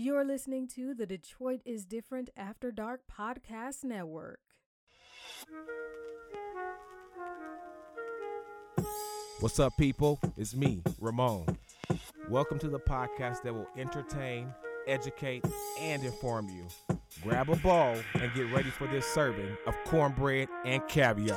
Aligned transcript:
You're 0.00 0.24
listening 0.24 0.68
to 0.76 0.94
the 0.94 1.06
Detroit 1.06 1.60
is 1.64 1.84
Different 1.84 2.30
After 2.36 2.70
Dark 2.70 3.00
Podcast 3.12 3.82
Network. 3.82 4.38
What's 9.40 9.58
up, 9.58 9.76
people? 9.76 10.20
It's 10.36 10.54
me, 10.54 10.84
Ramon. 11.00 11.58
Welcome 12.28 12.60
to 12.60 12.68
the 12.68 12.78
podcast 12.78 13.42
that 13.42 13.52
will 13.52 13.66
entertain, 13.76 14.54
educate, 14.86 15.44
and 15.80 16.04
inform 16.04 16.48
you. 16.48 16.96
Grab 17.24 17.50
a 17.50 17.56
bowl 17.56 17.96
and 18.20 18.32
get 18.34 18.52
ready 18.52 18.70
for 18.70 18.86
this 18.86 19.04
serving 19.04 19.56
of 19.66 19.74
cornbread 19.84 20.46
and 20.64 20.80
caviar. 20.86 21.36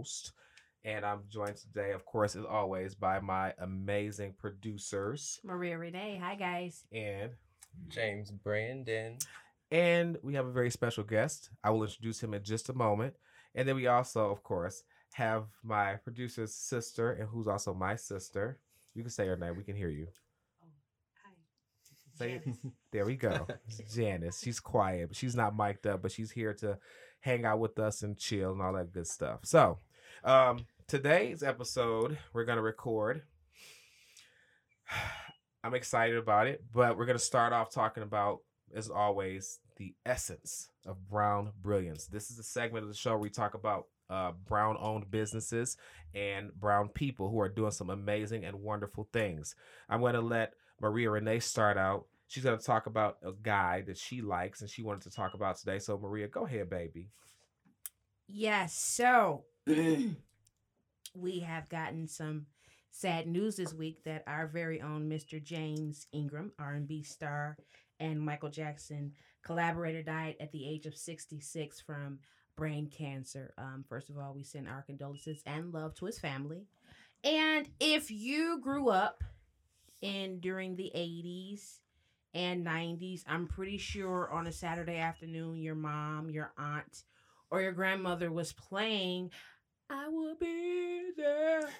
Host, 0.00 0.32
and 0.82 1.04
I'm 1.04 1.20
joined 1.28 1.56
today, 1.58 1.92
of 1.92 2.06
course, 2.06 2.34
as 2.34 2.44
always, 2.46 2.94
by 2.94 3.20
my 3.20 3.52
amazing 3.58 4.32
producers 4.38 5.38
Maria 5.44 5.76
Renee. 5.76 6.18
Hi, 6.22 6.36
guys. 6.36 6.84
and 6.90 7.32
Jaymes 7.90 8.32
Brandon. 8.32 9.18
and 9.70 10.16
we 10.22 10.34
have 10.36 10.46
a 10.46 10.50
very 10.52 10.70
special 10.70 11.04
guest. 11.04 11.50
I 11.62 11.68
will 11.68 11.82
introduce 11.84 12.22
him 12.22 12.32
in 12.32 12.42
just 12.42 12.70
a 12.70 12.72
moment, 12.72 13.12
and 13.54 13.68
then 13.68 13.76
we 13.76 13.88
also, 13.88 14.30
of 14.30 14.42
course, 14.42 14.82
have 15.12 15.44
my 15.62 15.96
producer's 15.96 16.54
sister, 16.54 17.12
and 17.12 17.28
who's 17.28 17.46
also 17.46 17.74
my 17.74 17.94
sister. 17.96 18.58
You 18.94 19.02
can 19.02 19.10
say 19.10 19.26
her 19.26 19.36
name. 19.36 19.58
We 19.58 19.64
can 19.64 19.76
hear 19.76 19.90
you. 19.90 20.06
Oh, 20.64 20.68
say 22.16 22.32
it. 22.32 22.48
There 22.92 23.04
we 23.04 23.16
go. 23.16 23.46
Janice. 23.94 24.40
She's 24.42 24.60
quiet, 24.60 25.08
but 25.08 25.16
she's 25.16 25.36
not 25.36 25.54
mic'd 25.54 25.86
up, 25.86 26.00
but 26.02 26.10
she's 26.10 26.30
here 26.32 26.54
to 26.54 26.78
hang 27.20 27.44
out 27.44 27.60
with 27.60 27.78
us 27.78 28.02
and 28.02 28.16
chill 28.18 28.50
and 28.52 28.62
all 28.62 28.72
that 28.72 28.92
good 28.92 29.06
stuff. 29.06 29.40
So, 29.44 29.78
um, 30.24 30.66
today's 30.86 31.42
episode, 31.42 32.18
we're 32.32 32.44
gonna 32.44 32.62
record. 32.62 33.22
I'm 35.64 35.74
excited 35.74 36.16
about 36.16 36.46
it, 36.46 36.64
but 36.72 36.96
we're 36.96 37.06
gonna 37.06 37.18
start 37.18 37.52
off 37.52 37.70
talking 37.70 38.02
about, 38.02 38.40
as 38.74 38.88
always, 38.90 39.60
the 39.76 39.94
essence 40.04 40.68
of 40.86 41.08
brown 41.08 41.52
brilliance. 41.62 42.06
This 42.06 42.30
is 42.30 42.38
a 42.38 42.42
segment 42.42 42.82
of 42.82 42.88
the 42.88 42.96
show 42.96 43.10
where 43.10 43.18
we 43.18 43.30
talk 43.30 43.54
about 43.54 43.86
uh, 44.10 44.32
brown 44.46 44.76
owned 44.78 45.10
businesses 45.10 45.76
and 46.14 46.52
brown 46.54 46.88
people 46.88 47.30
who 47.30 47.40
are 47.40 47.48
doing 47.48 47.70
some 47.70 47.88
amazing 47.88 48.44
and 48.44 48.60
wonderful 48.60 49.08
things. 49.12 49.54
I'm 49.88 50.00
going 50.00 50.14
to 50.14 50.20
let 50.20 50.54
Maria 50.80 51.10
Renee 51.10 51.40
start 51.40 51.78
out. 51.78 52.06
She's 52.26 52.44
going 52.44 52.58
to 52.58 52.64
talk 52.64 52.86
about 52.86 53.18
a 53.22 53.32
guy 53.32 53.82
that 53.86 53.96
she 53.96 54.20
likes 54.20 54.60
and 54.60 54.68
she 54.68 54.82
wanted 54.82 55.02
to 55.02 55.10
talk 55.10 55.34
about 55.34 55.56
today. 55.56 55.78
So, 55.78 55.96
Maria, 55.96 56.28
go 56.28 56.44
ahead, 56.44 56.68
baby. 56.68 57.08
Yes. 58.26 58.74
So 58.74 59.44
we 61.14 61.40
have 61.40 61.68
gotten 61.68 62.08
some 62.08 62.46
sad 62.90 63.26
news 63.26 63.56
this 63.56 63.72
week 63.72 64.02
that 64.04 64.24
our 64.26 64.46
very 64.46 64.80
own 64.80 65.08
Mr. 65.08 65.42
James 65.42 66.06
Ingram, 66.12 66.52
R&B 66.58 67.02
star 67.04 67.56
and 68.00 68.20
Michael 68.20 68.48
Jackson 68.48 69.12
collaborator, 69.44 70.02
died 70.02 70.36
at 70.40 70.50
the 70.52 70.68
age 70.68 70.86
of 70.86 70.96
66 70.96 71.80
from 71.80 72.18
brain 72.56 72.90
cancer. 72.90 73.54
Um, 73.58 73.84
first 73.88 74.10
of 74.10 74.18
all, 74.18 74.34
we 74.34 74.42
send 74.42 74.68
our 74.68 74.82
condolences 74.82 75.42
and 75.46 75.72
love 75.72 75.94
to 75.96 76.06
his 76.06 76.18
family. 76.18 76.66
And 77.22 77.68
if 77.78 78.10
you 78.10 78.60
grew 78.60 78.88
up 78.88 79.22
in 80.02 80.40
during 80.40 80.74
the 80.74 80.90
80s 80.94 81.78
and 82.34 82.66
90s, 82.66 83.22
I'm 83.28 83.46
pretty 83.46 83.78
sure 83.78 84.30
on 84.32 84.46
a 84.46 84.52
Saturday 84.52 84.98
afternoon, 84.98 85.58
your 85.58 85.74
mom, 85.74 86.30
your 86.30 86.52
aunt, 86.58 87.04
or 87.50 87.60
your 87.60 87.72
grandmother 87.72 88.30
was 88.30 88.52
playing, 88.52 89.30
I 89.90 90.08
will 90.08 90.36
be 90.36 91.10
there. 91.16 91.62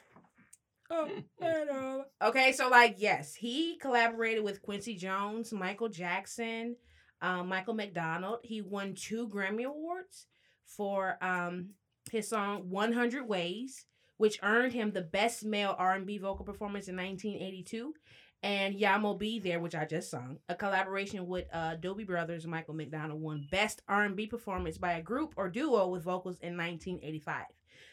Oh. 0.93 2.05
Okay, 2.21 2.51
so 2.51 2.69
like, 2.69 2.97
yes, 2.99 3.33
he 3.37 3.77
collaborated 3.77 4.43
with 4.43 4.61
Quincy 4.61 4.97
Jones, 4.97 5.53
Michael 5.53 5.89
Jackson, 5.89 6.75
um, 7.23 7.49
Michael 7.49 7.75
McDonald. 7.75 8.41
He 8.43 8.61
won 8.61 8.97
two 8.97 9.29
Grammy 9.29 9.67
Awards 9.67 10.27
for 10.67 11.17
um, 11.23 11.75
his 12.11 12.29
song 12.29 12.71
100 12.71 13.29
Ways, 13.29 13.87
which 14.17 14.41
earned 14.43 14.73
him 14.73 14.91
the 14.91 15.01
Best 15.01 15.45
Male 15.45 15.77
R&B 15.79 16.19
Vocal 16.19 16.45
Performance 16.45 16.89
in 16.89 16.97
1982 16.97 17.95
and 18.43 18.75
Yah 18.75 18.99
Mo 18.99 19.15
B 19.15 19.39
There, 19.39 19.61
which 19.61 19.77
I 19.77 19.85
just 19.85 20.11
sung, 20.11 20.39
a 20.49 20.57
collaboration 20.57 21.29
with 21.29 21.47
uh, 21.53 21.77
Doobie 21.77 22.05
Brothers. 22.05 22.49
Michael 22.49 22.75
McDonald 22.75 23.21
won 23.21 23.47
Best 23.53 23.81
R&B 23.87 24.27
Performance 24.27 24.77
by 24.77 24.95
a 24.95 25.03
group 25.03 25.35
or 25.37 25.49
duo 25.49 25.87
with 25.87 26.03
vocals 26.03 26.41
in 26.41 26.57
1985. 26.57 27.45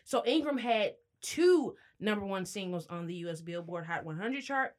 So 0.07 0.23
Ingram 0.25 0.57
had 0.57 0.93
two 1.21 1.75
number 1.99 2.25
one 2.25 2.45
singles 2.45 2.87
on 2.87 3.07
the 3.07 3.15
U.S. 3.15 3.41
Billboard 3.41 3.85
Hot 3.85 4.05
100 4.05 4.41
chart, 4.41 4.73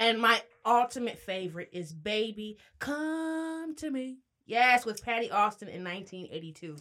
and 0.00 0.20
my 0.20 0.42
ultimate 0.66 1.18
favorite 1.20 1.70
is 1.72 1.92
"Baby 1.92 2.58
Come 2.80 3.76
to 3.76 3.90
Me." 3.92 4.18
Yes, 4.44 4.84
with 4.84 5.04
Patti 5.04 5.30
Austin 5.30 5.68
in 5.68 5.84
1982. 5.84 6.76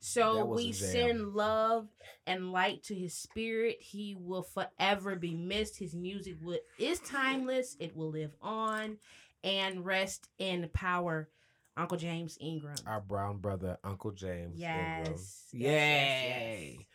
So 0.00 0.44
we 0.44 0.72
send 0.72 1.32
love 1.34 1.88
and 2.26 2.52
light 2.52 2.82
to 2.84 2.94
his 2.94 3.14
spirit. 3.14 3.78
He 3.80 4.14
will 4.14 4.42
forever 4.42 5.16
be 5.16 5.34
missed. 5.34 5.78
His 5.78 5.94
music 5.94 6.36
will, 6.42 6.58
is 6.78 7.00
timeless. 7.00 7.74
It 7.80 7.96
will 7.96 8.10
live 8.10 8.34
on 8.42 8.98
and 9.42 9.82
rest 9.82 10.28
in 10.38 10.68
power. 10.74 11.30
Uncle 11.74 11.96
James 11.96 12.36
Ingram. 12.40 12.76
Our 12.86 13.00
brown 13.00 13.38
brother, 13.38 13.78
Uncle 13.82 14.10
James. 14.10 14.60
Ingram. 14.60 15.04
Yes. 15.06 15.08
Yes, 15.08 15.48
yes, 15.52 16.74
yes. 16.74 16.86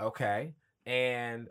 Okay. 0.00 0.54
And 0.86 1.48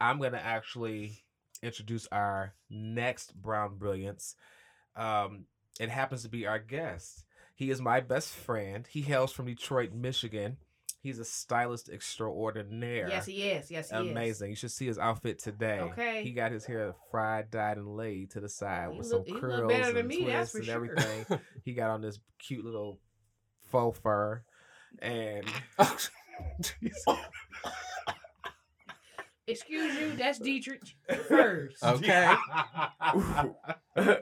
I'm 0.00 0.18
going 0.18 0.32
to 0.32 0.44
actually 0.44 1.22
introduce 1.62 2.06
our 2.12 2.54
next 2.70 3.34
brown 3.34 3.76
brilliance. 3.76 4.34
Um, 4.94 5.44
it 5.78 5.88
happens 5.88 6.22
to 6.22 6.28
be 6.28 6.46
our 6.46 6.58
guest. 6.58 7.24
He 7.54 7.70
is 7.70 7.80
my 7.80 8.00
best 8.00 8.34
friend. 8.34 8.86
He 8.86 9.00
hails 9.02 9.32
from 9.32 9.46
Detroit, 9.46 9.92
Michigan. 9.92 10.58
He's 11.00 11.18
a 11.18 11.24
stylist 11.24 11.88
extraordinaire. 11.88 13.08
Yes, 13.08 13.26
he 13.26 13.44
is. 13.44 13.70
Yes, 13.70 13.90
he 13.90 13.96
is. 13.96 14.10
Amazing. 14.10 14.50
You 14.50 14.56
should 14.56 14.72
see 14.72 14.86
his 14.86 14.98
outfit 14.98 15.38
today. 15.38 15.78
Okay. 15.80 16.22
He 16.24 16.32
got 16.32 16.50
his 16.50 16.64
hair 16.66 16.94
fried, 17.10 17.50
dyed, 17.50 17.76
and 17.78 17.96
laid 17.96 18.32
to 18.32 18.40
the 18.40 18.48
side 18.48 18.90
He 18.90 18.98
with 18.98 19.12
look- 19.12 19.28
some 19.28 19.38
curls 19.40 19.72
and 19.72 20.08
me, 20.08 20.24
twists 20.24 20.54
and 20.56 20.64
sure. 20.64 20.74
everything. 20.74 21.26
he 21.64 21.74
got 21.74 21.90
on 21.90 22.02
this 22.02 22.18
cute 22.38 22.64
little 22.64 22.98
faux 23.70 23.98
fur 24.00 24.42
and 25.00 25.44
Excuse 29.46 29.96
you, 29.98 30.16
that's 30.16 30.38
Dietrich 30.38 30.82
first. 31.28 31.82
Okay. 31.82 32.34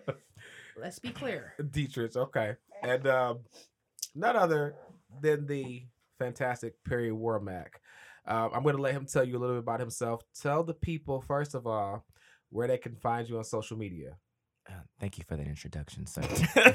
Let's 0.77 0.99
be 0.99 1.11
clear. 1.11 1.55
Dietrich, 1.71 2.17
okay. 2.17 2.57
And 2.83 3.07
um, 3.07 3.41
none 4.15 4.37
other 4.37 4.75
than 5.21 5.47
the 5.47 5.87
fantastic 6.19 6.75
Perry 6.85 7.11
Warmack. 7.11 7.69
Um, 8.27 8.51
I'm 8.55 8.63
going 8.63 8.77
to 8.77 8.83
let 8.83 8.95
him 8.95 9.07
tell 9.07 9.25
you 9.25 9.37
a 9.37 9.41
little 9.41 9.57
bit 9.57 9.63
about 9.63 9.81
himself. 9.81 10.23
Tell 10.41 10.63
the 10.63 10.75
people, 10.75 11.21
first 11.21 11.55
of 11.55 11.67
all, 11.67 12.05
where 12.51 12.69
they 12.69 12.79
can 12.79 12.97
find 12.97 13.29
you 13.29 13.39
on 13.39 13.45
social 13.45 13.77
media. 13.77 14.17
Uh, 14.69 14.73
thank 14.99 15.19
you 15.19 15.25
for 15.29 15.37
that 15.37 15.47
introduction, 15.47 16.07
sir. 16.07 16.23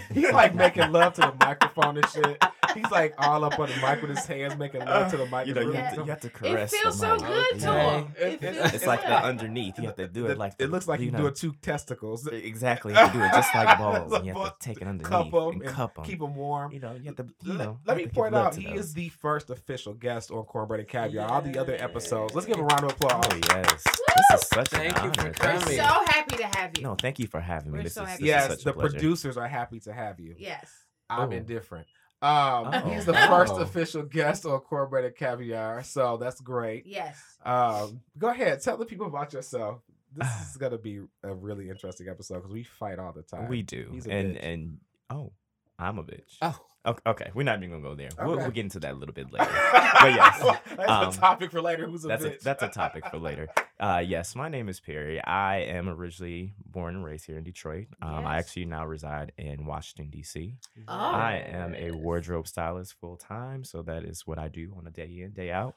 He's 0.14 0.31
like 0.31 0.54
making 0.54 0.92
love 0.92 1.14
to 1.14 1.22
the 1.22 1.34
microphone 1.40 1.98
and 1.98 2.10
shit. 2.10 2.44
He's 2.75 2.91
like 2.91 3.13
all 3.18 3.44
up 3.44 3.57
on 3.59 3.69
the 3.69 3.75
mic 3.78 4.02
with 4.02 4.12
his 4.16 4.25
hands, 4.25 4.57
making 4.57 4.81
love 4.85 5.09
to 5.12 5.18
the 5.18 5.25
mic. 5.25 5.47
you 5.47 5.53
know, 5.53 5.62
you 5.62 5.72
have 5.74 5.96
to, 5.96 6.02
you 6.02 6.07
have 6.09 6.19
to 6.22 6.28
It 6.28 6.69
feels 6.69 7.00
the 7.00 7.18
so 7.19 7.25
mic. 7.25 7.25
good 7.52 7.59
to 7.62 7.69
Okay. 7.69 7.90
him. 7.97 8.16
It 8.18 8.22
It- 8.34 8.40
feels 8.41 8.57
it's 8.66 8.74
It's 8.75 8.85
like 8.85 9.02
good. 9.02 9.09
the 9.09 9.24
underneath. 9.24 9.78
You 9.80 9.85
have 9.85 9.96
to 9.96 10.07
do 10.07 10.28
it 10.28 10.38
like. 10.38 10.54
it 10.60 10.68
looks 10.68 10.88
like 10.88 11.00
you 11.00 11.06
you're 11.07 11.13
know, 11.13 11.19
doing 11.19 11.33
two 11.33 11.54
testicles. 11.62 12.27
Exactly. 12.27 12.94
You 12.94 13.00
have 13.00 13.12
to 13.13 13.18
do 13.18 13.24
it 13.24 13.31
just 13.33 13.54
like 13.56 13.77
balls. 13.80 14.13
and 14.13 14.25
you 14.25 14.33
have 14.33 14.60
to 14.60 14.66
take 14.66 14.81
it 14.81 14.88
underneath 14.88 15.12
'em 15.13 15.33
and 15.33 15.62
and 15.63 15.71
cup 15.71 15.95
them. 15.95 16.06
keep 16.06 16.19
them 16.19 16.36
warm. 16.36 16.71
You 16.71 16.80
know, 16.80 16.94
you 16.94 17.06
have 17.06 17.16
to. 17.18 17.27
You 17.44 17.54
Let- 17.54 17.57
know. 17.66 17.80
let 17.86 18.00
you 18.00 18.06
me 18.06 18.12
point 18.12 18.36
out 18.36 18.56
he 18.56 18.66
those. 18.68 18.80
is 18.80 18.94
the 18.94 19.10
first 19.10 19.50
official 19.50 19.94
guest 19.94 20.31
on 20.31 20.44
Cornbread 20.45 20.80
and 20.80 20.89
Caviar. 20.89 21.30
All 21.30 21.42
the 21.42 21.57
other 21.57 21.75
episodes. 21.80 22.33
Let's 22.36 22.45
give 22.48 22.57
him 22.57 22.63
a 22.63 22.68
round 22.68 22.83
of 22.83 22.92
oh, 23.01 23.06
applause. 23.07 23.25
Oh 23.31 23.39
yes, 23.56 23.83
this 23.83 24.42
is 24.44 24.48
such 24.48 24.69
Thank 24.69 24.98
an 24.98 25.06
you 25.06 25.12
for 25.13 25.19
honor. 25.22 25.30
We're 25.30 25.33
coming. 25.33 25.60
Thank 25.62 25.72
you. 25.72 25.77
so 25.77 25.83
happy 25.83 26.36
to 26.38 26.48
have 26.60 26.77
you. 26.77 26.83
No, 26.83 26.95
thank 26.95 27.19
you 27.19 27.27
for 27.27 27.39
having 27.39 27.72
me. 27.72 27.80
We're 27.80 27.83
This 27.83 27.94
so 27.94 28.04
is, 28.04 28.10
happy. 28.10 28.24
this 28.24 28.27
yes, 28.27 28.44
is 28.44 28.50
such 28.57 28.63
the 28.65 28.69
a 28.72 28.74
pleasure. 28.74 28.89
producers 28.92 29.38
are 29.38 29.48
happy 29.48 29.80
to 29.81 29.94
have 29.94 30.19
you. 30.19 30.36
Yes. 30.38 30.72
I'm 31.10 31.30
Oh. 31.30 31.31
indifferent. 31.31 31.88
Um, 32.21 32.69
Oh. 32.74 32.80
he's 32.89 33.06
the 33.06 33.13
first 33.13 33.54
Oh. 33.56 33.62
official 33.62 34.04
guest 34.04 34.45
on 34.45 34.60
Cornbread 34.60 35.06
and 35.06 35.16
Caviar, 35.16 35.83
so 35.83 36.18
that's 36.18 36.42
great. 36.42 36.86
Yes. 36.86 37.18
Um, 37.45 38.01
go 38.18 38.27
ahead, 38.30 38.62
tell 38.62 38.77
the 38.77 38.86
people 38.86 39.07
about 39.07 39.31
yourself. 39.33 39.81
This 40.12 40.50
is 40.51 40.57
gonna 40.57 40.77
be 40.80 41.01
a 41.24 41.33
really 41.33 41.69
interesting 41.69 42.10
episode 42.10 42.36
because 42.39 42.51
we 42.51 42.63
fight 42.63 43.00
all 43.00 43.13
the 43.13 43.21
time. 43.21 43.48
We 43.48 43.62
do, 43.62 43.89
He's 43.92 44.07
a 44.07 44.12
and 44.12 44.36
bitch. 44.36 44.44
and 44.44 44.77
oh, 45.10 45.31
I'm 45.80 45.98
a 45.98 46.04
bitch. 46.04 46.38
Oh, 46.42 46.60
Okay, 46.86 47.02
okay, 47.06 47.31
we're 47.34 47.44
not 47.44 47.58
even 47.58 47.72
gonna 47.72 47.84
go 47.84 47.94
there. 47.94 48.10
We'll, 48.26 48.38
we'll 48.38 48.52
get 48.52 48.64
into 48.64 48.80
that 48.80 48.94
a 48.94 48.96
little 48.96 49.14
bit 49.14 49.34
later. 49.34 49.52
but 49.74 50.14
yes, 50.14 50.42
that's 50.78 50.90
um, 50.90 51.10
a 51.10 51.12
topic 51.12 51.52
for 51.52 51.62
later. 51.62 51.86
Who's 51.86 52.06
a 52.06 52.08
that's 52.08 52.24
a, 52.24 52.30
bitch? 52.30 52.40
that's 52.42 52.64
a 52.64 52.68
topic 52.74 53.06
for 53.12 53.18
later. 53.18 53.50
Uh, 53.78 54.02
yes, 54.06 54.34
my 54.34 54.48
name 54.48 54.70
is 54.70 54.80
Perry. 54.80 55.22
I 55.22 55.58
am 55.58 55.90
originally 55.90 56.54
born 56.66 56.96
and 56.96 57.04
raised 57.04 57.26
here 57.26 57.38
in 57.38 57.44
Detroit. 57.44 57.88
Um, 58.02 58.26
I 58.26 58.38
actually 58.38 58.64
now 58.64 58.86
reside 58.86 59.34
in 59.38 59.66
Washington 59.66 60.10
D.C. 60.10 60.56
Oh. 60.88 60.94
I 60.94 61.44
am 61.46 61.76
a 61.76 61.92
wardrobe 61.92 62.48
stylist 62.48 62.94
full 62.94 63.18
time, 63.18 63.66
so 63.66 63.82
that 63.82 64.06
is 64.06 64.25
what 64.25 64.40
I 64.40 64.48
do 64.48 64.74
on 64.78 64.88
a 64.88 64.92
day 64.92 65.20
in 65.22 65.32
day 65.32 65.52
out. 65.52 65.75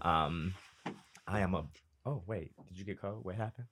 Um, 0.00 0.54
I 1.26 1.40
am 1.40 1.54
a. 1.54 1.66
Oh 2.06 2.22
wait, 2.26 2.52
did 2.68 2.78
you 2.78 2.86
get 2.86 2.98
called? 2.98 3.22
What 3.22 3.34
happened? 3.34 3.66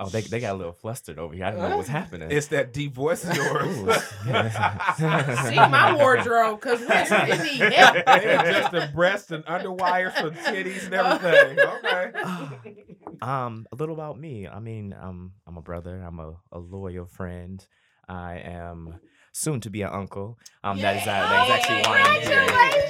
Oh, 0.00 0.08
they 0.08 0.22
they 0.22 0.40
got 0.40 0.54
a 0.54 0.58
little 0.58 0.72
flustered 0.72 1.18
over 1.18 1.34
here. 1.34 1.44
I 1.44 1.50
didn't 1.50 1.62
know 1.62 1.68
what 1.70 1.78
was 1.78 1.88
happening. 1.88 2.30
It's 2.30 2.48
that 2.48 2.72
deep 2.72 2.94
voice 2.94 3.24
of 3.24 3.36
yours. 3.36 3.76
See 4.24 5.54
my 5.54 5.94
wardrobe, 5.96 6.60
cause 6.60 6.80
we 6.80 6.86
need 6.86 7.72
help. 7.72 7.96
It's 8.06 8.58
just 8.58 8.72
the 8.72 8.90
breast 8.92 9.30
and 9.30 9.44
underwires 9.44 10.12
for 10.14 10.30
titties 10.30 10.86
and 10.86 10.94
everything. 10.94 11.60
Okay. 11.60 12.84
um, 13.22 13.66
a 13.70 13.76
little 13.76 13.94
about 13.94 14.18
me. 14.18 14.48
I 14.48 14.58
mean, 14.58 14.94
um, 15.00 15.32
I'm 15.46 15.56
a 15.56 15.62
brother. 15.62 16.02
I'm 16.02 16.18
a, 16.18 16.34
a 16.50 16.58
loyal 16.58 17.06
friend. 17.06 17.64
I 18.08 18.38
am 18.38 18.98
soon 19.34 19.60
to 19.60 19.68
be 19.68 19.82
an 19.82 19.90
uncle. 19.92 20.38
Um, 20.62 20.78
that 20.80 20.96
is 20.96 21.02
uh, 21.02 21.06
that 21.06 21.44
is 21.44 21.50
actually 21.50 21.82
why 21.82 22.00
I'm 22.00 22.22
here. 22.22 22.46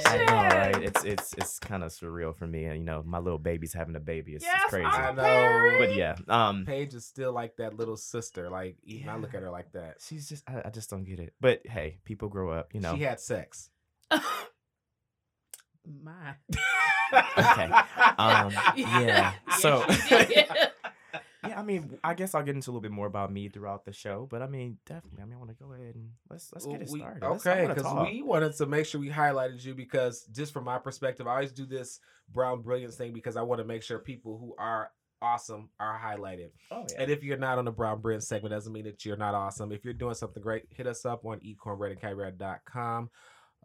I 0.07 0.17
know, 0.25 0.55
right? 0.55 0.83
It's 0.83 1.03
it's 1.03 1.33
it's 1.33 1.59
kind 1.59 1.83
of 1.83 1.91
surreal 1.91 2.35
for 2.35 2.47
me. 2.47 2.65
And 2.65 2.77
you 2.77 2.85
know, 2.85 3.03
my 3.05 3.17
little 3.17 3.39
baby's 3.39 3.73
having 3.73 3.95
a 3.95 3.99
baby. 3.99 4.33
It's, 4.35 4.45
Yes, 4.45 4.61
it's 4.63 4.69
crazy. 4.69 4.85
I 4.87 5.11
know. 5.11 5.75
But 5.79 5.95
yeah, 5.95 6.15
um, 6.29 6.65
Paige 6.65 6.93
is 6.93 7.05
still 7.05 7.33
like 7.33 7.57
that 7.57 7.75
little 7.75 7.97
sister. 7.97 8.49
Like 8.49 8.77
even 8.83 9.09
I 9.09 9.17
look 9.17 9.33
at 9.33 9.41
her 9.41 9.49
like 9.49 9.71
that. 9.73 9.97
she's 9.99 10.29
just 10.29 10.43
I, 10.47 10.61
I 10.65 10.69
just 10.69 10.89
don't 10.89 11.03
get 11.03 11.19
it. 11.19 11.33
But 11.41 11.61
hey, 11.65 11.97
people 12.05 12.29
grow 12.29 12.51
up. 12.51 12.73
You 12.73 12.79
know. 12.81 12.95
She 12.95 13.03
had 13.03 13.19
sex. 13.19 13.69
My. 15.85 16.35
Okay. 17.37 17.69
Um, 18.17 18.51
yeah. 18.75 19.33
So. 19.59 19.85
Yeah, 21.49 21.59
I 21.59 21.63
mean, 21.63 21.97
I 22.03 22.13
guess 22.13 22.33
I'll 22.35 22.43
get 22.43 22.55
into 22.55 22.69
a 22.69 22.71
little 22.71 22.81
bit 22.81 22.91
more 22.91 23.07
about 23.07 23.31
me 23.31 23.49
throughout 23.49 23.85
the 23.85 23.93
show, 23.93 24.27
but 24.29 24.41
I 24.41 24.47
mean, 24.47 24.77
definitely, 24.85 25.21
I 25.21 25.25
mean, 25.25 25.35
I 25.35 25.37
want 25.37 25.49
to 25.49 25.55
go 25.63 25.73
ahead 25.73 25.95
and 25.95 26.09
let's 26.29 26.51
let's 26.53 26.65
get 26.65 26.81
it 26.81 26.89
We- 26.91 26.99
started. 26.99 27.23
Okay, 27.23 27.67
because 27.67 28.07
we 28.11 28.21
wanted 28.21 28.53
to 28.57 28.65
make 28.65 28.85
sure 28.85 28.99
we 29.01 29.09
highlighted 29.09 29.63
you 29.63 29.73
because 29.75 30.23
just 30.31 30.53
from 30.53 30.63
my 30.65 30.77
perspective, 30.79 31.27
I 31.27 31.31
always 31.35 31.51
do 31.51 31.65
this 31.65 31.99
brown 32.33 32.61
brilliance 32.61 32.95
thing 32.95 33.13
because 33.13 33.35
I 33.37 33.41
want 33.41 33.59
to 33.59 33.65
make 33.65 33.83
sure 33.83 33.99
people 33.99 34.37
who 34.37 34.55
are 34.57 34.91
awesome 35.21 35.69
are 35.79 35.99
highlighted. 35.99 36.49
Oh 36.71 36.85
yeah. 36.91 37.01
And 37.03 37.11
if 37.11 37.23
you're 37.23 37.37
not 37.37 37.57
on 37.57 37.65
the 37.65 37.71
brown 37.71 38.01
brilliance 38.01 38.27
segment, 38.27 38.53
doesn't 38.53 38.71
mean 38.73 38.85
that 38.85 39.05
you're 39.05 39.17
not 39.17 39.33
awesome. 39.33 39.71
If 39.71 39.83
you're 39.85 39.93
doing 39.93 40.13
something 40.13 40.41
great, 40.43 40.63
hit 40.69 40.87
us 40.87 41.05
up 41.05 41.25
on 41.25 41.39
eatcornbreadandcaviar.com 41.39 43.09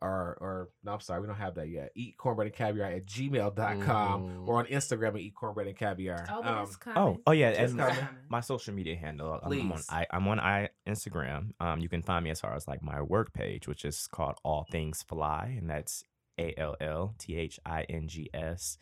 or 0.02 0.36
or 0.40 0.68
no, 0.84 0.92
I'm 0.94 1.00
sorry, 1.00 1.20
we 1.20 1.26
don't 1.26 1.36
have 1.36 1.54
that 1.56 1.68
yet. 1.68 1.92
Eat 1.94 2.16
cornbread 2.16 2.46
and 2.46 2.54
caviar 2.56 2.90
at 2.90 3.06
gmail.com 3.06 4.22
Mm. 4.22 4.48
or 4.48 4.58
on 4.58 4.66
Instagram 4.66 5.08
at 5.14 5.20
eat 5.20 5.34
cornbread 5.34 5.66
and 5.66 5.76
caviar. 5.76 6.26
Oh, 6.30 6.42
Um. 6.42 6.68
Oh, 6.96 7.20
oh 7.26 7.32
yeah, 7.32 7.48
It's 7.50 7.72
and 7.72 7.80
coming. 7.80 7.96
my 8.28 8.40
social 8.40 8.74
media 8.74 8.96
handle. 8.96 9.32
I'm- 9.32 9.40
I'm 9.44 9.72
on 9.72 9.78
Please. 9.78 9.86
I, 9.90 10.06
I'm 10.10 10.26
on 10.28 10.40
I 10.40 10.68
Instagram. 10.86 11.52
Um, 11.60 11.80
you 11.80 11.88
can 11.88 12.02
find 12.02 12.24
me 12.24 12.30
as 12.30 12.40
far 12.40 12.54
as 12.54 12.66
like 12.68 12.82
my 12.82 13.02
work 13.02 13.32
page, 13.32 13.68
which 13.68 13.84
is 13.84 14.06
called 14.06 14.36
All 14.42 14.66
Things 14.70 15.02
Fly, 15.02 15.54
and 15.58 15.68
that's 15.68 16.04
A 16.38 16.54
L 16.58 16.76
L 16.80 17.14
T 17.18 17.36
H 17.36 17.58
I 17.66 17.82
N 17.84 18.08
G 18.08 18.30
S 18.32 18.78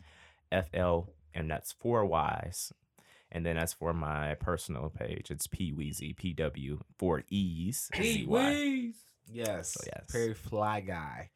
F 0.51 0.69
L, 0.73 1.09
and 1.33 1.49
that's 1.51 1.71
four 1.73 2.05
Y's. 2.05 2.71
And 3.31 3.45
then 3.45 3.57
as 3.57 3.73
for 3.73 3.93
my 3.93 4.33
personal 4.35 4.89
page, 4.89 5.29
it's 5.29 5.45
P 5.45 5.71
Weezy 5.71 6.15
P 6.15 6.33
W 6.33 6.79
four 6.97 7.23
E's. 7.29 7.87
Pee 7.91 8.13
Z 8.13 8.25
Y. 8.25 8.49
Wees. 8.53 8.95
Yes. 9.31 9.73
So, 9.73 9.81
yes. 9.85 10.05
Perry 10.11 10.33
Fly 10.33 10.81
Guy. 10.81 11.29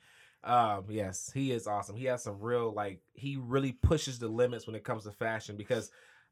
Um, 0.44 0.86
yes, 0.90 1.32
he 1.34 1.52
is 1.52 1.68
awesome. 1.68 1.96
He 1.96 2.06
has 2.06 2.24
some 2.24 2.40
real 2.40 2.74
like 2.74 3.00
he 3.14 3.38
really 3.38 3.72
pushes 3.72 4.20
the 4.20 4.28
limits 4.28 4.68
when 4.68 4.76
it 4.76 4.84
comes 4.84 5.04
to 5.06 5.12
fashion 5.12 5.56
because 5.58 5.90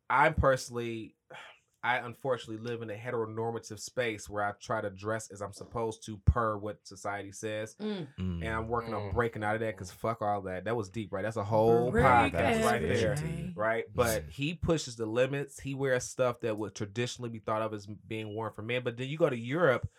I'm 0.10 0.34
personally 0.34 1.16
I 1.84 1.98
unfortunately 1.98 2.64
live 2.64 2.84
in 2.84 2.92
a 2.92 2.94
heteronormative 2.94 3.80
space 3.80 4.30
where 4.30 4.44
I 4.44 4.52
try 4.62 4.82
to 4.82 4.92
dress 4.92 5.32
as 5.32 5.42
I'm 5.42 5.52
supposed 5.52 6.06
to 6.06 6.18
per 6.28 6.56
what 6.56 6.78
society 6.84 7.32
says. 7.32 7.76
Mm. 7.82 8.08
Mm. 8.20 8.46
And 8.46 8.48
I'm 8.50 8.68
working 8.68 8.94
on 8.94 9.02
Mm. 9.10 9.14
breaking 9.16 9.44
out 9.44 9.56
of 9.56 9.62
that 9.62 9.76
because 9.78 9.90
fuck 9.90 10.22
all 10.22 10.42
that. 10.42 10.66
That 10.66 10.76
was 10.76 10.90
deep, 10.90 11.12
right? 11.12 11.24
That's 11.24 11.38
a 11.38 11.44
whole 11.44 11.90
Break 11.90 12.06
podcast 12.06 12.32
That's 12.34 12.66
right 12.66 12.82
there 12.84 13.16
deep. 13.16 13.54
right? 13.58 13.86
But 13.96 14.26
he 14.30 14.54
pushes 14.54 14.96
the 14.96 15.08
limits. 15.08 15.60
He 15.60 15.74
wears 15.74 16.04
stuff 16.04 16.42
that 16.42 16.56
would 16.56 16.76
traditionally 16.76 17.32
be 17.32 17.40
thought 17.40 17.64
of 17.64 17.74
as 17.74 17.88
being 17.88 18.36
worn 18.36 18.52
for 18.54 18.62
men. 18.62 18.84
But 18.84 18.98
then 18.98 19.08
you 19.08 19.18
go 19.18 19.32
to 19.32 19.36
Europe, 19.36 19.90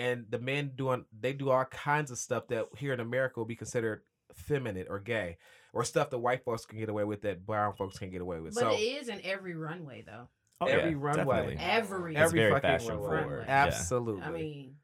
and 0.00 0.24
the 0.30 0.38
men 0.38 0.72
doing 0.74 1.04
they 1.18 1.34
do 1.34 1.50
all 1.50 1.64
kinds 1.66 2.10
of 2.10 2.18
stuff 2.18 2.48
that 2.48 2.66
here 2.78 2.94
in 2.94 3.00
America 3.00 3.38
will 3.38 3.44
be 3.44 3.54
considered 3.54 4.02
feminine 4.34 4.86
or 4.88 4.98
gay, 4.98 5.36
or 5.74 5.84
stuff 5.84 6.08
that 6.10 6.18
white 6.18 6.42
folks 6.42 6.64
can 6.64 6.78
get 6.78 6.88
away 6.88 7.04
with 7.04 7.20
that 7.22 7.44
brown 7.44 7.74
folks 7.74 7.98
can't 7.98 8.10
get 8.10 8.22
away 8.22 8.40
with. 8.40 8.54
But 8.54 8.60
so 8.60 8.70
it 8.70 8.78
is 8.78 9.08
in 9.08 9.20
every 9.22 9.54
runway, 9.54 10.02
though. 10.06 10.28
Oh, 10.60 10.66
every 10.66 10.92
yeah, 10.92 10.96
runway. 10.98 11.54
definitely. 11.54 11.56
Every. 11.60 12.12
It's 12.14 12.20
every 12.22 12.40
very 12.40 12.52
fucking 12.52 12.70
fashion 12.70 12.88
runway. 12.98 13.20
forward. 13.20 13.44
Yeah. 13.46 13.64
absolutely, 13.66 14.22
I 14.22 14.30
mean, 14.30 14.74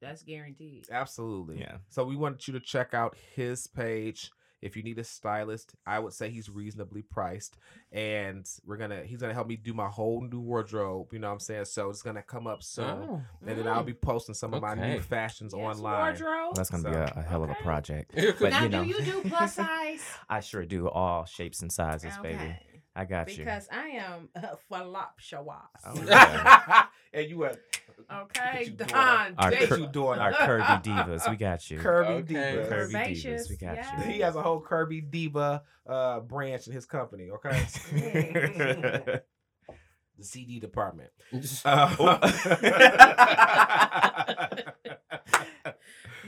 that's 0.00 0.22
guaranteed. 0.22 0.86
absolutely, 0.90 1.60
Yeah. 1.60 1.76
So 1.90 2.04
we 2.04 2.16
wanted 2.16 2.46
you 2.46 2.54
to 2.54 2.60
check 2.60 2.94
out 2.94 3.16
his 3.34 3.66
page. 3.66 4.30
If 4.64 4.76
you 4.76 4.82
need 4.82 4.98
a 4.98 5.04
stylist, 5.04 5.74
I 5.86 5.98
would 5.98 6.12
say 6.14 6.30
he's 6.30 6.48
reasonably 6.48 7.02
priced, 7.02 7.58
and 7.92 8.48
we're 8.64 8.78
gonna 8.78 9.02
he's 9.04 9.18
gonna 9.20 9.34
help 9.34 9.46
me 9.46 9.56
do 9.56 9.74
my 9.74 9.88
whole 9.88 10.22
new 10.22 10.40
wardrobe. 10.40 11.12
You 11.12 11.18
know 11.18 11.28
what 11.28 11.34
I'm 11.34 11.40
saying? 11.40 11.66
So 11.66 11.90
it's 11.90 12.02
gonna 12.02 12.22
come 12.22 12.46
up 12.46 12.62
soon. 12.62 12.84
Oh. 12.86 13.22
and 13.46 13.58
then 13.58 13.68
I'll 13.68 13.84
be 13.84 13.92
posting 13.92 14.34
some 14.34 14.54
of 14.54 14.62
my 14.62 14.74
new 14.74 15.00
fashions 15.00 15.52
Mm. 15.54 15.58
Yes, 15.58 15.76
online. 15.78 16.00
Wardrobe. 16.00 16.54
That's 16.56 16.70
gonna 16.70 16.90
be 16.90 16.96
a, 16.96 17.12
a 17.16 17.22
hell 17.22 17.44
of 17.44 17.50
a 17.50 17.54
project. 17.56 18.12
But 18.40 18.50
now, 18.50 18.62
you 18.62 18.68
know. 18.70 18.82
do 18.84 18.88
you 18.88 19.00
do 19.02 19.22
plus 19.28 19.54
size? 19.56 20.02
I 20.28 20.40
sure 20.40 20.64
do 20.64 20.88
all 20.88 21.24
shapes 21.26 21.60
and 21.62 21.70
sizes, 21.70 22.16
baby. 22.22 22.56
I 22.96 23.04
got 23.04 23.30
you. 23.36 23.44
Because 23.44 23.68
I 23.72 23.88
am 23.88 24.28
uh, 24.36 24.54
voluptuous. 24.70 25.56
Oh, 25.84 26.04
yeah. 26.06 26.84
and 27.14 27.30
you 27.30 27.38
were 27.38 27.52
Okay, 28.12 28.40
What 28.42 28.66
you 28.66 28.70
doing? 28.72 28.88
Don. 28.88 29.34
Our 29.38 29.50
cur- 29.52 29.78
you 29.78 29.86
doing 29.86 30.18
Our 30.18 30.32
curvy 30.32 30.84
divas, 30.84 31.30
we 31.30 31.36
got 31.36 31.70
you. 31.70 31.78
Kirby 31.78 32.08
Okay. 32.12 32.22
Diva. 32.34 32.66
Curvy 32.68 32.92
Curvaceous, 32.92 33.24
divas, 33.24 33.50
we 33.50 33.56
got 33.56 33.76
yeah. 33.76 34.02
He 34.02 34.20
has 34.20 34.36
a 34.36 34.42
whole 34.42 34.60
Kirby 34.60 35.00
Diva 35.00 35.62
uh, 35.88 36.20
branch 36.20 36.66
in 36.66 36.74
his 36.74 36.84
company. 36.86 37.30
Okay, 37.30 37.50
the 40.18 40.24
CD 40.24 40.60
department. 40.60 41.10
Uh, 41.64 42.18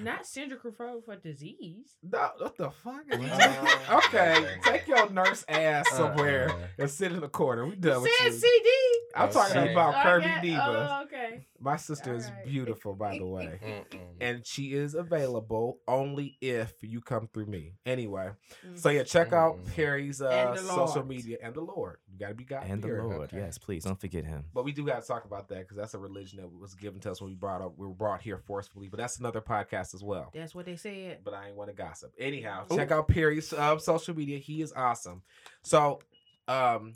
Not 0.03 0.27
syndrome 0.27 0.61
control 0.61 1.01
for 1.05 1.17
disease. 1.17 1.97
no, 2.03 2.31
what 2.39 2.57
the 2.57 2.71
fuck? 2.71 3.03
Is 3.11 3.19
he 3.21 3.27
Wow. 3.27 3.39
talking- 3.39 3.97
okay, 4.09 4.37
Okay. 4.37 4.59
take 4.65 4.87
your 4.89 5.09
nurse 5.11 5.45
ass 5.49 5.87
uh-uh. 5.93 5.97
somewhere 5.97 6.51
Uh-uh. 6.51 6.67
and 6.79 6.91
sit 6.91 7.13
in 7.13 7.21
the 7.21 7.29
corner. 7.29 7.67
We 7.67 7.77
done 7.77 8.03
with 8.03 8.11
Said 8.19 8.33
you. 8.33 8.39
CD. 8.39 8.71
I'm 9.15 9.31
talking 9.31 9.73
about 9.73 10.03
Kirby 10.03 10.25
Okay, 10.27 10.41
Diva. 10.43 10.89
Oh, 11.01 11.05
okay. 11.05 11.47
My 11.61 11.77
sister 11.77 12.15
is 12.15 12.27
Alright. 12.27 12.47
beautiful, 12.47 12.95
by 12.95 13.19
the 13.19 13.27
way. 13.27 13.61
And 14.21 14.47
she 14.47 14.73
is 14.73 14.95
available 14.95 15.79
only 15.87 16.39
if 16.41 16.73
you 16.81 17.01
come 17.03 17.29
through 17.33 17.47
me. 17.47 17.75
Anyway, 17.85 18.31
Mm. 18.67 18.79
so 18.79 18.89
yeah, 18.89 19.03
check 19.03 19.33
out. 19.33 19.59
Perry's 19.75 20.23
uh, 20.23 20.57
social 20.57 21.05
media 21.05 21.37
and 21.43 21.55
the 21.55 21.61
Lord. 21.61 21.99
You 22.11 22.19
got 22.19 22.29
to 22.29 22.35
be 22.35 22.45
God 22.45 22.65
and 22.67 22.83
the. 22.83 22.89
Lord, 22.89 23.29
okay. 23.33 23.39
yes, 23.39 23.59
please 23.59 23.85
don't 23.85 24.01
forget 24.01 24.25
him. 24.25 24.45
But 24.55 24.65
we 24.65 24.73
do 24.73 24.87
got 24.87 25.03
to 25.03 25.07
talk 25.07 25.25
about 25.27 25.49
that 25.49 25.61
because 25.61 25.77
that's 25.77 25.95
a 25.95 25.99
religion 25.99 26.41
that 26.41 26.51
was 26.51 26.75
given 26.75 27.01
to 27.01 27.11
us 27.11 27.21
when 27.21 27.31
we 27.31 27.37
brought 27.37 27.61
up 27.61 27.75
we 27.77 27.87
were 27.87 27.93
brought 27.95 28.23
here 28.23 28.39
forcefully. 28.39 28.89
But 28.89 28.99
that's 28.99 29.19
another 29.19 29.41
podcast 29.43 29.95
as 29.95 30.03
well. 30.03 30.31
That's 30.35 30.55
what 30.55 30.65
they 30.65 30.77
said. 30.77 31.19
But 31.25 31.35
I 31.35 31.49
ain't 31.49 31.57
want 31.57 31.69
to 31.71 31.77
gossip. 31.77 32.13
Anyhow, 32.19 32.65
Ooh. 32.73 32.77
check 32.77 32.91
out 32.91 33.09
Perry's 33.09 33.53
uh, 33.53 33.79
social 33.79 34.15
media. 34.15 34.39
He 34.39 34.63
is 34.63 34.73
awesome. 34.73 35.23
So, 35.63 36.01
um, 36.49 36.95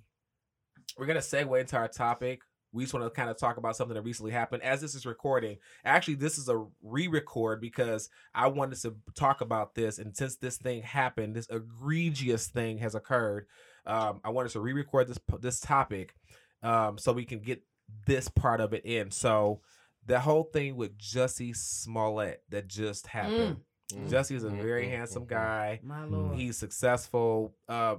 we're 0.96 1.06
gonna 1.06 1.20
segue 1.20 1.60
into 1.60 1.76
our 1.76 1.88
topic. 1.88 2.42
We 2.72 2.84
just 2.84 2.94
want 2.94 3.04
to 3.06 3.10
kind 3.10 3.28
of 3.30 3.36
talk 3.36 3.56
about 3.56 3.76
something 3.76 3.94
that 3.94 4.02
recently 4.02 4.30
happened. 4.32 4.62
As 4.62 4.80
this 4.80 4.94
is 4.94 5.04
recording, 5.06 5.56
actually, 5.84 6.14
this 6.14 6.38
is 6.38 6.48
a 6.48 6.64
re-record 6.82 7.60
because 7.60 8.08
I 8.34 8.46
wanted 8.46 8.80
to 8.82 8.94
talk 9.14 9.40
about 9.40 9.74
this, 9.74 9.98
and 9.98 10.16
since 10.16 10.36
this 10.36 10.56
thing 10.56 10.82
happened, 10.82 11.34
this 11.34 11.48
egregious 11.50 12.46
thing 12.48 12.78
has 12.78 12.94
occurred. 12.94 13.46
Um, 13.86 14.20
I 14.24 14.30
wanted 14.30 14.52
to 14.52 14.60
re-record 14.60 15.08
this 15.08 15.18
this 15.40 15.58
topic, 15.60 16.14
um, 16.62 16.98
so 16.98 17.12
we 17.12 17.24
can 17.24 17.40
get 17.40 17.62
this 18.06 18.28
part 18.28 18.60
of 18.60 18.72
it 18.72 18.84
in. 18.84 19.10
So, 19.10 19.60
the 20.06 20.20
whole 20.20 20.44
thing 20.44 20.76
with 20.76 20.96
Jussie 20.96 21.56
Smollett 21.56 22.42
that 22.50 22.68
just 22.68 23.08
happened. 23.08 23.56
Mm. 23.92 24.08
Jussie 24.08 24.36
is 24.36 24.44
a 24.44 24.50
Mm, 24.50 24.62
very 24.62 24.86
mm, 24.86 24.90
handsome 24.90 25.24
mm, 25.24 25.26
mm. 25.26 25.28
Mm. 25.28 25.30
guy. 25.30 25.80
My 25.82 25.98
Mm. 26.02 26.10
lord. 26.12 26.36
He's 26.36 26.56
successful. 26.56 27.56
Uh, 27.68 27.96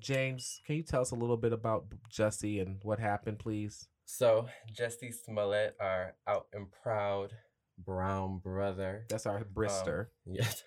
Jaymes, 0.00 0.60
can 0.66 0.76
you 0.76 0.82
tell 0.82 1.02
us 1.02 1.10
a 1.10 1.16
little 1.16 1.36
bit 1.36 1.52
about 1.52 1.86
Jussie 2.12 2.60
and 2.60 2.78
what 2.82 2.98
happened, 2.98 3.38
please? 3.38 3.88
So, 4.04 4.46
Jussie 4.72 5.14
Smollett, 5.14 5.76
our 5.80 6.14
out 6.26 6.46
and 6.52 6.66
proud 6.82 7.32
brown 7.84 8.38
brother. 8.38 9.04
That's 9.08 9.26
our 9.26 9.38
um, 9.38 9.44
Brister. 9.54 10.06
Yes. 10.26 10.62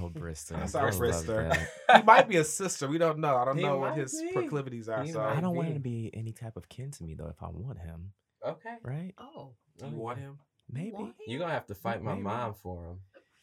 Oh, 0.00 0.08
Bristol. 0.08 0.58
That's 0.58 0.74
our 0.74 0.90
Brister. 0.90 1.50
that. 1.88 1.96
he 1.98 2.02
might 2.02 2.28
be 2.28 2.36
a 2.36 2.44
sister. 2.44 2.88
We 2.88 2.98
don't 2.98 3.18
know. 3.18 3.36
I 3.36 3.44
don't 3.44 3.56
He 3.58 3.62
know 3.64 3.78
what 3.78 3.96
his 3.96 4.20
be. 4.20 4.32
proclivities 4.32 4.88
are. 4.88 5.02
He 5.02 5.12
so, 5.12 5.20
I 5.20 5.40
don't 5.40 5.54
want 5.56 5.68
him 5.68 5.74
to 5.74 5.80
be 5.80 6.10
any 6.14 6.32
type 6.32 6.56
of 6.56 6.68
kin 6.68 6.90
to 6.92 7.04
me 7.04 7.14
though. 7.14 7.28
If 7.28 7.42
I 7.42 7.48
want 7.48 7.78
him, 7.78 8.12
Okay. 8.46 8.76
right? 8.82 9.12
oh. 9.18 9.52
you 9.80 9.96
want 9.96 10.18
him? 10.18 10.38
Maybe. 10.70 10.96
You're 11.26 11.38
going 11.38 11.48
to 11.50 11.54
have 11.54 11.66
to 11.66 11.74
fight 11.74 12.02
my 12.02 12.14
mom 12.14 12.54
for 12.54 12.84
him. 12.90 12.98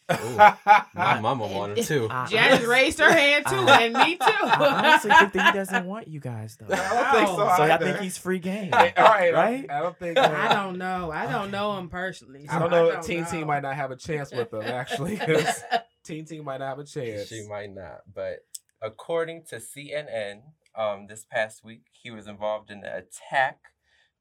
My 0.10 1.20
mama 1.22 1.48
wanted 1.48 1.78
him 1.78 1.84
too. 1.86 2.08
I- 2.10 2.63
raised 2.68 3.00
her 3.00 3.12
hand 3.12 3.46
too, 3.48 3.56
I- 3.68 3.82
and 3.84 3.94
me 3.94 4.16
too. 4.16 4.22
I 4.25 4.82
honestly 4.86 5.12
think 5.12 5.34
that 5.34 5.54
he 5.54 5.58
doesn't 5.60 5.86
want 5.86 6.08
you 6.08 6.20
guys 6.20 6.58
though. 6.60 6.74
I 6.74 6.78
don't 6.78 7.12
think 7.16 7.28
so. 7.28 7.38
Wow. 7.46 7.58
So 7.58 7.63
I 7.63 7.78
think 7.78 7.98
he's 8.00 8.18
free 8.18 8.39
game. 8.39 8.74
All 8.74 8.80
right, 8.80 9.34
right? 9.34 9.66
I 9.70 9.80
don't 9.82 9.98
think. 9.98 10.18
I 10.18 10.54
don't 10.54 10.78
know. 10.78 11.12
I 11.12 11.25
don't 11.32 11.51
know 11.51 11.78
him 11.78 11.89
personally. 11.89 12.48
I 12.50 12.60
don't 12.60 12.72
know. 12.72 12.92
don't 12.92 13.04
Teen 13.04 13.22
know. 13.22 13.28
Teen 13.30 13.48
might 13.48 13.62
not 13.62 13.75
have 13.75 13.92
a 13.92 13.96
chance 13.96 14.32
with 14.32 14.51
them 14.51 14.63
actually. 14.63 15.20
Teen 16.04 16.25
Teen 16.25 16.44
might 16.44 16.58
not 16.60 16.70
have 16.70 16.80
a 16.80 16.86
chance. 16.86 17.28
She 17.28 17.46
might 17.48 17.74
not, 17.74 18.01
but 18.13 18.39
according 18.82 19.44
to 19.50 19.58
CNN, 19.58 20.42
um, 20.75 21.08
this 21.08 21.25
past 21.30 21.63
week 21.63 21.84
he 21.92 22.10
was 22.12 22.28
involved 22.28 22.72
in 22.72 22.80
an 22.84 22.86
attack. 23.04 23.58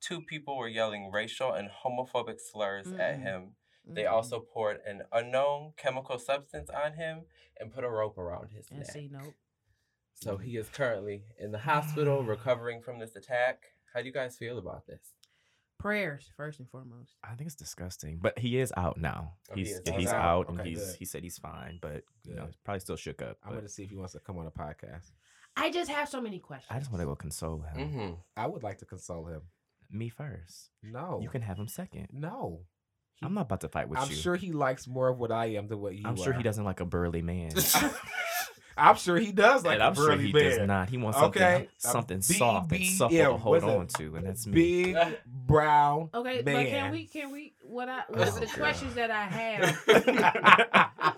Two 0.00 0.20
people 0.20 0.56
were 0.56 0.68
yelling 0.68 1.10
racial 1.12 1.52
and 1.52 1.68
homophobic 1.84 2.36
slurs 2.40 2.86
at 2.98 3.18
Mm-mm. 3.20 3.24
Him. 3.88 3.94
They 3.94 4.06
also 4.06 4.40
poured 4.40 4.78
an 4.86 5.02
unknown 5.12 5.72
chemical 5.76 6.18
substance 6.18 6.70
on 6.70 6.92
him 6.94 7.22
and 7.58 7.72
put 7.72 7.84
a 7.84 7.90
rope 7.90 8.18
around 8.18 8.50
his 8.50 8.66
And 8.70 8.80
neck. 8.80 8.90
see, 8.90 9.08
nope. 9.10 9.34
So 10.14 10.36
he 10.36 10.56
is 10.56 10.68
currently 10.68 11.22
in 11.38 11.52
the 11.52 11.58
hospital 11.58 12.22
recovering 12.24 12.82
from 12.82 12.98
this 12.98 13.14
attack. 13.16 13.62
How 13.94 14.00
do 14.00 14.06
you 14.06 14.12
guys 14.12 14.36
feel 14.36 14.58
about 14.58 14.86
this? 14.86 15.14
Prayers 15.78 16.32
first 16.36 16.58
and 16.58 16.68
foremost. 16.68 17.12
I 17.22 17.34
think 17.36 17.46
it's 17.46 17.54
disgusting, 17.54 18.18
but 18.20 18.36
he 18.36 18.58
is 18.58 18.72
out 18.76 18.98
now. 19.00 19.34
Oh, 19.50 19.54
he 19.54 19.60
He's 19.60 19.70
is 19.70 19.78
out. 19.78 19.86
he's 19.94 19.96
He's 20.00 20.08
out. 20.12 20.24
out, 20.24 20.48
and 20.48 20.60
he's 20.66 20.78
good. 20.84 20.96
he 20.98 21.04
said 21.04 21.22
he's 21.22 21.38
fine, 21.38 21.78
but 21.80 22.02
you 22.24 22.34
know 22.34 22.46
he's 22.46 22.56
probably 22.64 22.80
still 22.80 22.96
shook 22.96 23.22
up. 23.22 23.36
I'm 23.44 23.50
but 23.50 23.56
gonna 23.58 23.68
see 23.68 23.84
if 23.84 23.90
he 23.90 23.96
wants 23.96 24.14
to 24.14 24.18
come 24.18 24.38
on 24.38 24.46
a 24.46 24.50
podcast. 24.50 25.12
I 25.56 25.70
just 25.70 25.88
have 25.88 26.08
so 26.08 26.20
many 26.20 26.40
questions. 26.40 26.66
I 26.70 26.80
just 26.80 26.90
want 26.90 27.00
to 27.02 27.06
go 27.06 27.14
console 27.14 27.60
him. 27.60 27.88
Mm-hmm. 27.88 28.12
I 28.36 28.46
would 28.48 28.64
like 28.64 28.78
to 28.78 28.86
console 28.86 29.26
him. 29.26 29.42
Me 29.90 30.08
first. 30.08 30.70
No, 30.82 31.20
You 31.22 31.28
can 31.28 31.42
have 31.42 31.58
him 31.58 31.68
second. 31.68 32.08
No, 32.12 32.62
He- 33.20 33.26
I'm 33.26 33.34
not 33.34 33.42
about 33.42 33.60
to 33.62 33.68
fight 33.68 33.88
with 33.88 33.98
you. 33.98 34.04
I'm 34.04 34.10
sure 34.10 34.36
he 34.36 34.52
likes 34.52 34.86
more 34.86 35.08
of 35.08 35.18
what 35.18 35.32
I 35.32 35.46
am 35.56 35.66
than 35.68 35.80
what 35.80 35.94
you. 35.94 36.04
Are. 36.04 36.08
I'm 36.08 36.16
sure 36.16 36.32
he 36.32 36.42
doesn't 36.42 36.64
like 36.64 36.80
a 36.80 36.84
burly 36.84 37.22
man. 37.22 37.50
I'm 38.76 38.94
sure 38.94 39.16
he 39.18 39.32
does 39.32 39.64
like 39.64 39.74
and 39.74 39.82
a 39.82 39.86
I'm 39.86 39.94
sure 39.96 40.06
burly 40.10 40.26
he 40.28 40.32
man. 40.32 40.44
does 40.44 40.58
not. 40.68 40.88
He 40.88 40.98
wants 40.98 41.18
something 41.18 41.42
Okay, 41.42 41.64
a 41.66 41.68
something 41.80 42.18
big, 42.18 42.36
soft 42.38 42.70
and 42.70 42.80
big- 42.80 42.88
supple 42.90 43.16
yeah, 43.16 43.26
to 43.26 43.36
hold 43.36 43.54
what's 43.54 43.64
that? 43.66 43.76
on 43.76 43.86
to, 43.88 44.14
and 44.16 44.24
that's 44.24 44.46
me. 44.46 44.52
Big 44.94 44.96
brown. 45.26 46.10
Okay, 46.14 46.42
man. 46.42 46.54
but 46.54 46.66
can 46.68 46.92
we 46.92 47.06
can 47.06 47.32
we 47.32 47.54
what 47.62 47.88
I 47.88 48.02
what 48.08 48.28
Oh, 48.28 48.38
the 48.38 48.46
God. 48.46 48.54
questions 48.54 48.94
that 48.94 49.10
I 49.10 49.24
have 49.24 51.16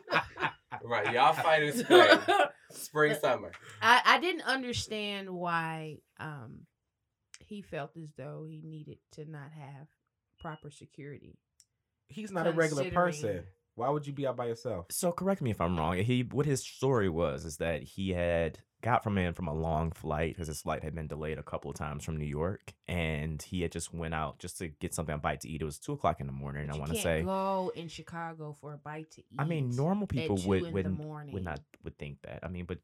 Right, 0.82 1.12
y'all 1.12 1.34
fight 1.34 1.62
in 1.64 1.76
spring, 1.76 2.18
spring, 2.70 3.14
summer. 3.20 3.52
I, 3.82 4.00
I 4.06 4.20
didn't 4.20 4.42
understand 4.42 5.28
why 5.28 5.98
um 6.18 6.60
he 7.40 7.60
felt 7.60 7.90
as 8.02 8.08
though 8.16 8.46
he 8.48 8.62
needed 8.64 8.96
to 9.12 9.30
not 9.30 9.50
have 9.52 9.86
proper 10.40 10.70
security. 10.70 11.36
He's 12.10 12.30
not 12.30 12.46
a 12.46 12.52
regular 12.52 12.90
person. 12.90 13.44
Why 13.76 13.88
would 13.88 14.06
you 14.06 14.12
be 14.12 14.26
out 14.26 14.36
by 14.36 14.46
yourself? 14.46 14.86
So 14.90 15.10
correct 15.12 15.40
me 15.40 15.50
if 15.50 15.60
I'm 15.60 15.78
wrong. 15.78 15.96
He 15.96 16.22
what 16.22 16.44
his 16.44 16.62
story 16.62 17.08
was 17.08 17.44
is 17.44 17.56
that 17.58 17.82
he 17.82 18.10
had 18.10 18.58
got 18.82 19.02
from 19.02 19.18
in 19.18 19.32
from 19.32 19.46
a 19.46 19.54
long 19.54 19.90
flight 19.92 20.34
because 20.34 20.48
his 20.48 20.60
flight 20.60 20.82
had 20.82 20.94
been 20.94 21.06
delayed 21.06 21.38
a 21.38 21.42
couple 21.42 21.70
of 21.70 21.76
times 21.76 22.04
from 22.04 22.16
New 22.16 22.26
York, 22.26 22.72
and 22.88 23.40
he 23.40 23.62
had 23.62 23.72
just 23.72 23.92
went 23.94 24.14
out 24.14 24.38
just 24.38 24.58
to 24.58 24.68
get 24.68 24.94
something 24.94 25.14
a 25.14 25.18
bite 25.18 25.40
to 25.40 25.48
eat. 25.48 25.62
It 25.62 25.64
was 25.64 25.78
two 25.78 25.92
o'clock 25.92 26.20
in 26.20 26.26
the 26.26 26.32
morning. 26.32 26.66
But 26.66 26.76
I 26.76 26.78
want 26.78 26.92
to 26.92 27.00
say. 27.00 27.22
go 27.22 27.72
in 27.74 27.88
Chicago 27.88 28.56
for 28.60 28.74
a 28.74 28.78
bite 28.78 29.10
to 29.12 29.20
eat. 29.20 29.38
I 29.38 29.44
mean, 29.44 29.74
normal 29.74 30.06
people 30.06 30.36
would 30.46 30.72
would 30.72 31.32
would 31.32 31.44
not 31.44 31.60
would 31.84 31.98
think 31.98 32.18
that. 32.22 32.40
I 32.42 32.48
mean, 32.48 32.64
but 32.64 32.78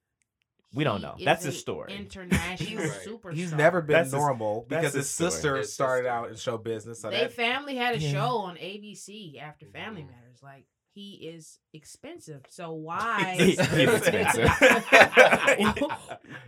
we 0.77 0.85
don't 0.85 1.01
know. 1.03 1.17
That's 1.25 1.45
his 1.45 1.59
story. 1.59 1.93
International 1.97 2.85
Right. 2.85 3.01
superstar. 3.07 3.35
He's 3.35 3.53
never 3.53 3.81
been 3.81 3.95
That's 3.95 4.07
his- 4.07 4.13
normal 4.15 4.67
that's 4.69 4.81
because 4.83 4.95
his 4.95 5.05
his 5.07 5.11
story. 5.11 5.31
sister 5.33 5.57
His 5.57 5.73
started 5.73 6.03
sister. 6.05 6.13
out 6.15 6.29
in 6.31 6.37
show 6.37 6.59
business. 6.59 7.01
So 7.01 7.11
they 7.11 7.21
that 7.21 7.33
family 7.33 7.75
had 7.77 7.95
a 7.97 7.99
Yeah. 7.99 8.13
show 8.13 8.37
on 8.39 8.57
ABC 8.59 9.39
after 9.41 9.67
Family 9.67 10.03
Mhm. 10.03 10.11
Matters. 10.11 10.43
Like 10.43 10.67
he 10.97 11.29
is 11.29 11.59
expensive, 11.75 12.41
so 12.49 12.73
why? 12.89 13.37
He's 13.39 13.59
expensive. 13.61 14.49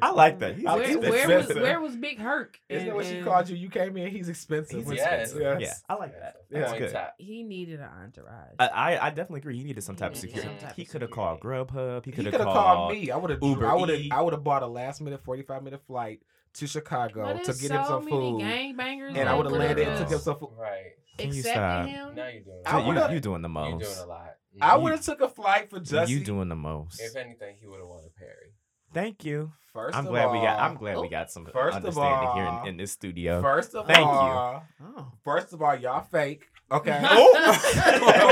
I 0.01 0.11
like 0.15 0.39
that. 0.39 0.57
He's 0.57 0.65
where, 0.65 0.87
he's 0.87 0.97
where 0.97 1.11
was 1.11 1.21
expensive. 1.21 1.63
where 1.63 1.81
was 1.81 1.97
Big 1.97 2.19
Herc? 2.19 2.59
Isn't 2.71 2.89
that 2.89 2.97
what 2.97 3.05
she 3.05 3.21
called 3.21 3.51
you? 3.51 3.57
You 3.57 3.69
came 3.69 3.99
in. 3.99 4.11
He's 4.11 4.31
expensive. 4.31 4.79
He's 4.79 4.91
expensive. 4.91 5.41
Yes. 5.43 5.61
Yeah, 5.61 5.75
I 5.95 5.99
like 5.99 6.19
that. 6.19 6.37
Yeah. 6.51 6.61
That's 6.61 6.71
Point 6.73 6.85
good. 6.85 6.93
top. 6.93 7.15
He 7.19 7.43
needed 7.43 7.81
an 7.81 7.91
entourage. 8.03 8.55
I, 8.59 8.69
I 8.69 9.07
I 9.07 9.11
definitely 9.11 9.41
agree. 9.41 9.59
He 9.59 9.65
needed 9.65 9.85
some 9.85 9.97
type 9.97 10.13
of 10.13 10.17
security. 10.17 10.51
type 10.59 10.73
he 10.77 10.87
could 10.87 11.03
have 11.03 11.11
called 11.11 11.41
Grubhub. 11.41 12.07
He 12.07 12.11
He 12.11 12.17
could 12.17 12.33
have 12.33 12.43
called, 12.43 12.55
called 12.55 12.93
me. 12.93 13.11
I 13.11 13.17
would 13.19 13.29
have. 13.31 13.43
Uber 13.43 13.67
I 13.67 13.75
would 13.75 13.91
have. 13.91 14.01
Eats. 14.01 14.15
I 14.15 14.23
would 14.23 14.33
have 14.33 14.43
bought 14.45 14.63
a 14.63 14.67
last 14.67 15.03
minute, 15.03 15.23
forty 15.23 15.43
five 15.43 15.63
minute 15.63 15.83
flight 15.87 16.23
to 16.55 16.67
Chicago 16.67 17.37
to 17.37 17.45
there's 17.45 17.61
get 17.61 17.71
him 17.71 17.85
some 17.85 18.05
many 18.07 18.17
food, 18.17 18.41
gangbangers 18.41 19.15
and 19.15 19.29
I 19.29 19.35
would 19.35 19.45
have 19.45 19.53
would've 19.53 19.69
landed 19.69 19.89
and 19.89 19.99
took 19.99 20.07
him 20.07 20.13
just 20.13 20.25
some 20.25 20.39
food. 20.39 20.51
Right. 20.59 20.93
Can 21.19 21.35
you 21.35 21.43
stop? 21.43 21.87
him. 21.87 22.15
Now 22.15 22.29
you're 22.29 22.43
doing. 22.43 22.63
I 22.67 22.79
you, 22.79 22.79
lot. 22.79 22.87
would've- 22.87 23.13
you 23.15 23.21
doing 23.21 23.43
the 23.43 23.49
most. 23.49 23.69
You're 23.69 23.79
most. 23.79 23.95
doing 23.97 24.09
a 24.09 24.13
lot. 24.13 24.35
I 24.61 24.75
You- 24.77 24.83
would 24.83 24.93
have 24.93 25.03
took 25.03 25.21
a 25.21 25.29
flight 25.29 25.71
for 25.71 25.81
Jussie. 25.81 26.09
You 26.09 26.21
doing 26.25 26.49
the 26.49 26.57
most. 26.57 27.01
If 27.01 27.17
anything, 27.17 27.57
he 27.61 27.67
would 27.67 27.81
have 27.81 27.89
wanted 27.89 28.15
Perry. 28.17 28.55
Thank 28.95 29.25
you. 29.25 29.53
First 29.75 29.97
I'm 29.97 30.07
of 30.07 30.11
glad 30.13 30.27
all, 30.27 30.33
we 30.33 30.39
got. 30.41 30.59
I'm 30.61 30.77
glad 30.77 30.97
Oh. 30.97 31.03
we 31.03 31.09
got 31.09 31.31
some 31.31 31.45
First 31.47 31.77
of 31.77 31.85
understanding 31.85 32.33
here 32.35 32.45
all- 32.47 32.63
in, 32.63 32.69
in 32.71 32.77
this 32.79 32.91
studio. 32.93 33.43
First 33.43 33.75
of 33.75 33.87
Thank 33.87 33.99
you. 34.01 34.05
all, 34.05 34.65
Oh. 34.83 35.13
First 35.25 35.53
of 35.53 35.61
all, 35.63 35.77
y'all 35.77 36.03
fake. 36.05 36.47
Okay. 36.73 36.99
Oh. 37.03 38.29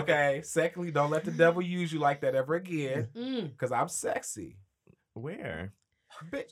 okay. 0.00 0.40
Secondly, 0.44 0.90
don't 0.90 1.10
let 1.10 1.24
the 1.24 1.30
devil 1.30 1.62
use 1.62 1.92
you 1.92 2.00
like 2.00 2.20
that 2.22 2.34
ever 2.34 2.54
again. 2.56 3.08
Mm. 3.16 3.56
Cause 3.56 3.70
I'm 3.72 3.88
sexy, 3.88 4.56
Where? 5.14 5.72
bitch. 6.32 6.50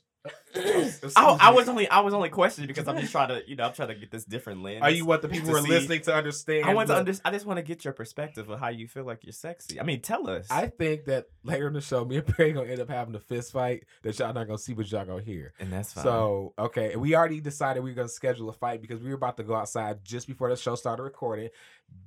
Oh, 1.17 1.37
I 1.41 1.51
was 1.51 1.69
only 1.69 1.89
I 1.89 2.01
was 2.01 2.15
only 2.15 2.29
questioning 2.29 2.69
because 2.69 2.87
I'm 2.89 2.99
just 2.99 3.13
trying 3.13 3.29
to 3.29 3.43
you 3.49 3.57
know 3.57 3.65
I'm 3.65 3.73
trying 3.73 3.89
to 3.89 3.95
get 3.95 4.11
this 4.11 4.25
different 4.25 4.63
lens. 4.63 4.83
Are 4.83 4.91
you 4.91 5.05
what 5.05 5.23
the 5.23 5.29
people 5.29 5.51
who 5.51 5.57
are 5.57 5.63
see- 5.63 5.69
listening 5.69 6.01
to 6.03 6.15
understand? 6.15 6.65
I 6.67 6.75
want 6.75 6.89
to 6.89 6.97
under, 6.97 7.13
I 7.25 7.31
just 7.31 7.47
want 7.47 7.59
to 7.59 7.63
get 7.63 7.85
your 7.85 7.93
perspective 7.95 8.49
of 8.49 8.59
how 8.61 8.69
you 8.69 8.89
feel 8.89 9.05
like 9.05 9.25
you're 9.25 9.33
sexy. 9.33 9.81
I 9.81 9.85
mean, 9.85 10.01
tell 10.01 10.29
us. 10.29 10.47
I 10.51 10.67
think 10.67 11.05
that 11.07 11.27
later 11.45 11.69
in 11.69 11.73
the 11.75 11.81
show, 11.81 12.05
me 12.05 12.17
and 12.17 12.27
Perry 12.27 12.53
gonna 12.53 12.69
end 12.71 12.81
up 12.81 12.89
having 12.89 13.15
a 13.15 13.21
fist 13.21 13.53
fight 13.53 13.85
that 14.03 14.19
y'all 14.19 14.33
not 14.33 14.47
gonna 14.47 14.59
see, 14.59 14.75
but 14.75 14.91
y'all 14.91 15.05
gonna 15.05 15.23
hear. 15.23 15.53
and 15.59 15.73
that's 15.73 15.93
fine. 15.93 16.05
So 16.05 16.55
okay, 16.59 16.97
we 16.97 17.15
already 17.15 17.41
decided 17.41 17.83
we 17.83 17.91
are 17.93 17.95
gonna 17.95 18.09
schedule 18.09 18.49
a 18.49 18.53
fight 18.53 18.81
because 18.81 19.01
we 19.03 19.09
were 19.09 19.17
about 19.17 19.37
to 19.39 19.43
go 19.45 19.55
outside 19.55 20.05
just 20.05 20.27
before 20.27 20.49
the 20.51 20.57
show 20.57 20.75
started 20.75 21.03
recording. 21.03 21.49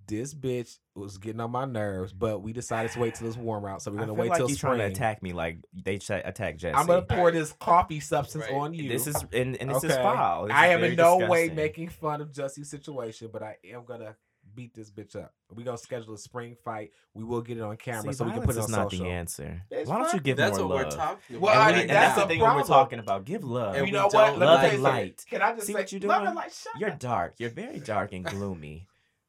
This 0.08 0.34
bitch 0.36 0.78
was 0.94 1.18
getting 1.18 1.40
on 1.40 1.50
my 1.52 1.66
nerves, 1.66 2.14
but 2.14 2.44
we 2.44 2.54
decided 2.54 2.92
to 2.92 3.00
wait 3.00 3.16
till 3.16 3.28
it's 3.28 3.38
warm 3.38 3.66
out, 3.66 3.82
so 3.82 3.90
we're 3.92 3.98
gonna 3.98 4.14
wait 4.14 4.30
like 4.30 4.38
till 4.38 4.48
spring. 4.50 4.78
trying 4.78 4.80
to 4.80 4.86
attack 4.86 5.24
me 5.24 5.34
like 5.34 5.58
they 5.74 5.98
ch- 5.98 6.12
attack 6.12 6.58
Jussie. 6.58 6.76
I'm 6.76 6.86
gonna 6.86 7.02
pour 7.02 7.32
this 7.32 7.52
coffee 7.54 8.00
substance 8.00 8.41
Right. 8.42 8.54
on 8.54 8.74
you. 8.74 8.90
This 8.90 9.08
is 9.08 9.16
and, 9.34 9.56
and 9.58 9.70
this 9.72 9.84
is 9.84 9.96
foul. 9.96 10.46
This 10.48 10.54
I 10.56 10.68
is 10.68 10.74
am 10.76 10.84
in 10.84 10.96
no 10.96 11.18
way 11.18 11.50
making 11.50 11.90
fun 11.90 12.22
of 12.22 12.32
Jussie's 12.32 12.70
situation, 12.70 13.30
but 13.32 13.42
I 13.44 13.58
am 13.72 13.84
gonna 13.86 14.16
beat 14.56 14.74
this 14.74 14.90
bitch 14.90 15.16
up. 15.16 15.34
We're 15.56 15.64
gonna 15.64 15.78
schedule 15.78 16.14
a 16.14 16.18
spring 16.18 16.56
fight. 16.64 16.92
We 17.14 17.24
will 17.24 17.42
get 17.42 17.58
it 17.58 17.62
on 17.64 17.78
camera 17.78 18.12
See, 18.12 18.18
so 18.18 18.26
we 18.26 18.32
can 18.32 18.42
put 18.42 18.56
violence 18.56 18.58
it 18.58 18.60
is 18.60 18.66
on 18.76 18.84
not 18.84 18.92
social. 18.92 19.06
the 19.06 19.12
answer. 19.12 19.62
It's 19.70 19.90
Why 19.90 20.00
don't 20.00 20.14
you 20.14 20.20
give 20.20 20.38
That's 20.38 20.58
more 20.58 20.68
what 20.68 20.76
love? 20.78 20.86
we're 20.86 20.98
talking 20.98 21.36
about. 21.38 21.42
Well, 21.42 21.54
and 21.54 21.62
I 21.62 21.72
mean, 21.72 21.82
and 21.82 21.90
that's 21.90 21.96
that's 22.08 22.16
the 22.16 22.22
the 22.22 22.28
thing 22.28 22.40
when 22.42 22.56
we're 22.56 22.64
talking 22.64 23.00
about. 23.00 23.26
Give 23.26 23.44
love. 23.44 23.76
And 23.76 23.86
you 23.88 23.94
know 23.94 24.06
what? 24.06 24.12
don't- 24.12 24.40
Let 24.40 24.40
me 24.40 24.46
Love 24.46 24.64
and 24.64 24.74
you 24.74 24.80
light. 24.80 25.26
Can 25.30 25.42
I 25.42 25.54
just 25.54 25.68
See 25.68 25.74
say, 25.74 25.80
what 25.80 25.92
you're 25.92 26.02
love 26.02 26.18
doing? 26.20 26.28
and 26.28 26.36
light? 26.36 26.52
Shut 26.54 26.74
You're 26.80 26.90
dark. 26.90 27.36
You're 27.38 27.50
very 27.52 27.80
dark 27.80 28.14
and 28.14 28.26
gloomy. 28.26 28.88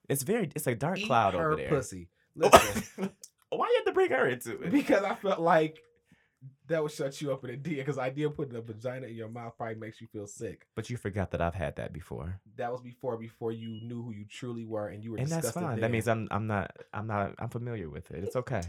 It's 0.08 0.22
very. 0.22 0.50
It's 0.54 0.66
a 0.66 0.74
dark 0.74 0.98
Eat 0.98 1.06
cloud 1.06 1.34
her 1.34 1.52
over 1.52 1.56
there. 1.56 1.68
pussy. 1.68 2.08
Listen, 2.34 3.10
Why 3.50 3.66
you 3.68 3.74
have 3.76 3.84
to 3.84 3.92
bring 3.92 4.10
her 4.10 4.26
into 4.26 4.60
it? 4.62 4.70
because 4.70 5.04
I 5.04 5.14
felt 5.14 5.38
like 5.40 5.78
that 6.72 6.82
would 6.82 6.92
shut 6.92 7.20
you 7.20 7.32
up 7.32 7.44
in 7.44 7.50
a 7.50 7.56
D. 7.56 7.76
Because 7.76 7.96
idea 7.98 8.26
of 8.26 8.36
putting 8.36 8.56
a 8.56 8.60
vagina 8.60 9.06
in 9.06 9.14
your 9.14 9.28
mouth 9.28 9.54
probably 9.56 9.76
makes 9.76 10.00
you 10.00 10.06
feel 10.08 10.26
sick. 10.26 10.66
But 10.74 10.90
you 10.90 10.96
forgot 10.96 11.30
that 11.30 11.40
I've 11.40 11.54
had 11.54 11.76
that 11.76 11.92
before, 11.92 12.40
That 12.56 12.72
was 12.72 12.80
before 12.82 13.16
before 13.16 13.52
you 13.52 13.80
knew 13.82 14.02
who 14.02 14.12
you 14.12 14.24
truly 14.28 14.64
were, 14.64 14.88
and 14.88 15.02
you 15.04 15.12
were 15.12 15.18
and 15.18 15.28
that's 15.28 15.50
fine. 15.52 15.70
then. 15.70 15.80
That 15.80 15.90
means 15.90 16.08
I'm. 16.08 16.28
I'm 16.30 16.46
not. 16.46 16.70
I'm 16.92 17.06
not. 17.06 17.34
I'm 17.38 17.48
familiar 17.48 17.88
with 17.88 18.10
it. 18.10 18.24
It's 18.24 18.36
okay. 18.36 18.62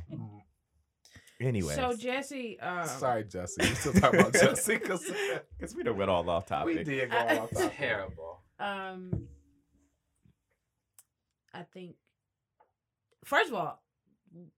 Anyway, 1.41 1.73
So 1.75 1.93
Jussie, 1.93 2.55
um, 2.65 2.87
Sorry, 2.87 3.23
Jussie. 3.25 3.59
We 3.61 3.75
still 3.75 3.93
talking 3.93 4.19
about 4.21 4.33
Jussie 4.33 4.79
because 4.79 5.03
because 5.57 5.75
we 5.75 5.83
done 5.83 5.97
went 5.97 6.09
all 6.09 6.29
off 6.29 6.45
topic. 6.45 6.75
we 6.77 6.83
did 6.83 7.09
go 7.11 7.17
I- 7.17 7.35
all 7.37 7.43
off 7.43 7.51
topic. 7.51 7.73
Terrible. 7.77 8.39
Um, 8.59 9.27
I 11.53 11.63
think 11.73 11.95
first 13.25 13.49
of 13.49 13.55
all, 13.55 13.81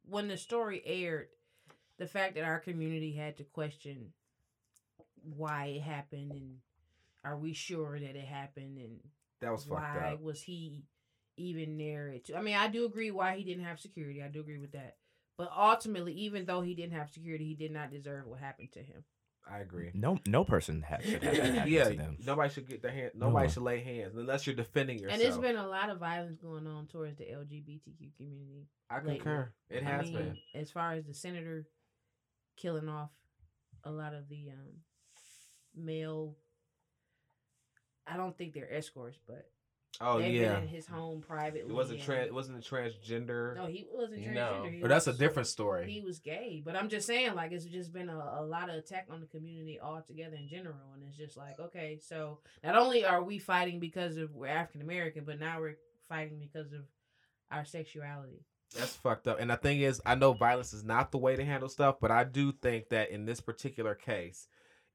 when 0.06 0.28
the 0.28 0.38
story 0.38 0.82
aired, 0.86 1.28
the 1.98 2.08
fact 2.08 2.36
that 2.36 2.44
our 2.44 2.60
community 2.60 3.14
had 3.14 3.38
to 3.38 3.44
question 3.44 4.14
why 5.36 5.66
it 5.78 5.82
happened 5.82 6.32
and 6.32 6.58
are 7.24 7.38
we 7.38 7.54
sure 7.54 8.00
that 8.00 8.16
it 8.16 8.26
happened 8.26 8.78
and 8.78 9.00
That 9.42 9.52
was 9.52 9.64
fucked 9.64 9.82
why 9.82 10.12
up. 10.14 10.22
was 10.22 10.42
he 10.42 10.84
even 11.38 11.78
there? 11.78 12.10
It 12.10 12.30
I 12.36 12.42
mean, 12.42 12.56
I 12.56 12.68
do 12.68 12.86
agree 12.86 13.12
why 13.12 13.36
he 13.36 13.44
didn't 13.44 13.66
have 13.66 13.80
security. 13.80 14.22
I 14.22 14.28
do 14.28 14.42
agree 14.42 14.60
with 14.60 14.74
that. 14.74 14.98
But 15.38 15.50
ultimately, 15.56 16.14
even 16.14 16.46
though 16.46 16.62
he 16.62 16.76
didn't 16.76 16.94
have 16.94 17.10
security, 17.10 17.46
he 17.46 17.56
did 17.56 17.72
not 17.72 17.92
deserve 17.92 18.26
what 18.28 18.40
happened 18.40 18.72
to 18.74 18.80
him. 18.80 19.04
I 19.52 19.60
agree. 19.60 19.92
No, 19.94 20.18
no 20.26 20.44
person 20.44 20.84
ha- 20.88 20.98
should 21.04 21.22
have 21.24 21.36
that 21.36 21.54
happen 21.56 21.74
yeah, 21.74 21.90
to 21.90 21.96
them. 21.98 22.18
nobody 22.26 22.50
should 22.54 22.68
get 22.68 22.82
their 22.82 22.92
hand. 22.92 23.12
Nobody 23.16 23.48
No. 23.48 23.52
should 23.54 23.64
lay 23.64 23.80
hands 23.82 24.16
unless 24.16 24.48
you're 24.48 24.56
defending 24.56 24.98
yourself. 25.00 25.14
And 25.14 25.22
there's 25.22 25.38
been 25.38 25.58
a 25.58 25.68
lot 25.68 25.90
of 25.90 26.00
violence 26.00 26.38
going 26.42 26.66
on 26.68 26.88
towards 26.88 27.18
the 27.18 27.26
LGBTQ 27.26 28.16
community. 28.18 28.68
I 28.90 28.98
lately. 28.98 29.16
concur. 29.18 29.52
It 29.70 29.84
I 29.84 29.90
has 29.90 30.06
mean, 30.06 30.14
been. 30.18 30.38
As 30.56 30.72
far 30.72 30.94
as 30.94 31.06
the 31.06 31.14
senator 31.14 31.66
killing 32.56 32.90
off 32.90 33.12
a 33.84 33.92
lot 33.92 34.14
of 34.14 34.28
the 34.30 34.50
um, 34.52 34.74
male, 35.76 36.36
I 38.08 38.18
don't 38.18 38.38
think 38.38 38.54
they're 38.54 38.72
escorts, 38.74 39.20
but 39.28 39.50
Oh 40.02 40.18
yeah. 40.18 40.58
in 40.60 40.68
his 40.68 40.86
home 40.86 41.22
privately. 41.22 41.70
It 41.72 41.74
wasn't 41.74 42.02
trans. 42.02 42.28
It 42.28 42.34
wasn't 42.34 42.58
a 42.58 42.70
transgender. 42.70 43.56
No, 43.56 43.66
he 43.66 43.86
wasn't 43.90 44.28
No. 44.28 44.42
transgender. 44.66 44.74
He 44.74 44.84
Or 44.84 44.88
that's 44.90 45.08
a 45.08 45.14
different 45.14 45.48
story. 45.48 45.90
He 45.90 46.02
was 46.02 46.20
gay, 46.20 46.62
but 46.66 46.76
I'm 46.76 46.90
just 46.90 47.08
saying, 47.08 47.34
like, 47.34 47.54
it's 47.54 47.64
just 47.66 47.94
been 47.94 48.10
a, 48.10 48.18
a 48.40 48.44
lot 48.46 48.70
of 48.70 48.76
attack 48.76 49.08
on 49.10 49.22
the 49.22 49.28
community 49.28 49.80
altogether 49.80 50.36
in 50.36 50.50
general, 50.50 50.92
and 50.94 51.04
it's 51.08 51.16
just 51.18 51.38
like, 51.38 51.60
okay, 51.62 51.98
so 52.02 52.40
not 52.64 52.76
only 52.76 53.06
are 53.06 53.24
we 53.24 53.40
fighting 53.40 53.80
because 53.80 54.18
of 54.18 54.34
we're 54.36 54.48
African 54.48 54.82
American, 54.82 55.24
but 55.24 55.40
now 55.40 55.62
we're 55.62 55.78
fighting 56.10 56.40
because 56.40 56.74
of 56.74 56.82
our 57.50 57.64
sexuality. 57.64 58.44
That's 58.78 58.96
fucked 58.96 59.28
up. 59.28 59.40
And 59.40 59.50
the 59.50 59.58
thing 59.58 59.82
is, 59.82 60.02
I 60.06 60.16
know 60.16 60.34
violence 60.34 60.74
is 60.74 60.84
not 60.84 61.12
the 61.12 61.18
way 61.18 61.36
to 61.36 61.46
handle 61.46 61.70
stuff, 61.70 61.96
but 62.02 62.12
I 62.12 62.24
do 62.24 62.52
think 62.52 62.90
that 62.90 63.10
in 63.12 63.26
this 63.26 63.40
particular 63.40 63.96
case, 63.96 64.48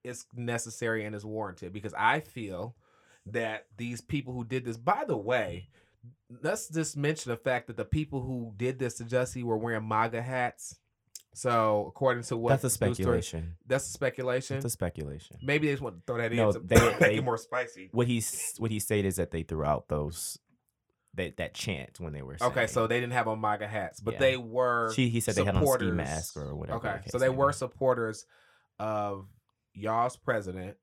it's 0.04 0.26
necessary 0.34 1.04
and 1.04 1.14
is 1.14 1.24
warranted 1.24 1.72
because 1.72 1.94
I 1.96 2.20
feel 2.20 2.74
that 3.26 3.66
these 3.76 4.00
people 4.00 4.32
who 4.34 4.44
did 4.44 4.64
this, 4.64 4.76
by 4.76 5.04
the 5.06 5.16
way, 5.16 5.68
let's 6.42 6.68
just 6.68 6.96
mention 6.96 7.30
the 7.30 7.36
fact 7.36 7.66
that 7.68 7.76
the 7.76 7.84
people 7.84 8.22
who 8.22 8.52
did 8.56 8.78
this 8.78 8.94
to 8.94 9.04
Jussie 9.04 9.44
were 9.44 9.58
wearing 9.58 9.86
MAGA 9.86 10.22
hats. 10.22 10.76
So 11.32 11.84
according 11.88 12.24
to 12.24 12.36
what 12.36 12.50
That's 12.60 12.64
a 12.64 12.66
news 12.66 12.74
story- 12.74 12.94
speculation. 12.94 13.56
that's 13.66 13.86
a 13.88 13.92
speculation. 13.92 14.56
That's 14.56 14.64
a 14.66 14.70
speculation. 14.70 15.36
Maybe 15.42 15.66
they 15.68 15.74
just 15.74 15.82
want 15.82 15.96
to 15.96 16.02
throw 16.06 16.16
that 16.18 16.32
No, 16.32 16.48
in 16.48 16.54
to 16.54 16.58
they- 16.60 16.74
make 16.90 16.98
they- 16.98 17.16
it 17.16 17.24
more 17.24 17.38
spicy. 17.38 17.88
What 17.92 18.08
he's 18.08 18.54
what 18.58 18.70
he 18.70 18.80
stated 18.80 19.06
is 19.08 19.16
that 19.16 19.30
they 19.30 19.42
threw 19.42 19.64
out 19.64 19.88
those 19.88 20.38
that 21.14 21.36
that 21.38 21.54
chant 21.54 21.98
when 21.98 22.12
they 22.12 22.22
were 22.22 22.36
Okay, 22.40 22.66
so 22.66 22.86
they 22.86 23.00
didn't 23.00 23.12
have 23.14 23.26
on 23.28 23.40
MAGA 23.40 23.66
hats, 23.66 24.00
but 24.00 24.14
Yeah. 24.14 24.20
they 24.20 24.36
were. 24.36 24.92
she 24.94 25.08
he 25.08 25.20
said 25.20 25.34
they 25.34 25.44
had 25.44 25.56
on 25.56 25.62
ski 25.62 25.66
supporters- 25.66 25.94
mask 25.96 26.36
or 26.36 26.54
whatever. 26.54 26.78
the 26.80 26.88
Okay, 26.88 27.02
case 27.02 27.12
so 27.12 27.18
they 27.18 27.28
may 27.28 27.34
were 27.34 27.48
be. 27.48 27.54
supporters 27.54 28.26
of 28.78 29.26
y'all's 29.72 30.16
president 30.16 30.76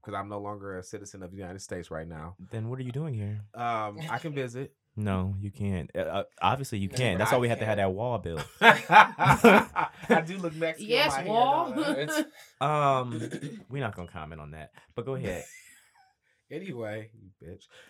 because 0.00 0.18
I'm 0.18 0.28
no 0.28 0.38
longer 0.40 0.78
a 0.78 0.82
citizen 0.82 1.22
of 1.22 1.30
the 1.30 1.36
United 1.36 1.60
States 1.60 1.90
right 1.90 2.06
now. 2.08 2.36
Then 2.50 2.68
what 2.68 2.78
are 2.78 2.82
you 2.82 2.92
doing 2.92 3.14
here? 3.14 3.40
Um, 3.54 3.98
I 4.10 4.18
can 4.18 4.32
visit. 4.34 4.74
No, 4.94 5.34
you 5.40 5.50
can't. 5.50 5.90
Uh, 5.96 6.00
Uh, 6.00 6.24
obviously, 6.42 6.76
you 6.76 6.90
Yeah, 6.90 6.96
can't. 6.98 7.18
That's 7.18 7.32
I 7.32 7.36
why 7.36 7.40
we 7.40 7.48
have 7.48 7.60
to 7.60 7.64
have 7.64 7.78
that 7.78 7.90
wall 7.94 8.18
built. 8.18 8.44
I 8.60 10.22
do 10.26 10.36
look 10.36 10.54
Mexican. 10.54 10.90
Yes, 10.90 11.16
on 11.16 11.24
my 11.24 11.30
wall. 11.30 11.72
hair, 11.72 11.74
don't 11.84 11.86
I? 11.86 12.00
It's- 12.02 12.24
Um, 12.60 13.30
we're 13.70 13.80
not 13.82 13.96
gonna 13.96 14.08
comment 14.08 14.40
on 14.42 14.50
that. 14.50 14.72
But 14.94 15.06
go 15.06 15.14
ahead. 15.14 15.44
anyway, 16.52 17.10
you 17.14 17.30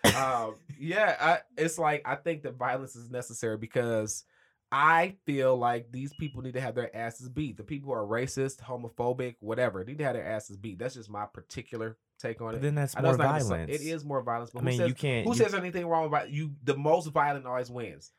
bitch. 0.04 0.14
Um, 0.16 0.54
yeah, 0.78 1.16
I, 1.21 1.38
it's 1.61 1.78
like 1.78 2.02
I 2.07 2.14
think 2.14 2.42
that 2.45 2.54
violence 2.57 2.97
is 2.97 3.11
necessary 3.11 3.59
because 3.59 4.25
I 4.71 5.16
feel 5.26 5.57
like 5.57 5.92
these 5.92 6.14
people 6.14 6.40
need 6.40 6.54
to 6.54 6.61
have 6.62 6.75
their 6.75 6.95
asses 6.97 7.28
beat. 7.28 7.59
The 7.59 7.62
people 7.64 7.92
who 7.92 8.00
are 8.00 8.07
racist, 8.07 8.61
homophobic, 8.62 9.35
whatever, 9.40 9.85
need 9.85 9.99
to 9.99 10.04
have 10.04 10.14
their 10.14 10.26
asses 10.26 10.57
beat. 10.57 10.78
That's 10.78 10.95
just 10.95 11.11
my 11.11 11.26
particular 11.26 11.99
take 12.19 12.40
on 12.40 12.52
But 12.52 12.57
it. 12.57 12.62
then 12.62 12.75
that's 12.76 12.97
more 12.99 13.16
violence. 13.16 13.71
It 13.71 13.83
is 13.83 14.04
more 14.04 14.23
violence. 14.23 14.50
But 14.50 14.61
I 14.61 14.62
who 14.62 14.66
mean, 14.69 14.78
says, 14.78 14.88
you 14.88 14.95
can't. 14.95 15.26
who 15.26 15.33
you- 15.33 15.38
says 15.38 15.52
anything 15.54 15.87
wrong 15.87 16.07
about 16.07 16.31
you? 16.31 16.52
The 16.64 16.76
most 16.76 17.09
violent 17.09 17.45
always 17.47 17.71
wins. 17.71 18.12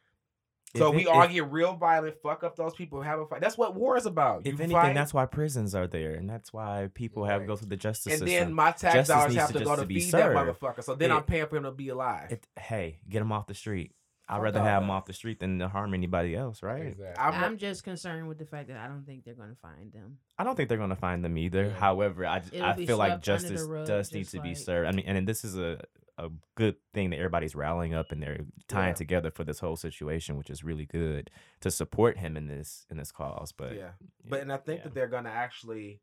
So 0.76 0.90
if 0.90 0.96
we 0.96 1.02
it- 1.04 1.08
all 1.08 1.22
if- 1.24 1.32
get 1.32 1.52
real 1.52 1.76
violent, 1.76 2.16
fuck 2.24 2.44
up 2.44 2.56
those 2.56 2.74
people, 2.74 3.02
have 3.02 3.20
a 3.20 3.26
fight. 3.28 3.42
That's 3.42 3.58
what 3.58 3.76
war 3.76 3.96
is 3.98 4.06
about. 4.06 4.40
If 4.42 4.48
you 4.48 4.52
anything, 4.54 4.72
fight, 4.72 4.96
that's 4.96 5.14
why 5.14 5.26
prisons 5.28 5.76
are 5.76 5.86
there, 5.88 6.14
and 6.16 6.30
that's 6.30 6.52
why 6.52 6.90
people 6.94 7.26
have 7.26 7.42
to 7.42 7.48
go 7.48 7.56
through 7.56 7.70
the 7.70 7.78
justice 7.78 8.14
and 8.14 8.20
system. 8.22 8.46
then 8.48 8.54
my 8.54 8.72
tax 8.72 8.94
Justice 8.96 9.08
dollars 9.08 9.36
have 9.36 9.52
to 9.54 9.60
to, 9.60 9.66
go 9.66 9.76
to 9.76 9.82
to 9.84 9.88
feed 9.88 10.00
served. 10.02 10.36
that 10.36 10.60
motherfucker. 10.60 10.84
So 10.84 10.96
then 10.96 11.12
It- 11.12 11.14
I'm 11.16 11.24
paying 11.24 11.46
for 11.48 11.58
him 11.58 11.64
to 11.64 11.72
be 11.72 11.90
alive. 11.90 12.32
It, 12.32 12.48
hey, 12.60 13.00
get 13.08 13.20
them 13.20 13.32
off 13.32 13.46
the 13.48 13.54
street. 13.54 13.94
I'd 14.28 14.36
Fuck 14.36 14.44
rather 14.44 14.60
all 14.62 14.66
have 14.66 14.82
them 14.84 14.88
that. 14.88 14.94
off 14.94 15.06
the 15.06 15.14
street 15.14 15.40
than 15.42 15.60
to 15.60 15.68
harm 15.68 15.94
anybody 15.94 16.34
else, 16.34 16.64
right? 16.64 16.88
Exactly. 16.88 17.24
I'm, 17.24 17.44
I'm 17.44 17.58
just 17.58 17.84
concerned 17.84 18.28
with 18.30 18.38
the 18.40 18.46
fact 18.46 18.70
that 18.70 18.78
I 18.78 18.88
don't 18.88 19.06
think 19.06 19.26
they're 19.26 19.34
going 19.34 19.50
to 19.50 19.56
find 19.58 19.92
them. 19.92 20.18
I 20.40 20.46
don't 20.46 20.56
think 20.56 20.70
they're 20.70 20.78
gonna 20.78 20.96
find 20.96 21.24
them 21.24 21.38
either. 21.38 21.66
Yeah. 21.66 21.74
However, 21.74 22.26
I, 22.26 22.40
j- 22.40 22.56
It'll 22.58 22.66
I 22.70 22.86
feel 22.86 22.98
like 22.98 23.24
swept 23.24 23.30
under 23.30 23.42
the 23.42 23.50
justice 23.54 23.62
rug, 23.68 23.86
does 23.86 24.12
need 24.14 24.20
just 24.22 24.32
to 24.32 24.42
be 24.42 24.56
served. 24.56 24.88
I 24.88 24.92
mean, 24.94 25.06
and 25.06 25.28
this 25.28 25.44
is 25.44 25.58
a 25.58 25.82
a 26.18 26.30
good 26.56 26.76
thing 26.94 27.10
that 27.10 27.18
everybody's 27.18 27.56
rallying 27.56 27.94
up 27.94 28.12
and 28.12 28.22
they're 28.22 28.46
tying 28.68 28.90
Yeah. 28.90 28.94
together 28.94 29.32
for 29.32 29.44
this 29.44 29.60
whole 29.60 29.76
situation, 29.76 30.38
which 30.38 30.50
is 30.50 30.64
really 30.64 30.86
good 30.86 31.32
to 31.62 31.72
support 31.72 32.18
him 32.18 32.38
in 32.38 32.48
this 32.48 32.86
in 32.90 32.98
this 32.98 33.12
cause. 33.12 33.52
But 33.52 33.76
yeah. 33.76 33.92
But 34.24 34.42
and 34.42 34.52
I 34.54 34.58
think 34.58 34.80
yeah. 34.80 34.84
that 34.86 34.94
they're 34.94 35.08
gonna 35.08 35.30
actually 35.30 36.02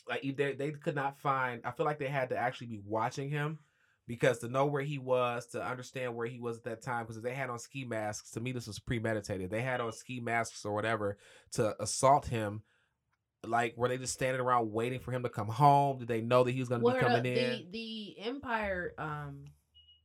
like 0.09 0.23
they 0.37 0.55
they 0.55 0.71
could 0.73 0.95
not 0.95 1.19
find. 1.21 1.63
I 1.65 1.71
feel 1.71 1.87
like 1.87 1.99
they 1.99 2.09
had 2.09 2.31
to 2.31 2.37
actually 2.37 2.69
be 2.69 2.81
watching 2.85 3.31
him 3.31 3.59
because 4.07 4.41
to 4.41 4.49
know 4.49 4.67
where 4.67 4.83
he 4.83 4.99
was, 4.99 5.47
to 5.47 5.65
understand 5.65 6.15
where 6.15 6.27
he 6.27 6.39
was 6.39 6.59
at 6.59 6.65
that 6.65 6.83
time, 6.83 7.05
because 7.05 7.17
if 7.17 7.23
they 7.23 7.35
had 7.35 7.49
on 7.49 7.59
ski 7.59 7.85
masks, 7.85 8.33
to 8.33 8.41
me 8.41 8.53
this 8.53 8.67
was 8.67 8.79
premeditated. 8.79 9.51
They 9.51 9.63
had 9.63 9.81
on 9.81 9.93
ski 9.93 10.21
masks 10.21 10.65
or 10.65 10.75
whatever 10.75 11.17
to 11.53 11.81
assault 11.83 12.27
him. 12.27 12.63
Like 13.49 13.77
were 13.77 13.89
they 13.89 13.99
just 13.99 14.15
standing 14.15 14.41
around 14.41 14.73
waiting 14.73 15.01
for 15.01 15.13
him 15.13 15.23
to 15.23 15.29
come 15.29 15.49
home? 15.49 15.99
Did 15.99 16.09
they 16.09 16.21
know 16.21 16.45
that 16.45 16.53
he 16.53 16.61
was 16.61 16.69
gonna 16.69 16.83
Well, 16.83 16.95
be 16.95 17.01
coming 17.01 17.23
the, 17.23 17.31
in? 17.31 17.71
the 17.71 18.15
the 18.19 18.27
Empire, 18.27 18.95
um, 18.99 19.45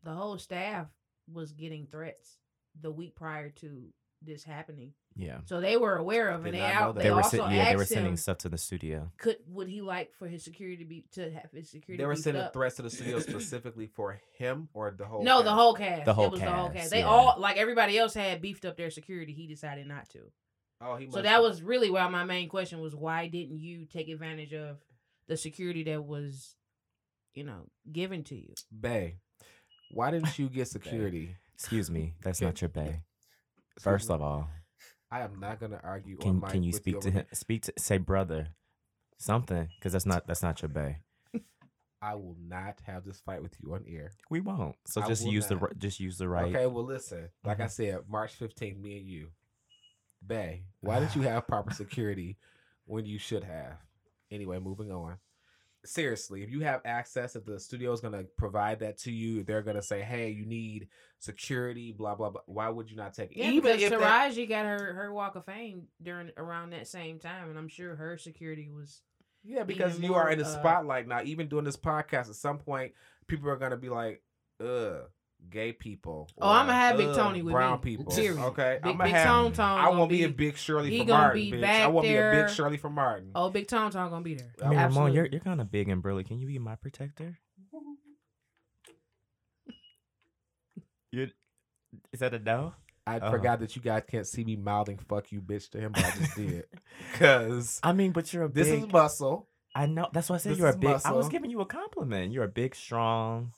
the 0.03 0.11
whole 0.13 0.37
staff 0.37 0.87
was 1.31 1.51
getting 1.51 1.87
threats 1.87 2.37
the 2.79 2.91
week 2.91 3.15
prior 3.15 3.49
to 3.49 3.87
this 4.21 4.43
happening, 4.43 4.93
yeah, 5.15 5.39
so 5.45 5.61
they 5.61 5.77
were 5.77 5.95
aware 5.95 6.29
of, 6.29 6.45
it. 6.45 6.49
and 6.49 6.57
they 6.57 6.61
out. 6.61 6.95
They, 6.95 7.03
they 7.03 7.11
were 7.11 7.21
also 7.21 7.37
sen- 7.37 7.51
yeah 7.51 7.69
they 7.69 7.75
were 7.75 7.85
sending 7.85 8.11
him, 8.11 8.17
stuff 8.17 8.39
to 8.39 8.49
the 8.49 8.57
studio. 8.57 9.11
could 9.17 9.37
would 9.47 9.67
he 9.67 9.81
like 9.81 10.13
for 10.13 10.27
his 10.27 10.43
security 10.43 10.77
to 10.77 10.85
be 10.85 11.05
to 11.13 11.31
have 11.31 11.49
his 11.53 11.69
security? 11.69 12.01
They 12.01 12.07
were 12.07 12.15
sending 12.15 12.43
up? 12.43 12.53
threats 12.53 12.75
to 12.75 12.81
the 12.81 12.89
studio 12.89 13.19
specifically 13.19 13.87
for 13.87 14.19
him 14.37 14.69
or 14.73 14.91
the 14.91 15.05
whole. 15.05 15.23
No, 15.23 15.41
the 15.41 15.51
whole 15.51 15.73
cast. 15.73 16.05
The 16.05 16.13
whole 16.13 16.25
it 16.25 16.31
was 16.31 16.41
the 16.41 16.51
whole 16.51 16.67
cast, 16.67 16.77
cast. 16.77 16.91
They 16.91 16.99
yeah. 16.99 17.07
all 17.07 17.35
like 17.37 17.57
everybody 17.57 17.97
else 17.97 18.13
had 18.13 18.41
beefed 18.41 18.65
up 18.65 18.77
their 18.77 18.91
security. 18.91 19.33
He 19.33 19.47
decided 19.47 19.87
not 19.87 20.09
to. 20.09 20.19
Oh, 20.81 20.95
he 20.95 21.09
So 21.09 21.21
that 21.21 21.27
have- 21.29 21.41
was 21.43 21.61
really 21.61 21.89
why 21.89 22.07
my 22.07 22.23
main 22.23 22.47
question 22.49 22.79
was 22.79 22.95
why 22.95 23.27
didn't 23.27 23.57
you 23.59 23.85
take 23.85 24.07
advantage 24.09 24.53
of 24.53 24.77
the 25.27 25.35
security 25.37 25.83
that 25.83 26.03
was, 26.05 26.55
you 27.33 27.43
know, 27.43 27.67
given 27.91 28.23
to 28.25 28.35
you? 28.35 28.53
Bay. 28.77 29.17
Why 29.91 30.11
didn't 30.11 30.37
you 30.39 30.49
get 30.49 30.67
security? 30.69 31.35
Excuse 31.55 31.91
me, 31.91 32.13
that's 32.23 32.39
Okay. 32.39 32.45
not 32.45 32.61
your 32.61 32.69
bay. 32.69 33.01
First 33.79 34.09
of 34.09 34.21
all, 34.21 34.49
I 35.11 35.21
am 35.21 35.39
not 35.39 35.59
gonna 35.59 35.81
argue. 35.83 36.17
can 36.17 36.29
on 36.29 36.39
mic 36.41 36.49
can 36.51 36.63
you 36.63 36.69
with 36.71 36.81
speak 36.81 36.99
to 37.01 37.11
him? 37.11 37.25
Speak 37.33 37.63
to 37.63 37.73
say 37.77 37.97
brother, 37.97 38.49
something, 39.17 39.67
because 39.77 39.91
that's 39.93 40.05
not 40.05 40.27
that's 40.27 40.43
not 40.43 40.61
your 40.61 40.69
bay. 40.69 40.99
I 42.01 42.15
will 42.15 42.37
not 42.39 42.79
have 42.85 43.03
this 43.03 43.19
fight 43.19 43.41
with 43.41 43.55
you 43.61 43.73
on 43.73 43.83
air. 43.87 44.11
We 44.29 44.39
won't. 44.39 44.75
So 44.85 45.01
I 45.01 45.07
just 45.07 45.25
use 45.25 45.47
the 45.47 45.55
not. 45.55 45.63
ri- 45.71 45.75
just 45.77 45.99
use 45.99 46.17
the 46.17 46.29
right. 46.29 46.55
Okay, 46.55 46.67
well 46.67 46.85
listen. 46.85 47.29
Like 47.43 47.59
I 47.59 47.65
Mhm. 47.65 47.71
said, 47.71 47.99
March 48.07 48.33
fifteenth, 48.35 48.77
me 48.77 48.97
and 48.97 49.07
you. 49.07 49.31
Bay, 50.25 50.63
why 50.81 50.99
didn't 50.99 51.15
you 51.15 51.21
have 51.23 51.47
proper 51.47 51.73
security 51.73 52.37
when 52.85 53.05
you 53.05 53.17
should 53.17 53.43
have? 53.43 53.77
Anyway, 54.31 54.59
moving 54.59 54.91
on. 54.91 55.17
Seriously, 55.85 56.43
if 56.43 56.49
you 56.51 56.59
have 56.59 56.81
access, 56.83 57.37
if 57.37 57.45
the 57.45 57.57
studio 57.59 57.93
is 57.93 58.01
gonna 58.01 58.23
provide 58.37 58.79
that 58.79 58.97
to 58.99 59.11
you, 59.11 59.43
they're 59.43 59.61
gonna 59.61 59.81
say, 59.81 60.01
"Hey, 60.01 60.29
you 60.29 60.45
need 60.45 60.89
security," 61.19 61.93
blah 61.93 62.15
blah 62.15 62.29
blah. 62.31 62.41
Why 62.47 62.67
would 62.67 62.91
you 62.91 62.97
not 62.97 63.13
take 63.13 63.31
it? 63.31 63.37
Yeah, 63.37 63.45
Even 63.51 63.61
because 63.77 63.81
if 63.83 63.89
that- 63.91 64.49
got 64.49 64.65
her 64.65 64.93
her 64.93 65.13
Walk 65.13 65.35
of 65.35 65.45
Fame 65.45 65.87
during 66.01 66.31
around 66.35 66.71
that 66.71 66.87
same 66.87 67.17
time, 67.17 67.49
and 67.49 67.57
I'm 67.57 67.69
sure 67.69 67.95
her 67.95 68.17
security 68.17 68.69
was. 68.69 69.01
Yeah, 69.41 69.63
because 69.63 69.97
you 70.01 70.15
are 70.15 70.29
in 70.29 70.37
the 70.39 70.45
uh, 70.45 70.59
spotlight 70.59 71.07
now. 71.07 71.21
Even 71.23 71.47
doing 71.47 71.63
this 71.63 71.77
podcast, 71.77 72.27
at 72.29 72.35
some 72.35 72.57
point, 72.59 72.93
people 73.27 73.49
are 73.49 73.55
gonna 73.55 73.77
be 73.77 73.87
like, 73.87 74.21
"Ugh, 74.59 75.09
gay 75.49 75.71
people." 75.73 76.27
Oh, 76.41 76.49
I'ma 76.49 76.71
have 76.73 76.97
Big 76.97 77.13
Tony 77.15 77.41
with 77.41 77.53
brown 77.53 77.79
me, 77.79 77.83
people. 77.97 78.13
period. 78.13 78.37
Okay, 78.39 78.79
Big, 78.83 78.91
I'm 78.91 78.97
Big 78.97 79.11
have. 79.13 79.27
Tone 79.27 79.51
Tone. 79.53 79.65
I 79.79 79.85
gonna 79.85 79.97
won't 79.99 80.09
be, 80.09 80.23
a 80.23 80.29
big 80.29 80.57
Shirley 80.57 80.89
he 80.89 80.99
for 80.99 81.05
gonna 81.05 81.23
Martin. 81.23 81.41
be 81.41 81.51
bitch. 81.51 81.57
I 81.57 81.61
back 81.61 81.93
won't 81.93 82.07
be 82.07 82.15
a 82.15 82.31
big 82.31 82.49
Shirley 82.49 82.77
for 82.77 82.89
Martin. 82.89 83.31
Oh, 83.35 83.49
Big 83.49 83.67
Tone 83.67 83.91
Tone 83.91 84.09
gonna 84.09 84.23
be 84.23 84.35
there. 84.35 84.53
I 84.63 84.69
mean, 84.69 84.77
Ramon, 84.79 85.13
you're 85.13 85.25
you're 85.27 85.41
kind 85.41 85.61
of 85.61 85.71
big 85.71 85.89
and 85.89 86.01
burly. 86.01 86.23
Can 86.23 86.39
you 86.39 86.47
be 86.47 86.59
my 86.59 86.75
protector? 86.75 87.37
you 91.11 91.29
is 92.13 92.19
that 92.19 92.33
a 92.33 92.39
no? 92.39 92.73
I 93.07 93.17
Uh-huh. 93.17 93.31
forgot 93.31 93.59
that 93.61 93.75
you 93.75 93.81
guys 93.81 94.03
can't 94.07 94.27
see 94.27 94.43
me 94.43 94.55
mouthing 94.55 94.99
"fuck 94.99 95.31
you, 95.31 95.41
bitch" 95.41 95.69
to 95.71 95.79
him, 95.79 95.93
but 95.93 96.05
I 96.05 96.11
just 96.11 96.35
did 96.35 96.65
because 97.11 97.79
I 97.81 97.93
mean, 97.93 98.11
but 98.11 98.31
you're 98.31 98.43
a 98.43 98.49
this 98.49 98.67
big. 98.69 98.83
is 98.83 98.91
muscle. 98.91 99.47
I 99.73 99.85
know. 99.87 100.07
That's 100.13 100.29
why 100.29 100.35
I 100.35 100.39
said 100.39 100.51
this 100.51 100.59
you're 100.59 100.67
a 100.67 100.71
is 100.71 100.75
big. 100.77 101.01
I 101.05 101.11
was 101.13 101.29
giving 101.29 101.49
you 101.49 101.61
a 101.61 101.65
compliment. 101.65 102.31
You're 102.33 102.43
a 102.43 102.47
big, 102.49 102.75
strong, 102.75 103.53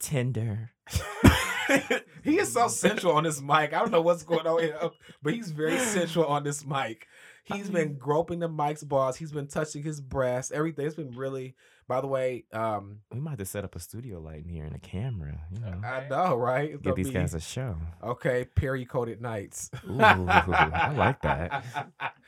tender. 0.00 0.70
he 2.24 2.38
is 2.38 2.52
so 2.52 2.68
sensual 2.68 3.12
on 3.12 3.24
this 3.24 3.40
mic. 3.40 3.72
I 3.72 3.78
don't 3.78 3.90
know 3.92 4.00
what's 4.02 4.22
going 4.24 4.46
on 4.46 4.56
with 4.56 4.72
him, 4.72 4.90
but 5.22 5.34
he's 5.34 5.50
very 5.50 5.78
sensual 5.78 6.26
on 6.26 6.42
this 6.42 6.64
mic. 6.66 7.06
He's 7.44 7.68
been 7.70 7.96
groping 7.96 8.38
the 8.38 8.48
mic's 8.48 8.84
balls. 8.84 9.16
He's 9.16 9.32
been 9.32 9.48
touching 9.48 9.82
his 9.82 10.00
breast. 10.00 10.52
Everything. 10.52 10.86
It's 10.86 10.94
been 10.96 11.12
really. 11.12 11.54
By 11.88 12.00
the 12.00 12.06
way, 12.06 12.44
um, 12.52 12.98
We 13.12 13.18
might 13.18 13.40
have 13.40 13.48
set 13.48 13.64
up 13.64 13.74
a 13.74 13.80
studio 13.80 14.20
light 14.20 14.44
in 14.44 14.48
here 14.48 14.64
and 14.64 14.76
a 14.76 14.78
camera. 14.78 15.40
You 15.52 15.58
know, 15.58 15.80
I 15.84 16.06
know, 16.08 16.36
right? 16.36 16.70
It's 16.74 16.82
give 16.82 16.94
these 16.94 17.08
be- 17.08 17.14
guys 17.14 17.34
a 17.34 17.40
show. 17.40 17.74
okay. 18.00 18.44
Perry 18.54 18.84
coated 18.84 19.20
nights. 19.20 19.70
Ooh, 19.90 19.98
I 20.00 20.92
like 20.96 21.20
that. 21.22 21.64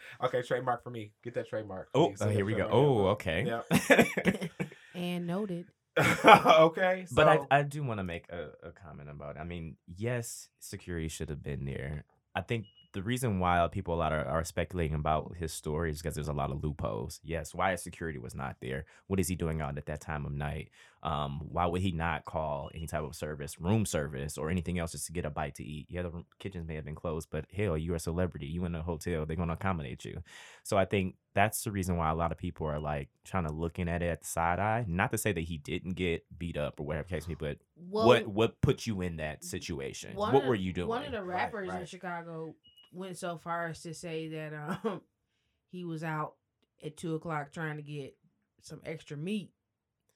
okay, 0.25 0.43
trademark 0.43 0.83
for 0.83 0.91
me. 0.91 1.13
Get 1.23 1.35
that 1.35 1.49
trademark. 1.49 1.91
Oh, 1.95 2.09
please. 2.09 2.23
oh, 2.23 2.29
here 2.29 2.45
we 2.45 2.55
go. 2.55 2.67
trademark 2.69 2.75
Oh, 2.75 3.53
info. 3.53 3.93
okay. 3.93 4.51
And 4.97 5.27
noted. 5.29 5.67
Okay. 6.25 7.07
But 7.13 7.29
I, 7.29 7.41
I 7.51 7.63
do 7.63 7.83
want 7.83 7.99
to 7.99 8.05
make 8.05 8.27
a, 8.31 8.51
a 8.67 8.71
comment 8.73 9.11
about 9.11 9.37
it. 9.37 9.41
I 9.41 9.45
mean, 9.45 9.77
yes, 9.87 10.49
security 10.61 11.09
should 11.09 11.29
have 11.29 11.43
been 11.43 11.65
there. 11.65 12.05
I 12.35 12.41
think 12.41 12.67
the 12.93 13.03
reason 13.03 13.39
why 13.39 13.67
people 13.71 13.95
a 13.95 13.97
lot 13.97 14.13
are, 14.13 14.25
are 14.25 14.45
speculating 14.45 14.95
about 14.95 15.35
his 15.37 15.53
story 15.53 15.91
is 15.91 16.01
because 16.01 16.15
there's 16.15 16.29
a 16.29 16.33
lot 16.33 16.51
of 16.51 16.63
loopholes. 16.63 17.21
Yes, 17.25 17.55
why 17.55 17.73
his 17.73 17.83
security 17.83 18.19
was 18.19 18.35
not 18.35 18.57
there? 18.61 18.85
What 19.07 19.21
is 19.21 19.29
he 19.29 19.35
doing 19.35 19.61
out 19.61 19.79
at 19.79 19.87
that 19.87 20.01
time 20.01 20.27
of 20.27 20.33
night? 20.33 20.71
Um, 21.03 21.41
why 21.49 21.67
would 21.67 21.83
he 21.83 21.91
not 21.91 22.25
call 22.25 22.71
any 22.75 22.87
type 22.87 23.03
of 23.03 23.17
service, 23.17 23.61
room 23.61 23.85
service, 23.85 24.39
or 24.39 24.51
anything 24.51 24.79
else 24.79 24.93
just 24.93 25.07
to 25.07 25.13
get 25.13 25.25
a 25.25 25.31
bite 25.31 25.57
to 25.57 25.65
eat? 25.65 25.87
Yeah, 25.91 26.03
the 26.03 26.11
room- 26.11 26.27
kitchens 26.39 26.67
may 26.69 26.77
have 26.77 26.85
been 26.85 26.95
closed, 26.95 27.29
but 27.31 27.47
hell, 27.53 27.77
you're 27.77 27.97
a 27.97 28.01
celebrity. 28.01 28.47
You 28.47 28.65
in 28.67 28.75
a 28.77 28.83
hotel, 28.83 29.27
they're 29.27 29.37
gonna 29.37 29.55
accommodate 29.55 30.05
you. 30.05 30.23
So 30.63 30.79
I 30.79 30.85
think 30.85 31.17
that's 31.35 31.65
the 31.65 31.73
reason 31.73 31.97
why 31.97 32.11
a 32.11 32.15
lot 32.15 32.31
of 32.31 32.39
people 32.39 32.67
are 32.69 32.79
like 32.79 33.09
trying 33.25 33.47
to 33.47 33.53
looking 33.53 33.89
at 33.89 34.01
it 34.03 34.07
at 34.07 34.21
the 34.21 34.27
side 34.29 34.61
eye. 34.61 34.85
Not 34.87 35.11
to 35.11 35.19
say 35.19 35.33
that 35.33 35.41
he 35.41 35.59
didn't 35.59 35.95
get 35.95 36.25
beat 36.39 36.57
up 36.57 36.79
or 36.79 36.87
whatever 36.87 37.09
case 37.09 37.27
may, 37.27 37.35
be, 37.35 37.47
but 37.47 37.59
Well, 37.77 38.07
what 38.07 38.27
what 38.29 38.61
put 38.61 38.87
you 38.87 39.01
in 39.01 39.17
that 39.17 39.43
situation? 39.43 40.15
What 40.15 40.35
of- 40.35 40.45
were 40.45 40.55
you 40.55 40.73
doing? 40.73 40.89
One 40.89 41.05
of 41.05 41.11
the 41.13 41.25
rappers 41.25 41.69
in 41.69 41.75
right. 41.75 41.89
Chicago 41.89 42.55
went 42.93 43.17
so 43.19 43.39
far 43.39 43.67
as 43.69 43.81
to 43.83 43.93
say 43.95 44.29
that 44.29 44.53
um 44.85 45.01
he 45.71 45.85
was 45.85 46.05
out 46.05 46.35
at 46.85 46.97
two 46.97 47.15
o'clock 47.17 47.51
trying 47.53 47.77
to 47.77 47.83
get 47.83 48.15
some 48.61 48.81
extra 48.85 49.17
meat, 49.17 49.51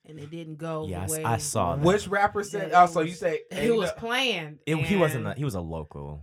and 0.09 0.19
it 0.19 0.31
didn't 0.31 0.57
go. 0.57 0.87
Yes, 0.89 1.13
the 1.13 1.19
way 1.19 1.25
I 1.25 1.37
saw 1.39 1.77
that. 1.77 1.85
Which 1.85 2.09
rapper 2.09 2.43
said? 2.45 2.71
that 2.71 2.83
Oh, 2.83 2.87
so 2.87 3.01
you 3.01 3.13
say 3.13 3.41
It 3.51 3.75
was 3.75 3.93
planned. 3.93 4.59
It, 4.67 4.77
he 4.77 4.97
wasn't. 4.97 5.27
A, 5.27 5.35
he 5.35 5.45
was 5.45 5.55
a 5.55 5.61
local 5.61 6.23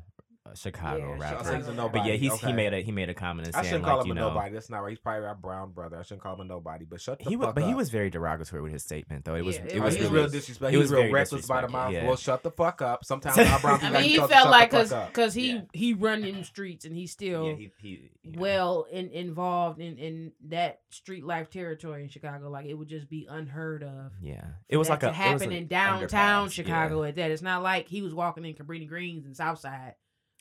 Chicago 0.56 1.16
Yeah, 1.20 1.22
rapper. 1.24 1.44
So 1.44 1.60
Chicago. 1.60 1.90
But 1.90 2.06
yeah, 2.06 2.14
he's, 2.14 2.32
okay. 2.34 2.48
he 2.48 2.54
made 2.54 2.74
a 2.74 2.82
he 2.82 2.92
made 2.92 3.10
a 3.10 3.14
comment 3.14 3.48
and 3.48 3.56
I 3.56 3.62
saying 3.62 3.72
shouldn't 3.72 3.86
call 3.86 3.98
like 3.98 4.06
him 4.06 4.08
you 4.08 4.14
a 4.14 4.16
know 4.16 4.30
nobody. 4.30 4.54
That's 4.54 4.70
not 4.70 4.80
right. 4.80 4.90
He's 4.90 5.00
probably 5.00 5.26
our 5.28 5.36
brown 5.36 5.72
brother. 5.72 6.00
I 6.00 6.04
shouldn't 6.04 6.22
call 6.24 6.36
him 6.36 6.42
a 6.42 6.46
nobody. 6.46 6.86
But 6.86 7.02
shut 7.02 7.20
the 7.20 7.30
he 7.30 7.36
was, 7.36 7.48
fuck 7.48 7.56
but 7.56 7.64
up. 7.64 7.70
he 7.70 7.76
was 7.76 7.90
very 7.90 8.10
derogatory 8.10 8.62
with 8.62 8.72
his 8.72 8.84
statement 8.84 9.26
though. 9.26 9.36
It 9.36 9.44
was 9.46 9.58
Yeah, 9.58 9.64
it, 9.66 9.72
it 9.74 9.80
was 9.82 9.98
really, 10.00 10.10
real 10.10 10.28
disrespectful. 10.28 10.70
He 10.70 10.78
was 10.78 10.86
was 10.86 10.92
real 10.92 11.02
very 11.02 11.14
reckless 11.14 11.46
about 11.46 11.64
a 11.64 11.68
mouth. 11.70 11.92
yeah. 11.94 12.08
Well, 12.08 12.16
shut 12.16 12.44
the 12.44 12.52
fuck 12.52 12.82
up. 12.82 13.06
Sometimes 13.06 13.38
our 13.50 13.60
brown 13.60 13.76
I 13.76 13.80
people 13.80 14.02
mean, 14.02 14.16
gotta 14.18 14.28
he 14.28 14.34
felt 14.34 14.50
like 14.50 14.72
because 14.72 14.94
because 15.08 15.34
he 15.34 15.52
Yeah. 15.52 15.62
he 15.74 15.94
run 15.94 16.24
in 16.24 16.40
the 16.40 16.44
streets 16.44 16.86
and 16.86 16.96
he's 16.96 17.12
still 17.12 17.48
yeah, 17.50 17.56
he, 17.56 17.72
he, 17.82 18.10
well 18.38 18.86
in, 18.92 19.10
involved 19.10 19.80
in 19.80 19.98
in 19.98 20.32
that 20.50 20.80
street 20.90 21.26
life 21.26 21.50
territory 21.50 22.04
in 22.04 22.10
Chicago. 22.10 22.50
Like 22.50 22.66
it 22.66 22.74
would 22.74 22.88
just 22.90 23.10
be 23.10 23.28
unheard 23.30 23.84
of. 23.84 24.12
yeah, 24.22 24.46
it 24.70 24.78
was 24.78 24.90
like 24.90 25.00
to 25.02 25.08
a 25.08 25.10
it 25.10 25.12
was 25.12 25.18
happen 25.18 25.52
in 25.52 25.68
downtown 25.68 26.50
Chicago 26.50 27.04
at 27.04 27.16
that. 27.16 27.32
It's 27.32 27.42
not 27.42 27.64
like 27.64 27.88
he 27.88 28.02
was 28.02 28.14
walking 28.14 28.46
in 28.46 28.54
Cabrini 28.54 28.88
Greens 28.88 29.26
and 29.26 29.36
Southside 29.36 29.96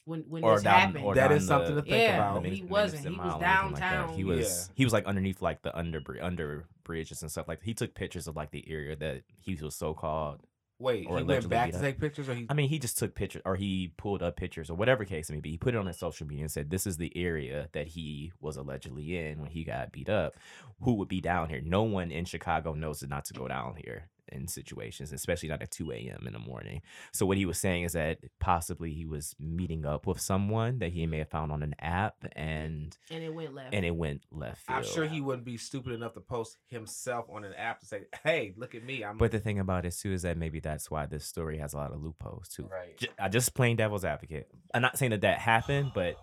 when 0.05 0.21
when 0.29 0.43
Or 0.45 0.55
this 0.55 0.65
down, 0.65 0.79
happened. 0.81 1.05
or 1.05 1.15
That 1.15 1.43
something 1.43 1.75
the- 1.77 1.83
to 1.83 1.89
think 1.89 2.03
Yeah, 2.03 2.33
about. 2.33 2.45
he 2.47 2.63
wasn't. 2.63 3.03
He 3.05 3.09
was 3.11 3.17
Mile 3.19 3.27
or 3.27 3.45
anything 3.45 3.73
like 3.73 3.81
downtown. 3.81 4.15
He 4.15 4.25
was 4.25 4.69
Yeah. 4.69 4.75
he 4.77 4.85
was 4.85 4.93
like 4.93 5.05
underneath 5.07 5.41
like 5.43 5.63
the 5.63 5.77
under 5.77 6.03
under 6.21 6.67
bridges 6.85 7.23
and 7.23 7.31
stuff 7.31 7.47
like. 7.49 7.63
He 7.63 7.75
took 7.75 7.95
pictures 7.95 8.27
of 8.27 8.35
like 8.37 8.51
the 8.51 8.69
area 8.69 8.97
that 8.97 9.23
he 9.41 9.55
was 9.55 9.75
so 9.77 9.95
called 9.95 10.41
Wait, 10.79 11.07
or 11.09 11.19
he 11.19 11.23
went 11.23 11.49
back 11.49 11.71
to 11.71 11.79
take 11.79 12.01
pictures, 12.01 12.29
or 12.29 12.35
he? 12.35 12.45
I 12.51 12.55
mean, 12.55 12.69
he 12.69 12.81
just 12.81 12.99
took 12.99 13.15
pictures 13.15 13.43
or 13.45 13.55
he 13.55 13.93
pulled 13.97 14.21
up 14.21 14.35
pictures 14.37 14.69
or 14.69 14.75
whatever 14.75 15.05
case 15.05 15.31
it 15.31 15.35
may 15.35 15.39
be. 15.41 15.51
He 15.53 15.59
put 15.59 15.75
it 15.75 15.79
on 15.79 15.87
his 15.87 15.97
social 15.97 16.27
media 16.27 16.43
and 16.43 16.51
said, 16.51 16.71
This 16.71 16.89
is 16.89 16.97
the 16.97 17.17
area 17.17 17.69
that 17.73 17.87
he 17.89 18.33
was 18.41 18.57
allegedly 18.57 19.17
in 19.17 19.41
when 19.41 19.51
he 19.51 19.63
got 19.63 19.93
beat 19.93 20.09
up. 20.09 20.35
Who 20.81 20.95
would 20.95 21.07
be 21.07 21.21
down 21.21 21.51
here? 21.51 21.61
No 21.65 21.85
one 21.85 22.11
in 22.11 22.25
Chicago 22.25 22.73
knows 22.75 23.01
not 23.05 23.25
to 23.27 23.35
go 23.35 23.47
down 23.47 23.77
here 23.77 24.09
in 24.31 24.47
situations, 24.49 25.13
especially 25.13 25.49
not 25.49 25.63
at 25.63 25.71
2 25.71 25.91
a.m. 25.93 26.25
in 26.27 26.33
the 26.33 26.39
morning. 26.39 26.83
So, 27.13 27.27
what 27.27 27.37
he 27.37 27.45
was 27.47 27.59
saying 27.59 27.85
is 27.85 27.93
that 27.93 28.19
possibly 28.41 28.93
he 28.93 29.05
was 29.05 29.35
meeting 29.41 29.85
up 29.85 30.07
with 30.07 30.21
someone 30.21 30.79
that 30.79 30.93
he 30.93 31.07
may 31.07 31.19
have 31.19 31.29
found 31.31 31.53
on 31.53 31.63
an 31.63 31.75
app 31.79 32.17
and 32.37 32.97
and 33.11 33.23
it 33.25 33.35
went 33.35 33.55
left. 33.55 33.75
and 33.75 33.85
it 33.85 33.95
went 33.97 34.23
left 34.31 34.67
field. 34.67 34.79
I'm 34.79 34.85
sure 34.85 35.07
he 35.07 35.21
wouldn't 35.21 35.45
be 35.45 35.57
stupid 35.57 35.93
enough 35.93 36.15
to 36.15 36.21
post 36.21 36.57
himself 36.69 37.27
on 37.31 37.45
an 37.45 37.55
app 37.55 37.81
to 37.81 37.87
say, 37.87 38.03
"Hey, 38.23 38.55
look 38.57 38.75
at 38.75 38.85
me." 38.85 39.05
I'm. 39.05 39.19
But 39.19 39.33
the 39.33 39.41
thing 39.41 39.59
about 39.59 39.85
it 39.87 39.95
too 39.95 40.13
is 40.13 40.23
that 40.23 40.37
maybe 40.37 40.61
that's 40.61 40.91
why 40.91 41.07
this 41.07 41.25
story 41.25 41.59
has 41.59 41.73
a 41.75 41.77
lot 41.79 41.93
of 41.93 42.03
loopholes 42.03 42.49
too. 42.49 42.69
Right. 42.71 42.97
J- 42.99 43.09
I 43.19 43.29
just 43.29 43.55
plain 43.55 43.77
devil's 43.77 44.05
advocate. 44.05 44.49
I'm 44.75 44.83
not 44.83 44.99
saying 44.99 45.11
that 45.11 45.23
that 45.23 45.39
happened, 45.39 45.93
but 45.95 46.17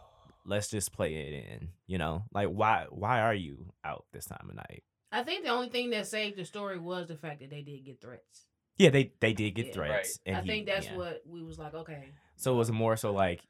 let's 0.46 0.70
just 0.70 0.92
play 0.94 1.14
it 1.16 1.46
in. 1.52 1.70
You 1.88 1.98
know, 1.98 2.24
like 2.34 2.48
why 2.48 2.86
why 2.90 3.22
are 3.22 3.34
you 3.34 3.74
out 3.84 4.06
this 4.14 4.26
time 4.26 4.48
of 4.50 4.56
night? 4.56 4.84
I 5.12 5.24
think 5.24 5.44
the 5.44 5.50
only 5.50 5.70
thing 5.70 5.90
that 5.92 6.08
saved 6.08 6.38
the 6.38 6.46
story 6.46 6.78
was 6.80 7.08
the 7.08 7.16
fact 7.16 7.40
that 7.42 7.50
they 7.50 7.62
did 7.62 7.84
get 7.86 8.02
threats. 8.02 8.46
Yeah, 8.78 8.90
they 8.92 9.12
they 9.20 9.34
did 9.34 9.52
get 9.56 9.68
Yeah. 9.68 9.74
threats, 9.74 10.20
and 10.26 10.38
I 10.38 10.42
he- 10.42 10.48
think 10.48 10.66
that's 10.68 10.86
yeah. 10.88 10.96
what 10.98 11.22
we 11.26 11.42
was 11.44 11.58
like. 11.60 11.74
Okay, 11.74 12.10
So 12.38 12.54
it 12.54 12.58
was 12.58 12.72
more 12.72 12.96
so 12.96 13.12
like, 13.12 13.42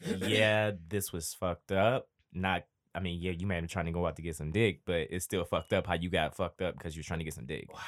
yeah, 0.18 0.72
this 0.88 1.12
was 1.12 1.34
fucked 1.34 1.72
up. 1.72 2.08
Not, 2.32 2.64
I 2.94 3.00
mean, 3.00 3.20
yeah, 3.20 3.32
you 3.32 3.46
may 3.46 3.54
have 3.56 3.62
been 3.62 3.68
trying 3.68 3.84
to 3.86 3.92
go 3.92 4.06
out 4.06 4.16
to 4.16 4.22
get 4.22 4.34
some 4.36 4.50
dick, 4.50 4.80
but 4.84 5.08
it's 5.10 5.24
still 5.24 5.44
fucked 5.44 5.72
up 5.72 5.86
how 5.86 5.94
you 5.94 6.10
got 6.10 6.34
fucked 6.34 6.62
up 6.62 6.76
because 6.76 6.96
you're 6.96 7.04
trying 7.04 7.20
to 7.20 7.24
get 7.24 7.34
some 7.34 7.46
dick. 7.46 7.72
Wow. 7.72 7.80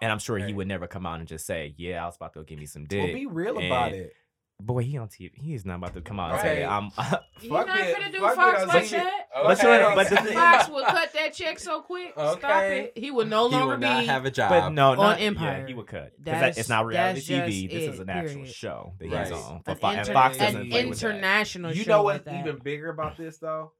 And 0.00 0.12
I'm 0.12 0.20
sure 0.20 0.38
he 0.38 0.52
would 0.52 0.68
never 0.68 0.86
come 0.86 1.06
out 1.06 1.18
and 1.18 1.26
just 1.26 1.44
say, 1.44 1.74
"Yeah, 1.76 2.04
I 2.04 2.06
was 2.06 2.14
about 2.14 2.32
to 2.34 2.38
go 2.38 2.44
give 2.44 2.60
me 2.60 2.66
some 2.66 2.84
dick." 2.84 3.02
well, 3.02 3.12
be 3.14 3.26
real 3.26 3.58
about 3.58 3.92
it. 3.92 4.12
Boy, 4.60 4.82
he 4.82 4.98
on 4.98 5.06
TV. 5.06 5.30
He 5.36 5.54
is 5.54 5.64
not 5.64 5.76
about 5.76 5.94
to 5.94 6.00
come 6.00 6.18
out 6.18 6.32
and 6.32 6.40
Okay. 6.40 6.56
say, 6.56 6.64
"I'm." 6.64 6.90
you're 7.40 7.56
Fuck 7.58 7.66
not 7.68 7.78
it. 7.78 7.96
gonna 7.96 8.10
do 8.10 8.18
Fuck 8.18 8.34
Fox 8.34 8.58
I 8.60 8.64
like 8.64 8.82
was- 8.82 8.90
that. 8.90 9.28
But 9.32 9.62
you- 9.62 9.68
Okay. 9.68 9.94
but 9.94 10.10
the 10.10 10.16
thing- 10.16 10.34
Fox 10.34 10.68
would 10.68 10.84
cut 10.86 11.12
that 11.12 11.32
check 11.32 11.58
so 11.60 11.80
quick. 11.82 12.10
Stop 12.12 12.38
Okay. 12.38 12.90
it. 12.94 12.98
He 12.98 13.12
would 13.12 13.30
no 13.30 13.48
He 13.48 13.54
longer 13.54 13.68
would 13.74 13.80
not 13.80 14.00
be. 14.00 14.06
have 14.06 14.24
a 14.24 14.32
job. 14.32 14.48
But 14.50 14.70
no, 14.70 14.90
on 14.90 14.96
not 14.96 15.20
Empire. 15.20 15.60
Yeah, 15.60 15.66
he 15.68 15.74
would 15.74 15.86
cut. 15.86 16.02
'Cause 16.02 16.10
that, 16.18 16.24
That's- 16.32 16.58
it's 16.58 16.68
not 16.68 16.86
reality 16.86 17.20
that's 17.20 17.28
TV. 17.48 17.62
just 17.68 17.72
This 17.72 17.82
is 17.94 18.00
it, 18.00 18.02
an 18.02 18.10
actual 18.10 18.34
period. 18.34 18.54
show 18.54 18.94
that 18.98 19.08
Right. 19.10 19.26
he's 19.28 19.32
on. 19.36 19.62
For 19.62 19.70
an, 19.70 19.76
Fo- 19.76 19.86
and 19.90 19.98
inter- 20.00 20.12
Fox 20.12 20.38
an 20.38 20.44
doesn't 20.44 20.70
play 20.70 20.86
with 20.86 20.98
that. 21.00 21.06
international 21.06 21.72
You 21.72 21.82
show 21.84 21.90
know 21.90 22.02
with 22.02 22.14
what's 22.16 22.24
that. 22.24 22.46
even 22.46 22.58
bigger 22.58 22.88
about 22.90 23.16
this 23.16 23.38
though? 23.38 23.72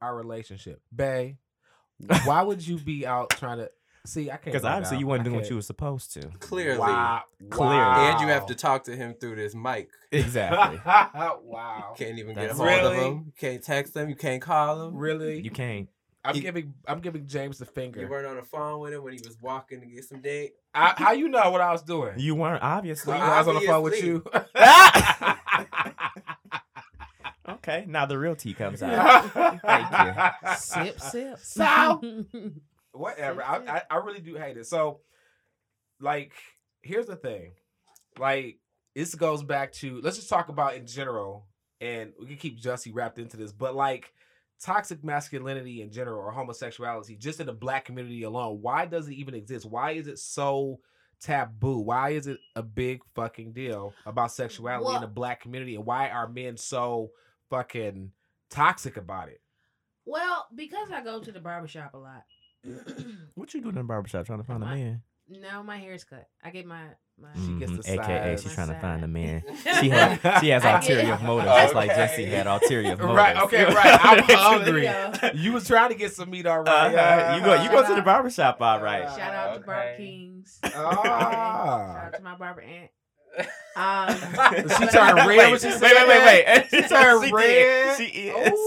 Our 0.00 0.14
relationship, 0.16 0.80
Bay. 0.94 1.38
Why 2.24 2.42
would 2.42 2.64
you 2.64 2.78
be 2.78 3.04
out 3.04 3.30
trying 3.30 3.58
to 3.58 3.70
see? 4.06 4.30
I 4.30 4.36
can't. 4.36 4.44
Because 4.46 4.64
obviously 4.64 4.96
down. 4.96 5.00
you 5.00 5.06
weren't 5.06 5.20
I 5.20 5.24
doing 5.24 5.34
what 5.36 5.40
can't. 5.42 5.50
you 5.50 5.56
were 5.56 5.62
supposed 5.62 6.12
to. 6.14 6.28
Clearly. 6.40 6.78
Wow. 6.78 7.22
Clearly. 7.50 7.76
And 7.78 8.20
you 8.20 8.26
have 8.28 8.46
to 8.46 8.54
talk 8.54 8.84
to 8.84 8.96
him 8.96 9.14
through 9.20 9.36
this 9.36 9.54
mic. 9.54 9.90
Exactly. 10.12 10.80
wow. 10.86 11.94
Can't 11.96 12.18
even 12.18 12.34
get 12.34 12.50
a 12.50 12.54
That's- 12.54 12.58
hold 12.80 12.92
of 12.92 12.98
him. 12.98 13.22
You 13.26 13.32
can't 13.38 13.62
text 13.62 13.94
him. 13.96 14.08
You 14.08 14.16
can't 14.16 14.40
call 14.42 14.86
him. 14.88 14.96
Really? 14.96 15.40
you 15.40 15.50
can't. 15.50 15.88
I'm 16.24 16.34
He- 16.34 16.40
giving. 16.40 16.74
I'm 16.88 16.98
giving 17.00 17.24
Jaymes 17.26 17.58
the 17.58 17.66
finger. 17.66 18.00
You 18.00 18.08
weren't 18.08 18.26
on 18.26 18.34
the 18.36 18.42
phone 18.42 18.80
with 18.80 18.92
him 18.92 19.04
when 19.04 19.12
he 19.12 19.20
was 19.24 19.36
walking 19.40 19.80
to 19.80 19.86
get 19.86 20.04
some 20.04 20.20
dick. 20.20 20.54
I, 20.74 20.92
how 20.96 21.12
you 21.12 21.28
know 21.28 21.50
what 21.52 21.60
I 21.60 21.70
was 21.70 21.82
doing? 21.82 22.14
You 22.18 22.34
weren't 22.34 22.62
obviously. 22.64 23.12
I, 23.12 23.36
I 23.36 23.38
was 23.38 23.48
on 23.48 23.54
the 23.54 23.60
phone 23.60 23.82
with 23.84 24.02
you. 24.02 24.24
okay, 27.48 27.84
now 27.86 28.06
the 28.06 28.18
real 28.18 28.34
tea 28.36 28.54
comes 28.54 28.82
out. 28.84 29.30
Thank 29.62 29.90
you. 29.92 30.54
Sip, 30.56 31.00
sip. 31.00 31.38
So- 31.38 32.24
Whatever. 32.96 33.42
I, 33.42 33.56
I 33.68 33.82
I 33.90 33.96
really 33.98 34.20
do 34.20 34.34
hate 34.34 34.56
it. 34.56 34.66
So, 34.66 35.00
like, 36.00 36.32
here's 36.82 37.06
the 37.06 37.16
thing. 37.16 37.52
Like, 38.18 38.58
this 38.94 39.14
goes 39.14 39.42
back 39.42 39.72
to 39.74 40.00
let's 40.00 40.16
just 40.16 40.28
talk 40.28 40.48
about 40.48 40.74
in 40.74 40.86
general, 40.86 41.46
and 41.80 42.12
we 42.18 42.26
can 42.26 42.36
keep 42.36 42.60
Jussie 42.60 42.94
wrapped 42.94 43.18
into 43.18 43.36
this, 43.36 43.52
but 43.52 43.74
like 43.74 44.12
toxic 44.62 45.04
masculinity 45.04 45.82
in 45.82 45.90
general 45.90 46.20
or 46.20 46.30
homosexuality, 46.30 47.16
just 47.16 47.40
in 47.40 47.46
the 47.46 47.52
black 47.52 47.84
community 47.84 48.22
alone, 48.22 48.58
why 48.62 48.86
does 48.86 49.08
it 49.08 49.14
even 49.14 49.34
exist? 49.34 49.66
Why 49.66 49.92
is 49.92 50.08
it 50.08 50.18
so 50.18 50.80
taboo? 51.20 51.78
Why 51.80 52.10
is 52.10 52.26
it 52.26 52.38
a 52.54 52.62
big 52.62 53.00
fucking 53.14 53.52
deal 53.52 53.92
about 54.06 54.32
sexuality 54.32 54.94
in 54.94 55.02
the 55.02 55.06
black 55.06 55.42
community? 55.42 55.74
And 55.74 55.84
why 55.84 56.08
are 56.08 56.28
men 56.28 56.56
so 56.56 57.10
fucking 57.50 58.12
toxic 58.48 58.96
about 58.96 59.28
it? 59.28 59.40
well, 60.06 60.46
because 60.54 60.90
I 60.92 61.02
go 61.02 61.20
to 61.20 61.32
the 61.32 61.40
barbershop 61.40 61.92
a 61.94 61.98
lot. 61.98 62.22
what 63.34 63.52
you 63.54 63.60
doing 63.60 63.74
in 63.74 63.82
the 63.82 63.84
barbershop 63.84 64.26
trying 64.26 64.38
to 64.40 64.44
find 64.44 64.62
a 64.62 64.66
man? 64.66 65.02
no, 65.28 65.62
my 65.62 65.76
hair's 65.78 66.04
cut. 66.04 66.28
I 66.44 66.50
get 66.50 66.66
my 66.66 66.82
my. 67.18 67.28
She 67.34 67.52
gets 67.58 67.72
Mhm, 67.72 67.82
the 67.82 67.92
AKA 67.94 68.36
size. 68.36 68.42
she's 68.42 68.50
My 68.56 68.64
trying 68.64 68.68
to 68.74 68.80
find 68.80 69.04
a 69.04 69.08
man. 69.08 69.42
She 69.80 69.88
had 69.88 70.40
she 70.40 70.48
has 70.50 70.64
ulterior 70.64 71.18
motives, 71.18 71.50
just 71.56 71.74
like 71.74 71.90
Jussie 71.90 72.28
had 72.28 72.46
ulterior 72.46 72.90
motives. 72.96 73.08
Right, 73.16 73.36
okay, 73.38 73.64
right. 73.64 74.00
I'm 74.04 74.26
There 74.26 74.78
you 74.78 74.88
hungry. 74.88 75.34
You 75.40 75.52
was 75.52 75.66
trying 75.66 75.88
to 75.90 75.94
get 75.96 76.12
some 76.12 76.30
meat, 76.30 76.46
all 76.46 76.60
Uh-huh. 76.60 76.94
right? 76.94 77.36
You 77.36 77.42
go 77.44 77.62
you 77.62 77.70
go 77.70 77.82
to 77.82 77.88
the 77.94 77.98
out- 78.00 78.04
barbershop, 78.04 78.60
all 78.60 78.80
right. 78.80 79.04
Shout 79.16 79.34
out 79.34 79.54
to 79.54 79.60
Barber 79.60 79.80
Okay. 79.82 79.96
Kings. 79.96 80.58
Ah. 80.62 80.70
Shout 80.70 82.04
out 82.04 82.12
to 82.14 82.22
my 82.22 82.34
barber 82.36 82.60
aunt. 82.62 82.90
Um, 83.76 84.08
She 84.16 84.86
turned 84.86 85.18
red 85.18 85.26
Wait, 85.26 85.50
when 85.50 85.58
she 85.60 85.66
wait, 85.66 85.80
wait, 85.82 86.08
wait, 86.08 86.46
wait. 86.46 86.66
She 86.70 86.82
turned 86.88 87.24
She 87.26 87.32
red. 87.32 87.44
did. 87.44 87.96
She 87.98 88.04
is. 88.28 88.58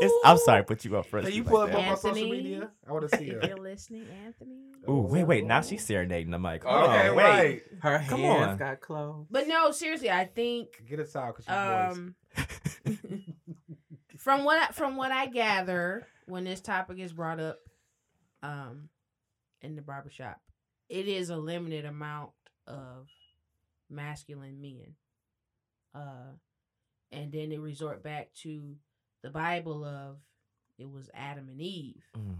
It's, 0.00 0.14
I'm 0.24 0.38
sorry, 0.38 0.62
to 0.62 0.66
put 0.66 0.84
you 0.84 0.96
up 0.96 1.06
first. 1.06 1.26
Can 1.28 1.36
you 1.36 1.42
like 1.44 1.54
up 1.54 1.68
that. 1.70 1.76
on 1.78 1.86
my 1.86 1.94
social 1.94 2.28
media? 2.28 2.70
I 2.88 2.92
want 2.92 3.08
to 3.10 3.16
see 3.16 3.28
If 3.30 3.42
her. 3.42 3.48
you're 3.48 3.56
listening, 3.58 4.06
Anthony. 4.24 4.56
Ooh, 4.88 5.00
wait, 5.00 5.24
wait. 5.24 5.44
Now 5.46 5.60
she's 5.62 5.84
serenading 5.84 6.30
the 6.30 6.38
mic. 6.38 6.64
Hold 6.64 6.90
Okay, 6.90 7.08
on, 7.08 7.16
wait. 7.16 7.24
right. 7.24 7.62
Her 7.80 8.04
Come 8.08 8.20
hands 8.20 8.50
on. 8.52 8.56
got 8.58 8.80
closed. 8.80 9.28
But 9.30 9.46
no, 9.48 9.70
seriously, 9.70 10.10
I 10.10 10.24
think 10.26 10.82
Get 10.88 11.00
us 11.00 11.14
out 11.16 11.36
because 11.36 11.44
she's 11.46 12.46
moist. 12.46 13.08
um, 13.18 13.34
from 14.18 14.44
what 14.44 14.58
I, 14.60 14.72
from 14.72 14.96
what 14.96 15.10
I 15.12 15.26
gather 15.26 16.06
when 16.26 16.44
this 16.44 16.60
topic 16.60 16.98
is 16.98 17.12
brought 17.12 17.40
up 17.40 17.58
um 18.42 18.88
in 19.62 19.76
the 19.76 19.82
barbershop, 19.82 20.40
it 20.88 21.08
is 21.08 21.30
a 21.30 21.36
limited 21.36 21.84
amount 21.84 22.30
of 22.66 23.08
masculine 23.90 24.60
men. 24.60 24.94
Uh 25.94 26.32
and 27.12 27.30
then 27.32 27.48
they 27.50 27.58
resort 27.58 28.02
back 28.02 28.30
to 28.42 28.74
the 29.24 29.30
Bible 29.30 29.84
of 29.86 30.18
it 30.78 30.88
was 30.90 31.08
Adam 31.14 31.48
and 31.48 31.60
Eve. 31.60 32.04
Mm. 32.16 32.36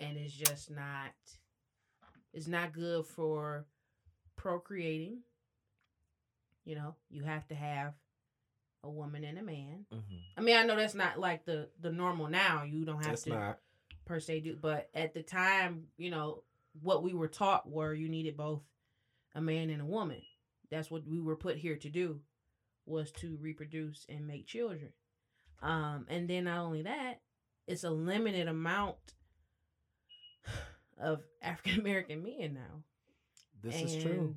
And 0.00 0.18
it's 0.18 0.34
just 0.34 0.70
not 0.72 1.12
it's 2.34 2.48
not 2.48 2.72
good 2.74 3.06
for 3.06 3.64
procreating. 4.34 5.20
You 6.64 6.74
know, 6.74 6.96
you 7.08 7.22
have 7.22 7.46
to 7.48 7.54
have 7.54 7.94
a 8.82 8.90
woman 8.90 9.22
and 9.24 9.38
a 9.38 9.42
man. 9.42 9.86
Mhm. 9.92 10.20
I 10.36 10.40
mean, 10.40 10.56
I 10.56 10.64
know 10.64 10.74
that's 10.76 10.94
not 10.96 11.18
like 11.18 11.44
the 11.44 11.70
the 11.80 11.92
normal 11.92 12.28
now. 12.28 12.64
You 12.64 12.84
don't 12.84 13.04
have 13.04 13.14
It's 13.14 13.22
to 13.22 13.30
not. 13.30 13.60
per 14.04 14.18
se 14.18 14.40
do, 14.40 14.56
but 14.56 14.90
at 14.94 15.14
the 15.14 15.22
time, 15.22 15.86
you 15.96 16.10
know, 16.10 16.42
what 16.82 17.04
we 17.04 17.14
were 17.14 17.28
taught 17.28 17.70
were 17.70 17.94
you 17.94 18.08
needed 18.08 18.36
both 18.36 18.62
a 19.34 19.40
man 19.40 19.70
and 19.70 19.80
a 19.80 19.86
woman. 19.86 20.22
That's 20.70 20.90
what 20.90 21.06
we 21.06 21.20
were 21.20 21.36
put 21.36 21.56
here 21.56 21.76
to 21.76 21.88
do, 21.88 22.20
was 22.84 23.12
to 23.12 23.36
reproduce 23.36 24.04
and 24.08 24.26
make 24.26 24.46
children. 24.46 24.92
Um, 25.62 26.06
and 26.08 26.28
then 26.28 26.44
not 26.44 26.58
only 26.58 26.82
that, 26.82 27.20
it's 27.66 27.84
a 27.84 27.90
limited 27.90 28.48
amount 28.48 28.96
of 30.98 31.22
African 31.42 31.80
American 31.80 32.22
men 32.22 32.54
now. 32.54 32.82
This 33.62 33.82
is 33.82 33.96
true. 33.96 34.34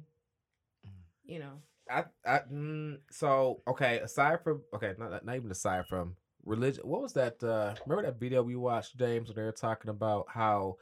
You 1.25 1.39
know, 1.39 1.61
I, 1.89 2.03
I 2.25 2.39
mm, 2.51 2.97
so 3.11 3.61
okay. 3.67 3.99
Aside 3.99 4.43
from 4.43 4.61
okay, 4.73 4.93
not 4.97 5.23
not 5.25 5.35
even 5.35 5.51
aside 5.51 5.85
from 5.87 6.15
religion. 6.45 6.83
What 6.87 7.01
was 7.01 7.13
that? 7.13 7.43
uh 7.43 7.75
Remember 7.85 8.09
that 8.09 8.19
video 8.19 8.41
we 8.43 8.55
watched, 8.55 8.97
Jaymes, 8.97 9.27
where 9.27 9.35
they 9.35 9.43
were 9.43 9.51
talking 9.51 9.89
about 9.89 10.25
how 10.29 10.77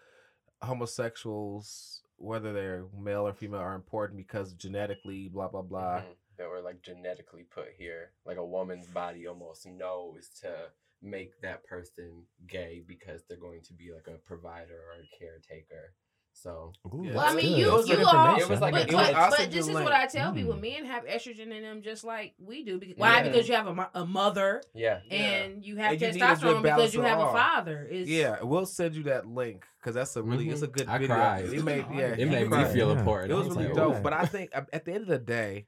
homosexuals, 0.62 2.02
whether 2.18 2.54
they're 2.54 2.86
male 2.98 3.28
or 3.28 3.34
female, 3.34 3.60
are 3.60 3.76
important 3.76 4.18
because 4.18 4.54
genetically, 4.54 5.28
blah 5.30 5.48
blah 5.48 5.62
blah. 5.62 6.02
Mhm. 6.02 6.16
That 6.38 6.50
were 6.50 6.62
like 6.62 6.82
genetically 6.84 7.44
put 7.50 7.70
here. 7.78 8.12
Like 8.26 8.38
a 8.38 8.46
woman's 8.46 8.88
body 8.88 9.28
almost 9.28 9.66
knows 9.66 10.30
to 10.42 10.54
make 11.02 11.40
that 11.42 11.64
person 11.66 12.24
gay 12.48 12.84
because 12.88 13.22
they're 13.28 13.40
going 13.40 13.62
to 13.64 13.74
be 13.74 13.92
like 13.94 14.08
a 14.08 14.18
provider 14.20 14.74
or 14.76 15.02
a 15.02 15.18
caretaker. 15.20 15.94
So 16.34 16.72
Ooh, 16.94 17.02
Yeah. 17.04 17.16
Well, 17.16 17.26
I 17.26 17.34
mean, 17.34 17.46
good. 17.50 17.58
you- 17.58 17.72
That's 17.72 17.90
you 17.90 17.96
good 17.96 18.06
all- 18.06 18.40
It 18.40 18.48
was 18.50 18.62
like 18.62 18.74
but, 18.74 18.82
a- 18.82 18.88
it 18.88 18.92
but, 18.92 19.16
I'll 19.16 19.30
but 19.32 19.50
this 19.50 19.68
is 19.68 19.74
link. 19.74 19.86
what 19.86 19.94
I 19.96 20.06
tell 20.06 20.32
people: 20.34 20.54
Mm. 20.54 20.62
men 20.62 20.86
have 20.86 21.04
estrogen 21.06 21.52
in 21.52 21.64
them 21.64 21.82
just 21.82 22.04
like 22.04 22.36
we 22.38 22.64
do. 22.64 22.78
Because, 22.78 22.96
why? 22.98 23.18
Yeah. 23.18 23.24
Because 23.24 23.50
you 23.50 23.56
have 23.56 23.68
a, 23.68 23.90
a 23.96 24.06
mother 24.06 24.62
yeah. 24.76 25.00
and 25.10 25.66
you 25.66 25.78
have 25.78 25.94
And 25.94 26.02
a 26.04 26.12
testosterone 26.14 26.62
balance 26.62 26.92
because 26.92 26.94
you 26.94 27.02
have 27.02 27.18
all. 27.20 27.30
a 27.30 27.34
father. 27.34 27.88
It's, 27.90 28.08
Yeah, 28.08 28.44
we'll 28.44 28.68
send 28.68 28.94
you 28.94 29.04
that 29.04 29.26
link 29.28 29.66
because 29.82 29.96
that's 29.96 30.16
a 30.16 30.22
really 30.22 30.48
it's 30.50 30.62
a 30.62 30.68
good 30.68 30.88
I 30.88 31.00
video. 31.00 31.16
cried. 31.16 31.46
It 31.46 31.64
made 31.64 31.86
yeah, 31.92 32.08
it 32.10 32.28
made 32.30 32.48
me 32.50 32.64
feel 32.66 32.92
Yeah. 32.92 33.00
important. 33.00 33.32
It 33.32 33.36
I 33.36 33.38
was 33.40 33.48
really 33.50 33.66
like, 33.70 33.76
dope. 33.76 33.96
"Ooh." 33.96 34.02
But 34.02 34.14
I 34.14 34.26
think 34.28 34.52
at 34.54 34.70
at 34.72 34.86
the 34.86 34.92
end 34.94 35.02
of 35.04 35.08
the 35.10 35.18
day, 35.20 35.66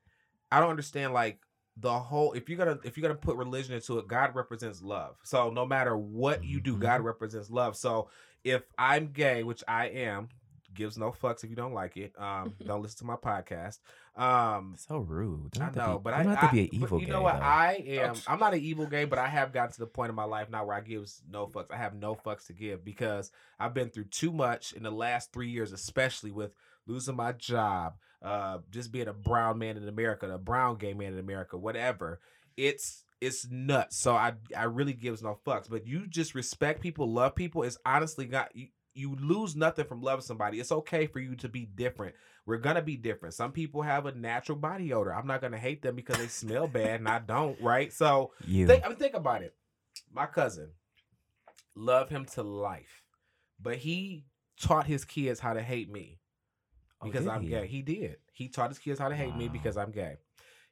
I 0.52 0.60
don't 0.60 0.70
understand 0.70 1.14
like 1.14 1.40
the 1.78 1.94
whole 1.94 2.34
if 2.34 2.50
you're 2.50 2.58
gonna 2.58 2.80
if 2.84 2.98
you're 2.98 3.08
gonna 3.08 3.20
put 3.20 3.38
religion 3.38 3.74
into 3.74 3.98
it, 4.00 4.08
God 4.08 4.36
represents 4.36 4.82
love. 4.82 5.18
So 5.24 5.50
no 5.50 5.66
matter 5.66 5.98
what 5.98 6.44
you 6.44 6.60
do, 6.60 6.78
God 6.78 7.02
represents 7.02 7.50
love. 7.50 7.76
So 7.76 8.10
if 8.44 8.64
I'm 8.78 9.08
gay, 9.08 9.44
which 9.44 9.64
I 9.68 9.88
am, 9.88 10.30
gives 10.74 10.98
no 10.98 11.12
fucks 11.12 11.44
if 11.44 11.50
you 11.50 11.56
don't 11.56 11.74
like 11.74 11.98
it. 11.98 12.14
Um, 12.20 12.54
don't 12.66 12.82
listen 12.82 13.00
to 13.00 13.06
my 13.06 13.16
podcast. 13.16 13.80
Um, 14.16 14.76
So 14.78 15.00
rude. 15.00 15.52
Don't 15.52 15.78
I 15.78 15.86
know, 15.86 15.98
be, 15.98 16.04
but 16.04 16.14
I 16.14 16.24
have 16.24 16.42
to 16.42 16.56
be 16.56 16.62
an 16.62 16.70
evil 16.72 17.00
you 17.02 17.08
know 17.08 17.22
what? 17.22 17.36
though. 17.36 17.46
I 17.46 17.84
am. 17.88 18.16
I'm 18.28 18.40
not 18.40 18.54
an 18.54 18.62
evil 18.62 18.86
gay, 18.86 19.06
but 19.06 19.20
I 19.20 19.28
have 19.28 19.54
gotten 19.54 19.72
to 19.74 19.80
the 19.80 19.88
point 19.88 20.10
in 20.10 20.16
my 20.16 20.26
life 20.26 20.50
now 20.50 20.66
where 20.66 20.76
I 20.76 20.82
gives 20.82 21.22
no 21.30 21.48
fucks. 21.48 21.72
I 21.72 21.78
have 21.78 21.96
no 21.96 22.16
fucks 22.16 22.48
to 22.48 22.54
give 22.54 22.84
because 22.84 23.32
I've 23.60 23.74
been 23.74 23.90
through 23.90 24.06
too 24.06 24.32
much 24.32 24.74
in 24.74 24.84
the 24.84 24.92
last 24.92 25.32
three 25.32 25.50
years, 25.50 25.72
especially 25.72 26.32
with 26.32 26.54
losing 26.88 27.16
my 27.16 27.32
job, 27.34 27.96
uh, 28.22 28.60
just 28.72 28.92
being 28.92 29.08
a 29.08 29.14
brown 29.14 29.58
man 29.58 29.78
in 29.78 29.88
America, 29.88 30.30
a 30.30 30.38
brown 30.38 30.78
gay 30.78 30.94
man 30.94 31.14
in 31.14 31.20
America, 31.20 31.58
whatever. 31.58 32.20
It's 32.58 33.04
it's 33.22 33.48
nuts. 33.50 33.98
So 33.98 34.16
I 34.16 34.34
I 34.56 34.64
really 34.64 34.94
gives 34.94 35.22
no 35.22 35.40
fucks. 35.46 35.70
But 35.70 35.88
you 35.88 36.08
just 36.08 36.36
respect 36.36 36.82
people, 36.82 37.12
love 37.12 37.36
people. 37.36 37.64
It's 37.64 37.78
honestly 37.86 38.28
not 38.28 38.56
you. 38.56 38.68
You 38.96 39.16
lose 39.16 39.56
nothing 39.56 39.86
from 39.86 40.02
loving 40.02 40.24
somebody. 40.24 40.60
It's 40.60 40.72
okay 40.72 41.08
for 41.08 41.20
you 41.20 41.36
to 41.38 41.48
be 41.48 41.66
different. 41.66 42.16
We're 42.46 42.58
gonna 42.58 42.82
be 42.82 42.98
different. 42.98 43.36
Some 43.36 43.52
people 43.52 43.82
have 43.82 44.08
a 44.08 44.12
natural 44.12 44.58
body 44.58 44.92
odor. 44.92 45.14
I'm 45.14 45.28
not 45.28 45.42
gonna 45.42 45.60
hate 45.60 45.82
them 45.82 45.96
because 45.96 46.18
they 46.18 46.28
smell 46.28 46.68
bad 46.68 47.00
and 47.00 47.08
I 47.08 47.20
don't, 47.20 47.60
right? 47.62 47.94
So 47.94 48.32
you. 48.46 48.68
think, 48.68 48.84
I 48.84 48.90
mean, 48.90 48.98
think 48.98 49.14
about 49.14 49.44
it. 49.44 49.56
My 50.12 50.26
cousin, 50.26 50.72
love 51.76 52.10
him 52.10 52.26
to 52.34 52.44
life, 52.44 53.04
but 53.62 53.78
he 53.78 54.26
taught 54.60 54.88
his 54.88 55.06
kids 55.06 55.40
how 55.40 55.54
to 55.54 55.62
hate 55.62 55.90
me 55.90 56.19
because 57.04 57.26
did 57.26 57.32
I'm 57.32 57.42
he? 57.42 57.50
gay. 57.50 57.68
He 57.68 57.82
did. 57.82 58.18
He 58.34 58.50
taught 58.50 58.70
his 58.70 58.80
kids 58.80 59.00
how 59.00 59.10
to 59.10 59.16
hate 59.16 59.36
me 59.36 59.48
because 59.48 59.78
I'm 59.78 59.92
gay. 59.92 60.18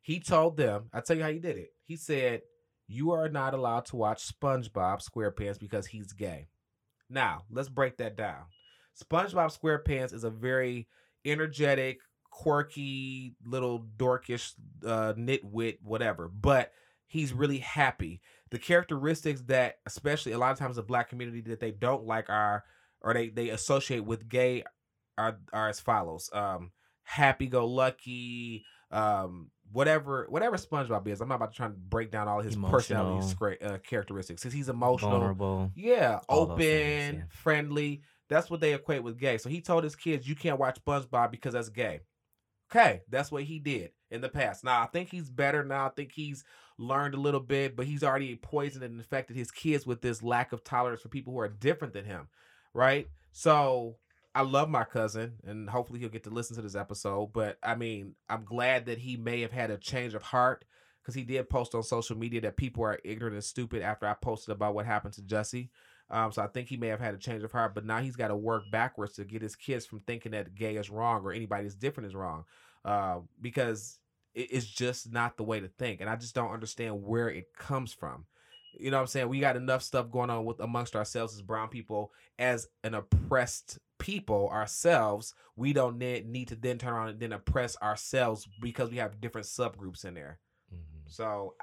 He 0.01 0.19
told 0.19 0.57
them, 0.57 0.89
I 0.93 1.01
tell 1.01 1.17
you 1.17 1.23
how 1.23 1.31
he 1.31 1.39
did 1.39 1.57
it. 1.57 1.73
He 1.83 1.95
said, 1.95 2.41
You 2.87 3.11
are 3.11 3.29
not 3.29 3.53
allowed 3.53 3.85
to 3.87 3.95
watch 3.95 4.27
SpongeBob 4.27 5.01
SquarePants 5.07 5.59
because 5.59 5.87
he's 5.87 6.13
gay. 6.13 6.47
Now, 7.09 7.43
let's 7.49 7.69
break 7.69 7.97
that 7.97 8.15
down. 8.15 8.43
SpongeBob 9.01 9.57
SquarePants 9.57 10.13
is 10.13 10.23
a 10.23 10.29
very 10.29 10.87
energetic, 11.25 11.99
quirky, 12.31 13.35
little 13.45 13.85
dorkish 13.97 14.53
uh, 14.85 15.13
nitwit, 15.13 15.77
whatever, 15.81 16.27
but 16.29 16.71
he's 17.05 17.33
really 17.33 17.59
happy. 17.59 18.21
The 18.49 18.59
characteristics 18.59 19.41
that, 19.47 19.75
especially 19.85 20.31
a 20.31 20.37
lot 20.37 20.51
of 20.51 20.59
times 20.59 20.77
the 20.77 20.83
black 20.83 21.09
community, 21.09 21.41
that 21.41 21.59
they 21.59 21.71
don't 21.71 22.05
like 22.05 22.29
are, 22.29 22.63
or 23.01 23.13
they, 23.13 23.29
they 23.29 23.49
associate 23.49 24.05
with 24.05 24.29
gay 24.29 24.63
are, 25.17 25.39
are 25.53 25.69
as 25.69 25.79
follows. 25.79 26.29
Um, 26.33 26.71
happy 27.03 27.47
go 27.47 27.65
lucky, 27.67 28.65
um, 28.91 29.49
whatever 29.71 30.27
whatever 30.29 30.57
SpongeBob 30.57 31.07
is. 31.07 31.21
I'm 31.21 31.29
not 31.29 31.35
about 31.35 31.51
to 31.51 31.57
try 31.57 31.65
and 31.67 31.89
break 31.89 32.11
down 32.11 32.27
all 32.27 32.41
his 32.41 32.55
personality 32.55 33.17
Emotional. 33.17 33.35
scra- 33.35 33.65
uh, 33.65 33.77
characteristics. 33.79 34.41
Since 34.41 34.53
he's 34.53 34.69
emotional, 34.69 35.11
vulnerable. 35.11 35.71
yeah, 35.75 36.19
open, 36.29 36.57
things, 36.57 37.15
yeah. 37.17 37.23
friendly. 37.29 38.01
That's 38.29 38.49
what 38.49 38.59
they 38.59 38.73
equate 38.73 39.03
with 39.03 39.17
gay. 39.17 39.37
So 39.37 39.49
he 39.49 39.61
told 39.61 39.83
his 39.83 39.95
kids, 39.95 40.27
"You 40.27 40.35
can't 40.35 40.59
watch 40.59 40.79
SpongeBob 40.83 41.31
because 41.31 41.53
that's 41.53 41.69
gay." 41.69 42.01
Okay, 42.69 43.01
that's 43.09 43.31
what 43.31 43.43
he 43.43 43.59
did 43.59 43.91
in 44.11 44.19
the 44.19 44.27
past. 44.29 44.63
Now 44.65 44.81
I 44.81 44.87
think 44.87 45.09
he's 45.09 45.29
better 45.29 45.63
now. 45.63 45.85
I 45.85 45.89
think 45.89 46.11
he's 46.11 46.43
learned 46.77 47.15
a 47.15 47.19
little 47.19 47.39
bit, 47.39 47.75
but 47.75 47.85
he's 47.85 48.03
already 48.03 48.35
poisoned 48.35 48.83
and 48.83 48.97
infected 48.97 49.37
his 49.37 49.51
kids 49.51 49.87
with 49.87 50.01
this 50.01 50.21
lack 50.21 50.51
of 50.51 50.63
tolerance 50.63 51.01
for 51.01 51.07
people 51.09 51.33
who 51.33 51.39
are 51.39 51.47
different 51.47 51.93
than 51.93 52.05
him, 52.05 52.27
right? 52.73 53.07
So 53.31 53.95
I 54.37 54.41
love 54.41 54.69
my 54.69 54.83
cousin, 54.83 55.33
and 55.47 55.67
hopefully 55.67 55.97
he'll 55.99 56.09
get 56.09 56.23
to 56.25 56.29
listen 56.29 56.55
to 56.57 56.61
this 56.61 56.75
episode. 56.75 57.33
But 57.33 57.57
I 57.63 57.73
mean, 57.73 58.13
I'm 58.29 58.45
glad 58.45 58.85
that 58.85 58.99
he 58.99 59.17
may 59.17 59.41
have 59.41 59.51
had 59.51 59.71
a 59.71 59.77
change 59.77 60.13
of 60.13 60.21
heart 60.21 60.63
because 61.01 61.15
he 61.15 61.23
did 61.23 61.49
post 61.49 61.73
on 61.73 61.81
social 61.81 62.15
media 62.15 62.41
that 62.41 62.55
people 62.55 62.83
are 62.83 62.99
ignorant 63.03 63.33
and 63.33 63.43
stupid 63.43 63.81
after 63.81 64.05
I 64.05 64.13
posted 64.13 64.51
about 64.53 64.75
what 64.75 64.85
happened 64.85 65.15
to 65.15 65.23
Jussie. 65.23 65.69
Um, 66.11 66.31
so 66.31 66.43
I 66.43 66.47
think 66.47 66.67
he 66.69 66.77
may 66.77 66.89
have 66.89 66.99
had 66.99 67.15
a 67.15 67.17
change 67.17 67.41
of 67.41 67.51
heart, 67.51 67.73
but 67.73 67.83
now 67.83 67.97
he's 67.97 68.15
got 68.15 68.27
to 68.27 68.35
work 68.35 68.69
backwards 68.71 69.13
to 69.13 69.25
get 69.25 69.41
his 69.41 69.55
kids 69.55 69.87
from 69.87 70.01
thinking 70.01 70.33
that 70.33 70.53
gay 70.53 70.75
is 70.75 70.91
wrong 70.91 71.23
or 71.23 71.31
anybody 71.31 71.63
that's 71.63 71.73
different 71.73 72.05
is 72.05 72.15
wrong, 72.15 72.45
uh, 72.85 73.21
because 73.41 73.97
it- 74.35 74.51
it's 74.51 74.67
just 74.67 75.11
not 75.11 75.37
the 75.37 75.43
way 75.45 75.59
to 75.59 75.67
think, 75.67 75.99
and 75.99 76.11
I 76.11 76.15
just 76.15 76.35
don't 76.35 76.53
understand 76.53 77.01
where 77.01 77.27
it 77.27 77.55
comes 77.55 77.91
from. 77.91 78.27
You 78.79 78.91
know 78.91 78.97
what 78.97 79.01
I'm 79.01 79.07
saying? 79.07 79.29
We 79.29 79.39
got 79.39 79.55
enough 79.55 79.81
stuff 79.83 80.09
going 80.11 80.29
on 80.29 80.45
with 80.45 80.59
amongst 80.59 80.95
ourselves 80.95 81.33
as 81.35 81.41
brown 81.41 81.69
people, 81.69 82.11
as 82.39 82.67
an 82.83 82.93
oppressed 82.93 83.79
people 83.99 84.49
ourselves. 84.49 85.33
We 85.55 85.73
don't 85.73 85.97
ne- 85.97 86.23
need 86.25 86.49
to 86.49 86.55
then 86.55 86.77
turn 86.77 86.93
around 86.93 87.09
and 87.09 87.19
then 87.19 87.33
oppress 87.33 87.75
ourselves 87.81 88.47
because 88.61 88.91
we 88.91 88.97
have 88.97 89.19
different 89.21 89.47
subgroups 89.47 90.05
in 90.05 90.13
there. 90.13 90.39
Mhm. 90.73 90.77
So 91.07 91.55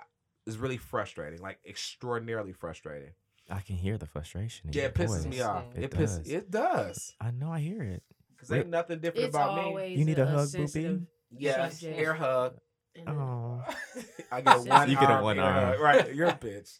it's 0.47 0.57
really 0.57 0.77
frustrating, 0.77 1.41
like 1.41 1.59
extraordinarily 1.67 2.53
frustrating. 2.53 3.11
I 3.51 3.61
can 3.61 3.77
hear 3.77 3.99
the 3.99 4.07
frustration. 4.07 4.71
Yeah, 4.73 4.85
it 4.85 4.95
pisses 4.95 5.27
me 5.27 5.41
off. 5.43 5.65
It 5.77 5.85
It, 5.85 5.91
pisses. 5.91 6.17
does. 6.19 6.29
It 6.29 6.51
does. 6.51 7.15
I 7.21 7.31
know. 7.31 7.51
I 7.53 7.61
hear 7.61 7.83
it. 7.83 8.03
Cause 8.39 8.51
ain't 8.53 8.69
nothing 8.69 9.01
different 9.01 9.27
It's 9.29 9.35
about 9.37 9.75
me. 9.75 9.95
You 9.95 10.05
need 10.05 10.19
a 10.19 10.27
hug, 10.27 10.49
Boopy? 10.49 11.07
Yes, 11.31 11.79
subject. 11.81 11.99
air 11.99 12.15
hug. 12.15 12.59
And- 12.97 13.09
Oh, 13.09 13.63
I 14.33 14.41
get 14.41 14.57
a 14.57 14.61
one. 14.63 14.91
You 14.91 14.97
get 14.99 15.11
a 15.11 15.23
one 15.23 15.39
air 15.39 15.45
arm. 15.45 15.81
Right, 15.81 16.15
you're 16.15 16.29
a 16.29 16.33
bitch. 16.41 16.79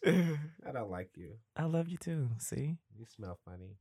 I 0.67 0.71
don't 0.71 0.89
like 0.91 1.09
you. 1.15 1.33
I 1.55 1.63
love 1.65 1.87
you 1.89 1.97
too. 1.97 2.29
See, 2.39 2.77
You 2.97 3.05
smell 3.15 3.37
funny. 3.45 3.77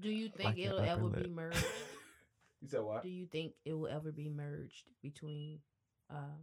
Do 0.00 0.08
you 0.10 0.28
think 0.28 0.50
Like 0.50 0.58
it'll 0.58 0.78
upper 0.78 0.88
ever 0.88 1.08
be 1.08 1.28
merged? 1.28 1.64
You 2.62 2.68
said 2.68 2.82
what? 2.82 3.02
Do 3.02 3.08
you 3.08 3.26
think 3.26 3.54
it 3.64 3.72
will 3.72 3.88
ever 3.88 4.12
be 4.12 4.28
merged 4.28 4.84
between 5.02 5.58
uh, 6.08 6.38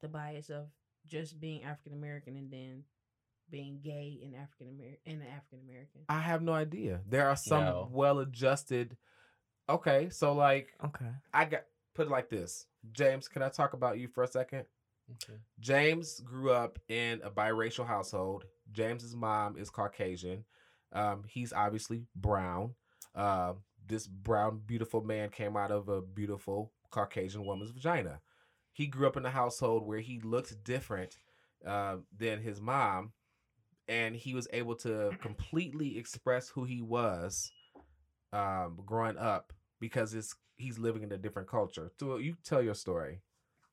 the 0.00 0.06
bias 0.08 0.50
of 0.50 0.66
just 1.08 1.40
being 1.40 1.64
African 1.64 1.92
American 1.94 2.36
and 2.36 2.48
then 2.48 2.84
being 3.50 3.80
gay 3.82 4.20
and 4.22 4.36
African 4.36 4.68
American 4.68 4.98
and 5.06 5.22
African 5.22 5.60
American? 5.68 6.02
I 6.08 6.20
have 6.20 6.42
no 6.42 6.52
idea. 6.52 7.00
There 7.08 7.28
are 7.28 7.34
some 7.34 7.64
No. 7.64 7.88
well-adjusted. 7.90 8.96
Okay, 9.68 10.10
so 10.10 10.32
like 10.32 10.68
okay. 10.84 11.10
I 11.34 11.44
got 11.46 11.62
put 11.98 12.06
it 12.06 12.10
like 12.10 12.30
this. 12.30 12.66
Jaymes, 12.92 13.28
can 13.28 13.42
I 13.42 13.48
talk 13.48 13.72
about 13.72 13.98
you 13.98 14.06
for 14.06 14.22
a 14.22 14.28
second? 14.28 14.64
Okay. 15.10 15.38
Jaymes 15.60 16.22
grew 16.22 16.52
up 16.52 16.78
in 16.88 17.20
a 17.24 17.30
biracial 17.30 17.84
household. 17.84 18.44
Jaymes's 18.72 19.16
mom 19.16 19.56
is 19.56 19.68
Caucasian. 19.68 20.44
Um, 20.92 21.24
he's 21.26 21.52
obviously 21.52 22.04
brown. 22.14 22.74
Uh, 23.16 23.54
this 23.88 24.06
brown, 24.06 24.60
beautiful 24.64 25.02
man 25.02 25.30
came 25.30 25.56
out 25.56 25.72
of 25.72 25.88
a 25.88 26.00
beautiful 26.00 26.70
Caucasian 26.90 27.44
woman's 27.44 27.72
vagina. 27.72 28.20
He 28.72 28.86
grew 28.86 29.08
up 29.08 29.16
in 29.16 29.26
a 29.26 29.30
household 29.30 29.84
where 29.84 29.98
he 29.98 30.20
looked 30.20 30.62
different 30.62 31.18
uh, 31.66 31.96
than 32.16 32.40
his 32.40 32.60
mom, 32.60 33.12
and 33.88 34.14
he 34.14 34.34
was 34.34 34.46
able 34.52 34.76
to 34.76 35.10
completely 35.20 35.98
express 35.98 36.48
who 36.48 36.62
he 36.62 36.80
was 36.80 37.50
um, 38.32 38.78
growing 38.86 39.18
up 39.18 39.52
because 39.80 40.14
it's 40.14 40.36
he's 40.58 40.78
living 40.78 41.02
in 41.02 41.12
a 41.12 41.16
different 41.16 41.48
culture. 41.48 41.90
So 41.98 42.18
you 42.18 42.36
tell 42.44 42.62
your 42.62 42.74
story. 42.74 43.20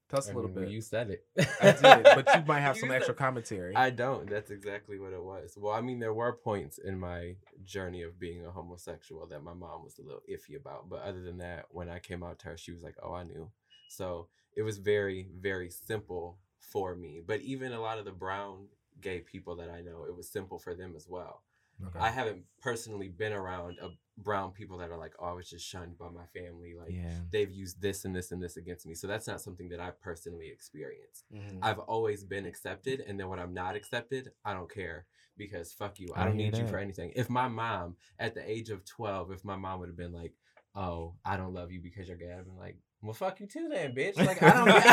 Tell 0.10 0.20
us 0.20 0.30
I 0.30 0.34
a 0.34 0.36
little 0.36 0.52
mean, 0.52 0.66
bit. 0.66 0.70
You 0.70 0.82
said 0.82 1.10
it. 1.10 1.26
I 1.60 1.72
did, 1.72 2.04
but 2.04 2.36
you 2.36 2.44
might 2.46 2.60
have 2.62 2.76
You 2.76 2.82
some 2.82 2.92
extra 2.92 3.16
commentary. 3.16 3.76
I 3.76 3.90
don't. 3.90 4.30
That's 4.30 4.52
exactly 4.52 5.00
what 5.00 5.14
it 5.14 5.24
was. 5.24 5.56
Well, 5.58 5.74
I 5.74 5.82
mean, 5.82 6.00
there 6.00 6.14
were 6.14 6.34
points 6.34 6.78
in 6.78 7.00
my 7.00 7.36
journey 7.64 8.04
of 8.04 8.20
being 8.20 8.46
a 8.46 8.52
homosexual 8.52 9.26
that 9.28 9.44
my 9.44 9.54
mom 9.54 9.84
was 9.84 9.98
a 9.98 10.04
little 10.04 10.22
iffy 10.32 10.56
about. 10.56 10.90
But 10.90 11.02
other 11.02 11.22
than 11.24 11.40
that, 11.40 11.66
when 11.72 11.90
I 11.90 11.98
came 11.98 12.22
out 12.22 12.38
to 12.40 12.50
her, 12.50 12.58
she 12.58 12.72
was 12.72 12.84
like, 12.84 12.96
oh, 13.02 13.14
I 13.14 13.24
knew. 13.24 13.50
So 13.90 14.28
it 14.56 14.62
was 14.62 14.78
very, 14.78 15.28
very 15.40 15.72
simple 15.72 16.38
for 16.60 16.96
me. 16.96 17.22
But 17.26 17.42
even 17.42 17.74
a 17.74 17.82
lot 17.82 17.98
of 17.98 18.06
the 18.06 18.12
brown 18.12 18.68
gay 19.02 19.22
people 19.22 19.56
that 19.56 19.72
I 19.72 19.82
know, 19.82 20.06
it 20.08 20.16
was 20.16 20.30
simple 20.30 20.60
for 20.60 20.76
them 20.76 20.94
as 20.96 21.08
well. 21.10 21.42
Okay. 21.84 22.00
I 22.00 22.10
haven't 22.10 22.44
personally 22.62 23.10
been 23.10 23.34
around 23.34 23.78
a 23.82 23.90
brown 24.18 24.52
people 24.52 24.78
that 24.78 24.90
are 24.92 24.98
like, 24.98 25.14
oh, 25.20 25.26
I 25.26 25.34
was 25.34 25.50
just 25.50 25.66
shunned 25.68 25.98
by 25.98 26.10
my 26.10 26.26
family. 26.28 26.74
Like, 26.74 26.94
Yeah. 26.94 27.20
they've 27.32 27.52
used 27.52 27.82
this 27.82 28.06
and 28.06 28.16
this 28.16 28.32
and 28.32 28.42
this 28.42 28.58
against 28.58 28.86
me. 28.86 28.96
So 28.96 29.08
that's 29.08 29.28
not 29.28 29.42
something 29.42 29.70
that 29.70 29.80
I 29.80 29.92
personally 29.92 30.50
experienced. 30.50 31.26
Mhm. 31.34 31.60
I've 31.62 31.80
always 31.80 32.24
been 32.24 32.46
accepted, 32.46 33.02
and 33.02 33.20
then 33.20 33.28
when 33.28 33.40
I'm 33.40 33.54
not 33.54 33.76
accepted, 33.76 34.32
I 34.46 34.54
don't 34.54 34.72
care 34.72 35.06
because 35.38 35.74
fuck 35.74 36.00
you. 36.00 36.08
I 36.16 36.22
I 36.22 36.26
don't 36.26 36.38
need 36.38 36.58
you 36.58 36.66
for 36.68 36.78
anything. 36.78 37.12
If 37.16 37.30
my 37.30 37.48
mom, 37.50 37.98
at 38.20 38.36
the 38.36 38.50
age 38.50 38.70
of 38.70 38.86
12, 38.86 39.32
if 39.32 39.44
my 39.44 39.58
mom 39.58 39.80
would 39.80 39.90
have 39.90 39.98
been 39.98 40.14
like, 40.14 40.34
"Oh, 40.76 41.18
I 41.26 41.36
don't 41.38 41.54
love 41.54 41.72
you 41.72 41.82
because 41.82 42.08
you're 42.08 42.18
gay," 42.18 42.32
I'd 42.32 42.46
been 42.46 42.56
like, 42.56 42.78
"Well, 43.06 43.14
fuck 43.14 43.40
you 43.40 43.48
too, 43.48 43.70
then, 43.72 43.94
bitch." 43.96 44.18
Like 44.18 44.42
I 44.44 44.50
don't, 44.52 44.68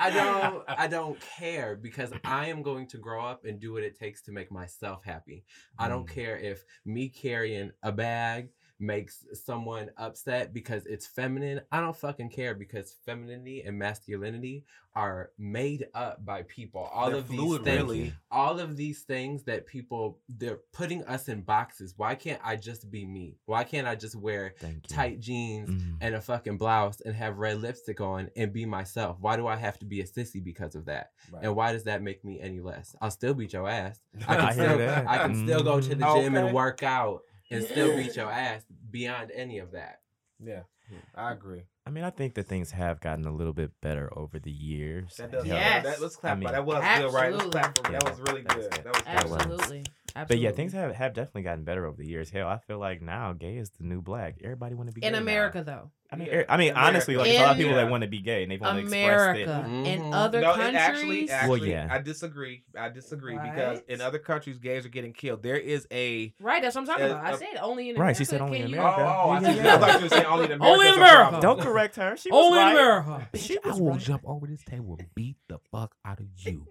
I 0.00 0.10
don't, 0.14 0.64
I 0.68 0.86
don't 0.86 1.20
care 1.38 1.76
because 1.76 2.12
I 2.24 2.46
am 2.46 2.62
going 2.62 2.86
to 2.88 2.98
grow 2.98 3.24
up 3.24 3.44
and 3.44 3.60
do 3.60 3.72
what 3.72 3.82
it 3.82 3.98
takes 3.98 4.22
to 4.22 4.32
make 4.32 4.50
myself 4.50 5.04
happy. 5.04 5.44
I 5.78 5.88
don't 5.88 6.06
Mm. 6.06 6.14
care 6.14 6.38
if 6.38 6.64
me 6.84 7.08
carrying 7.08 7.72
a 7.82 7.92
bag 7.92 8.50
makes 8.80 9.24
someone 9.34 9.90
upset 9.96 10.52
because 10.54 10.86
it's 10.86 11.06
feminine. 11.06 11.60
I 11.72 11.80
don't 11.80 11.96
fucking 11.96 12.30
care 12.30 12.54
because 12.54 12.94
femininity 13.04 13.62
and 13.62 13.78
masculinity 13.78 14.64
are 14.94 15.30
made 15.38 15.86
up 15.94 16.24
by 16.24 16.42
people. 16.42 16.82
All 16.92 17.08
They're 17.10 17.18
of 17.20 17.26
fluid, 17.26 17.64
these 17.64 17.72
things, 17.74 17.82
really. 17.88 18.12
all 18.32 18.58
of 18.58 18.76
these 18.76 19.02
things 19.02 19.44
that 19.44 19.66
people 19.66 20.18
they're 20.28 20.58
putting 20.72 21.04
us 21.04 21.28
in 21.28 21.42
boxes. 21.42 21.94
Why 21.96 22.14
can't 22.16 22.40
I 22.44 22.56
just 22.56 22.90
be 22.90 23.04
me? 23.04 23.36
Why 23.46 23.62
can't 23.64 23.86
I 23.86 23.94
just 23.94 24.16
wear 24.16 24.54
tight 24.88 25.20
jeans 25.20 25.68
Mm. 25.70 25.96
and 26.00 26.14
a 26.14 26.20
fucking 26.20 26.56
blouse 26.56 27.00
and 27.00 27.14
have 27.14 27.36
red 27.38 27.60
lipstick 27.60 28.00
on 28.00 28.30
and 28.36 28.52
be 28.52 28.64
myself? 28.64 29.18
Why 29.20 29.36
do 29.36 29.46
I 29.46 29.56
have 29.56 29.78
to 29.80 29.84
be 29.84 30.00
a 30.00 30.04
sissy 30.04 30.42
because 30.42 30.74
of 30.74 30.86
that? 30.86 31.10
Right. 31.30 31.44
And 31.44 31.54
why 31.54 31.72
does 31.72 31.84
that 31.84 32.02
make 32.02 32.24
me 32.24 32.40
any 32.40 32.60
less? 32.60 32.96
I'll 33.00 33.10
still 33.10 33.34
beat 33.34 33.52
your 33.52 33.68
ass. 33.68 34.00
I 34.26 34.34
can 34.36 34.44
I 34.44 34.52
still. 34.52 35.04
I 35.08 35.18
can 35.18 35.46
still 35.46 35.62
go 35.62 35.80
to 35.80 35.88
the 35.88 35.94
gym 35.94 36.34
Okay. 36.34 36.46
and 36.46 36.52
work 36.54 36.82
out 36.82 37.20
and 37.50 37.64
still 37.64 37.96
beat 37.96 38.16
your 38.16 38.30
ass 38.30 38.62
beyond 38.90 39.30
any 39.34 39.58
of 39.58 39.72
that. 39.72 40.00
yeah, 40.42 40.62
hmm. 40.88 40.96
I 41.14 41.32
agree. 41.32 41.62
I 41.86 41.90
mean, 41.90 42.04
I 42.04 42.10
think 42.10 42.34
that 42.34 42.46
things 42.46 42.70
have 42.72 43.00
gotten 43.00 43.24
a 43.24 43.32
little 43.32 43.54
bit 43.54 43.70
better 43.80 44.10
over 44.16 44.38
the 44.38 44.50
years. 44.50 45.16
That 45.16 45.32
does. 45.32 45.46
Yeah. 45.46 45.54
Yes. 45.54 45.84
That, 45.84 46.02
let's 46.02 46.16
clap. 46.16 46.36
I 46.36 46.40
mean- 46.40 46.52
that 46.52 46.66
was 46.66 46.84
good, 46.98 47.12
right? 47.14 47.32
Let's 47.32 47.46
clap 47.46 47.78
for 47.78 47.94
Absolutely. 47.94 47.98
That 47.98 48.04
was 48.10 48.20
really 48.20 48.42
good. 48.42 48.70
good. 48.70 48.84
That 48.84 48.94
was 48.94 49.02
That 49.04 49.68
good. 49.68 49.88
Was- 50.08 50.12
Absolutely. 50.16 50.36
But 50.36 50.50
yeah, 50.50 50.56
things 50.56 50.72
have, 50.72 50.94
have 50.94 51.14
definitely 51.14 51.42
gotten 51.42 51.64
better 51.64 51.86
over 51.86 51.96
the 51.96 52.06
years. 52.08 52.30
Hell, 52.30 52.48
I 52.48 52.58
feel 52.58 52.78
like 52.78 53.02
now 53.02 53.32
gay 53.34 53.56
is 53.58 53.70
the 53.70 53.84
new 53.84 54.00
black. 54.02 54.36
Everybody 54.42 54.74
want 54.74 54.88
to 54.88 54.94
be 54.94 55.04
in 55.04 55.12
gay 55.12 55.18
now. 55.18 55.22
America 55.22 55.62
though. 55.64 55.90
I 56.10 56.16
mean, 56.16 56.28
Yeah, 56.28 56.34
er- 56.38 56.46
I 56.48 56.56
mean, 56.56 56.70
America. 56.70 56.88
honestly, 56.88 57.16
like 57.18 57.26
there's 57.26 57.38
a 57.38 57.42
lot 57.42 57.50
of 57.52 57.56
people 57.58 57.72
In 57.72 57.76
that 57.84 57.90
want 57.90 58.02
to 58.02 58.08
be 58.08 58.20
gay 58.22 58.42
and 58.42 58.50
they 58.50 58.56
want 58.56 58.78
to 58.78 58.82
express 58.82 59.36
it. 59.36 59.42
in 59.46 60.00
Mhm. 60.00 60.14
other 60.14 60.40
no, 60.40 60.54
countries. 60.54 60.74
actually, 60.74 61.30
actually, 61.30 61.60
Well, 61.60 61.68
yeah. 61.68 61.88
I 61.90 61.98
disagree. 61.98 62.64
I 62.78 62.88
disagree 62.88 63.36
because 63.38 63.82
in 63.88 64.00
other 64.00 64.18
countries, 64.18 64.58
gays 64.58 64.86
are 64.86 64.88
getting 64.88 65.12
killed. 65.12 65.42
There 65.42 65.58
is 65.58 65.86
a 65.92 66.32
right, 66.40 66.62
that's 66.62 66.74
what 66.76 66.80
I'm 66.82 66.86
talking 66.86 67.04
Uh, 67.04 67.10
about. 67.10 67.24
I 67.26 67.36
said 67.36 67.58
only 67.60 67.90
in 67.90 67.96
America. 67.96 68.06
Right, 68.08 68.16
she 68.16 68.24
said 68.24 68.40
only 68.40 68.56
in 68.60 68.62
can 68.64 68.70
you- 68.72 68.78
America. 68.80 69.02
Oh, 69.02 69.22
oh, 69.26 69.30
I, 69.32 69.40
Yeah, 69.40 69.74
I 69.74 69.78
thought 69.78 69.94
you 69.98 70.02
were 70.04 70.08
saying 70.08 70.24
only 70.26 70.44
in 70.46 70.52
America. 70.52 70.72
Only 70.72 70.88
in 70.88 70.94
America. 70.94 71.18
problem. 71.28 71.42
Don't 71.42 71.60
correct 71.60 71.96
her. 71.96 72.16
She 72.16 72.30
was 72.32 72.42
Only 72.46 72.62
in. 72.62 72.68
America. 72.68 73.28
She 73.36 73.58
I 73.62 73.68
will 73.74 73.90
right. 73.90 74.00
jump 74.00 74.22
over 74.24 74.46
this 74.46 74.62
table 74.64 74.96
and 74.98 75.08
beat 75.14 75.36
the 75.48 75.58
fuck 75.70 75.94
out 76.06 76.20
of 76.20 76.26
you. 76.38 76.66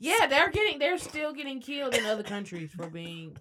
Yeah, 0.00 0.26
they're 0.26 0.50
getting 0.50 0.78
they're 0.78 0.98
still 0.98 1.32
getting 1.32 1.60
killed 1.60 1.94
in 1.94 2.06
other 2.06 2.22
countries 2.22 2.72
for 2.72 2.88
being 2.88 3.36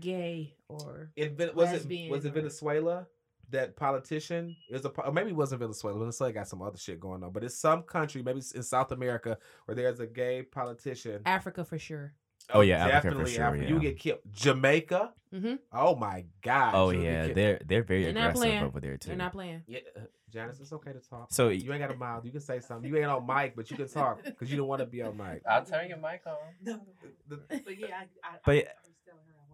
gay 0.00 0.54
or 0.68 1.10
Ven- 1.16 1.50
was 1.54 1.72
it 1.72 2.10
was 2.10 2.24
it 2.24 2.32
Venezuela? 2.34 3.06
That 3.50 3.76
politician 3.76 4.56
it 4.70 4.72
was 4.72 4.84
a 4.86 4.88
or 4.88 5.12
maybe 5.12 5.30
it 5.30 5.36
wasn't 5.36 5.60
Venezuela. 5.60 5.98
Venezuela 5.98 6.32
got 6.32 6.48
some 6.48 6.62
other 6.62 6.78
shit 6.78 6.98
going 6.98 7.22
on, 7.22 7.32
but 7.32 7.44
it's 7.44 7.58
some 7.58 7.82
country, 7.82 8.22
maybe 8.22 8.38
it's 8.38 8.52
in 8.52 8.62
South 8.62 8.92
America, 8.92 9.36
where 9.66 9.74
there's 9.74 10.00
a 10.00 10.06
gay 10.06 10.42
politician. 10.42 11.20
Africa 11.26 11.62
for 11.62 11.78
sure. 11.78 12.14
Oh, 12.52 12.60
yeah, 12.60 12.84
Africa 12.84 12.92
for 13.00 13.08
definitely 13.08 13.32
sure, 13.32 13.44
Africa. 13.44 13.68
You 13.68 13.80
get 13.80 13.98
killed. 13.98 14.18
Jamaica. 14.32 15.12
Mhm. 15.32 15.58
Oh 15.72 15.94
my 15.96 16.24
god. 16.42 16.74
Oh 16.74 16.90
yeah, 16.90 17.28
they're 17.32 17.60
they're 17.64 17.82
very 17.82 18.04
They're 18.04 18.12
not 18.12 18.30
aggressive 18.34 18.62
over 18.62 18.80
there 18.80 18.96
too. 18.98 19.08
They're 19.08 19.16
not 19.16 19.32
playing. 19.32 19.62
Yeah, 19.66 19.78
uh, 19.96 20.00
Janice, 20.30 20.60
it's 20.60 20.72
okay 20.74 20.92
to 20.92 21.00
talk. 21.00 21.28
So 21.32 21.48
You 21.48 21.72
ain't 21.72 21.80
got 21.80 21.90
a 21.90 21.96
mouth. 21.96 22.24
You 22.24 22.32
can 22.32 22.40
say 22.40 22.60
something. 22.60 22.88
You 22.90 22.96
ain't 22.98 23.06
on 23.06 23.26
mic, 23.26 23.56
but 23.56 23.70
you 23.70 23.76
can 23.78 23.88
talk 23.88 24.22
because 24.24 24.50
you 24.50 24.56
don't 24.58 24.66
want 24.68 24.80
to 24.80 24.86
be 24.86 25.00
on 25.02 25.16
mic. 25.16 25.42
I'll 25.48 25.64
turn 25.64 25.88
your 25.88 25.98
mic 25.98 26.22
on. 26.26 26.36
The- 27.28 27.40
But 27.48 27.78
yeah, 27.78 27.96
I, 28.00 28.28
I, 28.28 28.36
But- 28.44 28.66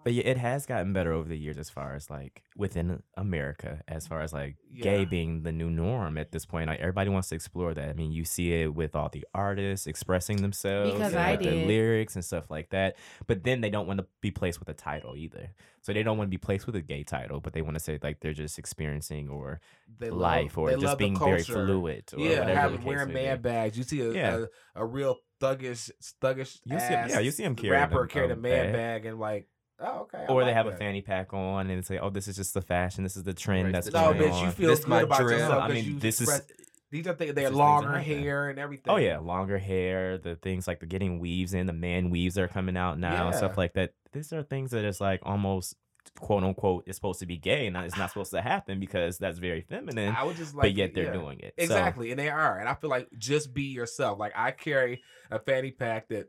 But 0.09 0.15
yeah, 0.15 0.23
it 0.25 0.39
has 0.39 0.65
gotten 0.65 0.95
better 0.95 1.13
over 1.13 1.29
the 1.29 1.37
years 1.37 1.59
as 1.59 1.69
far 1.69 1.95
as 1.95 2.09
like 2.09 2.43
within 2.57 3.03
America, 3.19 3.83
as 3.87 4.07
far 4.07 4.23
as 4.23 4.33
like 4.33 4.57
gay 4.75 5.05
being 5.05 5.43
the 5.43 5.53
new 5.53 5.69
norm 5.69 6.17
at 6.17 6.33
this 6.33 6.47
point. 6.47 6.69
Like 6.69 6.81
everybody 6.81 7.11
wants 7.11 7.29
to 7.29 7.35
explore 7.35 7.75
that. 7.75 7.91
I 7.91 7.93
mean, 7.93 8.11
you 8.11 8.25
see 8.25 8.55
it 8.63 8.75
with 8.75 8.97
all 8.97 9.11
the 9.11 9.27
artists 9.35 9.87
expressing 9.87 10.41
themselves, 10.41 10.93
Because 10.95 11.13
and 11.13 11.21
I 11.23 11.37
did. 11.37 11.67
lyrics 11.67 12.15
and 12.15 12.25
stuff 12.25 12.51
like 12.51 12.71
that. 12.71 12.97
But 13.27 13.45
then 13.45 13.61
they 13.61 13.69
don't 13.69 13.87
want 13.87 14.01
to 14.01 14.07
be 14.23 14.31
placed 14.31 14.59
with 14.61 14.71
a 14.71 14.73
title 14.73 15.15
either. 15.15 15.51
So 15.83 15.93
they 15.93 16.03
don't 16.03 16.17
want 16.17 16.29
to 16.29 16.31
be 16.31 16.39
placed 16.39 16.65
with 16.65 16.77
a 16.77 16.81
gay 16.81 17.03
title, 17.05 17.41
but 17.41 17.53
they 17.53 17.61
want 17.61 17.75
to 17.77 17.81
say 17.81 17.99
like 18.03 18.21
they're 18.21 18.33
just 18.33 18.59
experiencing 18.59 19.29
or 19.29 19.61
they 19.99 20.09
love- 20.09 20.21
life 20.21 20.57
or 20.57 20.75
just 20.79 20.97
being 20.97 21.19
very 21.19 21.43
fluid 21.43 22.05
or 22.17 22.21
yeah, 22.21 22.39
whatever. 22.41 22.55
having 22.61 22.83
wearing 22.83 23.13
man 23.13 23.43
bags. 23.43 23.77
You 23.77 23.85
see 23.85 24.01
a, 24.01 24.13
Yeah. 24.13 24.45
a, 24.75 24.83
a 24.83 24.87
real 24.87 25.19
thuggish, 25.39 25.91
thuggish. 26.23 26.61
You 26.65 26.79
see 26.81 26.93
yeah, 26.95 27.19
you 27.21 27.31
see 27.31 27.45
'em 27.45 27.57
carrying 27.57 27.73
rapper 27.75 28.05
a- 28.05 28.09
carrying 28.09 28.31
a 28.31 28.35
a 28.35 28.37
man 28.39 28.67
bag. 28.67 28.73
bag. 28.73 29.05
and 29.07 29.21
like, 29.21 29.47
oh 29.81 30.01
okay. 30.03 30.25
I 30.29 30.33
Or 30.33 30.41
they 30.43 30.47
like 30.49 30.55
have 30.57 30.67
a 30.67 30.77
fanny 30.77 31.03
pack 31.03 31.33
on 31.33 31.71
and 31.71 31.85
say, 31.85 31.99
"Oh, 31.99 32.11
this 32.11 32.29
is 32.29 32.37
just 32.37 32.55
the 32.55 32.63
fashion. 32.63 33.05
This 33.05 33.17
is 33.17 33.23
the 33.25 33.35
trend 33.35 33.65
Right, 33.67 33.73
that's 33.73 33.87
the 33.87 33.93
No, 33.93 34.13
going 34.13 34.19
trend. 34.19 34.33
bitch, 34.33 34.41
you 34.41 34.47
on." 34.47 34.53
feel 34.53 34.71
This 34.71 34.81
good 34.81 34.89
my 34.89 35.01
about 35.03 35.19
drill. 35.21 35.39
yourself. 35.39 35.63
I 35.63 35.67
'cause 35.67 35.75
mean, 35.75 35.85
you 35.85 35.99
this 35.99 36.21
is- 36.21 36.43
these 36.91 37.07
are 37.07 37.13
things. 37.15 37.35
They 37.35 37.43
have 37.43 37.53
This 37.53 37.59
things 37.59 37.59
longer 37.59 37.93
like 37.93 38.07
hair 38.07 38.49
and 38.49 38.59
everything. 38.59 38.93
Oh 38.93 38.97
yeah, 38.97 39.19
longer 39.19 39.59
hair, 39.59 40.17
the 40.19 40.37
things 40.37 40.67
like 40.67 40.81
the 40.81 40.87
getting 40.87 41.19
weaves 41.19 41.53
in, 41.55 41.67
the 41.67 41.73
man 41.75 42.09
weaves 42.11 42.39
are 42.39 42.49
coming 42.49 42.77
out 42.79 42.99
now, 42.99 43.27
and 43.27 43.35
Yeah. 43.35 43.39
stuff 43.39 43.59
like 43.59 43.75
that. 43.75 43.93
These 44.13 44.33
are 44.33 44.43
things 44.43 44.71
that 44.71 44.85
is 44.85 45.01
like 45.01 45.21
almost 45.23 45.77
quote 46.19 46.43
unquote 46.43 46.85
is 46.87 46.97
supposed 46.97 47.21
to 47.21 47.27
be 47.27 47.37
gay, 47.37 47.67
and 47.67 47.77
it's 47.77 47.97
not 47.99 48.09
supposed 48.09 48.31
to 48.31 48.41
happen 48.41 48.81
because 48.81 49.19
that's 49.19 49.39
very 49.39 49.61
feminine. 49.61 50.15
I 50.17 50.25
would 50.25 50.37
just 50.37 50.55
like, 50.55 50.63
but 50.63 50.73
yet 50.73 50.95
they're 50.95 51.05
yeah. 51.05 51.13
doing 51.13 51.39
it. 51.41 51.53
So, 51.59 51.65
Exactly, 51.65 52.11
and 52.11 52.19
they 52.19 52.31
are. 52.31 52.59
And 52.59 52.67
I 52.69 52.75
feel 52.75 52.89
like 52.89 53.07
just 53.19 53.53
be 53.53 53.65
yourself. 53.65 54.19
Like 54.19 54.33
I 54.35 54.51
carry 54.53 55.03
a 55.31 55.39
fanny 55.39 55.71
pack 55.71 56.09
that 56.09 56.29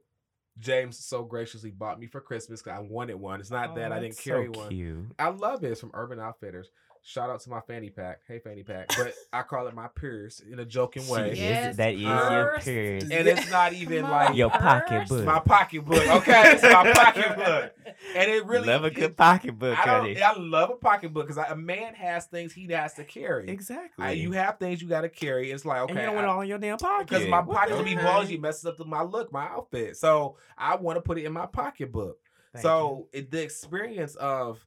Jaymes 0.59 0.95
so 0.95 1.23
graciously 1.23 1.71
bought 1.71 1.99
me 1.99 2.07
for 2.07 2.19
Christmas 2.21 2.61
because 2.61 2.77
I 2.77 2.81
wanted 2.81 3.15
one. 3.15 3.39
It's 3.39 3.51
not 3.51 3.71
Oh, 3.71 3.75
that 3.75 3.91
I 3.91 3.99
didn't 3.99 4.17
carry 4.17 4.49
so 4.53 4.59
one. 4.59 4.69
I 5.17 5.29
love 5.29 5.63
it. 5.63 5.71
It's 5.71 5.79
from 5.81 5.91
Urban 5.93 6.19
Outfitters. 6.19 6.69
Shout 7.01 7.29
out 7.29 7.39
to 7.41 7.49
my 7.49 7.61
fanny 7.61 7.89
pack. 7.89 8.19
Hey, 8.27 8.39
fanny 8.39 8.61
pack. 8.61 8.89
But 8.89 9.13
I 9.33 9.41
call 9.41 9.65
it 9.67 9.73
my 9.73 9.87
purse 9.87 10.41
in 10.41 10.59
a 10.59 10.65
joking 10.65 11.01
She 11.03 11.11
way. 11.11 11.31
is- 11.31 11.39
Yes, 11.39 11.75
that 11.77 11.93
is 11.95 12.01
your 12.01 12.11
purse. 12.11 12.65
purse. 12.65 13.03
And 13.03 13.27
it's 13.27 13.49
not 13.49 13.73
even 13.73 14.01
Come 14.01 14.11
like 14.11 14.35
Your 14.35 14.49
purse. 14.49 14.61
pocketbook. 14.61 15.25
my 15.25 15.39
pocketbook. 15.39 16.07
Okay, 16.07 16.51
it's 16.51 16.61
my 16.63 16.91
pocketbook. 16.93 17.73
And 18.15 18.29
it 18.31 18.45
really 18.45 18.67
love 18.67 18.83
a 18.83 18.87
it- 18.87 18.93
good 18.95 19.17
pocketbook, 19.17 19.77
I, 19.77 19.81
honey. 19.81 20.13
don't, 20.15 20.37
I 20.37 20.39
love 20.39 20.69
a 20.71 20.75
pocketbook 20.75 21.27
because 21.27 21.43
a 21.49 21.55
man 21.55 21.95
has 21.95 22.25
things 22.25 22.53
he 22.53 22.67
has 22.67 22.93
to 22.95 23.03
carry. 23.05 23.49
Exactly. 23.49 24.05
I- 24.05 24.11
you 24.11 24.33
have 24.33 24.59
things 24.59 24.81
you 24.81 24.87
got 24.89 25.01
to 25.01 25.09
carry. 25.09 25.51
It's 25.51 25.65
like 25.65 25.81
and 25.81 25.91
okay, 25.91 26.01
you 26.01 26.05
don't 26.05 26.15
want 26.15 26.25
it 26.25 26.29
all 26.29 26.41
in 26.41 26.49
your 26.49 26.59
damn 26.59 26.77
pocket 26.77 27.07
because 27.07 27.27
my 27.27 27.39
What 27.39 27.55
pockets 27.55 27.71
the 27.71 27.77
will 27.77 27.85
be 27.85 27.95
heck? 27.95 28.03
bulgy, 28.05 28.37
messes 28.37 28.65
up 28.65 28.77
the, 28.77 28.85
my 28.85 29.01
look, 29.03 29.31
my 29.31 29.45
outfit. 29.47 29.95
So 29.97 30.35
I 30.57 30.75
want 30.75 30.97
to 30.97 31.01
put 31.01 31.17
it 31.17 31.23
in 31.25 31.31
my 31.33 31.45
pocketbook. 31.45 32.17
Thank 32.53 32.63
so 32.63 33.07
it, 33.13 33.31
the 33.31 33.41
experience 33.41 34.15
of 34.15 34.63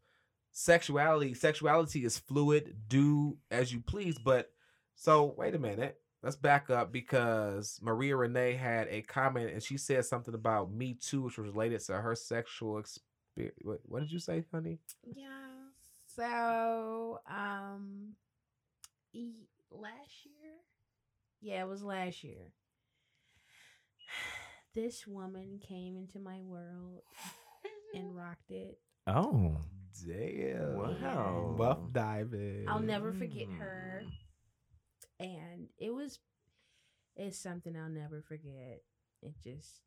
sexuality, 0.53 1.35
sexuality 1.35 2.05
is 2.05 2.19
fluid. 2.19 2.77
Do 2.89 3.39
as 3.51 3.73
you 3.73 3.81
please. 3.81 4.17
But 4.19 4.51
so 4.95 5.35
wait 5.37 5.55
a 5.55 5.59
minute. 5.59 5.99
Let's 6.23 6.37
back 6.37 6.71
up 6.71 6.93
because 6.93 7.81
Maria 7.83 8.15
Renee 8.17 8.53
had 8.55 8.87
a 8.89 9.03
comment 9.03 9.51
and 9.51 9.61
she 9.63 9.77
said 9.77 10.05
something 10.05 10.35
about 10.35 10.73
Me 10.73 10.95
Too, 10.95 11.23
which 11.23 11.37
was 11.37 11.49
related 11.49 11.81
to 11.87 11.95
her 11.95 12.15
sexual 12.15 12.79
experience. 12.79 13.09
What, 13.63 13.81
what 13.87 14.01
did 14.01 14.13
you 14.13 14.21
say, 14.21 14.45
honey? 14.53 14.79
Yeah. 15.17 15.27
So, 16.15 17.19
um, 17.29 18.11
e- 19.13 19.49
last 19.71 20.25
year, 20.25 20.53
yeah, 21.41 21.63
it 21.63 21.69
was 21.69 21.83
last 21.83 22.23
year. 22.23 22.53
This 24.75 25.07
woman 25.07 25.61
came 25.61 25.99
into 25.99 26.19
my 26.19 26.41
world 26.41 27.03
and 27.95 28.17
rocked 28.17 28.51
it. 28.51 28.79
Oh, 29.07 29.59
Damn. 30.07 30.77
Wow. 30.77 31.55
Buff 31.59 31.79
diving. 31.93 32.65
I'll 32.69 32.81
never 32.81 33.13
forget 33.13 33.49
her, 33.59 34.03
Mm. 34.05 35.27
and 35.27 35.67
it 35.79 35.93
was, 35.93 36.19
it's 37.17 37.39
something 37.39 37.77
I'll 37.77 37.89
never 37.91 38.23
forget. 38.27 38.81
It 39.23 39.35
just 39.45 39.81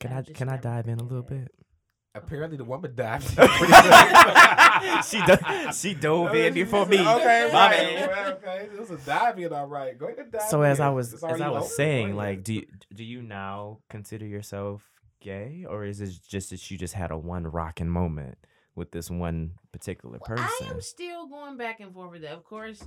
Can 0.00 0.12
I'll 0.12 0.18
I 0.18 0.22
just 0.22 0.36
can 0.36 0.48
I 0.48 0.56
dive 0.56 0.88
in 0.88 0.98
a 0.98 1.02
little 1.02 1.18
it. 1.20 1.28
bit? 1.28 1.48
Apparently, 2.14 2.56
the 2.56 2.64
woman 2.64 2.94
died. 2.96 3.22
she 5.04 5.22
do- 5.24 5.72
she 5.72 5.94
dove 5.94 6.34
in 6.34 6.54
before 6.54 6.86
me. 6.86 6.98
Okay, 7.00 7.50
My 7.52 7.68
right. 7.70 7.70
bad. 7.96 8.08
well, 8.10 8.32
okay. 8.32 8.68
It 8.72 8.78
was 8.80 8.90
a 8.90 8.96
dive 8.96 9.38
in, 9.38 9.52
all 9.52 9.66
right. 9.66 9.96
Go 9.96 10.06
ahead 10.06 10.18
and 10.18 10.32
dive 10.32 10.42
So 10.48 10.62
as 10.62 10.80
I 10.80 10.88
was 10.88 11.12
It's 11.12 11.22
as 11.22 11.28
already 11.28 11.44
I 11.44 11.50
was 11.50 11.64
over. 11.64 11.72
saying, 11.74 12.10
Go 12.12 12.16
like, 12.16 12.42
do 12.44 12.54
you, 12.54 12.66
do 12.94 13.04
you 13.04 13.22
now 13.22 13.80
consider 13.90 14.26
yourself 14.26 14.82
gay, 15.20 15.64
or 15.68 15.84
is 15.84 16.00
it 16.00 16.10
just 16.28 16.50
that 16.50 16.70
you 16.70 16.78
just 16.78 16.94
had 16.94 17.10
a 17.10 17.18
one 17.18 17.44
rocking 17.46 17.88
moment 17.88 18.38
with 18.78 18.90
this 18.92 19.10
one 19.10 19.52
particular 19.72 20.18
Well, 20.18 20.36
person? 20.36 20.66
I 20.66 20.70
am 20.70 20.80
still 20.80 21.26
going 21.28 21.56
back 21.56 21.80
and 21.80 21.92
forth 21.92 22.12
with 22.12 22.22
that. 22.22 22.32
Of 22.32 22.44
course, 22.44 22.82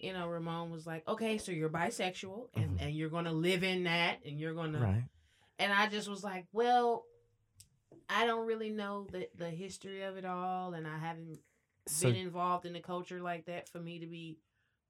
you 0.00 0.12
know, 0.12 0.26
Ramón 0.26 0.70
was 0.70 0.86
like, 0.86 1.06
okay, 1.08 1.38
so 1.38 1.52
you're 1.52 1.70
bisexual 1.70 2.48
and, 2.54 2.78
Mhm. 2.78 2.82
and 2.82 2.94
you're 2.94 3.08
going 3.10 3.24
to 3.26 3.32
live 3.32 3.62
in 3.64 3.84
that 3.84 4.18
and 4.26 4.38
you're 4.38 4.54
going 4.54 4.72
to. 4.72 4.78
Right. 4.80 5.04
And 5.58 5.72
I 5.72 5.88
just 5.88 6.08
was 6.08 6.24
like, 6.24 6.46
well, 6.52 7.04
I 8.08 8.26
don't 8.26 8.46
really 8.46 8.70
know 8.70 9.06
the, 9.10 9.28
the 9.36 9.50
history 9.50 10.02
of 10.02 10.16
it 10.16 10.24
all. 10.24 10.74
And 10.74 10.86
I 10.86 10.98
haven't 10.98 11.38
So 11.86 12.08
been 12.08 12.16
involved 12.16 12.66
in 12.66 12.72
the 12.72 12.80
culture 12.80 13.20
like 13.20 13.46
that 13.46 13.68
for 13.68 13.78
me 13.78 13.98
to 14.00 14.06
be 14.06 14.38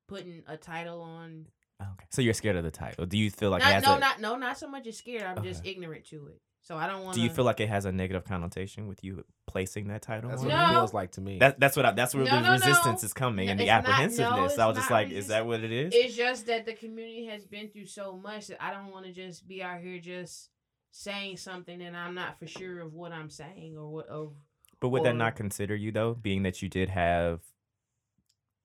putting 0.07 0.43
a 0.47 0.57
title 0.57 1.03
on. 1.03 1.47
okay. 1.81 2.07
So 2.11 2.23
you're 2.23 2.35
scared 2.35 2.57
of 2.57 2.65
the 2.65 2.71
title. 2.71 3.07
Do 3.07 3.19
you 3.19 3.31
feel 3.31 3.51
like 3.51 3.63
Not, 3.63 3.83
no, 3.83 3.97
a, 3.97 3.99
not 3.99 4.21
no, 4.21 4.37
not 4.37 4.59
so 4.59 4.69
much 4.69 4.87
as 4.87 4.97
scared. 4.99 5.23
I'm 5.25 5.43
just 5.43 5.65
ignorant 5.67 6.05
to 6.07 6.29
it. 6.29 6.41
So 6.63 6.77
I 6.77 6.87
don't 6.87 7.03
want 7.05 7.15
Do 7.17 7.23
you 7.23 7.31
feel 7.31 7.45
like 7.45 7.59
it 7.61 7.69
has 7.69 7.85
a 7.85 7.93
negative 7.93 8.25
connotation 8.25 8.87
with 8.87 9.03
you 9.03 9.25
placing 9.47 9.89
that 9.89 10.03
title? 10.03 10.31
That's 10.31 10.43
on 10.43 10.49
what 10.49 10.55
it? 10.55 10.59
No. 10.59 10.71
it 10.71 10.73
feels 10.75 10.95
like 10.95 11.13
to 11.13 11.21
me. 11.21 11.39
That, 11.39 11.59
that's 11.59 11.77
what 11.77 11.87
I, 11.87 11.93
that's 11.93 12.15
where 12.15 12.25
No, 12.25 12.31
the 12.31 12.41
no, 12.43 12.53
resistance 12.53 13.03
no. 13.03 13.07
is 13.07 13.13
coming 13.13 13.47
No, 13.47 13.53
and 13.53 13.61
the 13.61 13.65
it's 13.65 13.69
not- 13.71 13.85
no, 13.85 13.91
apprehensiveness. 13.91 14.59
I 14.59 14.67
was 14.67 14.77
just 14.77 14.91
not 14.91 14.97
like, 14.97 15.11
is 15.11 15.29
that 15.29 15.47
what 15.47 15.65
it 15.65 15.73
is? 15.73 15.93
It's 15.95 16.15
just 16.17 16.47
that 16.47 16.67
the 16.67 16.75
community 16.75 17.27
has 17.27 17.45
been 17.47 17.69
through 17.71 17.87
so 17.87 18.17
much 18.17 18.49
that 18.49 18.63
I 18.63 18.73
don't 18.73 18.93
want 18.93 19.07
to 19.07 19.13
just 19.13 19.49
be 19.49 19.63
out 19.63 19.81
here 19.81 19.99
just 19.99 20.51
saying 20.93 21.39
something 21.39 21.81
and 21.81 21.97
I'm 21.97 22.15
not 22.15 22.39
for 22.39 22.47
sure 22.47 22.81
of 22.81 22.93
what 22.95 23.13
I'm 23.13 23.31
saying 23.31 23.77
or 23.79 23.89
what 23.89 24.11
or 24.11 24.33
but 24.81 24.89
would 24.89 25.05
that 25.05 25.15
not 25.15 25.37
consider 25.37 25.77
you 25.77 25.93
though, 25.93 26.15
being 26.15 26.43
that 26.45 26.63
you 26.63 26.69
did 26.69 26.89
have 26.89 27.41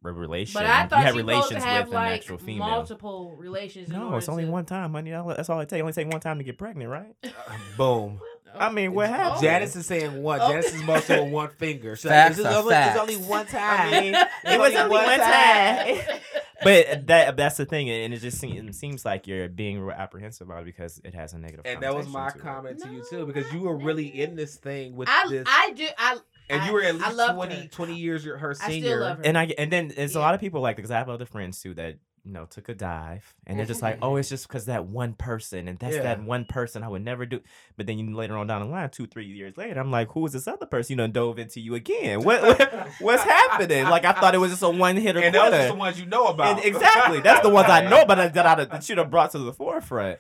a 0.08 0.14
relation? 0.14 0.54
But 0.60 0.66
I 0.66 0.84
you 0.84 0.90
thought 0.90 1.00
had 1.04 1.16
you 1.16 1.22
supposed 1.22 1.28
relations 1.28 1.64
to 1.64 1.68
have 1.70 1.86
with 1.88 1.94
an 1.96 2.04
like 2.04 2.14
actual 2.20 2.38
female. 2.38 2.68
multiple 2.68 3.36
relations. 3.38 3.90
No, 3.90 4.16
it's 4.16 4.30
only 4.30 4.46
to- 4.46 4.52
one 4.52 4.66
time, 4.66 4.94
honey. 4.94 5.12
That's 5.12 5.50
all 5.50 5.60
it 5.62 5.70
takes. 5.70 5.82
Only 5.82 5.94
take 5.94 6.10
one 6.12 6.22
time 6.22 6.38
to 6.38 6.44
get 6.44 6.58
pregnant, 6.58 6.90
right? 6.90 7.16
Uh, 7.26 7.58
boom. 7.78 8.20
I 8.58 8.72
mean, 8.72 8.94
what 8.94 9.10
happened? 9.10 9.42
Janice 9.42 9.76
is 9.76 9.86
saying 9.86 10.24
one. 10.24 10.40
Oh. 10.42 10.50
Janice 10.50 10.74
is 10.74 10.82
motion 10.84 11.26
with 11.26 11.34
one 11.34 11.50
finger. 11.50 11.98
So 11.98 12.08
Facts 12.08 12.38
it's, 12.38 12.48
are 12.48 12.54
only, 12.60 12.74
it's 12.74 12.86
facts. 12.86 13.00
only 13.00 13.16
one 13.18 13.46
time. 13.48 13.94
I 13.94 14.00
mean, 14.02 14.16
it 14.16 14.60
was 14.60 14.74
only 14.76 14.90
one 14.92 15.20
time. 15.20 15.98
time. 15.98 16.20
but 16.64 17.08
that 17.08 17.36
that's 17.38 17.58
the 17.58 17.66
thing, 17.66 17.90
and 17.90 18.14
it 18.14 18.20
just 18.20 18.40
seems, 18.40 18.70
it 18.70 18.76
seems 18.76 19.04
like 19.04 19.28
you're 19.28 19.50
being 19.50 19.82
real 19.82 19.96
apprehensive 19.96 20.48
about 20.48 20.62
it 20.62 20.66
because 20.66 21.02
it 21.04 21.14
has 21.14 21.34
a 21.34 21.38
negative. 21.38 21.64
and 21.66 21.84
that 21.84 21.94
was 21.94 22.08
my 22.08 22.30
connotation 22.30 22.40
to 22.40 22.40
it. 22.40 22.54
comment 22.54 22.80
to 22.84 22.92
you 22.92 23.04
too, 23.10 23.26
because 23.26 23.52
you 23.52 23.60
were 23.60 23.76
really 23.76 24.08
in 24.08 24.36
this 24.38 24.56
thing 24.56 24.96
with 24.96 25.10
I 25.10 25.28
this, 25.30 25.46
I 25.46 25.72
do 25.76 25.88
I 25.98 26.18
and 26.50 26.62
I- 26.62 26.68
you 26.68 26.74
were 26.74 26.82
at 26.82 26.96
I 27.02 27.12
least 27.12 27.34
20, 27.34 27.56
her. 27.56 27.68
20 27.68 27.96
years 27.96 28.26
your- 28.26 28.38
her 28.38 28.52
I 28.52 28.54
still 28.54 28.70
senior. 28.70 29.00
love 29.02 29.18
her. 29.18 29.24
And 29.26 29.38
I 29.38 29.46
and 29.58 29.72
then 29.72 29.90
there's 29.96 30.16
a 30.16 30.20
lot 30.20 30.34
of 30.36 30.40
people 30.40 30.62
like 30.62 30.76
because 30.76 30.92
I 30.92 30.98
have 30.98 31.10
other 31.10 31.26
friends 31.26 31.62
too 31.62 31.74
that 31.76 31.98
you 32.24 32.32
know 32.32 32.46
took 32.46 32.70
a 32.70 32.74
dive 32.74 33.36
and 33.46 33.60
they're 33.60 33.68
just 33.68 33.84
like, 33.84 34.00
oh, 34.02 34.16
it's 34.16 34.30
just 34.30 34.48
because 34.48 34.66
that 34.66 34.86
one 34.88 35.14
person 35.14 35.68
and 35.68 35.78
that's 35.78 35.96
Yeah. 35.98 36.02
that 36.04 36.24
one 36.24 36.46
person 36.46 36.82
I 36.82 36.88
would 36.88 37.04
never 37.04 37.26
do. 37.28 37.40
But 37.78 37.86
then 37.86 38.00
you 38.00 38.16
later 38.16 38.36
on 38.36 38.48
down 38.48 38.62
the 38.62 38.68
line, 38.68 38.90
two 38.90 39.06
three 39.06 39.28
years 39.28 39.58
later, 39.58 39.80
I'm 39.80 39.92
like, 39.92 40.10
who 40.12 40.26
is 40.26 40.34
this 40.34 40.48
other 40.48 40.66
person? 40.66 40.94
You 40.94 40.98
know, 40.98 41.08
dove 41.08 41.38
into 41.38 41.60
you 41.62 41.76
again. 41.76 42.24
What, 42.24 42.42
what 42.42 42.90
what's 43.00 43.22
happening? 43.24 43.84
Like 43.84 44.06
I 44.06 44.14
thought 44.14 44.34
it 44.34 44.40
was 44.40 44.50
just 44.52 44.64
a 44.64 44.70
one 44.70 44.96
hitter. 44.98 45.20
and 45.20 45.36
those 45.36 45.54
are 45.54 45.68
the 45.68 45.76
ones 45.76 46.00
you 46.00 46.08
know 46.08 46.26
about. 46.26 46.58
And 46.58 46.66
exactly, 46.66 47.20
that's 47.20 47.42
the 47.42 47.50
ones 47.50 47.70
I 47.70 47.82
know 47.90 48.02
about 48.02 48.18
that 48.18 48.34
that 48.34 48.46
I 48.48 48.66
that 48.66 48.84
should 48.84 48.98
have 48.98 49.12
brought 49.12 49.32
to 49.34 49.40
the 49.40 49.54
forefront. 49.54 50.18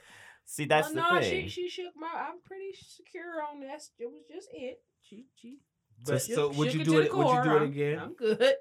See, 0.47 0.65
that's 0.65 0.93
well, 0.93 1.09
the 1.09 1.15
no, 1.15 1.21
thing. 1.21 1.47
she 1.47 1.49
she 1.49 1.69
shook 1.69 1.93
my. 1.95 2.05
I'm 2.07 2.39
pretty 2.45 2.69
secure 2.87 3.41
on 3.51 3.61
that. 3.61 3.81
It 3.97 4.05
was 4.11 4.21
just 4.31 4.49
it. 4.53 4.79
She 5.01 5.25
she. 5.35 5.57
But 6.03 6.21
So- 6.21 6.33
so 6.35 6.49
would 6.49 6.73
you 6.73 6.83
do 6.83 6.99
it? 6.99 7.09
the 7.11 7.17
Would 7.17 7.27
you 7.27 7.43
do 7.43 7.49
it 7.49 7.53
I'm- 7.53 7.63
again? 7.63 7.99
I'm 7.99 8.13
good. 8.13 8.55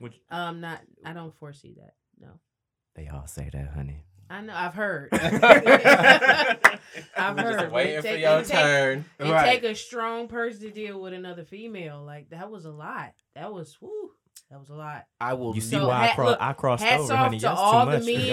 Would 0.00 0.14
you- 0.14 0.20
Um, 0.30 0.60
not. 0.60 0.80
I 1.04 1.12
don't 1.12 1.34
foresee 1.38 1.74
that. 1.78 1.94
No. 2.20 2.28
they 2.94 3.08
all 3.08 3.26
say 3.26 3.50
that, 3.52 3.70
honey. 3.74 4.04
I 4.30 4.40
know. 4.40 4.54
I've 4.54 4.74
heard. 4.74 5.08
I've 5.12 5.32
We 7.36 7.42
heard. 7.42 7.60
just 7.60 7.72
waiting 7.72 7.94
it 7.94 8.02
for 8.02 8.08
take- 8.08 8.20
your 8.22 8.38
it 8.38 8.46
take- 8.46 8.58
turn. 8.58 9.04
It 9.18 9.44
take 9.44 9.64
a 9.64 9.74
strong 9.74 10.28
person 10.28 10.62
to 10.62 10.70
deal 10.70 11.00
with 11.00 11.12
another 11.12 11.44
female. 11.44 12.02
Like 12.04 12.30
that 12.30 12.50
was 12.50 12.64
a 12.64 12.70
lot. 12.70 13.12
That 13.34 13.52
was 13.52 13.76
whoo. 13.80 14.10
That 14.50 14.58
was 14.60 14.68
a 14.70 14.74
lot. 14.74 15.04
I 15.20 15.34
will. 15.34 15.54
You 15.54 15.60
see 15.60 15.76
So, 15.76 15.88
why 15.88 15.94
I, 15.94 16.06
hat- 16.06 16.16
cro- 16.16 16.26
look, 16.26 16.38
I 16.40 16.52
crossed 16.52 16.82
hats 16.84 17.02
over, 17.04 17.12
off 17.14 17.18
honey. 17.26 17.38
to 17.38 17.46
That's 17.46 17.58
all 17.60 17.84
too 17.86 17.90
the 17.92 17.98
much. 17.98 18.04
for 18.04 18.06
men. 18.06 18.16
me. 18.16 18.30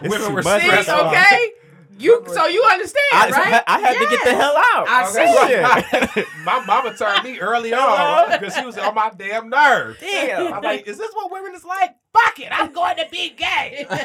It's 0.00 0.02
Women 0.02 0.18
too 0.28 0.34
were 0.34 0.42
much 0.42 0.62
stressed 0.62 0.88
okay. 0.88 1.50
You 1.98 2.22
so 2.28 2.46
you 2.46 2.62
understand, 2.64 3.04
I, 3.12 3.30
right? 3.30 3.62
I 3.66 3.78
had 3.80 3.92
to 3.94 4.06
get 4.10 4.24
the 4.24 4.34
hell 4.34 4.56
out. 4.56 4.86
I 4.88 5.08
Okay. 5.10 6.12
Shit. 6.14 6.26
My 6.44 6.64
mama 6.64 6.94
turned 6.96 7.24
me 7.24 7.38
early 7.40 7.72
on 7.74 8.30
because 8.30 8.54
she 8.54 8.64
was 8.64 8.78
on 8.78 8.94
my 8.94 9.10
damn 9.16 9.48
nerves. 9.50 9.98
Damn. 10.00 10.54
I'm 10.54 10.62
like, 10.62 10.86
is 10.86 10.96
this 10.98 11.10
what 11.12 11.30
women 11.32 11.54
is 11.54 11.64
like? 11.64 11.96
Fuck 12.14 12.40
it, 12.40 12.48
I'm 12.50 12.72
going 12.72 12.96
to 12.96 13.06
be 13.10 13.30
gay. 13.30 13.84
but 13.88 14.02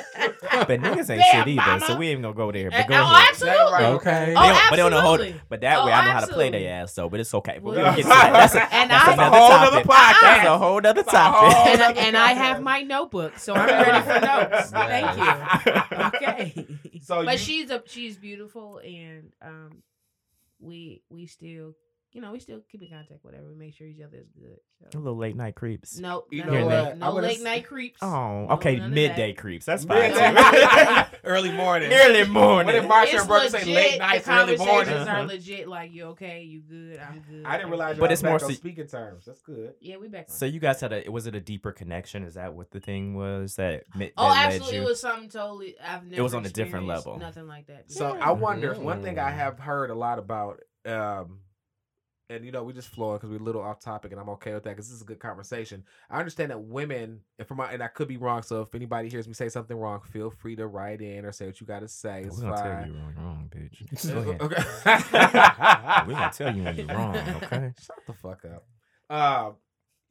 niggas 0.82 1.10
ain't 1.10 1.22
Damn, 1.22 1.46
shit 1.46 1.48
either, 1.48 1.80
so 1.86 1.96
we 1.98 2.10
ain't 2.10 2.22
gonna 2.22 2.34
go 2.36 2.52
there. 2.52 2.70
But 2.70 2.82
Uh, 2.82 2.88
go 2.88 2.96
oh, 2.96 3.02
ahead. 3.14 3.28
absolutely. 3.30 3.64
Right. 3.72 3.84
Okay. 3.86 4.26
They 4.26 4.32
Oh, 4.36 4.42
don't- 4.44 4.58
but 4.70 4.70
they 4.72 4.76
don't 4.78 4.92
know 4.92 5.00
how. 5.02 5.14
absolutely. 5.14 5.42
But 5.50 5.62
that 5.62 5.78
Oh, 5.80 5.86
way, 5.86 5.94
I 5.94 6.06
know 6.06 6.12
how 6.12 6.20
to 6.20 6.28
play 6.28 6.48
absolutely. 6.48 6.64
their 6.66 6.82
ass 6.84 6.94
though. 6.96 7.10
But 7.10 7.20
it's 7.22 7.34
okay. 7.34 7.54
But 7.56 7.64
Well, 7.64 7.76
we're 7.76 7.84
gonna 7.84 7.96
get 7.96 8.04
to 8.04 8.08
that. 8.10 8.34
That's, 8.34 8.56
a, 8.56 8.74
And 8.76 8.92
that's 8.92 9.08
I- 9.08 9.14
another 9.14 9.38
whole 9.38 9.50
topic. 9.50 9.86
podcast. 9.88 10.22
That's 10.22 10.48
a 10.48 10.58
whole 10.58 10.82
nother 10.82 11.04
That's 11.04 11.16
whole 11.18 11.50
topic. 11.50 11.68
and, 11.68 11.80
nother 11.80 12.00
and 12.02 12.18
I 12.18 12.34
have 12.34 12.62
my 12.62 12.82
notebook, 12.82 13.38
so 13.40 13.54
I'm 13.54 13.68
ready 13.68 14.06
for 14.06 14.20
notes. 14.20 14.72
Thank 14.72 15.18
you. 15.18 16.04
Okay. 16.08 16.68
So 17.04 17.24
but 17.26 17.34
you- 17.34 17.38
she's 17.38 17.70
a 17.72 17.84
she's 17.86 18.18
beautiful, 18.18 18.80
and 18.80 19.34
um, 19.42 19.84
we 20.60 21.04
we 21.10 21.28
still 21.28 21.76
you 22.14 22.22
know 22.22 22.32
we 22.32 22.40
still 22.40 22.60
keep 22.72 22.82
in 22.82 22.90
contact. 22.90 23.24
Whatever, 23.24 23.48
we 23.50 23.56
make 23.56 23.76
sure 23.76 23.88
each 23.88 24.02
other 24.02 24.18
is 24.18 24.30
good. 24.30 24.58
A 24.94 24.98
little 24.98 25.18
late 25.18 25.36
night 25.36 25.56
creeps. 25.56 25.98
Nope, 25.98 26.28
You 26.32 26.44
know 26.44 26.54
of 26.56 26.66
what? 26.66 26.98
No 26.98 27.14
late 27.14 27.38
s- 27.38 27.44
night 27.44 27.66
creeps. 27.66 28.00
Oh, 28.02 28.48
okay. 28.52 28.76
none 28.76 28.88
of 28.88 28.92
Midday 28.92 29.32
that. 29.32 29.38
creeps. 29.42 29.66
That's 29.66 29.86
fine. 29.86 30.12
Midday. 30.12 31.06
early 31.24 31.52
morning. 31.54 31.92
Early 31.94 32.26
morning. 32.26 32.66
What 32.66 32.76
if 32.76 32.84
Marsha 32.86 33.04
It's 33.14 33.20
and 33.22 33.28
Brooke 33.28 33.50
say 33.50 33.66
late 33.74 34.00
nights, 34.00 34.26
the 34.26 34.32
early 34.34 34.58
conversations 34.58 34.68
morning? 34.90 35.08
are 35.08 35.18
Uh-huh. 35.20 35.24
legit. 35.28 35.68
Like 35.70 35.94
you 35.94 36.04
okay? 36.08 36.42
You 36.44 36.62
good? 36.62 37.00
I'm 37.00 37.22
good. 37.30 37.46
I 37.46 37.58
didn't 37.58 37.70
realize, 37.72 37.96
But 37.96 38.02
but 38.02 38.12
it's 38.12 38.20
it's 38.20 38.22
back 38.24 38.30
more 38.30 38.36
on 38.44 38.50
so- 38.50 38.56
speaking 38.56 38.88
terms. 38.88 39.26
That's 39.26 39.42
good. 39.42 39.74
Yeah, 39.80 39.98
we 39.98 40.10
back 40.10 40.26
on. 40.30 40.36
So 40.36 40.46
you 40.46 40.60
guys 40.60 40.82
had 40.82 40.92
a 40.92 41.10
was 41.10 41.28
it 41.28 41.36
a 41.36 41.42
deeper 41.42 41.72
connection? 41.72 42.24
Is 42.24 42.34
that 42.34 42.54
what 42.54 42.72
the 42.72 42.80
thing 42.82 43.16
was 43.16 43.56
that, 43.56 43.86
that 43.98 44.12
Oh, 44.18 44.28
led 44.28 44.38
absolutely! 44.48 44.76
you? 44.76 44.82
It 44.84 44.86
was 44.86 45.00
something 45.00 45.30
totally. 45.30 45.76
I've 45.80 46.04
never. 46.04 46.20
It 46.20 46.24
was 46.24 46.34
on 46.34 46.46
a 46.46 46.50
different 46.50 46.88
level. 46.88 47.18
Nothing 47.18 47.48
like 47.48 47.68
that. 47.68 47.92
So 47.92 48.18
I 48.20 48.32
wonder. 48.32 48.74
One 48.74 49.02
thing 49.02 49.18
I 49.18 49.32
have 49.32 49.60
heard 49.60 49.90
a 49.92 49.96
lot 49.96 50.20
about, 50.20 50.60
um, 50.86 51.40
and 52.34 52.46
you 52.46 52.52
know, 52.52 52.64
we 52.64 52.74
just 52.74 52.90
flowing 52.90 53.18
because 53.18 53.30
we're 53.30 53.40
a 53.40 53.44
little 53.44 53.62
off 53.62 53.80
topic, 53.80 54.12
and 54.12 54.20
I'm 54.20 54.30
okay 54.30 54.54
with 54.54 54.64
that 54.64 54.72
because 54.72 54.88
this 54.88 54.96
is 54.96 55.02
a 55.02 55.06
good 55.06 55.20
conversation. 55.20 55.84
I 56.10 56.20
understand 56.20 56.52
that 56.52 56.62
women, 56.62 57.22
and 57.40 57.48
from 57.48 57.58
my, 57.58 57.72
and 57.72 57.82
I 57.84 57.88
could 57.88 58.08
be 58.08 58.18
wrong. 58.18 58.42
So 58.44 58.62
if 58.62 58.74
anybody 58.76 59.10
hears 59.10 59.28
me 59.28 59.34
say 59.34 59.50
something 59.50 59.78
wrong, 59.78 60.02
feel 60.12 60.30
free 60.32 60.56
to 60.58 60.68
write 60.68 61.02
in 61.02 61.26
or 61.26 61.32
say 61.32 61.46
what 61.46 61.62
you 61.62 61.68
got 61.68 61.80
to 61.80 61.88
say. 61.88 62.24
It's 62.24 62.38
We're 62.38 62.50
gonna 62.50 62.62
tell 62.62 62.82
fine. 62.82 62.88
you 62.88 62.94
wrong, 63.00 63.14
wrong, 63.18 63.52
bitch. 63.54 64.14
Go 64.14 64.20
ahead. 64.20 64.42
Okay. 64.42 64.64
We're 66.08 66.14
gonna 66.20 66.32
tell 66.34 66.56
you 66.56 66.64
when 66.64 66.76
you're 66.76 66.88
wrong, 66.88 67.16
okay? 67.16 67.74
Shut 67.82 67.98
the 68.08 68.14
fuck 68.14 68.44
up. 68.46 68.66
Uh, 69.10 69.52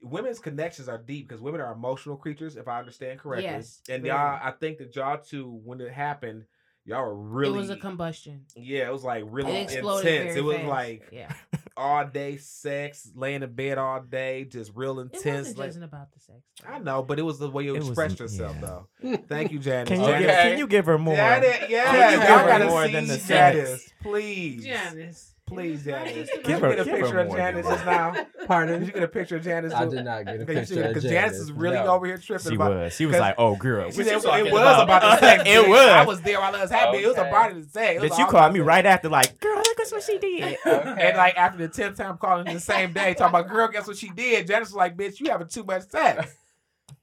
women's 0.03 0.39
connections 0.39 0.89
are 0.89 0.99
deep 0.99 1.29
because 1.29 1.41
women 1.41 1.61
are 1.61 1.73
emotional 1.73 2.17
creatures, 2.17 2.57
if 2.57 2.69
I 2.69 2.79
understand 2.79 3.19
correctly. 3.21 3.51
Yes, 3.51 3.81
and 3.89 4.03
very. 4.03 4.15
y'all, 4.15 4.39
I 4.43 4.53
think 4.53 4.79
that 4.79 4.95
y'all 4.95 5.19
two, 5.19 5.61
when 5.65 5.81
it 5.81 5.93
happened, 5.93 6.45
y'all 6.85 7.05
were 7.05 7.15
really. 7.17 7.55
it 7.55 7.59
was 7.61 7.71
a 7.71 7.77
combustion. 7.77 8.45
yeah, 8.57 8.87
it 8.89 8.93
was 8.93 9.05
like 9.05 9.25
really 9.27 9.53
It 9.53 9.71
intense. 9.73 10.03
very 10.03 10.37
It 10.37 10.45
was 10.45 10.57
fast. 10.57 10.69
like 10.69 11.09
yeah. 11.13 11.33
All 11.77 12.05
day 12.07 12.37
sex, 12.37 13.11
laying 13.15 13.43
in 13.43 13.53
bed 13.55 13.79
all 13.79 14.01
day, 14.03 14.45
just 14.45 14.73
real 14.75 15.01
intense. 15.01 15.25
It 15.25 15.29
intense. 15.29 15.57
wasn't 15.57 15.83
like- 15.83 15.89
about 15.93 16.13
the 16.13 16.21
sex. 16.21 16.39
I 16.69 16.79
know, 16.79 17.03
but 17.03 17.19
it 17.19 17.23
was 17.23 17.39
the 17.39 17.51
way 17.51 17.65
you 17.65 17.75
It 17.75 17.79
was- 17.81 17.89
expressed 17.89 18.21
yourself, 18.21 18.57
yeah. 18.61 18.81
though. 19.03 19.17
Thank 19.29 19.53
you, 19.53 19.59
Janice. 19.59 19.89
Can 19.89 20.01
you, 20.01 20.07
Okay. 20.07 20.19
give, 20.21 20.29
can 20.31 20.59
you 20.59 20.67
give 20.67 20.87
her 20.87 20.99
more? 20.99 21.17
Janet, 21.17 21.71
yeah, 21.71 21.85
Can 21.85 22.13
you 22.13 22.19
give 22.21 22.29
y'all 22.29 22.47
gotta 22.47 22.65
more 22.67 22.87
see 22.87 22.93
than 22.93 23.07
the 23.07 23.19
Janice, 23.19 23.69
sex? 23.85 23.93
please. 24.03 24.65
Janice. 24.65 25.32
Please, 25.55 25.85
Janice. 25.85 26.29
Did 26.29 26.45
Give 26.45 26.49
you 26.49 26.65
her- 26.65 26.71
get 26.71 26.81
a 26.81 26.85
give 26.85 26.87
her 26.87 27.01
picture 27.03 27.19
of 27.21 27.27
more. 27.29 27.37
Janice's 27.37 27.85
now? 27.87 28.11
Did 28.13 28.27
Pardon? 28.47 28.85
you 28.85 28.93
get 28.93 29.03
a 29.03 29.09
picture 29.09 29.37
of 29.37 29.45
Janice? 29.45 29.73
I 29.73 29.85
did 29.87 30.05
not 30.05 30.25
get 30.25 30.41
a 30.41 30.47
picture 30.47 30.65
see, 30.67 30.81
of 30.81 30.89
because 30.89 31.03
Janice. 31.05 31.13
Janice 31.33 31.39
is 31.39 31.53
really 31.53 31.77
no. 31.77 31.87
over 31.89 32.07
here 32.07 32.19
tripping 32.19 32.51
She 32.51 32.55
about. 32.57 32.75
was. 32.75 32.93
She 32.95 33.07
was 33.07 33.15
'cause- 33.15 33.21
like, 33.21 33.35
"Oh, 33.39 33.57
girl, 33.57 33.91
She 33.91 33.99
what 33.99 34.07
said 34.07 34.13
it, 34.15 34.53
was 34.53 34.63
about?" 34.63 34.83
about 34.85 35.03
the 35.03 35.17
sex. 35.27 35.43
It 35.47 35.65
bitch. 35.65 35.69
was. 35.69 35.79
I 35.89 36.05
was 36.05 36.21
there 36.23 36.41
while 36.41 36.55
it 36.55 36.61
was 36.61 36.71
happening. 36.71 37.03
It 37.03 37.07
was 37.09 37.17
Okay. 37.19 37.29
about 37.29 37.55
the 37.55 37.63
sex. 37.65 37.97
It 37.97 38.01
was 38.01 38.11
But 38.11 38.19
you 38.19 38.27
called 38.27 38.53
me 38.55 38.61
right 38.61 38.85
after, 38.87 39.09
like, 39.09 39.39
girl, 39.41 39.57
look 39.57 39.81
at 39.81 39.89
what 39.91 40.03
she 40.03 40.19
did. 40.19 40.59
And 40.65 41.17
like 41.17 41.37
after 41.37 41.59
the 41.59 41.69
tenth 41.69 41.97
time 41.97 42.19
calling 42.19 42.53
the 42.53 42.61
same 42.61 42.93
day, 42.93 43.15
talking 43.15 43.39
about 43.41 43.49
girl, 43.49 43.69
guess 43.69 43.87
what 43.87 43.97
she 43.97 44.09
did? 44.11 44.47
Janice 44.47 44.69
was 44.69 44.77
like, 44.77 44.97
"Bitch, 44.97 45.21
you 45.21 45.31
having 45.31 45.49
too 45.49 45.65
much 45.65 45.89
sex." 45.89 46.35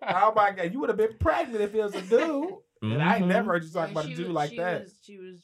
oh 0.07 0.33
my 0.35 0.51
god, 0.51 0.71
you 0.73 0.79
would 0.79 0.89
have 0.89 0.97
been 0.97 1.15
pregnant 1.19 1.61
if 1.61 1.73
it 1.75 1.81
was 1.83 1.95
a 1.95 2.01
dude. 2.01 2.53
And 2.81 3.01
I 3.03 3.17
ain't 3.17 3.27
never 3.27 3.41
mm-hmm. 3.41 3.49
heard 3.49 3.63
you 3.63 3.69
talk 3.69 3.91
about 3.91 4.05
a 4.05 4.15
dude 4.15 4.29
like 4.29 4.55
that. 4.55 4.87
She 5.03 5.17
was 5.17 5.39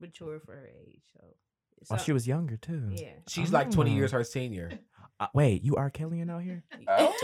mature 0.00 0.38
for 0.44 0.52
her 0.52 0.68
age, 0.86 1.00
so. 1.14 1.24
Oh, 1.90 1.96
so- 1.96 2.02
she 2.02 2.12
was 2.12 2.26
younger 2.26 2.56
too. 2.56 2.88
Yeah. 2.92 3.10
She's 3.28 3.52
like 3.52 3.70
20 3.70 3.94
years 3.94 4.12
her 4.12 4.24
senior. 4.24 4.70
Uh, 5.20 5.28
wait, 5.32 5.62
you 5.62 5.76
are 5.76 5.90
Kellyan 5.92 6.28
out 6.28 6.42
here? 6.42 6.64
Oh. 6.88 7.14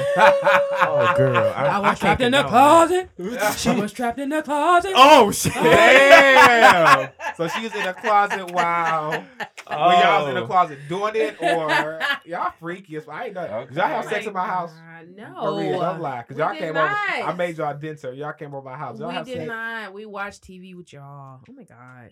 Oh, 0.82 1.14
girl. 1.16 1.52
I, 1.56 1.64
I 1.66 1.78
was 1.80 1.88
can't 1.88 1.98
trapped 1.98 2.20
in 2.22 2.32
the 2.32 2.44
closet. 2.44 3.10
that. 3.18 3.58
She 3.58 3.70
was 3.70 3.92
trapped 3.92 4.18
in 4.20 4.28
the 4.28 4.42
closet. 4.42 4.92
Oh, 4.94 5.30
shit. 5.32 5.52
Damn. 5.54 7.08
so 7.36 7.48
she 7.48 7.62
was 7.62 7.74
in 7.74 7.84
the 7.84 7.92
closet 7.92 8.50
while 8.52 9.10
when 9.10 9.20
y'all 9.68 10.20
was 10.20 10.28
in 10.28 10.34
the 10.36 10.42
Oh. 10.42 10.46
closet 10.46 10.78
doing 10.88 11.14
it, 11.16 11.36
or 11.42 12.00
y'all 12.24 12.52
freaky 12.60 12.96
as 12.96 13.08
I 13.08 13.26
ain't 13.26 13.34
know. 13.34 13.42
Okay. 13.42 13.74
Y'all 13.74 13.86
have 13.88 14.04
sex 14.06 14.26
in 14.26 14.32
my 14.32 14.46
house. 14.46 14.72
God, 14.72 15.08
No, 15.16 15.56
Maria, 15.56 15.78
don't 15.78 16.00
lie, 16.00 16.22
cause 16.22 16.36
We 16.36 16.42
y'all 16.42 16.52
did 16.52 16.58
came 16.60 16.74
not. 16.74 16.90
over. 17.18 17.28
I 17.28 17.34
made 17.34 17.58
y'all 17.58 17.76
dinner. 17.76 18.12
Y'all 18.12 18.32
came 18.32 18.54
over 18.54 18.68
my 18.70 18.76
house. 18.76 18.98
Y'all 18.98 19.08
we 19.08 19.14
have 19.14 19.26
did 19.26 19.36
sex. 19.38 19.48
not. 19.48 19.92
We 19.92 20.06
watched 20.06 20.42
TV 20.44 20.74
with 20.76 20.92
y'all. 20.92 21.40
Oh 21.48 21.52
my 21.52 21.64
god, 21.64 22.10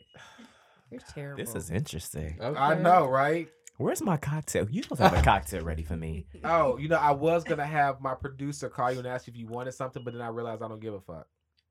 you're 0.90 1.00
terrible. 1.12 1.42
This 1.44 1.54
is 1.54 1.70
interesting. 1.70 2.38
I 2.40 2.74
know, 2.74 3.06
right? 3.06 3.48
Where's 3.78 4.02
my 4.02 4.16
cocktail? 4.16 4.66
You 4.68 4.82
supposed 4.82 5.00
to 5.00 5.08
have 5.08 5.18
a 5.18 5.22
cocktail 5.24 5.62
ready 5.62 5.84
for 5.84 5.96
me. 5.96 6.26
Oh, 6.42 6.78
you 6.78 6.88
know, 6.88 6.96
I 6.96 7.12
was 7.12 7.44
gonna 7.44 7.64
have 7.66 8.00
my 8.00 8.14
producer 8.14 8.68
call 8.68 8.90
you 8.92 8.98
and 8.98 9.06
ask 9.06 9.26
you 9.28 9.32
if 9.32 9.38
you 9.38 9.46
wanted 9.46 9.72
something, 9.72 10.02
but 10.02 10.14
then 10.14 10.22
I 10.22 10.28
realized 10.28 10.62
I 10.62 10.68
don't 10.68 10.80
give 10.80 10.94
a 10.94 11.00
fuck. 11.00 11.28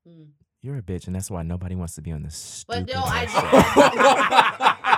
Mm. 0.08 0.28
You're 0.62 0.78
a 0.78 0.82
bitch, 0.82 1.06
and 1.06 1.14
that's 1.14 1.30
why 1.30 1.42
nobody 1.42 1.74
wants 1.76 1.94
to 1.96 2.02
be 2.02 2.10
on 2.10 2.22
this 2.22 2.64
But 2.66 2.76
stupid 2.88 2.94
no, 2.94 3.02
I- 3.04 4.84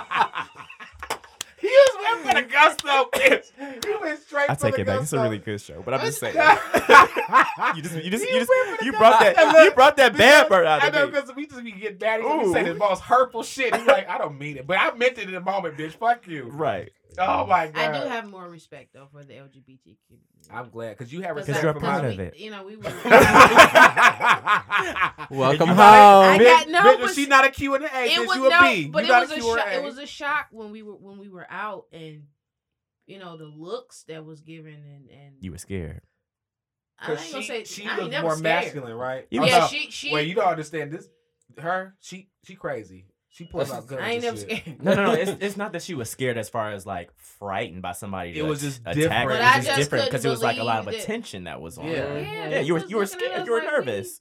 he 2.11 2.25
was 2.25 2.25
went 2.25 2.37
for 2.37 2.41
the 2.43 2.47
gusto, 2.51 3.09
bitch. 3.13 3.85
He 3.85 3.95
went 4.01 4.19
straight 4.19 4.49
I 4.49 4.55
for 4.55 4.61
take 4.65 4.75
the 4.75 4.81
it 4.81 4.85
back. 4.87 5.01
It's 5.01 5.13
a 5.13 5.19
really 5.21 5.37
good 5.37 5.61
show, 5.61 5.81
but 5.83 5.93
I'm 5.93 6.01
just 6.01 6.19
saying. 6.19 6.35
you 6.35 6.41
You 7.75 7.81
just, 7.81 7.95
you 8.03 8.11
just, 8.11 8.23
you 8.29 8.39
just, 8.39 8.51
you 8.83 8.91
brought 8.93 9.19
that, 9.19 9.63
you 9.65 9.71
brought 9.71 9.97
that 9.97 10.17
bad 10.17 10.49
bird 10.49 10.65
out 10.65 10.83
I 10.83 10.89
know 10.89 11.05
me. 11.05 11.11
because 11.11 11.35
we 11.35 11.47
just 11.47 11.63
be 11.63 11.71
getting 11.71 11.97
mad. 11.99 12.21
He 12.21 12.53
say 12.53 12.61
Ooh. 12.61 12.73
the 12.73 12.75
most 12.75 13.01
hurtful 13.01 13.43
shit. 13.43 13.75
He's 13.75 13.87
like, 13.87 14.09
I 14.09 14.17
don't 14.17 14.37
mean 14.37 14.57
it, 14.57 14.67
but 14.67 14.77
I 14.77 14.93
meant 14.95 15.17
it 15.17 15.25
in 15.25 15.31
the 15.31 15.39
moment, 15.41 15.77
bitch. 15.77 15.93
Fuck 15.93 16.27
you. 16.27 16.49
Right. 16.51 16.91
Oh 17.17 17.45
my 17.45 17.67
god. 17.67 17.93
I 17.95 18.01
do 18.03 18.07
have 18.07 18.29
more 18.29 18.47
respect 18.49 18.93
though 18.93 19.07
for 19.11 19.21
the 19.23 19.33
LGBT 19.33 19.97
community. 20.07 20.27
I'm 20.49 20.69
glad 20.69 20.97
because 20.97 21.11
you 21.11 21.21
have 21.21 21.35
'Cause 21.35 21.47
respect 21.47 21.47
because 21.47 21.63
you're 21.63 21.71
I- 21.71 21.73
for 21.73 21.79
a 21.79 21.81
part 21.81 22.03
my. 22.03 22.07
we- 22.09 22.13
of 22.13 22.19
it. 22.21 22.37
You 22.37 22.51
know, 22.51 22.63
we 22.63 22.75
were. 22.77 22.83
Welcome 25.29 25.67
home. 25.69 25.77
I 25.77 26.37
got- 26.41 26.69
no, 26.69 26.79
bitch, 26.81 27.01
but 27.01 27.13
she's 27.15 27.27
not 27.27 27.45
a 27.45 27.49
Q 27.51 27.75
and 27.75 27.83
A. 27.85 27.87
it 27.87 28.11
Bitch, 28.11 28.27
was 28.27 28.37
you 28.37 28.47
a 28.47 28.49
no, 28.49 28.61
B. 28.61 28.87
but 28.87 29.05
you 29.05 29.13
it 29.13 29.19
was 29.19 29.31
a 29.31 29.35
Q 29.35 29.47
or 29.47 29.57
shock. 29.57 29.67
A. 29.67 29.75
It 29.77 29.83
was 29.83 29.97
a 29.97 30.05
shock 30.05 30.47
when 30.51 30.71
we 30.71 30.81
were 30.83 30.95
when 30.95 31.17
we 31.19 31.29
were 31.29 31.47
out 31.49 31.85
and 31.91 32.23
you 33.07 33.19
know 33.19 33.37
the 33.37 33.45
looks 33.45 34.03
that 34.07 34.25
was 34.25 34.41
given 34.41 34.73
and 34.73 35.09
and 35.09 35.35
You 35.39 35.51
were 35.51 35.57
scared. 35.57 36.01
I 36.99 37.11
ain't 37.11 37.19
Because 37.19 37.31
gonna 37.31 37.43
she, 37.43 37.47
say 37.47 37.63
she 37.65 37.85
I 37.87 37.93
ain't 37.97 38.03
looks 38.03 38.21
more 38.21 38.31
scared. 38.35 38.43
masculine, 38.43 38.93
right? 38.93 39.27
You 39.31 39.41
Oh, 39.41 39.45
Yeah, 39.45 39.59
no. 39.59 39.67
she 39.67 39.89
she. 39.91 40.13
Wait, 40.13 40.27
you 40.27 40.35
don't 40.35 40.47
understand 40.47 40.91
this. 40.91 41.07
Her, 41.59 41.95
she, 41.99 42.29
she 42.45 42.55
crazy. 42.55 43.07
She 43.33 43.45
pulls 43.45 43.71
out 43.71 43.87
guns. 43.87 44.01
I 44.01 44.09
ain't 44.11 44.23
and 44.25 44.35
never 44.35 44.37
scared. 44.37 44.83
No, 44.83 44.93
no, 44.93 45.05
no. 45.05 45.11
It's, 45.13 45.31
it's 45.39 45.57
not 45.57 45.71
that 45.71 45.81
she 45.81 45.93
was 45.95 46.09
scared 46.09 46.37
as 46.37 46.49
far 46.49 46.71
as 46.73 46.85
like 46.85 47.11
frightened 47.17 47.81
by 47.81 47.93
somebody. 47.93 48.31
It 48.31 48.33
to 48.35 48.43
was 48.43 48.59
just 48.61 48.81
attack 48.81 48.95
different. 48.95 49.21
her. 49.23 49.29
But 49.29 49.35
It 49.35 49.41
I 49.41 49.57
was 49.57 49.65
just 49.65 49.67
just 49.67 49.77
different 49.77 49.89
couldn't 50.03 50.11
because 50.11 50.25
it 50.25 50.29
was 50.29 50.41
like 50.43 50.57
a 50.57 50.63
lot 50.63 50.79
of 50.79 50.85
believe 50.85 50.99
that- 50.99 51.03
attention 51.05 51.43
that 51.45 51.61
was 51.61 51.77
on 51.77 51.87
Yeah. 51.87 51.95
her. 52.07 52.19
Yeah, 52.19 52.49
Yeah, 52.49 52.59
you 52.59 52.73
were 52.73 52.85
you 52.85 52.97
were 52.97 53.05
scared. 53.05 53.45
You 53.45 53.51
were 53.53 53.59
like 53.59 53.67
we- 53.71 53.77
nervous. 53.85 54.19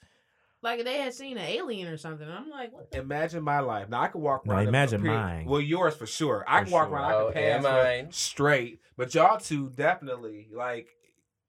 Like 0.63 0.85
they 0.85 0.99
had 0.99 1.13
seen 1.15 1.39
an 1.39 1.45
alien 1.47 1.89
or 1.89 1.97
something. 1.97 2.29
I'm 2.29 2.51
like, 2.51 2.73
what 2.73 2.91
the? 2.93 2.99
Imagine 2.99 3.43
my 3.43 3.61
life. 3.61 3.89
Now 3.89 4.03
I 4.03 4.09
could 4.09 4.21
walk 4.21 4.45
No, 4.47 4.53
around. 4.53 4.61
and 4.61 4.69
imagine 4.69 5.03
mine. 5.05 5.47
Well, 5.47 5.61
yours 5.61 5.97
for 5.97 6.07
sure. 6.07 6.45
I 6.47 6.59
For 6.61 6.65
can 6.67 6.73
walk 6.75 6.89
sure. 6.89 6.97
around. 6.97 7.11
I 7.11 7.15
Oh, 7.15 7.31
can 7.33 7.63
pass 7.63 7.63
mine. 7.63 8.13
straight. 8.13 8.81
But 8.97 9.15
y'all 9.15 9.39
two 9.41 9.71
definitely 9.71 10.49
like 10.55 10.89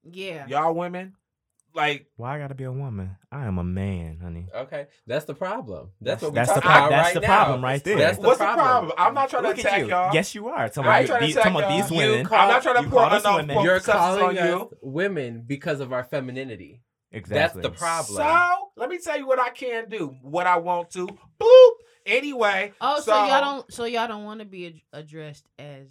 Yeah. 0.10 0.48
y'all 0.48 0.74
women. 0.74 1.14
Like 1.74 2.08
Why 2.18 2.36
I 2.36 2.40
gotta 2.40 2.56
be 2.56 2.66
a 2.66 2.72
woman? 2.72 3.16
I 3.32 3.46
am 3.46 3.58
a 3.58 3.64
man, 3.64 4.20
honey. 4.22 4.48
Okay, 4.54 4.88
that's 5.08 5.26
the 5.26 5.34
problem. 5.34 5.92
That's, 6.02 6.22
what 6.22 6.32
we 6.32 6.36
That's 6.36 6.50
talking 6.50 6.62
the 6.64 6.68
pro- 6.68 6.78
about 6.78 6.90
that's 6.90 7.06
right 7.08 7.14
the 7.14 7.20
now. 7.22 7.28
problem 7.28 7.64
right 7.64 7.84
there. 7.84 7.98
That's 7.98 8.18
the 8.18 8.28
what's 8.28 8.38
problem. 8.40 8.58
the 8.58 8.64
problem? 8.64 8.94
I'm 8.98 9.14
not 9.14 9.30
trying 9.30 9.44
Look 9.44 9.56
to 9.56 9.62
attack 9.62 9.80
you. 9.82 9.88
y'all. 9.88 10.14
Yes, 10.14 10.36
you 10.36 10.48
are. 10.50 10.68
Talking 10.68 10.84
I 10.84 10.86
about, 10.86 11.00
ain't 11.00 11.08
trying 11.08 11.20
to 11.22 11.26
these, 11.28 11.36
attack 11.38 11.44
talking 11.54 11.60
about 11.60 11.70
y'all. 11.72 11.82
these 11.82 11.92
You 11.92 11.98
women. 11.98 12.26
call- 12.26 12.40
I'm 12.40 12.48
not 12.50 12.64
trying 12.64 12.76
to 12.76 12.82
you 12.84 12.90
pour 12.90 13.00
call 13.00 13.10
us 13.14 13.24
unknown 13.24 13.36
women. 13.42 13.56
folk 13.56 13.66
You're 13.66 13.80
substance 13.80 13.98
on 14.04 14.20
calling 14.20 14.36
you. 14.38 14.72
women 14.82 15.44
because 15.48 15.80
of 15.80 15.94
our 15.94 16.04
femininity. 16.04 16.82
Exactly. 17.14 17.62
That's 17.62 17.74
the 17.74 17.78
problem. 17.86 18.16
So 18.18 18.70
let 18.78 18.90
me 18.90 18.98
tell 19.00 19.18
you 19.18 19.28
what 19.28 19.40
I 19.40 19.50
can 19.50 19.90
do, 19.90 20.16
what 20.22 20.48
I 20.48 20.58
want 20.58 20.92
to. 20.92 21.08
Boop. 21.40 21.72
Anyway. 22.06 22.74
Oh, 22.82 23.00
so, 23.00 23.14
y'all 23.14 23.42
don't. 23.42 23.74
So 23.74 23.86
y'all 23.86 24.08
don't 24.08 24.24
want 24.26 24.40
to 24.40 24.46
be 24.46 24.68
ad- 24.68 24.82
addressed 25.04 25.46
as. 25.60 25.88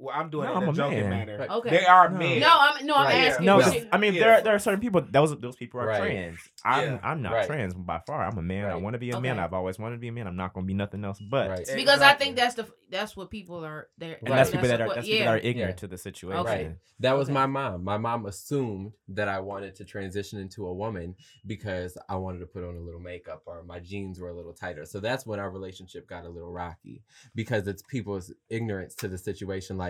Well, 0.00 0.14
I'm 0.16 0.30
doing 0.30 0.46
No, 0.46 0.52
it 0.52 0.56
in 0.58 0.62
I'm 0.62 0.68
a 0.68 0.70
a 0.70 0.74
joking 0.74 1.00
man. 1.00 1.10
manner. 1.10 1.38
Right. 1.38 1.50
Okay. 1.50 1.70
They 1.70 1.84
are 1.86 2.08
No. 2.08 2.18
men. 2.18 2.38
No, 2.40 2.48
I'm 2.56 2.86
no, 2.86 2.94
I'm 2.94 3.06
Right, 3.06 3.14
asking. 3.26 3.46
No, 3.46 3.58
No. 3.58 3.64
'cause, 3.64 3.86
I 3.90 3.98
mean 3.98 4.14
Yeah. 4.14 4.20
there 4.24 4.40
there 4.42 4.54
are 4.54 4.58
certain 4.60 4.80
people. 4.80 5.00
Those 5.10 5.36
those 5.40 5.56
people 5.56 5.80
are 5.80 5.86
Right. 5.88 6.00
trans. 6.00 6.38
I'm 6.64 6.84
Yeah. 6.92 6.98
I'm 7.02 7.20
not 7.22 7.32
Right. 7.32 7.46
trans 7.46 7.74
by 7.74 8.00
far. 8.06 8.24
I'm 8.24 8.38
a 8.38 8.42
man. 8.42 8.66
I 8.66 8.76
want 8.76 8.94
to 8.94 8.98
be 8.98 9.10
a 9.10 9.20
man. 9.20 9.40
I've 9.40 9.52
always 9.52 9.76
wanted 9.78 9.96
to 9.96 10.00
be 10.00 10.08
a 10.08 10.12
man. 10.12 10.28
I'm 10.28 10.36
not 10.36 10.54
going 10.54 10.64
to 10.64 10.68
be 10.68 10.74
nothing 10.74 11.04
else 11.04 11.18
but. 11.20 11.50
Right. 11.50 11.68
because 11.74 12.00
I 12.00 12.14
think 12.14 12.36
that's 12.36 12.54
the 12.54 12.66
that's 12.90 13.14
what 13.16 13.30
people 13.30 13.66
are. 13.66 13.88
There, 13.98 14.16
And 14.22 14.28
that's 14.32 14.50
people 14.50 14.66
that 14.68 14.80
are 14.80 14.86
what- 14.86 14.94
that's 14.96 15.06
yeah. 15.06 15.18
people 15.18 15.32
that 15.32 15.34
are 15.34 15.46
ignorant 15.46 15.72
Yeah. 15.76 15.80
to 15.80 15.86
the 15.88 15.98
situation. 15.98 16.44
Right. 16.44 16.76
That 17.00 17.16
was 17.18 17.26
Okay. 17.28 17.34
my 17.34 17.44
mom. 17.46 17.84
My 17.84 17.98
mom 17.98 18.24
assumed 18.24 18.92
that 19.08 19.28
I 19.28 19.40
wanted 19.40 19.74
to 19.76 19.84
transition 19.84 20.38
into 20.40 20.66
a 20.66 20.72
woman 20.72 21.14
because 21.46 21.98
I 22.08 22.16
wanted 22.16 22.38
to 22.38 22.46
put 22.46 22.64
on 22.64 22.76
a 22.76 22.80
little 22.80 23.00
makeup 23.00 23.42
or 23.46 23.62
my 23.64 23.78
jeans 23.80 24.20
were 24.20 24.30
a 24.30 24.34
little 24.34 24.54
tighter. 24.54 24.86
So 24.86 25.00
that's 25.00 25.26
when 25.26 25.38
our 25.38 25.50
relationship 25.50 26.08
got 26.08 26.24
a 26.24 26.28
little 26.30 26.50
rocky 26.50 27.02
because 27.34 27.66
it's 27.68 27.82
people's 27.82 28.32
ignorance 28.48 28.94
to 28.96 29.08
the 29.08 29.18
situation. 29.18 29.76
Like, 29.76 29.87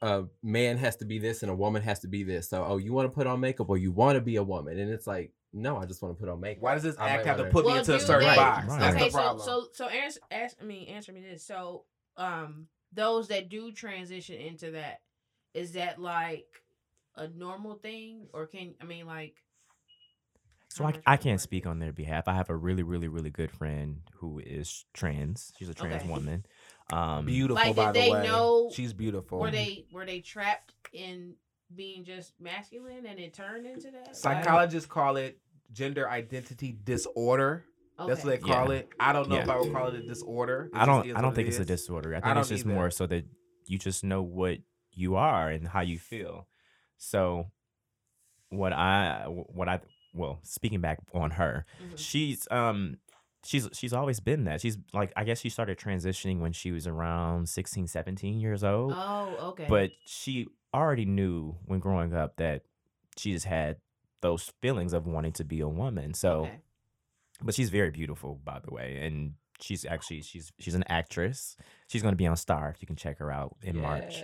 a 0.00 0.24
man 0.42 0.76
has 0.78 0.96
to 0.96 1.04
be 1.04 1.18
this 1.18 1.42
and 1.42 1.50
a 1.50 1.54
woman 1.54 1.82
has 1.82 1.98
to 2.00 2.08
be 2.08 2.22
this. 2.22 2.48
So, 2.48 2.64
oh, 2.64 2.76
you 2.76 2.92
want 2.92 3.06
to 3.06 3.14
put 3.14 3.26
on 3.26 3.40
makeup 3.40 3.68
or 3.68 3.76
you 3.76 3.90
want 3.90 4.16
to 4.16 4.20
be 4.20 4.36
a 4.36 4.42
woman? 4.42 4.78
And 4.78 4.90
it's 4.90 5.06
like, 5.06 5.32
no, 5.52 5.76
I 5.76 5.86
just 5.86 6.02
want 6.02 6.16
to 6.16 6.20
put 6.20 6.30
on 6.30 6.40
makeup. 6.40 6.62
Why 6.62 6.74
does 6.74 6.82
this 6.84 6.96
I 6.98 7.08
act 7.08 7.26
have 7.26 7.36
to 7.38 7.42
wanna- 7.44 7.52
put 7.52 7.64
me 7.64 7.70
Well, 7.72 7.80
into 7.80 7.94
a 7.96 8.00
certain 8.00 8.28
they- 8.28 8.36
box? 8.36 8.68
Right. 8.68 8.80
That's 8.80 8.94
okay, 8.96 9.04
the 9.06 9.10
so 9.10 9.18
problem. 9.18 9.44
so 9.44 9.66
so 9.72 9.88
answer, 9.88 10.20
ask 10.30 10.56
I 10.60 10.64
mean 10.64 10.88
answer 10.88 11.12
me 11.12 11.20
this. 11.22 11.44
So 11.44 11.84
um 12.16 12.68
those 12.92 13.28
that 13.28 13.48
do 13.48 13.72
transition 13.72 14.36
into 14.36 14.70
that, 14.72 15.00
is 15.54 15.72
that 15.72 15.98
like 16.00 16.46
a 17.16 17.28
normal 17.28 17.74
thing 17.76 18.26
or 18.32 18.46
can 18.46 18.74
I 18.80 18.84
mean 18.84 19.06
like 19.06 19.34
So 20.68 20.84
I, 20.84 20.92
I 21.06 21.16
can't 21.16 21.40
speak 21.40 21.66
on 21.66 21.78
their 21.80 21.92
behalf. 21.92 22.28
I 22.28 22.34
have 22.34 22.50
a 22.50 22.56
really, 22.56 22.82
really, 22.82 23.08
really 23.08 23.30
good 23.30 23.50
friend 23.50 24.02
who 24.20 24.38
is 24.38 24.84
trans. 24.92 25.52
She's 25.58 25.68
a 25.70 25.74
trans 25.74 26.02
Okay. 26.02 26.10
woman. 26.10 26.44
Um, 26.92 27.26
beautiful, 27.26 27.56
Like, 27.62 27.76
by 27.76 27.92
did 27.92 27.94
the 27.94 28.00
they 28.00 28.10
way. 28.12 28.26
know- 28.26 28.70
She's 28.72 28.92
beautiful. 28.92 29.38
were 29.40 29.50
they 29.50 29.84
were 29.92 30.06
they 30.06 30.20
trapped 30.20 30.72
in 30.92 31.34
being 31.74 32.04
just 32.04 32.32
masculine 32.40 33.04
and 33.06 33.18
it 33.18 33.34
turned 33.34 33.66
into 33.66 33.90
that? 33.90 34.06
Like- 34.06 34.14
Psychologists 34.14 34.88
call 34.88 35.16
it 35.16 35.38
gender 35.72 36.08
identity 36.08 36.72
disorder. 36.84 37.64
That's 37.98 38.24
what 38.24 38.30
they 38.30 38.38
call 38.38 38.72
Yeah. 38.72 38.78
it. 38.80 38.88
I 38.98 39.12
don't 39.12 39.28
know 39.28 39.36
Yeah. 39.36 39.42
if 39.42 39.48
I 39.50 39.58
would 39.58 39.72
call 39.72 39.88
it 39.88 39.96
a 39.96 40.02
disorder. 40.06 40.70
It 40.72 40.78
I 40.78 40.86
don't. 40.86 41.14
I 41.16 41.20
don't 41.20 41.34
think 41.34 41.46
it 41.48 41.50
it's 41.50 41.58
a 41.58 41.64
disorder. 41.64 42.14
I 42.14 42.18
I 42.18 42.20
think 42.20 42.26
don't 42.34 42.38
it's 42.38 42.48
just 42.48 42.64
either. 42.64 42.74
more 42.74 42.90
so 42.90 43.06
that 43.06 43.24
you 43.66 43.76
just 43.76 44.02
know 44.04 44.22
what 44.22 44.58
you 44.92 45.16
are 45.16 45.50
and 45.50 45.66
how 45.68 45.80
you 45.80 45.98
feel. 45.98 46.46
So, 46.96 47.50
what 48.50 48.72
I, 48.72 49.24
what 49.26 49.68
I, 49.68 49.80
well, 50.14 50.38
speaking 50.42 50.80
back 50.80 51.00
on 51.12 51.32
her, 51.32 51.66
Mhm. 51.82 51.98
she's 51.98 52.48
um 52.50 52.98
she's 53.44 53.68
she's 53.72 53.92
always 53.92 54.18
been 54.20 54.44
that 54.44 54.60
she's 54.60 54.76
like 54.92 55.12
i 55.16 55.22
guess 55.24 55.40
she 55.40 55.48
started 55.48 55.78
transitioning 55.78 56.40
when 56.40 56.52
she 56.52 56.72
was 56.72 56.86
around 56.86 57.48
16 57.48 57.86
17 57.86 58.40
years 58.40 58.64
old 58.64 58.92
Oh, 58.96 59.36
okay. 59.50 59.66
but 59.68 59.90
she 60.04 60.46
already 60.74 61.04
knew 61.04 61.56
when 61.64 61.78
growing 61.80 62.12
up 62.14 62.36
that 62.36 62.62
she 63.16 63.32
just 63.32 63.46
had 63.46 63.76
those 64.20 64.52
feelings 64.60 64.92
of 64.92 65.06
wanting 65.06 65.32
to 65.32 65.44
be 65.44 65.60
a 65.60 65.68
woman 65.68 66.14
so 66.14 66.40
Okay. 66.42 66.60
but 67.42 67.54
she's 67.54 67.70
very 67.70 67.90
beautiful 67.90 68.40
by 68.44 68.58
the 68.64 68.74
way 68.74 68.98
and 69.06 69.34
she's 69.60 69.84
actually 69.84 70.20
she's 70.22 70.52
she's 70.58 70.74
an 70.74 70.84
actress 70.88 71.56
she's 71.88 72.02
going 72.02 72.12
to 72.12 72.16
be 72.16 72.26
on 72.26 72.36
star 72.36 72.70
if 72.74 72.80
you 72.82 72.86
can 72.86 72.96
check 72.96 73.18
her 73.18 73.30
out 73.30 73.56
in 73.62 73.76
march 73.80 74.22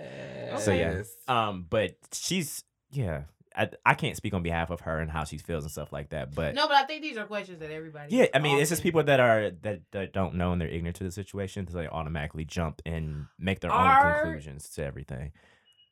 So, 0.59 0.71
yeah. 0.71 0.93
Yes. 0.97 1.15
um 1.27 1.65
but 1.69 1.95
she's 2.13 2.63
yeah 2.91 3.23
I, 3.57 3.69
I 3.85 3.93
can't 3.93 4.17
speak 4.17 4.33
on 4.33 4.43
behalf 4.43 4.69
of 4.69 4.81
her 4.81 4.99
and 4.99 5.09
how 5.09 5.23
she 5.23 5.37
feels 5.37 5.63
and 5.63 5.71
stuff 5.71 5.93
like 5.93 6.09
that 6.09 6.35
but 6.35 6.55
no, 6.55 6.67
but 6.67 6.75
I 6.75 6.83
think 6.83 7.01
these 7.01 7.17
are 7.17 7.25
questions 7.25 7.59
that 7.59 7.71
everybody. 7.71 8.15
yeah, 8.15 8.25
I 8.33 8.39
mean, 8.39 8.59
it's 8.59 8.69
just 8.69 8.83
people 8.83 9.03
that 9.03 9.19
are 9.19 9.51
that, 9.61 9.81
that 9.91 10.13
don't 10.13 10.35
know 10.35 10.51
and 10.51 10.59
they're 10.61 10.67
ignorant 10.67 10.97
to 10.97 11.03
the 11.05 11.11
situation, 11.11 11.67
so 11.67 11.77
they 11.77 11.87
automatically 11.87 12.43
jump 12.45 12.81
and 12.85 13.27
make 13.39 13.61
their 13.61 13.71
Are- 13.71 14.17
own 14.17 14.23
conclusions 14.23 14.69
to 14.71 14.83
everything. 14.83 15.31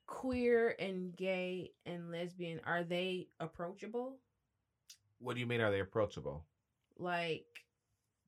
queer 0.07 0.75
and 0.79 1.15
gay 1.15 1.71
and 1.85 2.11
lesbian 2.11 2.59
are 2.65 2.83
they 2.83 3.27
approachable? 3.39 4.17
What 5.19 5.35
do 5.35 5.39
you 5.39 5.45
mean? 5.47 5.61
Are 5.61 5.71
they 5.71 5.79
approachable? 5.79 6.45
Like, 6.99 7.45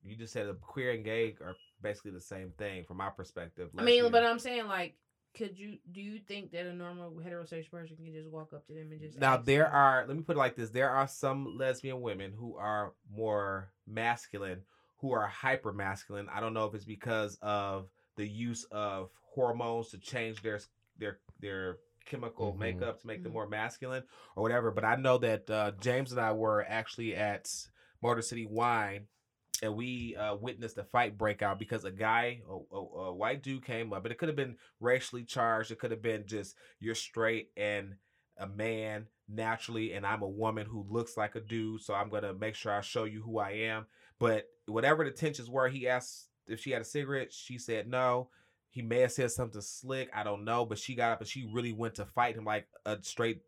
You 0.02 0.16
just 0.16 0.32
said 0.32 0.48
the 0.48 0.54
queer 0.54 0.92
and 0.92 1.04
gay 1.04 1.36
are 1.42 1.56
basically 1.82 2.12
the 2.12 2.20
same 2.20 2.52
thing 2.58 2.84
from 2.84 2.96
my 2.96 3.10
perspective. 3.10 3.70
I 3.76 3.82
mean, 3.82 4.10
but 4.10 4.24
I'm 4.24 4.38
saying 4.38 4.66
like, 4.66 4.96
could 5.36 5.58
you 5.58 5.78
do 5.92 6.00
you 6.00 6.18
think 6.18 6.50
that 6.52 6.66
a 6.66 6.72
normal 6.72 7.12
heterosexual 7.12 7.70
person 7.70 7.96
can 7.96 8.12
just 8.12 8.28
walk 8.28 8.52
up 8.54 8.66
to 8.66 8.72
them 8.72 8.90
and 8.90 9.00
just 9.00 9.18
now 9.18 9.34
ask 9.34 9.44
there 9.44 9.64
them? 9.64 9.74
are. 9.74 10.04
Let 10.06 10.16
me 10.16 10.22
put 10.22 10.36
it 10.36 10.38
like 10.38 10.56
this: 10.56 10.70
there 10.70 10.90
are 10.90 11.06
some 11.08 11.56
lesbian 11.58 12.00
women 12.00 12.32
who 12.36 12.56
are 12.56 12.92
more 13.14 13.70
masculine, 13.86 14.62
who 14.98 15.12
are 15.12 15.26
hyper 15.26 15.72
masculine. 15.72 16.28
I 16.32 16.40
don't 16.40 16.54
know 16.54 16.66
if 16.66 16.74
it's 16.74 16.84
because 16.84 17.38
of 17.42 17.88
the 18.16 18.26
use 18.26 18.64
of 18.70 19.10
hormones 19.34 19.90
to 19.90 19.98
change 19.98 20.42
their 20.42 20.60
their 20.98 21.18
their 21.40 21.78
chemical 22.06 22.52
Mhm. 22.54 22.58
makeup 22.58 23.00
to 23.00 23.06
make 23.06 23.22
them 23.22 23.32
Mhm. 23.32 23.34
more 23.34 23.48
masculine 23.48 24.04
or 24.36 24.42
whatever. 24.42 24.70
But 24.70 24.84
I 24.84 24.96
know 24.96 25.18
that 25.18 25.50
uh, 25.50 25.72
Jaymes 25.80 26.12
and 26.12 26.20
I 26.20 26.32
were 26.32 26.64
actually 26.66 27.14
at 27.14 27.50
Motor 28.02 28.22
City 28.22 28.46
Wine 28.46 29.08
and 29.62 29.74
we 29.74 30.16
uh, 30.16 30.36
witnessed 30.36 30.78
a 30.78 30.84
fight 30.84 31.16
break 31.16 31.42
out 31.42 31.58
because 31.58 31.84
a 31.84 31.90
guy, 31.90 32.40
a, 32.48 32.74
a, 32.74 32.78
a 32.78 33.14
white 33.14 33.42
dude, 33.42 33.64
came 33.64 33.92
up, 33.92 34.04
and 34.04 34.12
it 34.12 34.18
could 34.18 34.28
have 34.28 34.36
been 34.36 34.56
racially 34.80 35.24
charged. 35.24 35.70
It 35.70 35.78
could 35.78 35.90
have 35.90 36.02
been 36.02 36.26
just 36.26 36.56
you're 36.80 36.94
straight 36.94 37.50
and 37.56 37.94
a 38.38 38.46
man 38.46 39.06
naturally, 39.28 39.92
and 39.92 40.06
I'm 40.06 40.22
a 40.22 40.28
woman 40.28 40.66
who 40.66 40.86
looks 40.88 41.16
like 41.16 41.34
a 41.34 41.40
dude, 41.40 41.82
so 41.82 41.94
I'm 41.94 42.10
gonna 42.10 42.34
make 42.34 42.54
sure 42.54 42.72
I 42.72 42.80
show 42.80 43.04
you 43.04 43.22
who 43.22 43.38
I 43.38 43.50
am. 43.50 43.86
But 44.18 44.46
whatever 44.66 45.04
the 45.04 45.10
tensions 45.10 45.48
were, 45.50 45.68
he 45.68 45.88
asked 45.88 46.28
if 46.46 46.60
she 46.60 46.70
had 46.70 46.82
a 46.82 46.86
cigarette. 46.86 47.32
She 47.32 47.58
said 47.58 47.88
no. 47.88 48.28
He 48.70 48.82
may 48.82 49.00
have 49.00 49.12
said 49.12 49.30
something 49.30 49.60
slick. 49.62 50.10
I 50.14 50.22
don't 50.22 50.44
know, 50.44 50.66
but 50.66 50.78
she 50.78 50.94
got 50.94 51.12
up 51.12 51.20
and 51.20 51.28
she 51.28 51.48
really 51.50 51.72
went 51.72 51.94
to 51.94 52.04
fight 52.04 52.36
him 52.36 52.44
like 52.44 52.66
a 52.84 52.98
straight 53.02 53.40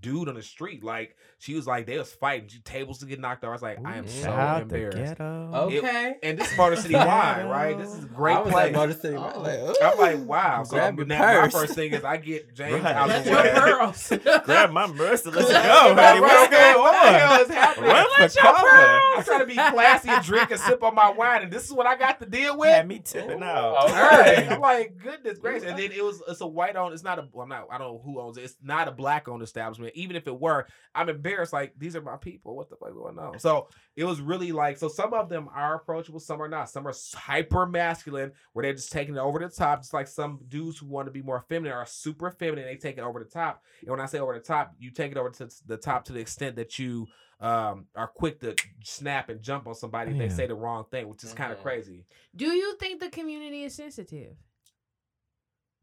dude 0.00 0.28
on 0.28 0.34
the 0.34 0.42
street. 0.42 0.84
Like 0.84 1.16
she 1.38 1.54
was 1.54 1.66
like 1.66 1.86
they 1.86 1.96
was 1.98 2.12
fighting. 2.12 2.48
She, 2.48 2.58
tables 2.60 2.98
to 2.98 3.06
get 3.06 3.18
knocked 3.20 3.42
out. 3.44 3.48
I 3.48 3.52
was 3.52 3.62
like, 3.62 3.78
I 3.84 3.96
am 3.96 4.04
Ooh, 4.04 4.08
so 4.08 4.22
Shout 4.24 4.38
out 4.38 4.56
the 4.68 4.76
embarrassed. 4.76 5.18
ghetto. 5.18 5.68
It- 5.70 5.78
Okay. 5.84 6.14
And 6.22 6.38
this 6.38 6.50
is 6.52 6.58
Motor 6.58 6.76
City 6.82 6.94
Wine, 6.94 7.46
right? 7.46 7.76
This 7.78 7.88
is 7.94 8.04
a 8.04 8.08
great 8.08 8.36
I 8.36 8.42
place. 8.42 8.74
Motor 8.74 8.92
City, 8.92 9.16
right? 9.16 9.32
Oh. 9.34 9.40
like, 9.40 9.82
I'm 9.82 9.98
like, 9.98 10.28
wow. 10.28 10.62
So 10.64 10.76
grab 10.76 10.96
your 10.98 11.06
now 11.06 11.40
my 11.42 11.48
first 11.48 11.74
thing 11.74 11.92
is 11.92 12.04
I 12.04 12.16
get 12.18 12.54
Jaymes 12.56 12.82
Right. 12.82 12.94
out 12.94 13.08
That's 13.08 13.24
the 13.24 13.30
your 13.30 13.42
way. 13.42 13.52
pearls. 13.54 14.12
Grab 14.44 14.70
my 14.72 14.86
mercy. 14.88 15.30
Let's 15.30 15.48
go. 15.50 15.54
Right, 15.54 15.94
honey. 15.96 16.20
What's 16.20 16.52
right, 16.52 16.74
going 16.74 16.78
What 16.82 17.02
the 17.02 17.18
hell 17.18 17.40
is 17.42 17.48
happening? 17.48 17.90
What's 17.90 18.34
the 18.34 18.40
I'm 18.42 18.54
cover? 18.54 19.00
I'm 19.16 19.24
trying 19.24 19.40
to 19.40 19.46
be 19.46 19.54
classy 19.54 20.08
and 20.10 20.24
drink 20.24 20.50
and 20.50 20.60
sip 20.60 20.82
on 20.82 20.94
my 20.94 21.10
wine, 21.10 21.42
and 21.42 21.52
this 21.52 21.64
is 21.64 21.72
what 21.72 21.86
I 21.86 21.96
got 21.96 22.20
to 22.20 22.26
deal 22.26 22.58
with. 22.58 22.68
Had 22.70 22.88
me 22.88 22.98
tipping 23.02 23.40
Ooh, 23.42 23.44
out. 23.44 23.88
okay. 23.90 24.48
I'm 24.50 24.60
like, 24.60 24.98
goodness 24.98 25.38
gracious. 25.38 25.68
And 25.68 25.78
then 25.78 25.92
it 25.92 26.04
was 26.04 26.22
it's 26.28 26.40
a 26.40 26.46
white 26.46 26.76
owned, 26.76 26.92
it's 26.94 27.02
not 27.04 27.18
a 27.18 27.28
well, 27.32 27.44
I'm 27.44 27.48
not 27.48 27.68
I 27.70 27.78
don't 27.78 27.86
know 27.88 28.02
who 28.04 28.20
owns 28.20 28.36
it. 28.36 28.42
It's 28.44 28.56
not 28.62 28.86
a 28.88 28.92
black 28.92 29.28
owned 29.28 29.42
establishment. 29.42 29.73
Even 29.94 30.16
if 30.16 30.26
it 30.26 30.40
were, 30.40 30.66
I'm 30.94 31.08
embarrassed. 31.08 31.52
Like, 31.52 31.72
these 31.78 31.96
are 31.96 32.02
my 32.02 32.16
people. 32.16 32.56
What 32.56 32.70
the 32.70 32.76
fuck 32.76 32.94
going 32.94 33.18
on? 33.18 33.38
So 33.38 33.68
it 33.96 34.04
was 34.04 34.20
really 34.20 34.52
like 34.52 34.78
so 34.78 34.88
some 34.88 35.14
of 35.14 35.28
them 35.28 35.48
are 35.54 35.76
approachable, 35.76 36.20
some 36.20 36.40
are 36.40 36.48
not. 36.48 36.70
Some 36.70 36.86
are 36.86 36.94
hyper 37.14 37.66
masculine 37.66 38.32
where 38.52 38.62
they're 38.64 38.74
just 38.74 38.92
taking 38.92 39.16
it 39.16 39.20
over 39.20 39.38
the 39.38 39.48
top, 39.48 39.80
just 39.80 39.94
like 39.94 40.08
some 40.08 40.40
dudes 40.48 40.78
who 40.78 40.86
want 40.86 41.06
to 41.06 41.12
be 41.12 41.22
more 41.22 41.44
feminine 41.48 41.72
are 41.72 41.86
super 41.86 42.30
feminine, 42.30 42.64
they 42.66 42.76
take 42.76 42.98
it 42.98 43.02
over 43.02 43.18
the 43.18 43.24
top. 43.24 43.62
And 43.82 43.90
when 43.90 44.00
I 44.00 44.06
say 44.06 44.18
over 44.18 44.34
the 44.34 44.40
top, 44.40 44.74
you 44.78 44.90
take 44.90 45.12
it 45.12 45.18
over 45.18 45.30
to 45.30 45.48
the 45.66 45.76
top 45.76 46.04
to 46.06 46.12
the 46.12 46.20
extent 46.20 46.56
that 46.56 46.78
you 46.78 47.06
um 47.40 47.86
are 47.96 48.06
quick 48.06 48.40
to 48.40 48.54
snap 48.84 49.28
and 49.28 49.42
jump 49.42 49.66
on 49.66 49.74
somebody 49.74 50.12
if 50.12 50.18
they 50.18 50.28
say 50.28 50.46
the 50.46 50.54
wrong 50.54 50.84
thing, 50.90 51.08
which 51.08 51.24
is 51.24 51.32
kind 51.32 51.52
of 51.52 51.60
crazy. 51.60 52.04
Do 52.34 52.46
you 52.46 52.76
think 52.76 53.00
the 53.00 53.10
community 53.10 53.64
is 53.64 53.74
sensitive? 53.74 54.36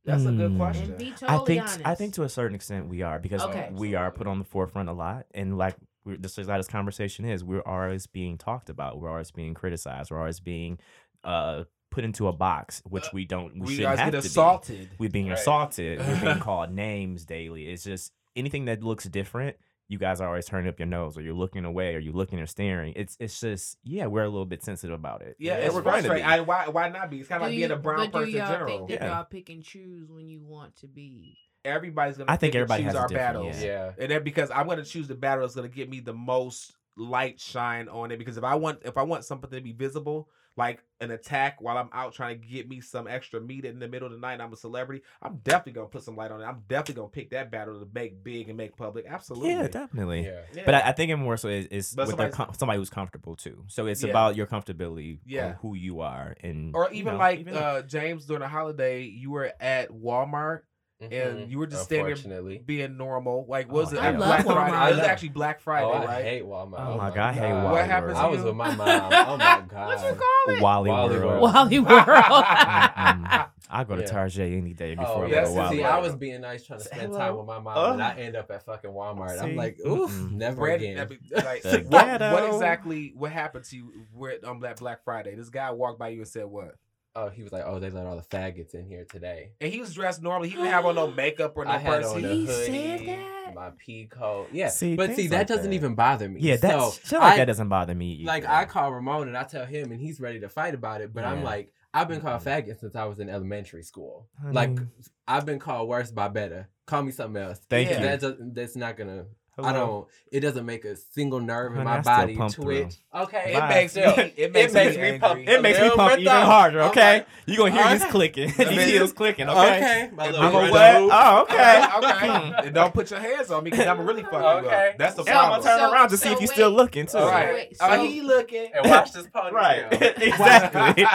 That's 0.06 0.26
a 0.26 0.32
good 0.32 0.52
Hmm. 0.52 0.58
question. 0.58 0.90
And 0.90 0.98
be 0.98 1.14
I 1.28 1.38
think 1.40 1.62
honest. 1.62 1.82
I 1.86 1.96
think 1.96 2.14
to 2.16 2.24
a 2.24 2.30
certain 2.30 2.56
extent 2.56 2.88
we 2.88 3.02
are 3.04 3.20
because 3.20 3.42
Okay. 3.44 3.70
we 3.72 3.94
are 3.96 4.12
put 4.12 4.28
on 4.28 4.40
the 4.40 4.46
forefront 4.46 4.90
a 4.90 4.94
lot, 4.94 5.26
and 5.34 5.58
like 5.58 5.76
we're, 6.06 6.18
just 6.18 6.38
as 6.40 6.48
this 6.48 6.68
conversation 6.68 7.26
is, 7.26 7.44
we're 7.44 7.62
always 7.66 8.08
being 8.08 8.38
talked 8.38 8.70
about, 8.70 9.00
we're 9.00 9.10
always 9.12 9.30
being 9.32 9.54
criticized, 9.54 10.10
we're 10.12 10.20
always 10.20 10.40
being 10.40 10.80
uh 11.24 11.66
put 11.92 12.04
into 12.06 12.28
a 12.28 12.32
box, 12.34 12.82
which 12.86 13.04
Uh, 13.08 13.10
we 13.14 13.26
don't, 13.26 13.54
we, 13.56 13.60
we 13.62 13.76
shouldn't 13.76 13.90
guys 13.90 14.00
have 14.00 14.12
get 14.14 14.22
to 14.22 14.28
be. 14.28 14.28
assaulted. 14.30 14.90
We're 14.98 15.10
being 15.10 15.28
Right. 15.28 15.38
assaulted. 15.38 16.00
We're 16.00 16.22
being 16.22 16.40
called 16.40 16.72
names 16.72 17.26
daily. 17.26 17.68
It's 17.68 17.84
just 17.84 18.14
anything 18.36 18.66
that 18.66 18.82
looks 18.82 19.04
different. 19.04 19.58
You 19.92 19.98
guys 19.98 20.22
are 20.22 20.28
always 20.30 20.46
turning 20.46 20.70
up 20.70 20.80
your 20.80 20.86
nose, 20.88 21.18
or 21.18 21.22
you're 21.22 21.34
looking 21.34 21.66
away, 21.66 21.96
or 21.96 22.00
you're 22.00 22.14
looking 22.14 22.40
or 22.40 22.46
staring. 22.46 22.94
It's 22.96 23.18
it's 23.20 23.38
just 23.42 23.78
yeah, 23.84 24.06
we're 24.06 24.24
a 24.24 24.30
little 24.30 24.46
bit 24.46 24.64
sensitive 24.64 24.96
about 24.96 25.22
it. 25.22 25.36
Yeah, 25.38 25.56
And 25.56 25.66
it's 25.66 25.76
we're 25.76 25.82
going 25.82 26.04
to 26.04 26.08
frustrating. 26.10 26.26
I, 26.26 26.40
why 26.40 26.70
why 26.70 26.88
not 26.88 27.10
be? 27.10 27.20
It's 27.20 27.28
kind 27.28 27.44
of 27.44 27.50
Do 27.50 27.52
like 27.52 27.60
being 27.60 27.72
a 27.72 27.76
brown 27.76 27.98
but 27.98 28.06
do 28.06 28.12
person 28.20 28.30
in 28.30 28.36
y'all 28.38 28.48
general. 28.52 28.78
think 28.88 29.00
that 29.00 29.06
Yeah. 29.06 29.16
y'all 29.18 29.26
pick 29.26 29.50
and 29.50 29.62
choose 29.62 30.10
when 30.10 30.30
you 30.30 30.40
want 30.40 30.78
to 30.78 30.88
be? 30.88 31.38
Everybody's 31.66 32.16
gonna. 32.18 32.32
I 32.32 32.38
think 32.38 32.54
pick 32.54 32.62
and 32.62 32.72
everybody 32.72 32.84
choose 32.84 32.94
has 32.94 32.96
our 33.02 33.08
different- 33.10 33.34
battles, 33.34 33.62
yeah. 33.62 33.68
Yeah. 33.88 33.92
and 34.04 34.12
then 34.12 34.24
because 34.24 34.50
I'm 34.50 34.66
gonna 34.68 34.86
choose 34.86 35.10
the 35.10 35.16
battle 35.16 35.44
that's 35.44 35.56
gonna 35.56 35.68
get 35.68 35.90
me 35.90 36.00
the 36.00 36.14
most 36.14 36.72
light 36.98 37.40
shine 37.40 37.88
on 37.90 38.12
it. 38.12 38.18
Because 38.18 38.38
if 38.38 38.44
I 38.44 38.56
want 38.56 38.80
if 38.86 38.98
I 38.98 39.04
want 39.04 39.26
something 39.26 39.50
to 39.50 39.62
be 39.62 39.72
visible, 39.74 40.30
like 40.58 40.84
an 41.00 41.12
attack 41.12 41.62
while 41.62 41.78
I'm 41.78 41.90
out 41.94 42.14
trying 42.14 42.42
to 42.42 42.46
get 42.48 42.68
me 42.68 42.82
some 42.82 43.08
extra 43.08 43.40
meat 43.40 43.64
in 43.64 43.80
the 43.80 43.88
middle 43.88 44.08
of 44.08 44.12
the 44.12 44.20
night, 44.20 44.34
and 44.34 44.42
I'm 44.42 44.52
a 44.52 44.58
celebrity. 44.58 45.02
I'm 45.22 45.38
definitely 45.38 45.72
gonna 45.74 45.88
put 45.88 46.04
some 46.04 46.18
light 46.18 46.30
on 46.30 46.42
it. 46.42 46.44
I'm 46.44 46.64
definitely 46.68 46.96
gonna 46.96 47.08
pick 47.08 47.30
that 47.32 47.50
battle 47.52 47.80
to 47.80 47.88
make 47.94 48.22
big 48.22 48.50
and 48.50 48.58
make 48.58 48.76
public. 48.76 49.06
Absolutely. 49.08 49.52
Yeah, 49.52 49.68
definitely. 49.70 50.26
Yeah. 50.26 50.42
Yeah. 50.54 50.64
But 50.66 50.76
I, 50.76 50.82
I 50.90 50.92
think 50.92 51.10
it 51.10 51.16
more 51.16 51.38
so 51.38 51.48
is, 51.48 51.68
is 51.68 51.96
with 51.96 52.18
their 52.18 52.30
com- 52.30 52.52
somebody 52.58 52.80
who's 52.80 52.90
comfortable 52.90 53.38
too. 53.38 53.64
So 53.70 53.86
it's 53.88 54.04
Yeah. 54.04 54.10
about 54.10 54.36
your 54.36 54.46
comfortability, 54.46 55.20
Yeah. 55.26 55.46
on 55.48 55.54
who 55.62 55.74
you 55.74 56.02
are, 56.02 56.36
and 56.42 56.76
or 56.76 56.90
you 56.92 57.00
even 57.00 57.14
know, 57.14 57.20
like 57.20 57.40
even- 57.40 57.56
uh 57.56 57.82
Jaymes 57.88 58.28
during 58.28 58.44
a 58.44 58.50
holiday, 58.50 59.04
you 59.04 59.32
were 59.32 59.54
at 59.62 59.90
Walmart 59.92 60.62
and 61.02 61.12
Mhm. 61.40 61.50
you 61.50 61.58
were 61.58 61.68
just 61.68 61.84
standing 61.86 62.30
there 62.30 62.60
being 62.66 62.98
normal. 62.98 63.46
Like 63.48 63.72
what 63.72 63.78
oh, 63.78 63.82
was 63.86 63.94
Oh, 63.94 63.98
it? 63.98 64.02
I 64.04 64.08
At 64.10 64.20
love 64.20 64.28
Black 64.28 64.46
Walmart. 64.46 64.70
Friday. 64.70 64.92
It 64.92 64.96
was 64.98 65.06
actually 65.06 65.30
Black 65.30 65.60
Friday, 65.62 65.88
oh, 65.88 65.92
I 65.94 66.06
right? 66.06 66.24
hate 66.24 66.44
Walmart. 66.44 66.76
Oh, 66.80 66.94
oh 66.94 66.98
my 66.98 67.10
God, 67.10 67.18
I 67.18 67.34
hate 67.34 67.42
Walmart. 67.42 67.72
What 67.72 67.86
happened 67.86 68.16
to 68.16 68.20
I 68.22 68.28
was 68.28 68.40
you? 68.40 68.46
with 68.46 68.56
my 68.56 68.76
mom. 68.76 68.88
Oh 69.32 69.38
my 69.38 69.64
god. 69.68 69.88
What 69.88 70.00
you 70.06 70.16
call 70.22 70.56
it? 70.56 70.62
Wally, 70.62 70.90
Wally 70.90 71.16
World. 71.18 71.42
World. 71.42 71.54
Wally 71.54 71.80
World. 71.80 72.46
Mm-mm. 72.46 73.48
I 73.74 73.84
go 73.86 73.96
to 73.96 74.02
Yeah. 74.02 74.08
Target 74.08 74.52
any 74.52 74.74
day 74.74 74.96
oh, 74.98 75.02
before 75.02 75.24
Oh, 75.24 75.28
I 75.28 75.30
go 75.30 75.44
to 75.46 75.50
Walmart. 75.52 75.70
See, 75.72 75.84
I 75.84 76.00
was 76.00 76.16
being 76.16 76.42
nice 76.42 76.64
trying 76.66 76.80
to 76.80 76.86
spend 76.86 77.02
Hello. 77.04 77.18
time 77.18 77.38
with 77.38 77.46
my 77.48 77.60
mom, 77.60 77.74
Oh. 77.78 77.92
and 77.94 78.02
uh. 78.02 78.06
I 78.06 78.14
end 78.20 78.36
up 78.36 78.52
at 78.52 78.66
fucking 78.66 78.90
Walmart. 78.92 79.32
See? 79.40 79.40
I'm 79.40 79.56
like, 79.56 79.80
oof, 79.80 80.12
Mm-mm. 80.12 80.32
never 80.34 80.56
Brand- 80.58 80.82
again. 80.82 81.00
I 81.00 81.42
like, 81.64 81.64
what, 81.88 82.20
what 82.22 82.44
exactly 82.54 83.14
what 83.16 83.32
happened 83.32 83.64
to 83.66 83.76
you 83.78 83.94
where, 84.14 84.38
on 84.46 84.60
Black 84.60 84.78
Black 84.78 85.04
Friday? 85.04 85.36
This 85.36 85.50
guy 85.50 85.72
walked 85.72 86.00
by 86.00 86.10
you 86.10 86.20
and 86.20 86.28
said 86.28 86.46
what? 86.46 86.76
Oh, 87.16 87.28
he 87.30 87.44
was 87.44 87.52
like, 87.52 87.64
oh, 87.66 87.78
they 87.80 87.90
let 87.90 88.06
all 88.06 88.16
the 88.16 88.22
faggots 88.24 88.74
in 88.74 88.86
here 88.86 89.06
today. 89.10 89.52
And 89.60 89.72
he 89.72 89.82
was 89.82 89.94
dressed 89.94 90.22
normally. 90.22 90.48
He 90.48 90.56
didn't 90.56 90.72
have 90.72 90.86
on 90.86 90.96
no 90.96 91.12
makeup 91.12 91.54
or 91.58 91.66
no 91.66 91.72
I 91.72 91.78
had 91.78 92.02
purse. 92.04 92.12
on 92.14 92.24
a 92.24 92.28
He 92.30 92.46
hoodie, 92.46 92.66
said 92.66 93.00
that? 93.08 93.54
my 93.56 93.72
pea 93.78 94.06
coat. 94.06 94.48
Yeah, 94.54 94.70
See, 94.70 94.96
but 94.96 95.10
see, 95.10 95.16
things 95.16 95.32
that 95.32 95.38
like 95.40 95.48
doesn't 95.48 95.70
that. 95.72 95.76
even 95.76 95.94
bother 95.96 96.30
me. 96.30 96.40
Yeah, 96.40 96.56
that's 96.56 96.96
so 96.96 97.00
shit 97.04 97.20
like 97.20 97.34
I- 97.34 97.38
that 97.38 97.46
doesn't 97.46 97.68
bother 97.68 97.94
me. 97.94 98.12
Either. 98.14 98.28
Like 98.28 98.46
I 98.46 98.64
call 98.66 98.92
Ramón 98.92 99.24
and 99.24 99.38
I 99.38 99.44
tell 99.44 99.66
him, 99.66 99.92
and 99.92 100.00
he's 100.00 100.22
ready 100.22 100.40
to 100.40 100.48
fight 100.50 100.74
about 100.74 101.02
it. 101.02 101.14
But 101.14 101.26
I'm 101.26 101.44
like, 101.44 101.74
I've 101.94 102.08
been 102.08 102.22
called 102.22 102.42
faggot 102.44 102.80
since 102.80 102.96
I 102.96 103.04
was 103.04 103.20
in 103.20 103.28
elementary 103.30 103.84
school. 103.84 104.30
I 104.46 104.52
like 104.52 104.80
I've 105.28 105.46
been 105.46 105.60
called 105.60 105.90
worse 105.90 106.12
by 106.12 106.30
better. 106.30 106.70
Call 106.88 107.04
me 107.04 107.12
something 107.12 107.42
else. 107.42 107.60
Thank 107.70 107.90
Yeah. 107.90 107.98
you. 108.00 108.06
That 108.06 108.22
doesn't. 108.22 108.54
That's 108.56 108.76
not 108.78 108.96
gonna. 108.96 109.26
I 109.60 109.74
don't. 109.74 110.08
It 110.32 110.40
doesn't 110.40 110.66
make 110.66 110.86
a 110.86 110.96
single 110.96 111.40
nerve 111.40 111.76
in 111.76 111.84
my 111.84 111.98
I 111.98 112.02
body 112.02 112.36
pump 112.36 112.54
twitch. 112.54 112.96
Okay, 113.14 113.54
It 113.56 113.68
makes 113.68 113.96
me. 113.98 114.02
It 114.38 114.52
makes, 114.54 114.74
makes 114.74 114.96
me, 114.96 115.12
me 115.12 115.20
pump- 115.20 115.42
It 115.48 115.62
makes 115.62 115.78
me 115.78 115.84
little 115.84 115.98
pump 115.98 116.14
even 116.14 116.26
though. 116.26 116.42
harder. 116.42 116.82
I'm 116.82 116.90
Okay, 116.92 117.14
like, 117.20 117.28
you 117.46 117.58
gonna 117.58 117.72
hear 117.72 117.90
these 117.92 118.02
okay. 118.02 118.12
clicking, 118.12 118.48
these 118.58 118.68
mean- 118.70 118.80
heels 118.88 119.14
clicking. 119.14 119.50
Okay. 119.50 119.60
Okay, 119.78 120.10
my 120.14 120.26
little 120.28 120.40
I'm 120.42 120.46
I'm 120.48 120.52
gonna 120.54 120.72
right 120.72 121.02
what? 121.02 121.10
what? 121.10 121.12
Oh, 121.14 121.42
okay. 121.44 121.86
okay. 121.98 122.28
Hmm. 122.28 122.66
and 122.66 122.74
don't 122.76 122.94
put 122.94 123.12
your 123.12 123.20
hands 123.20 123.52
on 123.52 123.64
me 123.64 123.72
because 123.72 123.86
I'm 123.88 124.06
really 124.08 124.24
fucking 124.24 124.40
Okay. 124.66 124.90
up. 124.92 124.98
That's 124.98 125.16
the 125.16 125.22
And 125.24 125.30
I'm 125.38 125.50
gonna 125.52 125.64
turn 125.64 125.80
So- 125.80 125.92
around 125.94 126.10
to 126.10 126.18
see 126.18 126.30
so 126.30 126.34
if 126.34 126.40
you're 126.40 126.48
wait. 126.48 126.54
still 126.54 126.72
looking 126.72 127.06
too. 127.06 127.18
All 127.18 127.28
right. 127.28 127.54
Wait, 127.54 127.78
so- 127.78 128.04
he 128.06 128.22
looking. 128.22 128.72
And 128.74 128.90
watch 128.90 129.12
this 129.12 129.28
ponytail. 129.36 129.52
Right. 129.52 129.92
exactly. 130.18 131.06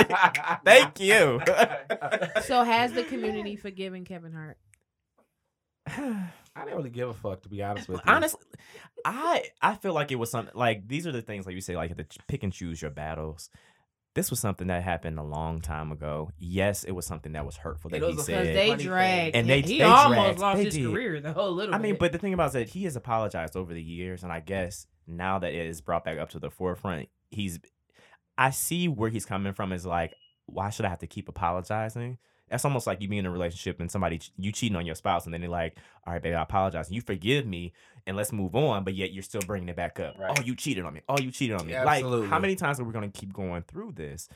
Thank 0.65 1.01
you. 1.01 1.41
So 2.45 2.63
has 2.63 2.93
the 2.93 3.03
community 3.05 3.57
forgiven 3.57 4.05
Kevin 4.05 4.33
Hart? 4.33 4.59
I 6.57 6.61
didn't 6.65 6.77
really 6.79 6.91
give 6.91 7.09
a 7.11 7.15
fuck 7.15 7.43
to 7.43 7.49
be 7.51 7.61
eh, 7.63 7.69
honest 7.69 7.89
with 7.89 7.99
you. 7.99 8.13
Honestly, 8.13 8.41
I 9.05 9.45
I 9.61 9.75
feel 9.75 9.93
like 9.93 10.11
it 10.11 10.17
was 10.17 10.31
something 10.31 10.55
like 10.57 10.89
these 10.89 11.07
are 11.07 11.13
the 11.13 11.23
things 11.23 11.45
like 11.47 11.55
you 11.55 11.61
say 11.61 11.77
like 11.77 11.91
you 11.91 11.95
have 11.97 12.09
to 12.09 12.19
pick 12.29 12.43
and 12.43 12.53
choose 12.53 12.81
your 12.81 12.91
battles. 12.91 13.51
This 14.15 14.31
was 14.31 14.41
something 14.41 14.69
that 14.69 14.83
happened 14.83 15.19
a 15.19 15.23
long 15.23 15.61
time 15.61 15.93
ago. 15.93 16.31
Yes, 16.39 16.85
it 16.85 16.93
was 16.93 17.05
something 17.05 17.33
that 17.33 17.45
was 17.45 17.59
hurtful 17.59 17.91
that 17.91 17.99
It 17.99 18.07
was 18.07 18.17
he 18.17 18.23
said. 18.23 18.57
they 18.57 18.75
dragged, 18.75 19.37
And 19.37 19.47
they- 19.47 19.61
he 19.61 19.77
they 19.79 19.85
almost 19.85 20.15
dragged- 20.15 20.39
lost 20.39 20.57
they 20.57 20.65
his 20.65 20.75
did. 20.75 20.87
career 20.91 21.21
though 21.21 21.35
a 21.37 21.51
little 21.51 21.75
I 21.75 21.79
mean, 21.79 21.93
bit. 21.93 21.99
but 22.01 22.13
the 22.13 22.19
thing 22.19 22.33
about 22.33 22.45
it 22.45 22.49
is 22.49 22.53
that 22.55 22.69
he 22.71 22.85
has 22.85 22.97
apologized 22.97 23.57
over 23.57 23.75
the 23.75 23.83
years, 23.83 24.23
and 24.23 24.33
I 24.33 24.41
guess 24.41 24.87
now 25.07 25.39
that 25.41 25.53
it 25.53 25.67
is 25.67 25.83
brought 25.83 26.05
back 26.07 26.17
up 26.17 26.31
to 26.31 26.39
the 26.39 26.51
forefront, 26.51 27.11
he's. 27.31 27.59
I 28.39 28.49
see 28.51 28.89
where 28.89 29.11
he's 29.11 29.27
coming 29.27 29.53
from. 29.53 29.71
Is 29.73 29.85
like, 29.85 30.15
why 30.47 30.71
should 30.71 30.87
I 30.87 30.89
have 30.89 31.01
to 31.01 31.07
keep 31.07 31.29
apologizing? 31.29 32.17
That's 32.49 32.65
almost 32.65 32.87
like 32.87 33.01
you 33.01 33.09
being 33.09 33.21
in 33.21 33.27
a 33.27 33.31
relationship 33.31 33.81
and 33.81 33.91
somebody 33.91 34.21
you 34.37 34.53
cheating 34.53 34.77
on 34.77 34.87
your 34.87 34.95
spouse, 34.95 35.25
and 35.25 35.35
then 35.35 35.41
they're 35.41 35.51
like, 35.51 35.77
"All 36.07 36.13
right, 36.13 36.23
baby, 36.23 36.35
I 36.35 36.43
apologize. 36.43 36.91
You 36.91 37.01
forgive 37.01 37.47
me, 37.47 37.73
and 38.07 38.17
let's 38.17 38.33
move 38.33 38.55
on." 38.55 38.85
But 38.85 38.95
yet 38.95 39.13
you're 39.13 39.23
still 39.23 39.43
bringing 39.43 39.69
it 39.69 39.77
back 39.77 39.99
up. 39.99 40.15
Oh, 40.17 40.23
right. 40.23 40.39
Oh, 40.39 40.43
you 40.43 40.55
cheated 40.55 40.85
on 40.85 40.95
me. 40.95 41.01
Oh, 41.09 41.19
you 41.19 41.31
cheated 41.31 41.59
on 41.59 41.67
me. 41.67 41.73
Yeah, 41.73 41.85
like, 41.85 42.05
absolutely. 42.05 42.29
how 42.29 42.39
many 42.39 42.55
times 42.55 42.79
are 42.79 42.85
we 42.85 42.93
going 42.93 43.11
to 43.11 43.19
keep 43.19 43.33
going 43.33 43.63
through 43.63 43.93
this? 43.93 44.29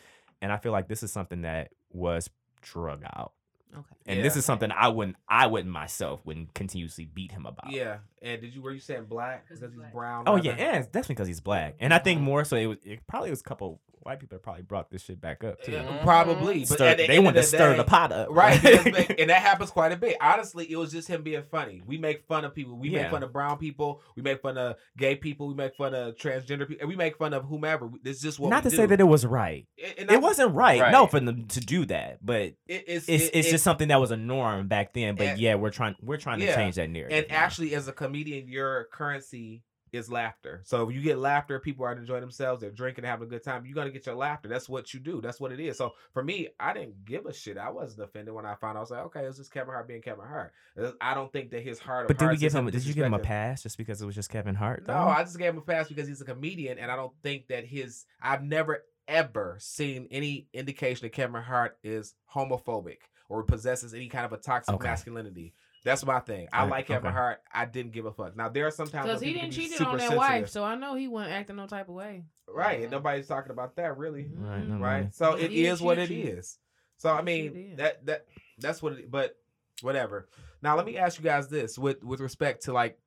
And 0.43 0.51
I 0.51 0.57
feel 0.57 0.73
like 0.73 0.89
this 0.89 1.03
is 1.03 1.13
something 1.13 1.43
that 1.43 1.71
was 1.93 2.31
drug 2.63 3.03
out. 3.05 3.33
okay. 3.73 3.85
And 4.07 4.25
this 4.25 4.37
is 4.37 4.45
something 4.45 4.71
I 4.73 4.89
wouldn't, 4.89 5.17
I 5.29 5.47
wouldn't 5.47 5.73
myself 5.73 6.25
wouldn't 6.25 6.55
continuously 6.55 7.05
beat 7.05 7.33
him 7.33 7.47
about. 7.47 7.71
Yeah. 7.71 7.99
And 8.23 8.41
did 8.41 8.55
you 8.55 8.63
were 8.63 8.73
you 8.73 8.81
saying 8.81 9.05
black 9.05 9.47
because 9.47 9.61
he's 9.61 9.79
black. 9.79 9.93
brown? 9.93 10.25
Oh 10.27 10.35
rather? 10.35 10.47
yeah, 10.47 10.53
and 10.55 10.77
it's 10.79 10.87
definitely 10.87 11.15
because 11.15 11.29
he's 11.29 11.41
black, 11.41 11.77
and 11.81 11.95
I 11.95 11.99
think 11.99 12.19
mm-hmm. 12.19 12.27
more 12.27 12.45
so 12.45 12.57
it 12.57 12.67
was 12.67 12.79
it 12.85 13.07
probably 13.07 13.31
was 13.31 13.41
a 13.41 13.45
couple 13.45 13.81
white 14.03 14.19
people 14.21 14.39
probably 14.39 14.63
brought 14.63 14.91
this 14.91 15.03
shit 15.03 15.21
back 15.21 15.45
up 15.45 15.63
too. 15.63 15.73
Yeah. 15.73 16.03
Probably, 16.03 16.61
but 16.61 16.69
Stir- 16.69 16.95
the 16.97 17.07
they 17.07 17.19
want 17.19 17.37
to 17.37 17.43
the 17.43 17.47
stir 17.47 17.73
day- 17.73 17.77
the 17.79 17.85
pot 17.85 18.13
up, 18.13 18.29
Right, 18.31 18.63
and 19.19 19.31
that 19.31 19.43
happens 19.43 19.71
quite 19.71 19.93
a 19.93 19.97
bit. 19.97 20.17
Honestly, 20.21 20.71
it 20.71 20.77
was 20.77 20.91
just 20.93 21.09
him 21.09 21.23
being 21.23 21.43
funny. 21.51 21.83
We 21.87 21.99
make 21.99 22.25
fun 22.27 22.45
of 22.45 22.55
people. 22.55 22.77
We 22.77 22.91
Yeah. 22.91 23.03
make 23.03 23.11
fun 23.11 23.23
of 23.23 23.33
brown 23.33 23.59
people. 23.59 24.03
We 24.17 24.23
make 24.23 24.41
fun 24.43 24.57
of 24.59 24.77
gay 24.97 25.17
people. 25.17 25.49
We 25.49 25.55
make 25.55 25.75
fun 25.77 25.95
of 25.95 26.17
transgender 26.17 26.67
people. 26.67 26.79
And 26.81 26.89
we 26.89 26.97
make 26.97 27.17
fun 27.19 27.35
of 27.35 27.45
whomever. 27.45 27.91
It's 28.05 28.21
just 28.21 28.39
what 28.39 28.49
Not 28.51 28.63
to 28.65 28.71
do. 28.71 28.77
say 28.77 28.87
that 28.87 29.01
it 29.01 29.05
was 29.05 29.27
right. 29.27 29.67
It, 29.77 29.99
and 29.99 30.11
It 30.11 30.21
wasn't 30.21 30.55
right, 30.55 30.91
no, 30.93 31.07
for 31.07 31.21
them 31.21 31.47
to 31.49 31.61
do 31.61 31.85
that. 31.87 32.25
But 32.25 32.41
It, 32.43 32.57
it's 32.67 33.09
it's 33.09 33.09
it- 33.25 33.31
it's 33.35 33.49
it- 33.49 33.51
just 33.53 33.65
something 33.65 33.89
that 33.89 34.01
was 34.01 34.11
a 34.11 34.17
norm 34.17 34.69
back 34.69 34.93
then. 34.95 35.15
But 35.17 35.27
And- 35.27 35.41
yeah, 35.41 35.55
we're 35.57 35.71
trying 35.71 35.97
we're 36.03 36.17
trying 36.17 36.39
to 36.41 36.47
Yeah. 36.47 36.55
change 36.57 36.77
that 36.77 36.89
narrative. 36.91 37.25
And 37.25 37.33
actually, 37.33 37.75
as 37.75 37.87
a 37.89 37.93
comedian, 37.93 38.49
your 38.49 38.89
currency 38.93 39.63
is 39.93 40.11
laughter. 40.11 40.63
So 40.65 40.89
if 40.89 40.95
you 40.95 41.01
get 41.01 41.19
laughter, 41.19 41.59
people 41.61 41.85
are 41.85 41.93
enjoying 41.93 42.21
themselves, 42.21 42.61
they're 42.61 42.71
drinking, 42.71 43.05
having 43.05 43.27
a 43.27 43.31
good 43.31 43.45
time. 43.45 43.65
You're 43.67 43.75
gonna 43.75 43.91
get 43.91 44.07
your 44.07 44.15
laughter. 44.15 44.49
That's 44.49 44.69
what 44.69 44.93
you 44.95 45.01
do. 45.01 45.21
That's 45.21 45.41
what 45.41 45.53
it 45.53 45.61
is. 45.61 45.79
So 45.79 45.95
for 46.13 46.23
me, 46.23 46.49
I 46.59 46.73
didn't 46.73 47.05
give 47.05 47.27
a 47.27 47.33
shit. 47.33 47.59
I 47.59 47.71
wasn't 47.71 48.03
offended 48.03 48.35
when 48.35 48.47
I 48.47 48.55
found 48.55 48.77
out. 48.77 48.81
I 48.81 48.81
was 48.81 48.91
like, 48.91 49.05
okay, 49.07 49.21
it's 49.25 49.39
just 49.39 49.53
Kevin 49.53 49.73
Hart 49.73 49.89
being 49.89 50.03
Kevin 50.03 50.25
Hart. 50.27 50.53
Uh, 50.81 50.93
I 51.01 51.15
don't 51.15 51.33
think 51.33 51.51
that 51.51 51.63
his 51.63 51.79
heart. 51.79 52.05
Of 52.05 52.09
But 52.09 52.19
did 52.19 52.31
we 52.31 52.37
give 52.37 52.53
him? 52.53 52.67
Did 52.71 52.85
you 52.85 52.95
give 52.95 53.07
him 53.07 53.15
a 53.15 53.19
pass 53.19 53.63
just 53.63 53.79
because 53.79 54.01
it 54.01 54.07
was 54.07 54.15
just 54.15 54.31
Kevin 54.31 54.55
Hart? 54.55 54.85
No. 54.87 54.95
I 54.95 55.23
just 55.23 55.39
gave 55.39 55.51
him 55.51 55.59
a 55.59 55.63
pass 55.63 55.89
because 55.89 56.09
he's 56.09 56.21
a 56.21 56.25
comedian, 56.25 56.79
and 56.79 56.91
I 56.91 56.97
don't 56.97 57.13
think 57.23 57.49
that 57.49 57.65
his. 57.65 58.05
I've 58.23 58.43
never 58.43 58.85
ever 59.09 59.57
seen 59.59 60.07
any 60.13 60.47
indication 60.53 61.05
that 61.05 61.13
Kevin 61.13 61.43
Hart 61.43 61.77
is 61.83 62.15
homophobic 62.33 62.99
or 63.29 63.43
possesses 63.43 63.93
any 63.93 64.09
kind 64.09 64.25
of 64.25 64.33
a 64.33 64.37
toxic 64.37 64.75
Okay. 64.75 64.89
masculinity. 64.89 65.53
That's 65.85 66.05
my 66.05 66.21
thing. 66.21 66.49
I 66.53 66.59
Alright, 66.59 66.71
like 66.71 66.87
Kevin 66.89 67.07
okay. 67.09 67.15
Hart. 67.17 67.39
I 67.53 67.65
didn't 67.65 67.93
give 67.93 68.05
a 68.05 68.13
fuck. 68.13 68.37
Now 68.37 68.49
there 68.51 68.67
are 68.67 68.71
some 68.71 68.89
times 68.89 69.07
Because 69.07 69.21
he 69.23 69.33
didn't 69.33 69.53
cheat 69.53 69.71
super 69.73 69.85
on 69.91 69.97
that 69.97 70.01
sensitive. 70.11 70.19
wife, 70.19 70.49
so 70.51 70.63
I 70.63 70.75
know 70.75 70.95
he 70.95 71.09
wasn't 71.09 71.33
acting 71.33 71.57
no 71.57 71.67
type 71.67 71.89
of 71.89 71.95
way. 71.95 72.25
right? 72.47 72.83
And 72.83 72.91
nobody's 72.91 73.27
talking 73.27 73.51
about 73.51 73.77
that 73.77 73.97
really, 73.97 74.29
Right, 74.35 74.67
no, 74.69 74.77
right? 74.79 75.05
no. 75.05 75.11
So 75.13 75.37
He 75.37 75.45
it 75.45 75.49
did 75.49 75.57
is 75.73 75.81
what 75.81 75.99
it 75.99 76.09
cheat 76.09 76.27
is. 76.27 76.59
So 76.99 77.11
I 77.11 77.23
mean 77.23 77.77
that 77.77 78.05
that 78.07 78.27
that's 78.59 78.83
what. 78.83 78.93
It, 78.93 79.11
but 79.11 79.37
whatever. 79.81 80.29
Now 80.61 80.77
let 80.77 80.85
me 80.85 80.99
ask 80.99 81.19
you 81.19 81.25
guys 81.25 81.49
this 81.49 81.79
with 81.79 82.05
with 82.05 82.21
respect 82.21 82.65
to 82.65 82.73
like. 82.75 82.99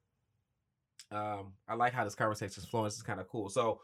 Um, 1.12 1.54
I 1.68 1.76
like 1.76 1.94
how 1.94 2.04
this 2.04 2.16
conversation 2.16 2.64
is 2.64 2.68
flowing. 2.68 2.86
This 2.86 2.96
is 2.96 3.04
kind 3.04 3.20
of 3.20 3.30
cool. 3.30 3.50
So 3.50 3.82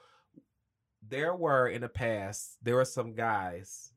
there 1.07 1.35
were 1.35 1.67
in 1.67 1.81
the 1.81 1.89
past 1.89 2.57
there 2.63 2.75
were 2.75 2.85
some 2.85 3.13
guys 3.13 3.88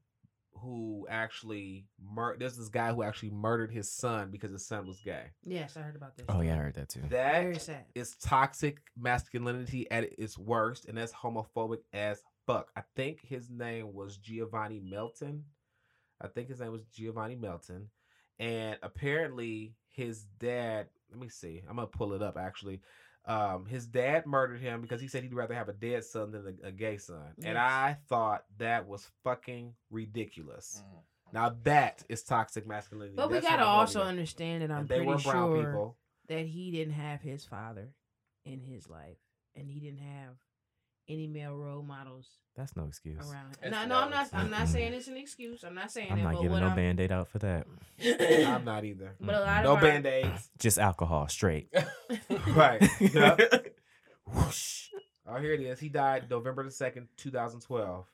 who 0.55 1.07
actually 1.11 1.86
mur- 2.00 2.36
there's 2.38 2.57
this 2.57 2.68
guy 2.68 2.92
who 2.92 3.03
actually 3.03 3.30
murdered 3.30 3.70
his 3.70 3.90
son 3.90 4.30
because 4.30 4.53
his 4.53 4.66
son 4.66 4.86
was 4.86 5.00
gay. 5.00 5.24
Yes, 5.44 5.76
I 5.76 5.80
heard 5.80 5.96
about 5.96 6.16
this. 6.16 6.26
Oh 6.28 6.40
yeah, 6.40 6.55
I 6.55 6.59
heard 6.59 6.74
that 6.74 6.88
too. 6.88 7.00
Very 7.00 7.59
sad. 7.59 7.84
is 7.94 8.16
toxic 8.16 8.78
masculinity 8.96 9.90
at 9.90 10.05
its 10.18 10.38
worst, 10.38 10.86
and 10.86 10.96
that's 10.96 11.12
homophobic 11.12 11.78
as 11.92 12.22
fuck. 12.46 12.70
I 12.76 12.82
think 12.96 13.20
his 13.26 13.50
name 13.50 13.92
was 13.92 14.18
Giovanni 14.18 14.80
Melton. 14.80 15.44
I 16.20 16.28
think 16.28 16.48
his 16.48 16.61
name 16.61 16.72
was 16.72 16.84
Giovanni 16.94 17.34
Melton, 17.36 17.88
and 18.38 18.76
apparently 18.82 19.74
his 19.90 20.24
dad. 20.38 20.86
Let 21.11 21.20
me 21.20 21.28
see. 21.28 21.62
I'm 21.68 21.76
gonna 21.76 21.88
pull 21.88 22.12
it 22.14 22.22
up 22.22 22.36
actually. 22.38 22.80
Um, 23.25 23.66
his 23.66 23.87
dad 23.87 24.27
murdered 24.27 24.61
him 24.61 24.81
because 24.81 25.01
he 25.01 25.07
said 25.07 25.23
he'd 25.23 25.35
rather 25.35 25.55
have 25.55 25.68
a 25.68 25.73
dead 25.73 26.05
son 26.05 26.33
than 26.33 26.59
a, 26.64 26.68
a 26.68 26.73
gay 26.73 26.97
son, 26.97 27.23
and 27.45 27.57
I 27.57 27.99
thought 28.09 28.45
that 28.59 28.89
was 28.89 29.09
fucking 29.23 29.75
ridiculous. 29.91 30.83
Mm. 30.85 31.33
Now 31.33 31.57
that 31.62 32.03
is 32.09 32.23
toxic 32.25 32.66
masculinity. 32.66 33.14
But 33.16 33.31
we 33.31 33.41
gotta 33.41 33.64
also 33.64 34.03
understand 34.03 34.62
that 34.62 34.70
I'm 34.70 34.89
pretty 34.89 35.18
sure 35.18 35.64
people. 35.64 35.97
that 36.29 36.47
he 36.47 36.70
didn't 36.73 36.95
have 36.95 37.23
his 37.23 37.45
father 37.45 37.91
in 38.45 38.61
his 38.61 38.89
life, 38.89 39.18
and 39.55 39.68
he 39.68 39.79
didn't 39.79 40.01
have 40.01 40.35
any 41.09 41.26
male 41.26 41.55
role 41.57 41.82
models 41.82 42.28
That's 42.57 42.76
no 42.76 42.84
excuse. 42.86 43.18
around. 43.18 43.57
It's 43.62 43.70
No, 43.70 43.86
no, 43.86 43.96
I'm 44.00 44.11
not. 44.11 44.28
I'm 44.32 44.50
not 44.50 44.68
saying 44.68 44.92
it's 44.92 45.09
an 45.09 45.16
excuse. 45.16 45.64
I'm 45.64 45.74
not 45.74 45.90
saying 45.90 46.12
I'm 46.12 46.18
that. 46.18 46.24
not 46.24 46.32
but 46.34 46.42
giving 46.42 46.53
what 46.53 46.61
no 46.61 46.68
I'm, 46.68 46.76
band-aid 46.76 47.11
out 47.12 47.28
for 47.28 47.38
that. 47.40 47.66
I'm 48.46 48.64
not 48.64 48.84
either. 48.84 49.14
But 49.20 49.34
a 49.34 49.40
lot 49.40 49.64
No 49.64 49.72
of 49.72 49.76
our, 49.76 49.82
band 49.82 50.07
aids. 50.07 50.48
Just 50.59 50.78
alcohol, 50.78 51.28
straight. 51.28 51.68
Right. 52.48 52.82
Yeah. 53.00 53.36
Whoosh. 54.26 54.88
Oh, 55.26 55.36
here 55.38 55.55
it 55.55 55.61
is. 55.61 55.78
He 55.80 55.88
died 55.88 56.28
November 56.30 56.64
the 56.64 56.70
second, 56.70 57.09
two 57.16 57.30
thousand 57.30 57.61
twelve, 57.61 58.07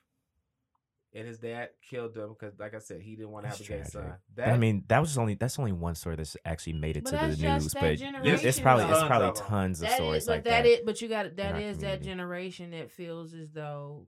and 1.13 1.27
his 1.27 1.39
dad 1.39 1.69
killed 1.89 2.15
him 2.15 2.29
because, 2.39 2.59
like 2.59 2.75
I 2.75 2.79
said, 2.79 3.01
he 3.01 3.15
didn't 3.15 3.31
want 3.31 3.45
to 3.45 3.49
have 3.49 3.59
a 3.59 3.63
gay 3.63 3.67
tragic. 3.67 3.91
son. 3.91 4.13
That 4.35 4.49
I 4.49 4.57
mean, 4.57 4.83
that 4.89 4.99
was 4.99 5.17
only 5.17 5.33
that's 5.35 5.57
only 5.57 5.71
one 5.71 5.95
story 5.95 6.15
that's 6.15 6.37
actually 6.45 6.73
made 6.73 6.97
it 6.97 7.03
But 7.03 7.11
to 7.11 7.15
the 7.17 7.21
that's 7.27 7.37
just 7.37 7.63
news. 7.63 7.73
that 7.73 7.81
But 7.81 8.25
it's, 8.27 8.43
it's 8.43 8.59
probably 8.59 8.85
it's 8.85 9.03
probably 9.03 9.27
Tons 9.27 9.39
of 9.39 9.45
'em. 9.45 9.49
tons 9.49 9.81
of 9.81 9.89
stories 9.89 10.21
is, 10.23 10.27
but 10.27 10.31
like 10.33 10.43
that 10.45 10.63
that. 10.63 10.69
is, 10.69 10.79
but 10.85 11.01
you 11.01 11.07
got 11.07 11.35
that 11.37 11.55
our 11.55 11.61
is 11.61 11.79
that 11.79 12.01
generation 12.03 12.71
that 12.71 12.91
feels 12.91 13.33
as 13.33 13.51
though, 13.51 14.07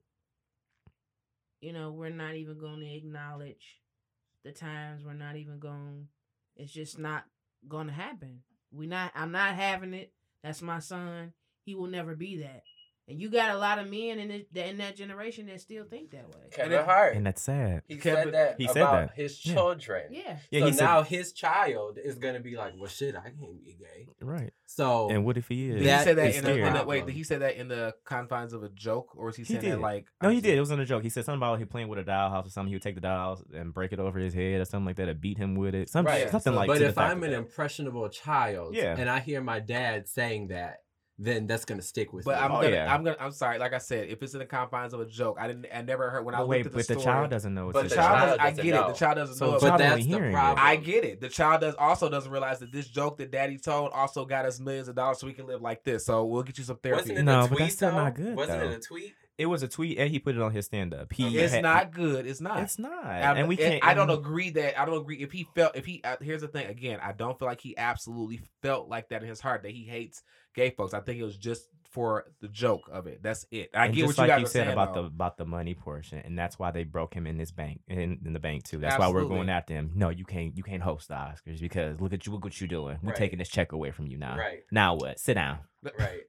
you 1.59 1.73
know, 1.73 1.91
we're 1.91 2.09
not 2.09 2.35
even 2.35 2.57
going 2.59 2.79
to 2.79 2.95
acknowledge 2.95 3.79
the 4.43 4.51
times. 4.51 5.03
We're 5.03 5.13
not 5.13 5.35
even 5.35 5.59
going. 5.59 6.07
It's 6.55 6.71
just 6.71 6.99
not 6.99 7.23
going 7.67 7.87
to 7.87 7.93
happen. 7.93 8.41
We 8.71 8.87
not. 8.87 9.11
I'm 9.15 9.31
not 9.31 9.55
having 9.55 9.93
it. 9.93 10.13
That's 10.43 10.61
my 10.61 10.79
son. 10.79 11.33
He 11.65 11.75
will 11.75 11.87
never 11.87 12.15
be 12.15 12.37
that. 12.37 12.63
And 13.11 13.19
you 13.21 13.29
got 13.29 13.49
a 13.53 13.57
lot 13.57 13.77
of 13.77 13.89
men 13.89 14.19
in 14.19 14.31
it, 14.31 14.47
in 14.55 14.77
that 14.77 14.95
generation 14.95 15.47
that 15.47 15.59
still 15.59 15.83
think 15.83 16.11
that 16.11 16.29
way. 16.29 16.47
Kevin 16.51 16.79
it- 16.79 16.85
Hart. 16.85 17.15
and 17.15 17.25
that's 17.25 17.41
sad. 17.41 17.83
He 17.89 17.97
Kevin- 17.97 18.23
said 18.25 18.33
that 18.33 18.55
he 18.57 18.65
about 18.67 19.07
that. 19.09 19.15
his 19.15 19.37
children. 19.37 20.05
Yeah. 20.11 20.37
Yeah, 20.49 20.59
so 20.61 20.65
he 20.67 20.71
said 20.71 20.83
now 20.85 21.01
his 21.03 21.33
child 21.33 21.97
is 22.01 22.17
gonna 22.17 22.39
be 22.39 22.55
like, 22.55 22.73
well, 22.77 22.87
shit, 22.87 23.15
I 23.15 23.21
can't 23.31 23.63
be 23.65 23.75
gay. 23.77 24.07
right. 24.21 24.53
So 24.65 25.09
And 25.09 25.25
what 25.25 25.35
if 25.37 25.49
he 25.49 25.67
is? 25.67 25.73
did 25.73 25.81
he 25.81 25.87
that 25.87 26.03
say 26.05 26.13
that 26.13 26.27
is 26.29 26.37
in 26.37 26.45
the 26.45 26.51
the, 26.51 26.57
in 26.59 26.63
the 26.63 26.69
problem. 26.69 26.87
wait? 26.87 27.05
Did 27.05 27.15
he 27.15 27.23
say 27.23 27.37
that 27.39 27.55
in 27.57 27.67
the 27.67 27.93
confines 28.05 28.53
of 28.53 28.63
a 28.63 28.69
joke, 28.69 29.09
or 29.17 29.27
is 29.27 29.35
he 29.35 29.43
He 29.43 29.53
saying 29.55 29.69
that 29.69 29.81
like? 29.81 30.05
No, 30.23 30.29
he 30.29 30.37
actually- 30.37 30.49
did. 30.51 30.57
It 30.57 30.61
wasn't 30.61 30.81
a 30.81 30.85
joke. 30.85 31.03
He 31.03 31.09
said 31.09 31.25
something 31.25 31.39
about 31.39 31.59
he 31.59 31.65
playing 31.65 31.89
with 31.89 31.99
a 31.99 32.03
dollhouse 32.05 32.45
or 32.47 32.49
something. 32.49 32.69
He 32.69 32.75
would 32.75 32.81
take 32.81 32.95
the 32.95 33.01
dollhouse 33.01 33.43
and 33.53 33.73
break 33.73 33.91
it 33.91 33.99
over 33.99 34.17
his 34.17 34.33
head 34.33 34.61
or 34.61 34.65
something 34.65 34.85
like 34.85 34.95
that, 34.95 35.09
or 35.09 35.13
beat 35.13 35.37
him 35.37 35.55
with 35.55 35.75
it. 35.75 35.89
Something, 35.89 36.13
Right. 36.13 36.29
something 36.29 36.53
So- 36.53 36.57
like. 36.57 36.67
but 36.67 36.81
if 36.81 36.97
I'm 36.97 37.21
an 37.23 37.31
that. 37.31 37.37
impressionable 37.37 38.07
child, 38.07 38.73
Yeah. 38.75 38.95
and 38.97 39.09
I 39.09 39.19
hear 39.19 39.41
my 39.41 39.59
dad 39.59 40.07
saying 40.07 40.47
that, 40.47 40.77
then 41.23 41.45
that's 41.47 41.65
gonna 41.65 41.81
stick 41.81 42.11
with 42.13 42.25
But 42.25 42.37
me. 42.37 42.41
I'm 42.45 42.51
Oh, 42.51 42.55
gonna, 42.61 42.69
yeah. 42.71 42.93
I'm 42.93 43.03
gonna, 43.03 43.17
I'm 43.19 43.31
sorry. 43.31 43.59
Like 43.59 43.73
I 43.73 43.77
said, 43.77 44.09
if 44.09 44.23
it's 44.23 44.33
in 44.33 44.39
the 44.39 44.45
confines 44.45 44.93
of 44.93 44.99
a 44.99 45.05
joke, 45.05 45.37
I 45.39 45.47
didn't, 45.47 45.67
I 45.73 45.81
never 45.81 46.09
heard 46.09 46.25
when 46.25 46.33
I 46.33 46.39
But 46.39 46.41
looked 46.43 46.49
wait, 46.49 46.65
at 46.65 46.71
the 46.71 46.77
but 46.79 46.87
the 46.87 46.95
child 46.95 47.29
doesn't 47.29 47.53
know. 47.53 47.69
It's 47.69 47.73
But 47.73 47.83
his 47.83 47.91
the 47.91 47.95
child 47.97 48.17
child, 48.29 48.39
I 48.39 48.49
doesn't 48.49 48.65
get 48.65 48.75
it. 48.75 48.87
The 48.87 48.93
child 48.93 49.15
doesn't 49.17 49.35
So 49.35 49.45
know. 49.45 49.51
the 49.59 49.67
it. 49.67 49.69
but 49.69 49.77
that's 49.77 49.95
the 49.97 50.09
hearing 50.09 50.31
it. 50.31 50.33
problem. 50.33 50.65
I 50.65 50.75
get 50.77 51.03
it. 51.05 51.21
The 51.21 51.29
child 51.29 51.61
does 51.61 51.75
also 51.75 52.09
doesn't 52.09 52.31
realize 52.31 52.59
that 52.59 52.71
this 52.71 52.87
joke 52.87 53.17
that 53.19 53.31
daddy 53.31 53.57
told 53.57 53.91
also 53.93 54.25
got 54.25 54.45
us 54.45 54.59
millions 54.59 54.87
of 54.87 54.95
dollars 54.95 55.19
so 55.19 55.27
we 55.27 55.33
can 55.33 55.45
live 55.47 55.61
like 55.61 55.83
this. 55.83 56.05
So 56.05 56.25
we'll 56.25 56.43
get 56.43 56.57
you 56.57 56.63
some 56.63 56.77
therapy. 56.77 57.01
Wasn't 57.01 57.19
it 57.19 57.23
No, 57.23 57.41
a 57.45 57.47
but 57.47 57.59
that's 57.59 57.73
still 57.75 57.91
though? 57.91 57.97
not 57.97 58.15
good, 58.15 58.35
Wasn't 58.35 58.59
though. 58.59 58.69
it 58.69 58.77
a 58.77 58.79
tweet? 58.79 59.13
It 59.37 59.45
was 59.47 59.63
a 59.63 59.67
tweet, 59.67 59.97
and 59.97 60.11
he 60.11 60.19
put 60.19 60.35
it 60.35 60.41
on 60.41 60.51
his 60.51 60.65
stand 60.65 60.93
up. 60.93 61.11
He 61.13 61.35
it's 61.39 61.51
had- 61.53 61.63
not 61.63 61.91
good. 61.91 62.27
It's 62.27 62.41
not. 62.41 62.59
It's 62.61 62.77
not, 62.77 63.03
I'm- 63.05 63.37
and 63.37 63.47
we 63.47 63.57
can't. 63.57 63.83
I 63.83 63.95
don't 63.95 64.11
agree 64.11 64.51
that 64.51 64.79
I 64.79 64.85
don't 64.85 64.97
agree 65.01 65.17
if 65.23 65.31
he 65.31 65.47
felt 65.55 65.75
if 65.75 65.83
he 65.85 66.01
uh, 66.03 66.17
here's 66.21 66.41
the 66.41 66.47
thing 66.47 66.67
again. 66.67 66.99
I 67.01 67.11
don't 67.13 67.39
feel 67.39 67.47
like 67.47 67.61
he 67.61 67.75
absolutely 67.75 68.41
felt 68.61 68.87
like 68.87 69.09
that 69.09 69.23
in 69.23 69.29
his 69.29 69.39
heart 69.39 69.63
that 69.63 69.71
he 69.71 69.83
hates 69.85 70.21
gay 70.55 70.69
folks. 70.71 70.93
I 70.93 70.99
think 71.01 71.19
it 71.19 71.23
was 71.23 71.37
just 71.37 71.65
for 71.91 72.25
the 72.39 72.47
joke 72.47 72.89
of 72.91 73.05
it. 73.07 73.21
That's 73.21 73.45
it. 73.51 73.69
I 73.73 73.87
and 73.87 73.95
get 73.95 74.05
just 74.05 74.17
what 74.17 74.23
you 74.23 74.27
guys 74.29 74.39
you 74.41 74.45
said 74.47 74.51
saying 74.65 74.69
about 74.71 74.93
though. 74.93 75.01
the 75.03 75.07
about 75.07 75.37
the 75.37 75.45
money 75.45 75.73
portion, 75.73 76.19
and 76.19 76.37
that's 76.39 76.57
why 76.57 76.71
they 76.71 76.83
broke 76.85 77.13
him 77.13 77.27
in 77.27 77.37
his 77.37 77.51
bank 77.51 77.81
in, 77.87 78.19
in 78.25 78.31
the 78.33 78.39
bank 78.39 78.63
too. 78.63 78.77
That's 78.77 78.97
why 78.97 79.09
we're 79.09 79.25
going 79.25 79.49
after 79.49 79.73
him. 79.73 79.91
No, 79.95 80.09
you 80.09 80.23
can't 80.25 80.55
you 80.55 80.63
can't 80.63 80.81
host 80.81 81.09
the 81.09 81.15
Oscars 81.15 81.59
because 81.59 81.99
look 81.99 82.13
at 82.13 82.25
you 82.25 82.31
look 82.31 82.43
what 82.45 82.59
you're 82.61 82.67
doing. 82.69 82.97
We're 83.03 83.09
Right. 83.09 83.17
taking 83.17 83.39
this 83.39 83.49
check 83.49 83.71
away 83.73 83.91
from 83.91 84.07
you 84.07 84.17
now. 84.17 84.37
Right. 84.37 84.61
Now 84.71 84.95
what? 84.95 85.19
Sit 85.19 85.33
down. 85.35 85.59
Right. 85.99 86.21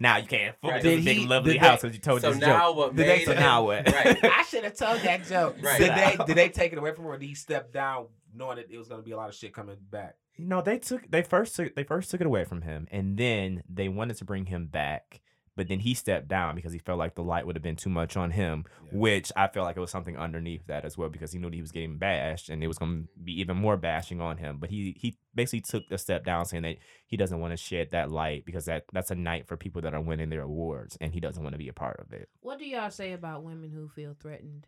Now 0.00 0.16
you 0.16 0.26
can't 0.26 0.56
afford 0.56 0.72
Right. 0.74 0.82
this 0.82 0.96
Did 0.96 1.04
big 1.04 1.16
he- 1.18 1.26
lovely 1.26 1.52
did 1.52 1.62
house 1.62 1.80
they- 1.82 1.88
because 1.88 1.96
you 1.96 2.02
told 2.02 2.20
so 2.22 2.30
this 2.32 2.40
now 2.40 2.68
joke. 2.70 2.76
what 2.76 2.96
Did 2.96 3.06
they- 3.06 3.16
made 3.18 3.24
So 3.24 3.32
him- 3.32 3.38
now 3.40 3.64
what? 3.64 3.86
Right. 3.92 4.24
I 4.24 4.42
should 4.42 4.64
have 4.64 4.76
told 4.76 5.00
that 5.02 5.24
joke. 5.24 5.56
Right. 5.62 5.78
Did 5.78 5.92
they 5.94 6.24
did 6.26 6.36
they 6.36 6.48
take 6.48 6.72
it 6.72 6.78
away 6.78 6.92
from 6.92 7.04
him 7.04 7.10
or 7.12 7.18
did 7.18 7.26
he 7.28 7.34
step 7.34 7.72
down 7.72 8.08
knowing 8.34 8.56
that 8.56 8.70
it 8.70 8.76
was 8.78 8.88
gonna 8.88 9.02
be 9.02 9.12
a 9.12 9.16
lot 9.16 9.28
of 9.28 9.34
shit 9.36 9.54
coming 9.54 9.76
back? 9.90 10.16
No, 10.38 10.62
they 10.62 10.78
took 10.78 11.10
they 11.10 11.22
first 11.22 11.56
took 11.56 11.74
they 11.74 11.84
first 11.84 12.10
took 12.10 12.20
it 12.20 12.26
away 12.26 12.44
from 12.44 12.62
him, 12.62 12.88
and 12.90 13.16
then 13.16 13.62
they 13.68 13.88
wanted 13.88 14.16
to 14.18 14.24
bring 14.24 14.46
him 14.46 14.66
back, 14.66 15.20
but 15.54 15.68
then 15.68 15.80
he 15.80 15.92
stepped 15.92 16.26
down 16.26 16.54
because 16.54 16.72
he 16.72 16.78
felt 16.78 16.98
like 16.98 17.14
the 17.14 17.22
light 17.22 17.46
would 17.46 17.56
have 17.56 17.62
been 17.62 17.76
too 17.76 17.90
much 17.90 18.16
on 18.16 18.30
him. 18.30 18.64
Yeah. 18.86 18.98
Which 18.98 19.30
I 19.36 19.48
felt 19.48 19.66
like 19.66 19.76
it 19.76 19.80
was 19.80 19.90
something 19.90 20.16
underneath 20.16 20.66
that 20.66 20.84
as 20.86 20.96
well 20.96 21.10
because 21.10 21.32
he 21.32 21.38
knew 21.38 21.50
that 21.50 21.54
he 21.54 21.60
was 21.60 21.72
getting 21.72 21.98
bashed, 21.98 22.48
and 22.48 22.64
it 22.64 22.66
was 22.66 22.78
going 22.78 23.02
to 23.02 23.22
be 23.22 23.38
even 23.40 23.56
more 23.58 23.76
bashing 23.76 24.20
on 24.20 24.38
him. 24.38 24.56
But 24.58 24.70
he 24.70 24.96
he 24.98 25.18
basically 25.34 25.60
took 25.60 25.84
a 25.90 25.98
step 25.98 26.24
down, 26.24 26.46
saying 26.46 26.62
that 26.62 26.78
he 27.06 27.16
doesn't 27.18 27.38
want 27.38 27.52
to 27.52 27.58
shed 27.58 27.90
that 27.90 28.10
light 28.10 28.46
because 28.46 28.64
that 28.64 28.84
that's 28.92 29.10
a 29.10 29.14
night 29.14 29.46
for 29.46 29.56
people 29.58 29.82
that 29.82 29.94
are 29.94 30.00
winning 30.00 30.30
their 30.30 30.42
awards, 30.42 30.96
and 31.00 31.12
he 31.12 31.20
doesn't 31.20 31.42
want 31.42 31.52
to 31.52 31.58
be 31.58 31.68
a 31.68 31.74
part 31.74 32.00
of 32.00 32.12
it. 32.12 32.30
What 32.40 32.58
do 32.58 32.64
y'all 32.64 32.90
say 32.90 33.12
about 33.12 33.44
women 33.44 33.70
who 33.70 33.88
feel 33.88 34.16
threatened? 34.18 34.66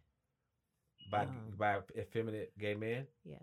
By 1.10 1.22
Um, 1.22 1.54
by 1.56 1.78
effeminate 1.98 2.56
gay 2.58 2.74
men? 2.74 3.06
Yes. 3.24 3.42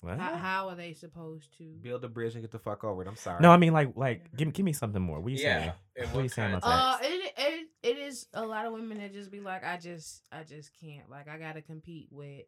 What? 0.00 0.18
How, 0.18 0.36
how 0.36 0.68
are 0.68 0.76
they 0.76 0.92
supposed 0.92 1.56
to? 1.58 1.64
Build 1.82 2.04
a 2.04 2.08
bridge 2.08 2.34
and 2.34 2.42
get 2.42 2.52
the 2.52 2.58
fuck 2.58 2.84
over 2.84 3.02
it. 3.02 3.08
I'm 3.08 3.16
sorry. 3.16 3.40
No, 3.42 3.50
I 3.50 3.56
mean 3.56 3.72
like 3.72 3.96
like 3.96 4.34
give 4.36 4.46
me 4.46 4.52
give 4.52 4.64
me 4.64 4.72
something 4.72 5.02
more. 5.02 5.18
What 5.20 5.28
are 5.28 5.30
you 5.34 5.42
Yeah. 5.42 5.72
saying? 5.96 6.08
What 6.12 6.20
are 6.20 6.22
you 6.22 6.28
saying 6.28 6.54
about 6.54 6.62
of- 6.62 7.00
that? 7.00 7.08
Uh, 7.10 7.14
it, 7.14 7.32
it 7.36 7.68
it 7.82 7.98
is 7.98 8.26
a 8.32 8.46
lot 8.46 8.64
of 8.66 8.72
women 8.72 8.98
that 8.98 9.12
just 9.12 9.30
be 9.32 9.40
like, 9.40 9.64
I 9.64 9.76
just 9.76 10.22
I 10.30 10.44
just 10.44 10.70
can't. 10.80 11.10
Like 11.10 11.28
I 11.28 11.36
gotta 11.38 11.62
compete 11.62 12.08
with 12.12 12.42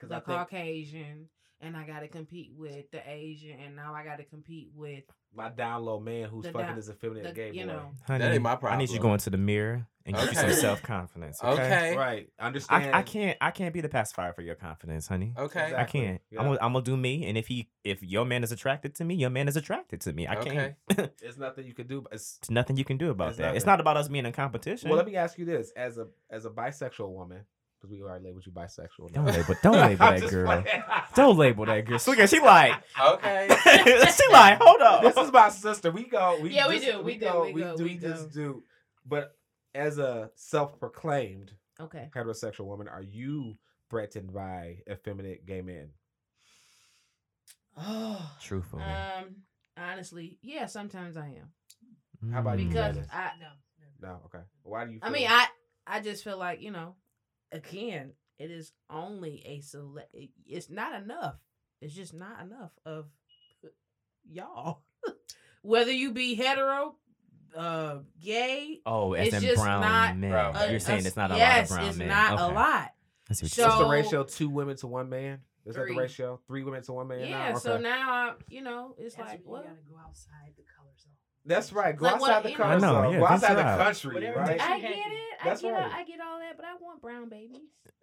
the 0.00 0.06
I 0.16 0.18
think 0.20 0.24
Caucasian, 0.24 1.28
and 1.60 1.76
I 1.76 1.86
gotta 1.86 2.08
compete 2.08 2.50
with 2.56 2.90
the 2.90 3.00
Asian, 3.08 3.58
and 3.64 3.76
now 3.76 3.94
I 3.94 4.04
gotta 4.04 4.24
compete 4.24 4.70
with 4.74 5.04
my 5.32 5.50
down 5.50 5.84
low 5.84 6.00
man 6.00 6.28
who's 6.28 6.44
fucking 6.46 6.60
down- 6.60 6.76
his 6.76 6.90
effeminate 6.90 7.24
the 7.24 7.32
gay 7.32 7.52
you 7.52 7.66
boy. 7.66 7.72
know. 7.72 7.90
Honey, 8.06 8.24
ain't 8.24 8.42
my 8.42 8.58
I 8.64 8.76
need 8.76 8.90
you 8.90 8.98
going 8.98 9.00
to 9.00 9.02
go 9.08 9.12
into 9.14 9.30
the 9.30 9.38
mirror 9.38 9.86
and 10.06 10.14
give 10.16 10.26
you 10.26 10.34
some 10.34 10.52
self 10.52 10.82
confidence. 10.82 11.42
Okay. 11.42 11.96
Right. 11.96 12.28
Understand. 12.38 12.94
I, 12.94 12.98
I 12.98 13.02
can't 13.02 13.38
I 13.40 13.50
can't 13.50 13.72
be 13.72 13.80
the 13.80 13.88
pacifier 13.88 14.32
for 14.32 14.42
your 14.42 14.54
confidence, 14.54 15.06
honey. 15.08 15.32
Okay. 15.38 15.72
I 15.76 15.84
can't. 15.84 16.20
Yeah. 16.30 16.40
I'm 16.40 16.46
gonna 16.48 16.58
I'm 16.60 16.72
gonna 16.74 16.84
do 16.84 16.96
me, 16.96 17.26
and 17.26 17.38
if 17.38 17.46
he 17.46 17.68
if 17.84 18.02
your 18.02 18.24
man 18.24 18.44
is 18.44 18.52
attracted 18.52 18.94
to 18.96 19.04
me, 19.04 19.14
your 19.14 19.30
man 19.30 19.48
is 19.48 19.56
attracted 19.56 20.00
to 20.02 20.12
me. 20.12 20.26
I 20.28 20.36
can't. 20.36 20.74
Okay. 20.92 21.10
There's 21.20 21.38
nothing 21.38 21.66
you 21.66 21.74
can 21.74 21.86
do. 21.86 22.02
But 22.02 22.12
it's, 22.14 22.38
nothing 22.50 22.76
you 22.76 22.84
can 22.84 22.96
do 22.98 23.10
about 23.10 23.36
There's 23.36 23.38
that. 23.38 23.56
It's 23.56 23.66
not 23.66 23.80
about 23.80 23.96
us 23.96 24.08
being 24.08 24.26
in 24.26 24.32
competition. 24.32 24.90
well, 24.90 24.98
let 24.98 25.06
me 25.06 25.16
ask 25.16 25.38
you 25.38 25.44
this: 25.44 25.70
as 25.76 25.96
a 25.98 26.06
as 26.30 26.44
a 26.44 26.50
bisexual 26.50 27.10
woman, 27.10 27.40
Because 27.80 27.90
we 27.90 28.02
already 28.02 28.24
labeled 28.26 28.44
you 28.46 28.52
bisexual. 28.52 29.10
Don't 29.12 29.24
now. 29.24 29.32
label, 29.32 29.54
don't 29.62 29.72
label 29.88 29.96
that 30.06 30.30
girl. 30.30 30.46
playing. 30.46 30.82
Don't 31.14 31.38
label 31.38 31.64
that 31.66 31.84
girl. 31.86 31.98
Look 32.06 32.18
at 32.18 32.28
she 32.28 32.40
like, 32.40 32.74
Okay. 33.02 33.48
she 33.48 34.32
like, 34.32 34.58
hold 34.60 34.80
up. 34.82 35.02
this 35.02 35.16
is 35.16 35.32
my 35.32 35.48
sister. 35.48 35.90
We 35.90 36.04
go. 36.04 36.38
We 36.42 36.50
Yeah, 36.50 36.68
we 36.68 36.78
do, 36.78 37.00
we 37.02 37.14
do, 37.14 37.20
go. 37.26 37.44
we 37.44 37.52
We 37.54 37.60
go, 37.62 37.76
do. 37.76 37.84
we 37.84 37.90
We 37.90 37.96
just 37.98 38.32
do. 38.32 38.62
But 39.06 39.34
as 39.74 39.98
a 39.98 40.30
self-proclaimed 40.34 41.52
Okay. 41.80 42.08
heterosexual 42.14 42.66
woman, 42.66 42.88
are 42.88 43.02
you 43.02 43.56
threatened 43.90 44.32
by 44.32 44.78
effeminate 44.90 45.44
gay 45.46 45.60
men? 45.62 45.90
Oh. 47.76 48.36
Truthfully. 48.40 48.82
Um. 48.82 49.36
Honestly, 49.76 50.38
yeah. 50.42 50.66
Sometimes 50.66 51.16
I 51.16 51.26
am 51.40 52.32
How 52.32 52.40
about 52.40 52.58
you, 52.60 52.66
Mm. 52.66 52.68
because 52.68 52.94
Janice? 52.94 53.10
I. 53.12 53.30
No. 53.40 54.08
No. 54.08 54.20
Okay. 54.26 54.44
Why 54.62 54.84
do 54.84 54.92
you? 54.92 54.98
I 55.02 55.06
Feel 55.06 55.12
mean, 55.12 55.26
I. 55.28 55.46
I 55.86 56.00
just 56.00 56.22
feel 56.24 56.38
like 56.38 56.60
you 56.62 56.70
know, 56.70 56.94
again, 57.52 58.12
it 58.38 58.50
is 58.50 58.72
only 58.88 59.42
a 59.44 59.60
select. 59.60 60.14
It's 60.46 60.70
not 60.70 60.94
enough. 61.02 61.36
It's 61.80 61.94
just 61.94 62.14
not 62.14 62.40
enough 62.40 62.70
of 62.86 63.06
y'all. 64.30 64.82
Whether 65.62 65.92
you 65.92 66.12
be 66.12 66.34
hetero, 66.34 66.94
uh, 67.56 67.98
gay, 68.22 68.80
Oh, 68.86 69.12
as 69.14 69.28
it's 69.28 69.36
in 69.36 69.42
just 69.42 69.62
brown 69.62 69.80
not 69.80 70.16
men. 70.16 70.30
brown 70.30 70.56
uh, 70.56 70.66
You're 70.70 70.80
saying 70.80 71.06
it's 71.06 71.16
not 71.16 71.30
a 71.30 71.36
yes, 71.36 71.70
lot 71.70 71.76
of 71.76 71.76
brown 71.78 71.88
it's 71.90 71.98
men. 71.98 72.08
not 72.08 72.32
a 72.40 72.46
lot. 72.54 72.90
I 73.30 73.34
see 73.34 73.44
what 73.44 73.52
So- 73.72 73.78
the 73.84 73.88
ratio? 73.88 74.24
Two 74.24 74.48
women 74.50 74.76
to 74.78 74.86
one 74.86 75.08
man. 75.08 75.40
Is 75.66 75.76
that 75.76 75.86
the 75.86 75.94
ratio? 75.94 76.40
Three 76.46 76.62
women 76.62 76.82
to 76.82 76.92
one 76.92 77.08
man. 77.08 77.20
now? 77.22 77.26
Yeah. 77.28 77.54
So 77.54 77.78
now, 77.78 78.10
I, 78.12 78.32
you 78.48 78.60
know, 78.62 78.94
it's 78.98 79.14
That's 79.14 79.30
like 79.30 79.40
what? 79.44 79.62
you 79.64 79.70
gotta 79.70 79.80
go 79.88 79.96
outside 80.06 80.52
the 80.56 80.62
color 80.76 80.90
zone. 80.98 81.12
That's 81.46 81.72
right. 81.72 81.96
Go 81.96 82.04
Like 82.04 82.20
what- 82.20 82.30
outside 82.30 82.42
the 82.44 82.50
you 82.50 82.56
country. 82.56 82.74
I 82.74 82.78
know, 82.78 83.02
zone. 83.02 83.12
yeah, 83.14 83.18
Go 83.20 83.26
outside 83.26 83.56
venture 83.56 83.62
the 83.78 83.84
country, 83.84 84.14
Whatever 84.14 84.40
right? 84.40 84.60
I 84.60 84.80
get 84.80 84.90
it. 84.90 84.98
I 85.40 85.44
That's 85.48 85.62
get. 85.62 85.70
right. 85.72 85.82
All, 85.84 85.90
I 85.92 86.04
get 86.04 86.20
all 86.20 86.38
that, 86.40 86.56
but 86.56 86.64
I 86.66 86.74
want 86.80 87.00
brown 87.00 87.28
babies. 87.30 87.58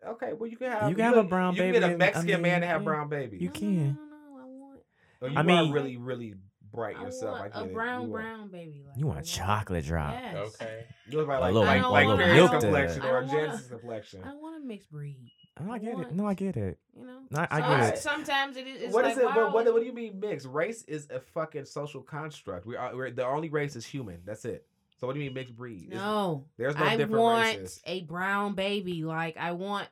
Okay, 0.07 0.33
well 0.33 0.49
you 0.49 0.57
can 0.57 0.71
have 0.71 0.89
You 0.89 0.95
can 0.95 1.05
have 1.05 1.17
a 1.17 1.19
can- 1.21 1.29
brown 1.29 1.53
you 1.53 1.61
can 1.61 1.71
baby 1.71 1.79
get 1.85 1.93
a 1.93 1.97
Mexican 1.97 2.35
I 2.35 2.39
man 2.39 2.61
to 2.61 2.67
have 2.67 2.83
brown 2.83 3.09
baby. 3.09 3.37
You 3.37 3.47
no, 3.49 3.53
can. 3.53 3.77
No, 3.77 3.83
no, 3.83 3.93
no, 3.93 4.41
I 4.41 4.45
want. 4.45 4.79
Or 5.21 5.29
you 5.29 5.37
I 5.37 5.41
are 5.41 5.43
mean- 5.43 5.71
really, 5.71 5.97
really 5.97 6.33
bright 6.71 6.95
I 6.97 7.03
yourself. 7.03 7.37
I 7.37 7.39
want 7.41 7.53
get 7.53 7.61
a 7.61 7.65
it. 7.65 7.73
brown, 7.73 8.07
You 8.07 8.15
are. 8.15 8.21
brown 8.21 8.47
baby. 8.49 8.83
Like, 8.87 8.97
You 8.97 9.07
want 9.07 9.19
a 9.19 9.23
chocolate 9.23 9.85
drop. 9.85 10.13
Yes. 10.13 10.35
Okay. 10.55 10.85
You 11.09 11.17
look 11.19 11.27
like, 11.27 11.37
A 11.37 11.41
like, 11.41 11.53
little- 11.53 11.67
like, 11.67 11.79
I 11.79 11.81
don't 11.81 11.91
like 11.91 12.07
wanna- 12.07 12.23
Grace's 12.23 12.33
I 12.33 12.37
don't- 12.51 12.61
complexion 12.61 13.01
I 13.01 13.09
or 13.09 13.21
don't 13.21 13.27
wanna- 13.29 13.61
complexion. 13.69 14.23
I 14.23 14.33
want 14.35 14.63
a 14.63 14.67
mixed 14.67 14.91
breed. 14.91 15.31
No, 15.59 15.71
I 15.73 15.77
get 15.79 15.99
it. 15.99 16.11
No, 16.15 16.25
I 16.27 16.33
get 16.33 16.57
it. 16.57 16.79
You 16.97 17.05
know. 17.05 17.19
No, 17.29 17.45
I 17.51 17.61
So 17.61 17.67
get 17.67 17.93
it. 17.93 17.97
Sometimes 17.99 18.57
it 18.57 18.65
is. 18.67 18.81
It's 18.83 18.93
What 18.93 19.03
like, 19.03 19.11
is 19.13 19.17
it? 19.19 19.25
Wow, 19.25 19.35
What, 19.35 19.53
what, 19.65 19.73
what 19.73 19.79
do 19.81 19.85
you 19.85 19.93
mean 19.93 20.19
mixed? 20.19 20.47
Race 20.47 20.83
is 20.83 21.07
a 21.11 21.19
fucking 21.19 21.65
social 21.65 22.01
construct. 22.01 22.65
We 22.65 22.77
are 22.77 22.95
we're, 22.95 23.11
the 23.11 23.25
only 23.25 23.49
race 23.49 23.75
is 23.75 23.85
human. 23.85 24.21
That's 24.25 24.45
it. 24.45 24.65
So 24.97 25.07
what 25.07 25.13
do 25.13 25.19
you 25.19 25.25
mean 25.25 25.33
mixed 25.35 25.55
breed? 25.55 25.89
Is- 25.91 25.95
No, 25.99 26.45
there's 26.57 26.75
no 26.75 26.83
I 26.85 26.95
different 26.95 27.21
want 27.21 27.57
races. 27.59 27.81
a 27.85 28.01
brown 28.03 28.55
baby. 28.55 29.03
Like 29.03 29.35
I 29.37 29.51
want 29.51 29.87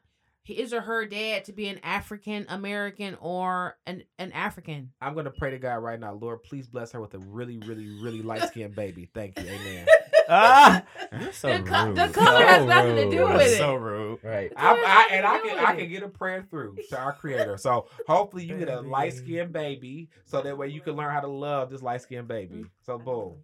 his 0.54 0.74
or 0.74 0.82
her 0.82 1.06
dad 1.06 1.45
to 1.45 1.54
be 1.54 1.68
an 1.68 1.80
African 1.84 2.45
American 2.50 3.16
or 3.22 3.78
an 3.86 4.04
an 4.18 4.32
African. 4.32 4.91
I'm 5.02 5.16
gonna 5.16 5.32
pray 5.32 5.52
to 5.52 5.60
God 5.60 5.76
right 5.78 6.00
now, 6.00 6.14
Lord, 6.14 6.43
please 6.43 6.68
bless 6.68 6.91
her 6.93 7.02
with 7.02 7.14
a 7.14 7.20
really, 7.20 7.58
really, 7.60 7.88
really 8.02 8.22
light 8.22 8.43
skinned 8.50 8.76
baby. 8.76 9.10
Thank 9.14 9.39
you, 9.39 9.45
Amen. 9.47 9.86
Ah, 10.32 10.84
you're 11.20 11.32
so 11.34 11.47
The 11.47 11.58
rude. 11.58 11.68
co- 11.68 11.93
the 11.93 12.08
color 12.14 12.45
has 12.45 12.64
nothing 12.64 12.95
to 12.97 13.10
do 13.10 13.26
That's 13.26 13.38
with 13.39 13.47
it. 13.54 13.58
So 13.58 13.74
rude. 13.74 14.20
Right. 14.24 14.52
I, 14.56 15.08
I, 15.10 15.16
and 15.16 15.26
I 15.26 15.39
can 15.39 15.58
I 15.58 15.76
can 15.76 15.89
get 15.89 16.04
a 16.04 16.08
prayer 16.08 16.45
through 16.47 16.76
to 16.89 17.00
our 17.00 17.14
Creator. 17.14 17.58
So 17.58 17.88
hopefully 18.08 18.45
you 18.45 18.56
get 18.60 18.70
a 18.70 18.80
light 18.82 19.14
skinned 19.14 19.52
baby, 19.54 20.10
so 20.26 20.43
that 20.43 20.56
way 20.56 20.68
you 20.68 20.82
can 20.82 20.95
learn 20.95 21.10
how 21.12 21.22
to 21.22 21.28
love 21.28 21.72
this 21.72 21.82
light 21.82 22.04
skinned 22.04 22.28
baby. 22.28 22.66
So 22.86 23.00
boom. 23.00 23.38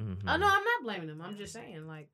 Mhm. 0.00 0.18
Oh 0.28 0.36
no, 0.36 0.46
I'm 0.46 0.62
not 0.62 0.82
blaming 0.84 1.08
him. 1.08 1.20
I'm 1.22 1.36
just 1.36 1.52
saying 1.54 1.88
like. 1.88 2.08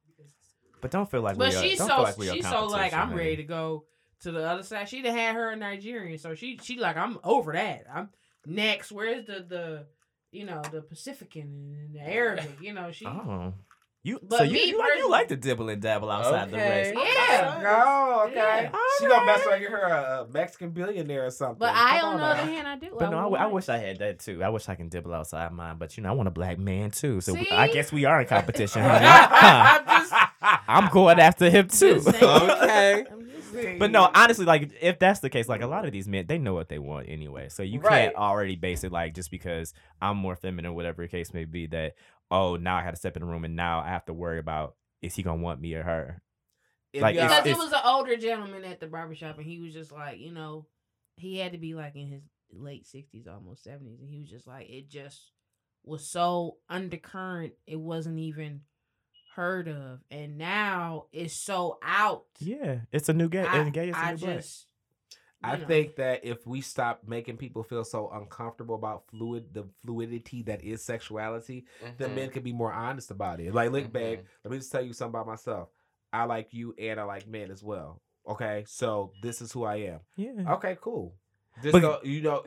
But 0.81 0.91
don't 0.91 1.11
feel 1.11 1.20
like 1.20 1.37
But 1.37 1.51
we 1.51 1.57
are, 1.57 1.62
she's 1.62 1.76
don't 1.79 1.89
so 1.89 1.95
feel 1.97 2.05
like 2.05 2.18
we 2.18 2.29
are 2.31 2.35
she's 2.35 2.49
so 2.49 2.66
like 2.66 2.95
I'm 2.95 3.12
ready 3.12 3.37
to 3.37 3.43
go 3.45 3.85
to 4.23 4.33
the 4.33 4.45
other 4.49 4.62
side. 4.62 4.89
She'd 4.89 5.05
have 5.05 5.14
had 5.14 5.35
her 5.35 5.51
in 5.53 5.59
Nigerian, 5.61 6.19
so 6.19 6.35
she 6.35 6.59
she 6.62 6.79
like 6.79 6.97
I'm 6.97 7.19
over 7.25 7.53
that. 7.53 7.85
I'm 7.93 8.11
next. 8.47 8.91
Where's 8.93 9.27
the 9.27 9.45
the 9.49 9.87
you 10.33 10.45
know 10.45 10.62
the 10.73 10.83
Pacifican 10.83 11.75
and 11.87 11.95
the 11.95 12.01
Arabic? 12.01 12.51
You 12.61 12.73
know 12.75 12.91
she. 12.93 13.07
Oh. 13.07 13.55
You, 14.05 14.21
But 14.23 14.39
so 14.39 14.45
you, 14.45 14.59
you, 14.59 14.79
like, 14.79 14.97
you 14.97 15.11
like 15.11 15.29
to 15.29 15.37
dibble 15.37 15.69
and 15.69 15.83
dabble 15.83 16.09
outside 16.09 16.51
the 16.53 16.57
Okay. 16.57 16.93
race. 16.95 16.95
Yeah. 16.97 17.62
Oh, 17.85 18.27
okay. 18.29 18.71
Yeah. 18.73 18.79
She 19.01 19.09
gonna 19.09 19.27
mess 19.27 19.45
around 19.45 19.61
get 19.61 19.71
her 19.71 19.83
a, 19.83 20.23
a 20.23 20.29
Mexican 20.33 20.71
billionaire 20.71 21.27
or 21.27 21.31
something. 21.31 21.59
But 21.59 21.75
I 21.75 21.99
Come 21.99 22.11
on 22.14 22.16
the 22.19 22.25
on 22.25 22.31
other 22.39 22.47
now. 22.47 22.53
hand, 22.53 22.69
I 22.69 22.77
do. 22.77 22.97
But 22.97 23.11
no, 23.11 23.19
I, 23.19 23.23
w- 23.23 23.37
I 23.37 23.43
want- 23.43 23.55
wish 23.55 23.69
I 23.69 23.77
had 23.79 23.99
that 23.99 24.21
too. 24.21 24.43
I 24.43 24.51
wish 24.51 24.69
I 24.69 24.77
can 24.77 24.89
dibble 24.89 25.12
outside 25.12 25.53
mine. 25.53 25.77
But 25.79 25.97
you 25.97 26.05
know, 26.05 26.11
I 26.11 26.12
want 26.12 26.29
a 26.29 26.31
black 26.31 26.59
man 26.59 26.93
too. 26.93 27.21
So 27.21 27.35
See? 27.35 27.49
I 27.51 27.66
guess 27.69 27.91
we 27.93 28.05
are 28.05 28.21
in 28.21 28.29
competition, 28.29 28.83
honey. 28.85 29.05
Huh. 29.05 29.81
I'm 29.85 30.01
just. 30.01 30.14
I'm 30.69 30.89
going 30.91 31.19
after 31.19 31.51
him 31.51 31.66
too. 31.69 31.95
Just 31.95 32.11
saying. 32.12 32.25
Okay. 32.51 33.05
I'm 33.49 33.53
just 33.55 33.63
saying. 33.65 33.79
But 33.79 33.91
no, 33.91 34.11
honestly, 34.15 34.45
like 34.47 34.71
if 34.81 34.99
that's 34.99 35.21
the 35.21 35.31
case, 35.31 35.49
like 35.49 35.63
a 35.63 35.67
lot 35.67 35.85
of 35.85 35.93
these 35.93 36.07
men, 36.09 36.27
they 36.27 36.39
know 36.39 36.55
what 36.55 36.69
they 36.69 36.79
want 36.79 37.09
anyway. 37.09 37.49
So 37.49 37.63
you 37.63 37.81
Right. 37.81 38.05
can't 38.05 38.17
already 38.17 38.57
base 38.57 38.85
it 38.85 38.93
like 38.93 39.15
just 39.15 39.31
because 39.31 39.73
I'm 40.01 40.17
more 40.17 40.37
feminine, 40.37 40.75
whatever 40.75 41.03
the 41.03 41.09
case 41.09 41.33
may 41.35 41.45
be, 41.45 41.67
that 41.69 41.95
oh 42.31 42.57
now 42.57 42.77
I 42.77 42.83
had 42.83 42.91
to 42.93 42.97
step 42.97 43.17
in 43.17 43.21
the 43.23 43.29
room 43.29 43.45
and 43.45 43.57
now 43.57 43.81
I 43.81 43.89
have 43.89 44.05
to 44.07 44.13
worry 44.13 44.39
about 44.39 44.77
is 45.03 45.15
he 45.15 45.23
gonna 45.23 45.43
want 45.43 45.61
me 45.61 45.75
or 45.75 45.83
her? 45.83 46.23
If 46.93 47.03
Like, 47.03 47.15
y'all- 47.17 47.25
it's- 47.27 47.43
because 47.45 47.59
it 47.59 47.63
was 47.65 47.73
an 47.73 47.81
older 47.85 48.17
gentleman 48.17 48.65
at 48.65 48.81
the 48.81 48.87
barbershop 48.87 49.37
and 49.37 49.47
he 49.47 49.59
was 49.61 49.73
just 49.73 49.93
like 49.93 50.19
you 50.19 50.33
know 50.33 50.67
he 51.17 51.39
had 51.39 51.53
to 51.53 51.59
be 51.59 51.75
like 51.75 51.97
in 51.97 52.07
his 52.09 52.23
late 52.53 52.87
60s 52.87 53.27
almost 53.29 53.65
70s 53.67 54.01
and 54.01 54.09
he 54.09 54.19
was 54.21 54.31
just 54.31 54.47
like 54.47 54.69
it 54.71 54.89
just 54.89 55.33
was 55.85 56.07
so 56.07 56.57
undercurrent 56.69 57.53
it 57.67 57.77
wasn't 57.79 58.19
even 58.19 58.63
heard 59.39 59.68
of 59.68 60.01
and 60.11 60.36
now 60.36 61.05
it's 61.12 61.32
so 61.32 61.78
out 61.80 62.24
Yeah, 62.41 62.80
it's 62.91 63.09
a 63.09 63.12
new 63.12 63.28
gay. 63.28 63.45
I, 63.45 63.59
and 63.59 63.72
gay 63.72 63.89
is 63.89 63.97
a 63.97 63.99
I 64.01 64.11
new 64.11 64.16
black. 64.18 64.36
just 64.39 64.66
I 65.45 65.57
know. 65.57 65.66
think 65.68 65.95
that 65.95 66.24
if 66.24 66.45
we 66.45 66.61
stop 66.61 67.03
making 67.07 67.36
people 67.36 67.62
feel 67.62 67.84
so 67.84 68.11
uncomfortable 68.11 68.74
about 68.74 69.05
fluid, 69.09 69.55
the 69.55 69.68
fluidity 69.86 70.43
that 70.43 70.64
is 70.64 70.82
sexuality, 70.84 71.66
then 71.99 72.11
Mhm. 72.11 72.14
men 72.16 72.30
can 72.30 72.43
be 72.43 72.53
more 72.53 72.72
honest 72.72 73.12
about 73.12 73.39
it. 73.39 73.55
Like, 73.55 73.70
look, 73.70 73.93
babe, 73.93 74.18
Mhm. 74.18 74.24
let 74.43 74.51
me 74.51 74.59
just 74.59 74.72
tell 74.72 74.82
you 74.82 74.93
something 74.93 75.14
about 75.14 75.28
myself. 75.28 75.68
I 76.12 76.24
like 76.24 76.53
you, 76.53 76.74
and 76.76 76.99
I 76.99 77.05
like 77.05 77.28
men 77.28 77.53
as 77.53 77.62
well. 77.62 78.03
Okay, 78.26 78.64
so 78.66 79.12
this 79.22 79.41
is 79.41 79.53
who 79.53 79.62
I 79.62 79.76
am. 79.76 80.01
Yeah. 80.16 80.55
Okay, 80.55 80.76
cool. 80.80 81.14
Just 81.63 81.73
But- 81.73 81.81
go, 81.81 81.99
you 82.03 82.23
know, 82.23 82.43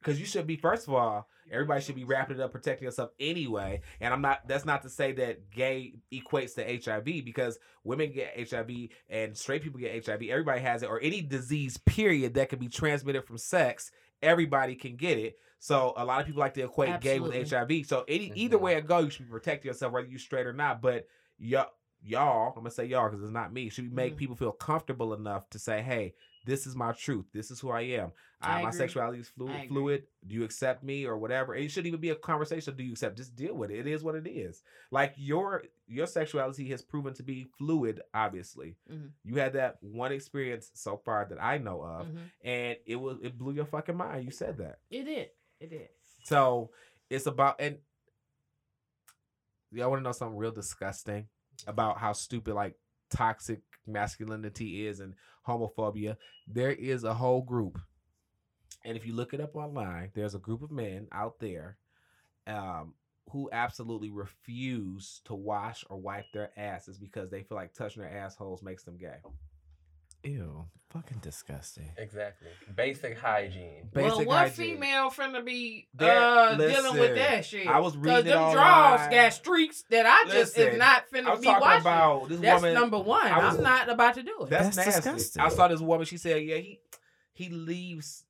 because 0.00 0.18
you, 0.18 0.26
should 0.26 0.46
be 0.46 0.56
first 0.56 0.88
of 0.88 0.94
all, 0.94 1.28
everybody 1.50 1.80
should 1.82 1.94
be 1.94 2.04
wrapping 2.04 2.36
it 2.38 2.42
up, 2.42 2.52
protecting 2.52 2.84
yourself 2.86 3.10
anyway. 3.20 3.82
And 4.00 4.12
I'm 4.14 4.20
not. 4.22 4.46
That's 4.48 4.64
not 4.64 4.82
to 4.82 4.88
say 4.88 5.12
that 5.12 5.50
gay 5.50 5.94
equates 6.12 6.54
to 6.54 6.64
HIV 6.64 7.24
because 7.24 7.58
women 7.84 8.12
get 8.12 8.48
HIV 8.50 8.88
and 9.08 9.36
straight 9.36 9.62
people 9.62 9.80
get 9.80 10.06
HIV. 10.06 10.22
Everybody 10.22 10.60
has 10.60 10.82
it, 10.82 10.88
or 10.88 11.00
any 11.00 11.20
disease 11.20 11.76
period 11.76 12.34
that 12.34 12.48
can 12.48 12.58
be 12.58 12.68
transmitted 12.68 13.24
from 13.26 13.38
sex. 13.38 13.90
Everybody 14.22 14.74
can 14.74 14.96
get 14.96 15.18
it. 15.18 15.36
So 15.58 15.92
a 15.96 16.04
lot 16.04 16.20
of 16.20 16.26
people 16.26 16.40
like 16.40 16.54
to 16.54 16.62
equate 16.64 17.00
gay 17.00 17.20
with 17.20 17.32
HIV. 17.50 17.84
So 17.86 18.04
any 18.08 18.32
either 18.34 18.56
Mhm. 18.58 18.60
way 18.62 18.76
it 18.76 18.86
goes, 18.86 19.04
you 19.04 19.10
should 19.10 19.26
be 19.26 19.30
protecting 19.30 19.68
yourself, 19.68 19.92
whether 19.92 20.06
you 20.06 20.18
straight 20.18 20.46
or 20.46 20.52
not. 20.52 20.80
But 20.82 21.06
y'all, 21.38 21.70
y'all, 22.02 22.48
I'm 22.48 22.54
gonna 22.54 22.70
say 22.70 22.84
y'all 22.86 23.08
because 23.08 23.22
it's 23.22 23.32
not 23.32 23.52
me. 23.52 23.68
Should 23.70 23.92
make 23.92 24.14
Mhm. 24.14 24.18
people 24.18 24.36
feel 24.36 24.52
comfortable 24.52 25.14
enough 25.14 25.48
to 25.50 25.58
say, 25.58 25.80
"Hey, 25.82 26.14
this 26.44 26.66
is 26.66 26.76
my 26.76 26.92
truth. 26.92 27.26
This 27.32 27.50
is 27.50 27.60
who 27.60 27.70
I 27.70 27.80
am. 27.82 28.12
I 28.40 28.58
Uh, 28.58 28.62
my 28.64 28.68
agree. 28.68 28.78
sexuality 28.78 29.18
is 29.20 29.28
I 29.28 29.38
fluid. 29.38 29.54
agree. 29.56 29.68
Fluid. 29.68 30.06
Do 30.26 30.34
you 30.34 30.44
accept 30.44 30.82
me 30.84 31.06
or 31.06 31.16
whatever? 31.16 31.54
It 31.54 31.70
shouldn't 31.70 31.86
even 31.88 32.00
be 32.00 32.10
a 32.10 32.14
conversation. 32.16 32.76
Do 32.76 32.82
you 32.84 32.92
accept? 32.92 33.16
Just 33.16 33.34
deal 33.34 33.54
with 33.54 33.70
it. 33.70 33.78
It 33.78 33.86
is 33.86 34.02
what 34.04 34.14
it 34.14 34.26
is. 34.28 34.62
Like 34.90 35.14
your 35.16 35.64
your 35.86 36.06
sexuality 36.06 36.68
has 36.70 36.82
proven 36.82 37.14
to 37.14 37.22
be 37.22 37.44
fluid. 37.58 38.00
Obviously, 38.12 38.76
Mhm. 38.90 39.12
you 39.22 39.36
had 39.36 39.52
that 39.54 39.82
one 39.82 40.12
experience 40.12 40.70
so 40.74 40.96
far 40.98 41.26
that 41.26 41.42
I 41.42 41.58
know 41.58 41.82
of, 41.82 42.06
Mhm. 42.06 42.30
and 42.42 42.78
it 42.86 42.96
was 42.96 43.18
it 43.22 43.36
blew 43.38 43.52
your 43.54 43.66
fucking 43.66 43.96
mind. 43.96 44.24
You 44.24 44.30
said 44.30 44.58
that. 44.58 44.80
it 44.90 45.04
did 45.04 45.30
it 45.60 45.70
did 45.70 45.88
So 46.24 46.70
it's 47.10 47.26
about 47.26 47.60
and 47.60 47.78
y'all 49.70 49.90
want 49.90 50.00
to 50.00 50.04
know 50.04 50.12
something 50.12 50.36
real 50.36 50.52
disgusting 50.52 51.28
about 51.66 51.98
how 51.98 52.12
stupid 52.12 52.54
like 52.54 52.78
toxic 53.10 53.60
masculinity 53.86 54.86
is 54.86 55.00
and 55.00 55.14
homophobia. 55.46 56.16
There 56.46 56.72
is 56.72 57.04
a 57.04 57.14
whole 57.14 57.42
group, 57.42 57.78
and 58.84 58.96
if 58.96 59.06
you 59.06 59.14
look 59.14 59.34
it 59.34 59.40
up 59.40 59.56
online, 59.56 60.10
there's 60.14 60.34
a 60.34 60.38
group 60.38 60.62
of 60.62 60.70
men 60.70 61.08
out 61.12 61.38
there, 61.40 61.78
um, 62.46 62.94
who 63.30 63.48
absolutely 63.52 64.10
refuse 64.10 65.20
to 65.24 65.34
wash 65.34 65.84
or 65.88 65.96
wipe 65.96 66.26
their 66.32 66.50
asses 66.58 66.98
because 66.98 67.30
they 67.30 67.42
feel 67.42 67.56
like 67.56 67.72
touching 67.72 68.02
their 68.02 68.16
assholes 68.16 68.62
makes 68.62 68.84
them 68.84 68.96
gay. 68.96 69.18
Ew, 70.24 70.64
fucking 70.90 71.18
disgusting. 71.18 71.90
Exactly. 71.98 72.48
Basic 72.74 73.18
hygiene. 73.18 73.90
well 73.94 74.24
what 74.24 74.36
hygiene. 74.38 74.76
female 74.76 75.10
finna 75.10 75.44
be 75.44 75.86
There- 75.94 76.18
uh 76.18 76.56
dealing 76.56 76.98
with 76.98 77.14
that 77.16 77.44
shit 77.44 77.66
I 77.66 77.80
was 77.80 77.96
reading 77.96 78.20
it 78.20 78.24
them 78.24 78.38
online. 78.42 78.54
draws 78.54 79.08
got 79.10 79.32
streaks 79.32 79.84
that 79.90 80.06
i 80.06 80.24
just 80.30 80.56
Listen, 80.56 80.72
is 80.74 80.78
not 80.78 81.04
I 81.12 81.16
finna 81.16 81.40
be 81.40 81.46
talking 81.46 81.60
watching 81.60 81.80
about 81.80 82.28
this 82.28 82.40
That's 82.40 82.62
woman. 82.62 82.74
number 82.74 82.98
one. 82.98 83.26
I 83.26 83.44
was- 83.46 83.56
I'm 83.56 83.62
not 83.62 83.88
about 83.88 84.14
to 84.14 84.22
do 84.22 84.34
it. 84.42 84.50
That's, 84.50 84.76
That's 84.76 84.88
nasty. 84.88 85.10
disgusting. 85.10 85.42
I 85.42 85.48
saw 85.48 85.68
this 85.68 85.80
woman. 85.80 86.06
She 86.06 86.16
said, 86.16 86.42
"Yeah, 86.42 86.56
he 86.56 86.80
he 87.32 87.48
leaves 87.48 88.24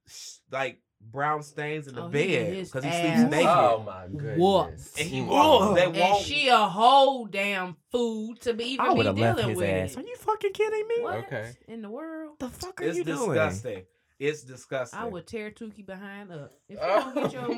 like 0.50 0.80
brown 1.12 1.42
stains 1.42 1.86
in 1.88 1.94
the 1.94 2.04
Oh, 2.04 2.08
bed 2.08 2.64
because 2.64 2.84
he 2.84 2.90
ass 2.90 3.00
sleeps 3.00 3.30
naked. 3.30 3.46
Oh 3.48 3.82
my 3.86 4.06
goodness. 4.08 4.38
Whooped. 4.40 5.00
And 5.00 5.08
he 5.08 5.20
won't. 5.22 5.74
They 5.76 5.86
won't. 6.00 6.24
she 6.24 6.48
a 6.48 6.56
whole 6.56 7.26
damn 7.26 7.76
fool 7.92 8.34
to 8.36 8.54
be 8.54 8.64
even 8.72 8.86
I 8.86 8.94
be 8.94 9.04
have 9.06 9.18
left 9.18 9.36
dealing 9.38 9.48
his 9.50 9.58
with 9.58 9.68
ass. 9.68 9.92
it. 9.92 9.98
Are 9.98 10.02
you 10.02 10.16
fucking 10.16 10.52
kidding 10.52 10.88
me? 10.88 10.94
What 11.02 11.24
Okay. 11.26 11.52
in 11.68 11.82
the 11.82 11.90
world? 11.90 12.38
The 12.38 12.48
fuck 12.48 12.80
are 12.80 12.84
it's 12.84 12.96
you 12.98 13.04
doing? 13.04 13.28
disgusting. 13.28 13.82
It's 14.18 14.42
disgusting. 14.42 14.98
I 15.00 15.04
would 15.06 15.26
tear 15.26 15.50
Tukey 15.50 15.84
behind 15.84 16.30
up. 16.32 16.52
If 16.68 16.80
you 16.80 16.86
don't 16.86 17.14
get 17.14 17.32
your 17.32 17.48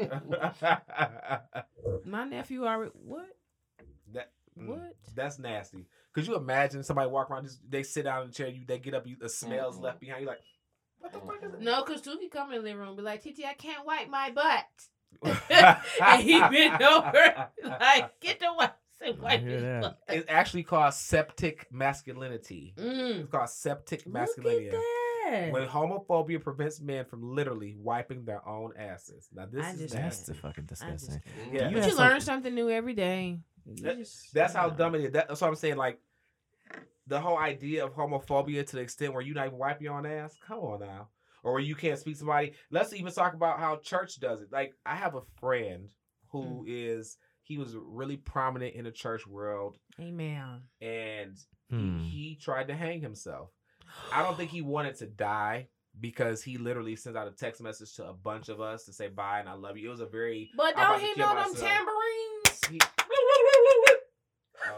my 2.05 2.25
nephew 2.25 2.67
already 2.67 2.91
what? 2.95 3.29
that, 4.13 4.33
mm, 4.59 4.69
What? 4.69 4.95
That's 5.15 5.39
nasty. 5.39 5.87
Could 6.13 6.27
you 6.27 6.37
imagine 6.37 6.83
somebody 6.83 7.11
walk 7.11 7.31
around? 7.31 7.45
Just 7.45 7.61
they 7.71 7.83
sit 7.83 8.05
down 8.05 8.23
in 8.23 8.29
the 8.29 8.35
chair. 8.35 8.49
You 8.49 8.65
they 8.67 8.79
get 8.79 8.95
up. 8.95 9.07
You 9.07 9.17
the 9.17 9.29
smells 9.29 9.77
Mm-mm. 9.77 9.83
left 9.83 10.01
behind. 10.01 10.23
You 10.23 10.29
like, 10.29 10.41
what 11.13 11.13
the 11.13 11.21
fuck 11.21 11.43
is 11.43 11.55
it? 11.55 11.61
No, 11.63 11.83
cause 11.83 12.03
Tukey 12.03 12.31
come 12.31 12.51
in 12.53 12.59
the 12.59 12.63
living 12.63 12.79
room 12.79 12.89
and 12.89 12.97
be 12.97 13.03
like, 13.03 13.23
Titi, 13.23 13.45
I 13.45 13.55
can't 13.55 13.87
wipe 13.87 14.09
my 14.09 14.31
butt. 14.31 14.65
and 15.51 15.77
and 16.05 16.23
he 16.23 16.39
bent 16.39 16.83
over 16.83 17.49
like, 17.65 18.21
get 18.21 18.39
the 18.41 18.53
wipes 18.57 18.73
and 19.01 19.19
wipe 19.19 19.41
hear 19.41 19.51
his 19.61 19.85
butt. 19.87 19.99
It's 20.09 20.27
actually 20.29 20.63
called 20.65 20.93
septic 20.95 21.67
masculinity. 21.73 22.75
Mm. 22.77 23.21
It's 23.21 23.31
called 23.31 23.49
septic 23.49 24.05
Look 24.07 24.15
masculinity. 24.15 24.69
at 24.69 24.73
that. 24.73 25.53
When 25.53 25.67
homophobia 25.67 26.41
prevents 26.41 26.81
men 26.81 27.05
from 27.05 27.35
literally 27.35 27.75
wiping 27.77 28.25
their 28.25 28.47
own 28.49 28.73
asses. 28.79 29.27
Now 29.35 29.47
this 29.51 29.65
I 29.67 29.71
is 29.73 29.79
just 29.81 29.95
That's 29.95 30.19
the 30.21 30.35
fucking 30.35 30.67
disgusting. 30.67 31.21
can't. 31.21 31.53
Yeah. 31.53 31.69
You 31.69 31.75
But 31.77 31.85
you 31.87 31.91
some- 31.93 31.99
learn 31.99 32.21
something 32.21 32.55
new 32.55 32.71
every 32.71 32.95
day. 32.95 33.41
You 33.65 33.75
That- 33.83 33.99
just- 33.99 34.33
That's 34.33 34.55
how 34.55 34.69
yeah. 34.69 34.77
dumb 34.77 34.95
it 34.95 35.01
is. 35.05 35.11
That, 35.13 35.27
that's 35.29 35.41
what 35.41 35.49
I'm 35.49 35.57
saying. 35.57 35.77
Like 35.77 35.99
the 37.07 37.21
whole 37.21 37.39
idea 37.39 37.85
of 37.85 37.95
homophobia 37.95 38.67
to 38.67 38.77
the 38.77 38.83
extent 38.83 39.13
where 39.13 39.23
you 39.23 39.35
not 39.35 39.47
even 39.47 39.59
wipe 39.59 39.81
your 39.81 39.95
own 39.95 40.07
ass. 40.07 40.37
Come 40.47 40.59
on 40.61 40.81
now. 40.81 41.09
Or 41.43 41.53
where 41.53 41.63
you 41.63 41.75
can't 41.77 41.99
speak 41.99 42.15
to 42.15 42.19
somebody. 42.21 42.53
Let's 42.71 42.93
even 42.93 43.13
talk 43.13 43.35
about 43.35 43.61
how 43.61 43.77
church 43.77 44.19
does 44.19 44.43
it. 44.43 44.49
Like 44.51 44.75
I 44.85 44.97
have 44.97 45.15
a 45.15 45.23
friend 45.41 45.89
who 46.31 46.65
is 46.67 47.17
he 47.43 47.57
was 47.59 47.77
really 47.77 48.17
prominent 48.17 48.75
in 48.75 48.85
the 48.85 48.91
church 48.91 49.27
world 49.27 49.77
Amen. 50.01 50.63
and 50.81 51.37
Hmm. 51.71 51.99
he, 52.01 52.09
he 52.11 52.35
tried 52.37 52.69
to 52.69 52.75
hang 52.75 53.01
himself. 53.01 53.51
I 54.13 54.23
don't 54.23 54.37
think 54.37 54.51
he 54.51 54.63
wanted 54.63 54.97
to 54.97 55.07
die 55.07 55.69
because 56.01 56.43
he 56.43 56.59
literally 56.59 56.97
sent 56.97 57.17
out 57.17 57.29
a 57.29 57.31
text 57.31 57.63
message 57.63 57.95
to 57.95 58.09
a 58.09 58.13
bunch 58.13 58.49
of 58.49 58.61
us 58.61 58.85
to 58.87 58.93
say 58.93 59.09
bye 59.09 59.39
and 59.41 59.49
I 59.49 59.55
love 59.55 59.77
you. 59.77 59.87
It 59.89 59.91
was 59.91 60.01
a 60.01 60.07
very 60.07 60.51
But 60.57 60.77
don't 60.77 60.99
to 61.01 61.07
he 61.07 61.15
kill 61.15 61.29
know 61.29 61.43
them 61.43 61.55
tambourines? 61.55 62.61
he, 62.71 62.81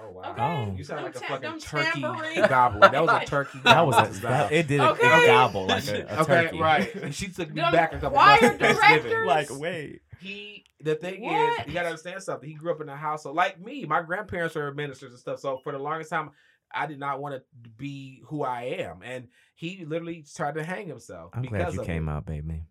Oh 0.09 0.13
wow. 0.13 0.31
Okay. 0.33 0.43
Oh. 0.43 0.75
You 0.77 0.85
sound 0.85 1.03
like 1.05 1.17
a 1.17 1.21
ta- 1.21 1.27
fucking 1.29 1.51
them 1.51 1.61
turkey 1.61 2.01
tambourine. 2.01 2.49
gobbler. 2.49 2.89
That 2.93 3.05
was 3.05 3.23
a 3.23 3.27
turkey. 3.27 3.61
That 3.65 3.87
was 3.87 3.97
a 3.97 4.15
style. 4.15 4.31
that, 4.49 4.53
it 4.53 4.67
did 4.69 4.81
it, 4.81 4.83
Okay. 4.83 5.25
it 5.25 5.27
gobble 5.27 5.67
like 5.67 5.87
a, 5.89 6.01
a 6.09 6.21
okay, 6.23 6.43
turkey. 6.45 6.61
right. 6.61 6.95
And 7.03 7.15
she 7.15 7.29
took 7.29 7.49
me 7.53 7.61
back 7.61 7.93
a 7.93 7.99
couple 7.99 8.11
choir 8.19 8.41
months 8.41 8.59
to 8.59 8.65
Thanksgiving. 8.75 9.11
directors. 9.11 9.27
Like 9.51 9.61
wait. 9.61 10.01
He 10.21 10.65
the 10.81 10.95
thing 10.95 11.23
What? 11.23 11.61
is, 11.61 11.67
you 11.67 11.73
gotta 11.75 11.89
understand 11.89 12.23
something. 12.23 12.49
He 12.49 12.55
grew 12.55 12.73
up 12.73 12.81
in 12.81 12.89
a 12.89 12.97
household 12.97 13.37
like 13.37 13.61
me. 13.61 13.85
My 13.85 14.03
grandparents 14.03 14.55
were 14.55 14.73
ministers 14.75 15.11
and 15.13 15.19
stuff. 15.21 15.41
So 15.41 15.59
for 15.63 15.73
the 15.73 15.79
longest 15.79 16.11
time, 16.11 16.31
I 16.73 16.87
did 16.87 16.99
not 17.01 17.21
want 17.21 17.35
to 17.35 17.43
be 17.77 18.23
who 18.27 18.43
I 18.45 18.63
am, 18.81 19.01
and 19.03 19.29
he 19.55 19.85
literally 19.87 20.25
tried 20.37 20.55
to 20.57 20.63
hang 20.65 20.87
himself. 20.87 21.31
I'm 21.35 21.43
because 21.43 21.57
glad 21.59 21.75
you 21.75 21.81
of 21.81 21.87
came 21.87 22.09
it. 22.09 22.13
out, 22.13 22.27
baby. 22.27 22.65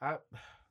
I, 0.00 0.16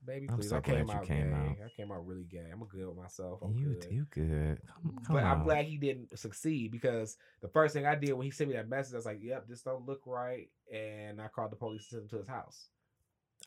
baby, 0.10 0.28
I'm 0.30 0.38
please. 0.38 0.50
so 0.50 0.58
I 0.58 0.62
came 0.62 0.86
glad 0.86 0.88
you 0.96 1.00
out 1.02 1.06
came 1.08 1.30
gay. 1.30 1.36
out. 1.36 1.58
I 1.66 1.70
came 1.78 1.92
out 1.92 2.06
really 2.08 2.24
gay. 2.24 2.46
I'm 2.52 2.64
good 2.66 2.88
with 2.88 2.98
myself. 2.98 3.40
I'm 3.44 3.54
You 3.56 3.76
good. 3.80 3.88
you 3.92 4.08
good. 4.10 4.62
Come, 4.68 4.92
mm, 4.92 5.06
come 5.06 5.16
But 5.16 5.24
I'm 5.24 5.44
glad 5.44 5.66
he 5.66 5.78
didn't 5.78 6.18
succeed 6.18 6.72
because 6.72 7.16
the 7.42 7.48
first 7.48 7.74
thing 7.74 7.86
I 7.86 7.96
did 7.96 8.14
when 8.14 8.26
he 8.26 8.32
sent 8.32 8.50
me 8.50 8.56
that 8.56 8.68
message, 8.70 8.94
I 8.94 8.98
was 8.98 9.06
like, 9.06 9.20
"Yep, 9.22 9.48
this 9.48 9.62
don't 9.62 9.86
look 9.86 10.02
right," 10.06 10.50
and 10.74 11.22
I 11.22 11.28
called 11.28 11.52
the 11.52 11.56
police 11.58 11.82
and 11.84 11.90
sent 11.90 12.04
him 12.04 12.10
to 12.10 12.18
his 12.18 12.28
house. 12.28 12.70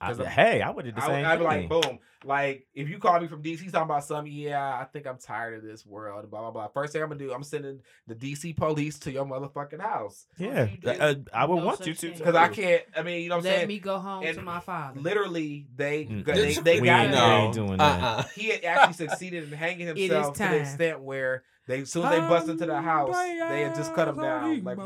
I, 0.02 0.08
'cause 0.08 0.20
I'm- 0.20 0.28
hey, 0.30 0.60
I 0.62 0.70
would 0.70 0.86
have 0.86 0.94
the 0.96 1.02
I, 1.02 1.06
same 1.06 1.24
I'd 1.26 1.38
be 1.38 1.44
like, 1.44 1.68
boom. 1.68 1.98
Like, 2.24 2.68
if 2.72 2.88
you 2.88 2.98
call 2.98 3.18
me 3.18 3.26
from 3.26 3.42
DC 3.42 3.64
talking 3.72 3.82
about 3.82 4.04
something, 4.04 4.32
yeah, 4.32 4.78
I 4.80 4.84
think 4.84 5.08
I'm 5.08 5.18
tired 5.18 5.54
of 5.58 5.64
this 5.64 5.84
world, 5.84 6.30
blah, 6.30 6.40
blah, 6.42 6.50
blah. 6.52 6.68
First 6.68 6.92
thing 6.92 7.02
I'm 7.02 7.08
going 7.08 7.18
to 7.18 7.24
do, 7.24 7.32
I'm 7.32 7.42
sending 7.42 7.80
the 8.06 8.14
DC 8.14 8.54
police 8.56 9.00
to 9.00 9.10
your 9.10 9.24
motherfucking 9.24 9.80
house. 9.80 10.26
yeah, 10.38 10.68
you 10.80 10.88
uh, 10.88 11.14
I 11.34 11.46
would 11.46 11.56
no 11.56 11.64
want 11.66 11.84
you 11.84 11.94
to. 11.94 12.10
Because 12.12 12.36
I 12.36 12.46
can't, 12.46 12.82
I 12.96 13.02
mean, 13.02 13.22
you 13.22 13.28
know 13.28 13.36
what 13.36 13.40
I'm 13.40 13.44
Let 13.50 13.56
saying? 13.56 13.68
me 13.68 13.78
go 13.80 13.98
home 13.98 14.24
And 14.24 14.36
to 14.36 14.42
my 14.42 14.60
father. 14.60 15.00
Literally, 15.00 15.66
they, 15.74 16.04
Mm. 16.04 16.24
they, 16.24 16.54
they 16.54 16.80
We 16.80 16.86
got 16.86 17.06
ain't- 17.06 17.14
him. 17.14 17.22
ain't 17.22 17.54
doing 17.54 17.76
that. 17.78 18.02
Uh-uh. 18.02 18.22
He 18.36 18.50
had 18.50 18.64
actually 18.64 19.08
succeeded 19.08 19.44
in 19.44 19.58
hanging 19.58 19.88
himself 19.88 20.34
to 20.36 20.42
the 20.44 20.60
extent 20.60 21.00
where 21.00 21.42
they, 21.66 21.84
soon 21.86 22.04
as 22.04 22.10
they 22.12 22.20
bust 22.20 22.48
into 22.48 22.66
the 22.66 22.80
house, 22.80 23.16
they 23.16 23.62
had 23.62 23.74
just 23.74 23.94
cut 23.94 24.06
him 24.06 24.20
down. 24.20 24.62
Like, 24.62 24.78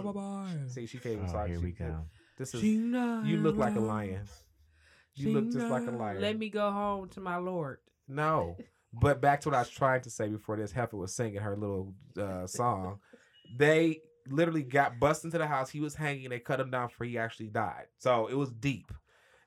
see, 0.68 0.86
she 0.86 0.96
came 0.98 1.18
Oh, 1.20 1.24
inside. 1.24 1.48
here 1.50 1.58
She- 1.58 1.64
we 1.66 1.72
go. 1.72 1.98
This 2.38 2.54
is, 2.54 2.62
you 2.62 3.36
look 3.42 3.56
like 3.56 3.76
a 3.76 3.80
lion. 3.80 4.22
You 5.16 5.32
look 5.32 5.50
just 5.52 5.66
like 5.66 5.86
a 5.86 5.90
lion. 5.90 6.20
Let 6.20 6.38
me 6.38 6.48
go 6.50 6.70
home 6.70 7.08
to 7.10 7.20
my 7.20 7.36
lord. 7.36 7.78
No. 8.06 8.56
But 8.92 9.20
back 9.20 9.40
to 9.42 9.48
what 9.48 9.56
I 9.56 9.60
was 9.60 9.70
trying 9.70 10.02
to 10.02 10.10
say 10.10 10.28
before 10.28 10.56
this 10.56 10.72
heifer 10.72 10.96
was 10.96 11.14
singing 11.14 11.40
her 11.40 11.56
little 11.56 11.94
uh, 12.18 12.46
song. 12.46 13.00
They 13.58 14.00
literally 14.28 14.62
got 14.62 14.98
bust 14.98 15.24
into 15.24 15.38
the 15.38 15.46
house. 15.46 15.70
He 15.70 15.80
was 15.80 15.94
hanging. 15.94 16.28
They 16.30 16.38
cut 16.38 16.60
him 16.60 16.70
down 16.70 16.88
before 16.88 17.06
he 17.06 17.18
actually 17.18 17.48
died. 17.48 17.86
So 17.98 18.26
it 18.26 18.34
was 18.34 18.50
deep. 18.50 18.92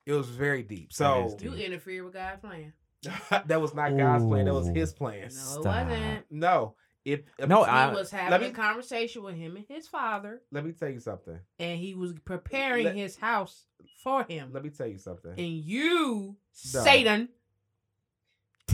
It 0.06 0.14
was 0.14 0.28
very 0.28 0.64
deep. 0.64 0.94
So 0.94 1.36
is 1.38 1.44
You 1.44 1.54
interfere 1.54 2.04
with 2.04 2.14
God's 2.14 2.42
plan. 2.42 2.74
that 3.46 3.62
was 3.62 3.74
not 3.74 3.96
God's 3.96 4.26
plan. 4.26 4.46
That 4.46 4.54
was 4.54 4.68
his 4.68 4.94
plan. 4.94 5.22
No, 5.22 5.26
it 5.26 5.32
Stop. 5.32 5.66
wasn't. 5.66 6.26
No. 6.30 6.76
If, 7.14 7.22
if 7.38 7.47
No, 7.49 7.64
He 7.64 7.70
I- 7.70 7.93
was 7.93 8.12
having 8.12 8.41
me- 8.41 8.47
a 8.47 8.51
conversation 8.51 9.24
with 9.24 9.36
him 9.36 9.55
and 9.55 9.66
his 9.68 9.88
father, 9.88 10.41
let 10.51 10.66
me 10.66 10.72
tell 10.72 10.89
you 10.89 10.99
something. 10.99 11.39
and 11.60 11.80
he 11.80 11.93
was 11.95 12.14
preparing 12.26 12.86
Let- 12.86 12.95
his 12.95 13.18
house 13.18 13.66
for 14.03 14.24
him. 14.24 14.51
Let 14.53 14.64
me 14.64 14.70
tell 14.70 14.88
you 14.88 14.97
something. 14.97 15.32
and 15.32 15.47
you, 15.47 16.36
No. 16.74 16.84
Satan, 16.84 17.30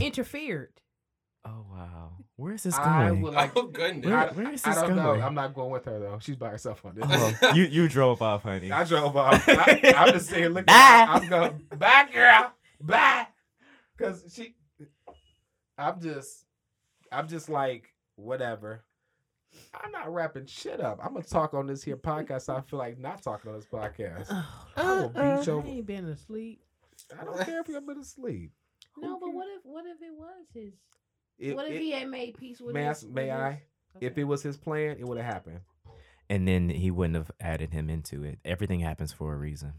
interfered. 0.00 0.72
Oh 1.44 1.64
wow, 1.70 2.10
where 2.34 2.54
is 2.54 2.64
this 2.64 2.74
I 2.76 3.08
going? 3.08 3.22
would 3.22 3.34
like. 3.34 3.52
Oh, 3.56 3.68
goodness. 3.68 4.04
Where- 4.06 4.18
I, 4.18 4.32
where 4.32 4.50
is 4.52 4.64
I 4.66 4.70
this 4.74 4.82
don't 4.82 4.96
know. 4.96 5.02
going? 5.04 5.22
I'm 5.22 5.34
not 5.34 5.54
going 5.54 5.70
with 5.70 5.84
her 5.84 5.98
though. 6.00 6.18
She's 6.20 6.34
by 6.34 6.48
herself 6.50 6.84
on 6.84 6.96
this. 6.96 7.04
Oh, 7.08 7.52
you 7.54 7.64
you 7.64 7.88
drove 7.88 8.20
off, 8.20 8.42
honey. 8.42 8.72
I 8.72 8.82
drove 8.82 9.16
off. 9.16 9.44
I, 9.48 9.94
I'm 9.96 10.12
just 10.12 10.28
sitting 10.28 10.46
look, 10.46 10.54
looking. 10.54 10.66
Bye. 10.66 10.72
At, 10.74 11.08
I'm 11.08 11.28
going 11.28 11.62
back, 11.76 12.12
girl, 12.12 12.52
bye. 12.80 13.28
Cause 13.96 14.24
she, 14.34 14.56
I'm 15.78 16.00
just, 16.00 16.44
I'm 17.12 17.28
just 17.28 17.48
like 17.48 17.94
whatever. 18.16 18.82
I'm 19.72 19.92
not 19.92 20.12
wrapping 20.12 20.46
shit 20.46 20.80
up. 20.80 20.98
I'm 21.02 21.12
gonna 21.14 21.24
talk 21.24 21.54
on 21.54 21.66
this 21.66 21.82
here 21.82 21.96
podcast. 21.96 22.48
I 22.54 22.60
feel 22.60 22.78
like 22.78 22.98
not 22.98 23.22
talking 23.22 23.50
on 23.50 23.56
this 23.56 23.66
podcast. 23.66 24.26
I 24.76 24.82
will 24.92 25.12
uh-uh. 25.14 25.38
beat 25.38 25.46
your- 25.46 25.62
I 25.62 25.66
ain't 25.66 25.86
been 25.86 26.06
asleep. 26.06 26.60
I 27.18 27.24
don't 27.24 27.40
care 27.40 27.60
if 27.60 27.68
you've 27.68 27.86
been 27.86 27.98
asleep. 27.98 28.52
No, 28.98 29.18
but 29.20 29.26
cares? 29.26 29.34
what 29.36 29.46
if 29.56 29.60
what 29.64 29.84
if 29.86 30.02
it 30.02 30.12
was 30.14 30.46
his? 30.52 30.72
It- 31.38 31.54
what 31.56 31.66
if 31.66 31.74
it- 31.74 31.80
he 31.80 31.92
had 31.92 32.08
made 32.08 32.36
peace 32.36 32.60
with 32.60 32.74
may 32.74 32.84
his? 32.84 33.04
with 33.04 33.12
may 33.14 33.24
his- 33.26 33.32
I? 33.32 33.62
If 34.00 34.18
it 34.18 34.24
was 34.24 34.42
his 34.42 34.56
plan, 34.58 34.96
it 34.98 35.06
would 35.06 35.16
have 35.18 35.32
happened. 35.32 35.60
and 36.28 36.46
then 36.46 36.68
he 36.68 36.90
wouldn't 36.90 37.14
have 37.16 37.30
added 37.40 37.72
him 37.72 37.88
into 37.88 38.24
it. 38.24 38.38
Everything 38.44 38.80
happens 38.80 39.12
for 39.12 39.32
a 39.32 39.36
reason. 39.36 39.74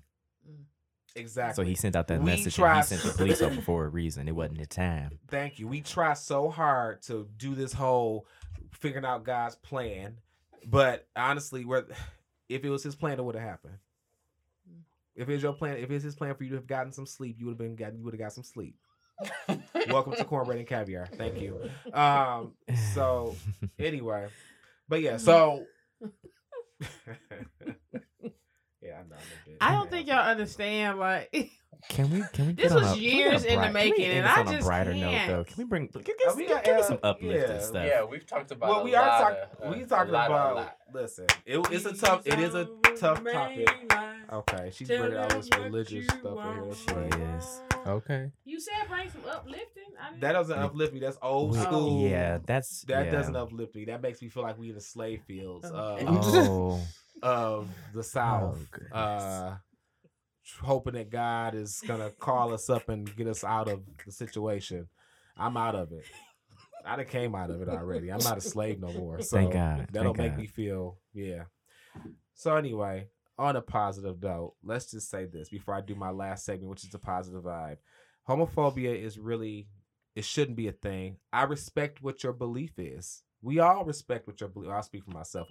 Exactly. 1.17 1.63
So 1.63 1.67
he 1.67 1.75
sent 1.75 1.95
out 1.95 2.07
that 2.07 2.19
We 2.19 2.25
message 2.25 2.59
and 2.59 2.77
he 2.77 2.83
sent 2.83 3.01
the 3.01 3.11
police 3.11 3.41
over 3.41 3.61
for 3.61 3.85
a 3.85 3.89
reason. 3.89 4.27
It 4.27 4.35
wasn't 4.35 4.59
the 4.59 4.65
time. 4.65 5.19
Thank 5.27 5.59
you. 5.59 5.67
We 5.67 5.81
try 5.81 6.13
so 6.13 6.49
hard 6.49 7.01
to 7.03 7.27
do 7.37 7.55
this 7.55 7.73
whole 7.73 8.27
figuring 8.71 9.05
out 9.05 9.23
God's 9.23 9.55
plan, 9.55 10.17
but 10.65 11.07
honestly, 11.15 11.65
we're, 11.65 11.85
if 12.47 12.63
it 12.63 12.69
was 12.69 12.83
His 12.83 12.95
plan, 12.95 13.19
it 13.19 13.23
would 13.23 13.35
have 13.35 13.43
happened. 13.43 13.77
If 15.15 15.27
it's 15.29 15.41
your 15.41 15.53
plan, 15.53 15.77
if 15.77 15.89
it's 15.89 16.03
His 16.03 16.15
plan 16.15 16.35
for 16.35 16.43
you 16.43 16.51
to 16.51 16.55
have 16.57 16.67
gotten 16.67 16.91
some 16.91 17.07
sleep, 17.07 17.37
you 17.39 17.47
would 17.47 17.53
have 17.53 17.57
been 17.57 17.75
gotten, 17.75 17.97
you 17.97 18.03
would 18.05 18.13
have 18.13 18.21
got 18.21 18.33
some 18.33 18.43
sleep. 18.43 18.75
Welcome 19.89 20.13
to 20.13 20.23
cornbread 20.23 20.59
and 20.59 20.67
caviar. 20.67 21.07
Thank 21.07 21.41
you. 21.41 21.69
Um. 21.91 22.53
So 22.93 23.35
anyway, 23.79 24.27
but 24.87 25.01
yeah. 25.01 25.17
So. 25.17 25.65
Yeah, 28.97 29.03
I 29.05 29.09
know. 29.09 29.15
I'm 29.15 29.21
a 29.21 29.49
bitch. 29.49 29.57
I 29.61 29.71
don't 29.73 29.89
think 29.91 30.07
y'all 30.07 30.17
understand. 30.29 30.99
Like 30.99 31.51
Can 31.89 32.09
we? 32.09 32.23
Can 32.33 32.47
we? 32.47 32.53
This 32.53 32.73
was 32.73 32.81
a- 32.83 32.85
can 32.85 32.93
we 32.95 33.01
get 33.01 33.13
years 33.15 33.45
in 33.45 33.49
the 33.51 33.55
bright- 33.57 33.65
can 33.65 33.73
we 33.73 33.89
making, 33.91 34.05
end 34.05 34.13
and 34.17 34.25
this 34.25 34.31
I 34.37 34.39
on 34.41 34.47
a 34.47 34.51
just 34.51 34.67
brighter 34.67 34.93
note 34.95 35.11
can't. 35.11 35.31
though. 35.31 35.43
Can 35.43 35.55
we 35.57 35.63
bring? 35.63 35.87
Give, 35.87 36.03
give, 36.03 36.15
Oh, 36.25 36.29
us- 36.31 36.35
we 36.35 36.43
give, 36.43 36.51
got- 36.51 36.63
give 36.63 36.75
me 36.75 36.81
uh, 36.81 36.85
some 36.85 36.99
uplifting 37.03 37.55
yeah. 37.55 37.59
stuff. 37.59 37.85
Yeah, 37.87 38.03
we've 38.03 38.25
talked 38.25 38.51
about. 38.51 38.69
Well, 38.69 38.83
we 38.83 38.95
are 38.95 39.05
talking. 39.21 39.37
of- 39.61 39.75
we 39.75 39.83
uh, 39.83 39.87
talking 39.87 40.13
lot, 40.13 40.25
about. 40.27 40.71
Listen, 40.93 41.25
it, 41.45 41.59
it's 41.71 41.85
a 41.85 41.93
tough. 41.93 42.25
It 42.25 42.39
is 42.39 42.55
a 42.55 42.65
tough 42.97 43.23
topic. 43.23 43.69
Okay, 44.33 44.71
she's 44.73 44.87
bringing 44.87 45.15
all 45.17 45.27
this 45.29 45.49
religious 45.57 46.05
stuff 46.05 46.25
in 46.25 46.63
here. 46.63 46.73
She 46.73 46.93
Like, 46.93 47.39
is. 47.39 47.61
Okay. 47.85 48.31
You 48.43 48.59
said 48.59 48.73
bring 48.89 49.09
some 49.09 49.21
uplifting. 49.29 49.83
That 50.19 50.33
doesn't 50.33 50.57
uplift 50.57 50.93
me. 50.93 50.99
That's 50.99 51.17
old 51.21 51.55
school. 51.55 52.01
Yeah, 52.09 52.39
that's 52.45 52.81
That 52.83 53.05
yeah. 53.05 53.11
doesn't 53.11 53.35
uplift 53.35 53.75
me. 53.75 53.85
That 53.85 54.01
makes 54.01 54.21
me 54.21 54.27
feel 54.29 54.43
like 54.43 54.57
we 54.59 54.69
in 54.69 54.75
the 54.75 54.81
slave 54.81 55.21
fields 55.27 55.69
of, 55.69 55.99
Oh, 56.05 56.81
of 57.23 57.69
the 57.93 58.03
South. 58.03 58.67
goodness. 58.71 58.91
uh, 58.91 59.57
hoping 60.61 60.93
that 60.93 61.09
God 61.09 61.55
is 61.55 61.81
gonna 61.85 62.09
call 62.19 62.53
us 62.53 62.69
up 62.69 62.89
and 62.89 63.13
get 63.15 63.27
us 63.27 63.43
out 63.43 63.67
of 63.67 63.81
the 64.05 64.11
situation. 64.11 64.87
I'm 65.35 65.57
out 65.57 65.75
of 65.75 65.91
it. 65.91 66.05
I 66.85 66.95
done 66.95 67.05
came 67.05 67.35
out 67.35 67.49
of 67.49 67.61
it 67.61 67.69
already. 67.69 68.09
I'm 68.09 68.23
not 68.23 68.37
a 68.37 68.41
slave 68.41 68.79
no 68.79 68.91
more. 68.93 69.21
So 69.21 69.37
Thank 69.37 69.53
God. 69.53 69.87
That'll 69.91 70.13
Thank 70.13 70.17
make 70.17 70.31
God. 70.31 70.39
me 70.39 70.47
feel 70.47 70.97
yeah. 71.13 71.43
So 72.33 72.55
anyway, 72.55 73.07
on 73.37 73.55
a 73.55 73.61
positive 73.61 74.21
note, 74.21 74.53
let's 74.63 74.91
just 74.91 75.09
say 75.09 75.25
this 75.25 75.49
before 75.49 75.75
I 75.75 75.81
do 75.81 75.95
my 75.95 76.11
last 76.11 76.45
segment, 76.45 76.69
which 76.69 76.83
is 76.83 76.91
the 76.91 76.99
positive 76.99 77.43
vibe. 77.43 77.77
homophobia 78.27 78.97
is 78.97 79.19
really 79.19 79.67
it 80.15 80.25
shouldn't 80.25 80.57
be 80.57 80.67
a 80.67 80.71
thing. 80.71 81.17
I 81.31 81.43
respect 81.43 82.01
what 82.01 82.23
your 82.23 82.33
belief 82.33 82.79
is. 82.79 83.21
We 83.41 83.59
all 83.59 83.85
respect 83.85 84.25
what 84.25 84.39
your 84.39 84.49
belief. 84.49 84.71
I'll 84.71 84.81
speak 84.81 85.03
for 85.05 85.11
myself. 85.11 85.47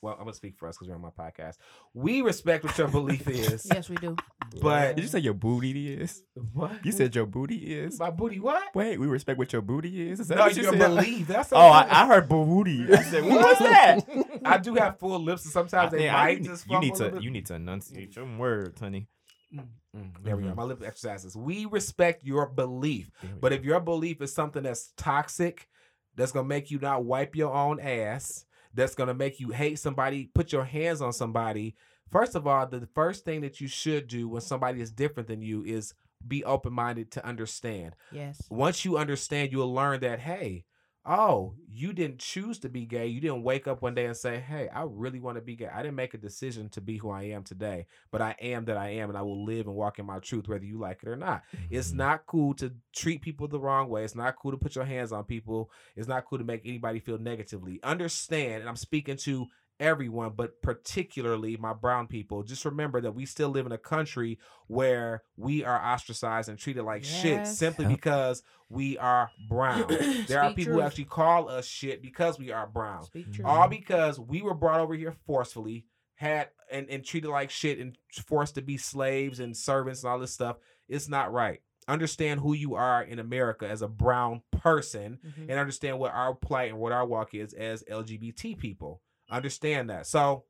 Well, 0.00 0.12
I'm 0.14 0.20
gonna 0.20 0.32
speak 0.32 0.56
for 0.56 0.68
us 0.68 0.76
because 0.76 0.88
we're 0.88 0.94
on 0.94 1.00
my 1.02 1.10
podcast. 1.10 1.56
We 1.92 2.22
respect 2.22 2.62
what 2.64 2.78
your 2.78 2.86
belief 2.88 3.26
is, 3.28 3.66
Yes, 3.72 3.88
we 3.88 3.96
do. 3.96 4.16
but 4.62 4.94
Did 4.94 5.02
you 5.02 5.08
say 5.08 5.18
your 5.18 5.34
booty 5.34 5.92
is? 5.94 6.22
what? 6.52 6.84
You 6.86 6.92
said 6.92 7.14
your 7.16 7.26
booty 7.26 7.56
is. 7.56 7.98
my 7.98 8.10
booty? 8.10 8.38
What? 8.38 8.74
Wait, 8.76 8.98
we 8.98 9.06
respect 9.08 9.38
what 9.38 9.52
your 9.52 9.62
booty 9.62 10.08
is. 10.08 10.20
Is 10.20 10.28
that 10.28 10.36
No, 10.38 10.44
what 10.44 10.56
you 10.56 10.62
your 10.62 10.72
said? 10.72 10.78
belief. 10.78 11.26
That's 11.26 11.52
Oh, 11.52 11.56
I, 11.58 12.02
I 12.02 12.06
heard 12.06 12.28
booty. 12.28 12.86
I 12.94 13.02
said, 13.02 13.24
what 13.24 13.40
was 13.44 13.58
that? 13.58 14.00
I 14.44 14.58
do 14.58 14.74
have 14.76 14.98
full 15.00 15.18
lips, 15.18 15.44
and 15.44 15.52
sometimes 15.52 15.90
they 15.90 16.04
Yeah, 16.04 16.12
might 16.12 16.40
need- 16.42 16.46
just. 16.48 16.70
you 16.70 16.78
need 16.80 16.94
to 16.96 17.18
you 17.20 17.30
need 17.30 17.46
to 17.46 17.54
enunciate 17.54 18.14
your 18.14 18.26
words, 18.38 18.78
honey. 18.80 19.08
Mm, 19.52 20.12
there 20.22 20.36
we 20.36 20.42
go. 20.44 20.50
Mhm. 20.50 20.56
My 20.56 20.62
lip 20.64 20.82
exercises. 20.84 21.34
We 21.36 21.64
respect 21.66 22.22
your 22.22 22.46
belief, 22.46 23.10
but 23.40 23.48
go. 23.50 23.56
if 23.56 23.64
your 23.64 23.80
belief 23.80 24.20
is 24.20 24.32
something 24.32 24.62
that's 24.62 24.92
toxic, 24.96 25.68
that's 26.14 26.30
gonna 26.30 26.46
make 26.46 26.70
you 26.70 26.78
not 26.78 27.04
wipe 27.04 27.34
your 27.34 27.52
own 27.54 27.80
ass, 27.80 28.44
that's 28.74 28.94
gonna 28.94 29.14
make 29.14 29.40
you 29.40 29.50
hate 29.50 29.78
somebody, 29.78 30.30
put 30.34 30.52
your 30.52 30.64
hands 30.64 31.00
on 31.00 31.12
somebody. 31.12 31.74
First 32.10 32.34
of 32.34 32.46
all, 32.46 32.66
the 32.66 32.88
first 32.94 33.24
thing 33.24 33.42
that 33.42 33.60
you 33.60 33.68
should 33.68 34.08
do 34.08 34.28
when 34.28 34.40
somebody 34.40 34.80
is 34.80 34.90
different 34.90 35.28
than 35.28 35.42
you 35.42 35.62
is 35.64 35.94
be 36.26 36.44
open 36.44 36.72
minded 36.72 37.10
to 37.12 37.26
understand. 37.26 37.94
Yes. 38.10 38.42
Once 38.50 38.84
you 38.84 38.96
understand, 38.96 39.52
you'll 39.52 39.72
learn 39.72 40.00
that 40.00 40.20
hey, 40.20 40.64
oh, 41.04 41.54
you 41.66 41.92
didn't 41.94 42.18
choose 42.20 42.58
to 42.60 42.68
be 42.68 42.84
gay. 42.84 43.06
You 43.06 43.20
didn't 43.20 43.42
wake 43.42 43.66
up 43.66 43.80
one 43.80 43.94
day 43.94 44.04
and 44.06 44.16
say, 44.16 44.40
hey, 44.40 44.68
I 44.68 44.82
really 44.82 45.20
want 45.20 45.36
to 45.36 45.40
be 45.42 45.56
gay. 45.56 45.68
I 45.68 45.82
didn't 45.82 45.94
make 45.96 46.12
a 46.12 46.18
decision 46.18 46.68
to 46.70 46.80
be 46.82 46.98
who 46.98 47.08
I 47.10 47.22
am 47.24 47.44
today, 47.44 47.86
but 48.10 48.20
I 48.20 48.36
am 48.40 48.66
that 48.66 48.76
I 48.76 48.90
am, 48.90 49.08
and 49.08 49.16
I 49.16 49.22
will 49.22 49.44
live 49.44 49.66
and 49.66 49.74
walk 49.74 49.98
in 49.98 50.04
my 50.06 50.18
truth, 50.18 50.48
whether 50.48 50.64
you 50.66 50.78
like 50.78 51.02
it 51.02 51.08
or 51.08 51.16
not. 51.16 51.44
It's 51.70 51.92
Mhm. 51.92 51.94
not 51.94 52.26
cool 52.26 52.52
to 52.54 52.74
treat 52.94 53.22
people 53.22 53.48
the 53.48 53.60
wrong 53.60 53.88
way. 53.88 54.04
It's 54.04 54.14
not 54.14 54.36
cool 54.36 54.50
to 54.52 54.58
put 54.58 54.74
your 54.74 54.84
hands 54.84 55.10
on 55.12 55.24
people. 55.24 55.70
It's 55.96 56.08
not 56.08 56.26
cool 56.26 56.38
to 56.38 56.44
make 56.44 56.62
anybody 56.66 57.00
feel 57.00 57.18
negatively. 57.18 57.82
Understand, 57.82 58.60
and 58.60 58.68
I'm 58.68 58.76
speaking 58.76 59.16
to 59.18 59.46
everyone, 59.80 60.32
but 60.36 60.60
particularly 60.62 61.56
my 61.56 61.72
brown 61.72 62.06
people. 62.06 62.42
Just 62.42 62.64
remember 62.64 63.00
that 63.00 63.14
we 63.14 63.26
still 63.26 63.48
live 63.50 63.66
in 63.66 63.72
a 63.72 63.78
country 63.78 64.38
where 64.66 65.22
we 65.36 65.64
are 65.64 65.80
ostracized 65.94 66.48
and 66.48 66.58
treated 66.58 66.82
like 66.82 67.04
shit 67.04 67.46
simply 67.46 67.84
Yep. 67.86 67.94
because 67.94 68.42
we 68.68 68.98
are 68.98 69.30
brown. 69.48 69.86
there 70.28 70.40
are 70.42 70.50
Speak 70.50 70.56
people 70.56 70.74
who 70.74 70.80
actually 70.80 71.04
call 71.04 71.48
us 71.48 71.66
shit 71.66 72.02
because 72.02 72.38
we 72.38 72.50
are 72.52 72.66
brown. 72.66 73.04
All 73.44 73.68
because 73.68 74.18
we 74.18 74.42
were 74.42 74.54
brought 74.54 74.80
over 74.80 74.94
here 74.94 75.14
forcefully, 75.26 75.86
had 76.16 76.48
and, 76.70 76.88
and 76.90 77.04
treated 77.04 77.30
like 77.30 77.50
shit 77.50 77.78
and 77.78 77.96
forced 78.26 78.56
to 78.56 78.62
be 78.62 78.76
slaves 78.76 79.38
and 79.40 79.56
servants 79.56 80.02
and 80.02 80.10
all 80.10 80.18
this 80.18 80.32
stuff. 80.32 80.56
It's 80.88 81.08
not 81.08 81.32
right. 81.32 81.60
Understand 81.86 82.40
who 82.40 82.52
you 82.52 82.74
are 82.74 83.02
in 83.02 83.18
America 83.18 83.66
as 83.66 83.80
a 83.80 83.88
brown 83.88 84.42
person 84.50 85.18
Mhm. 85.24 85.42
and 85.48 85.52
understand 85.52 85.98
what 85.98 86.12
our 86.12 86.34
plight 86.34 86.70
and 86.70 86.78
what 86.78 86.92
our 86.92 87.06
walk 87.06 87.32
is 87.34 87.54
as 87.54 87.82
LGBT 87.90 88.58
people. 88.58 89.00
Understand 89.30 89.90
that. 89.90 90.06
So 90.06 90.44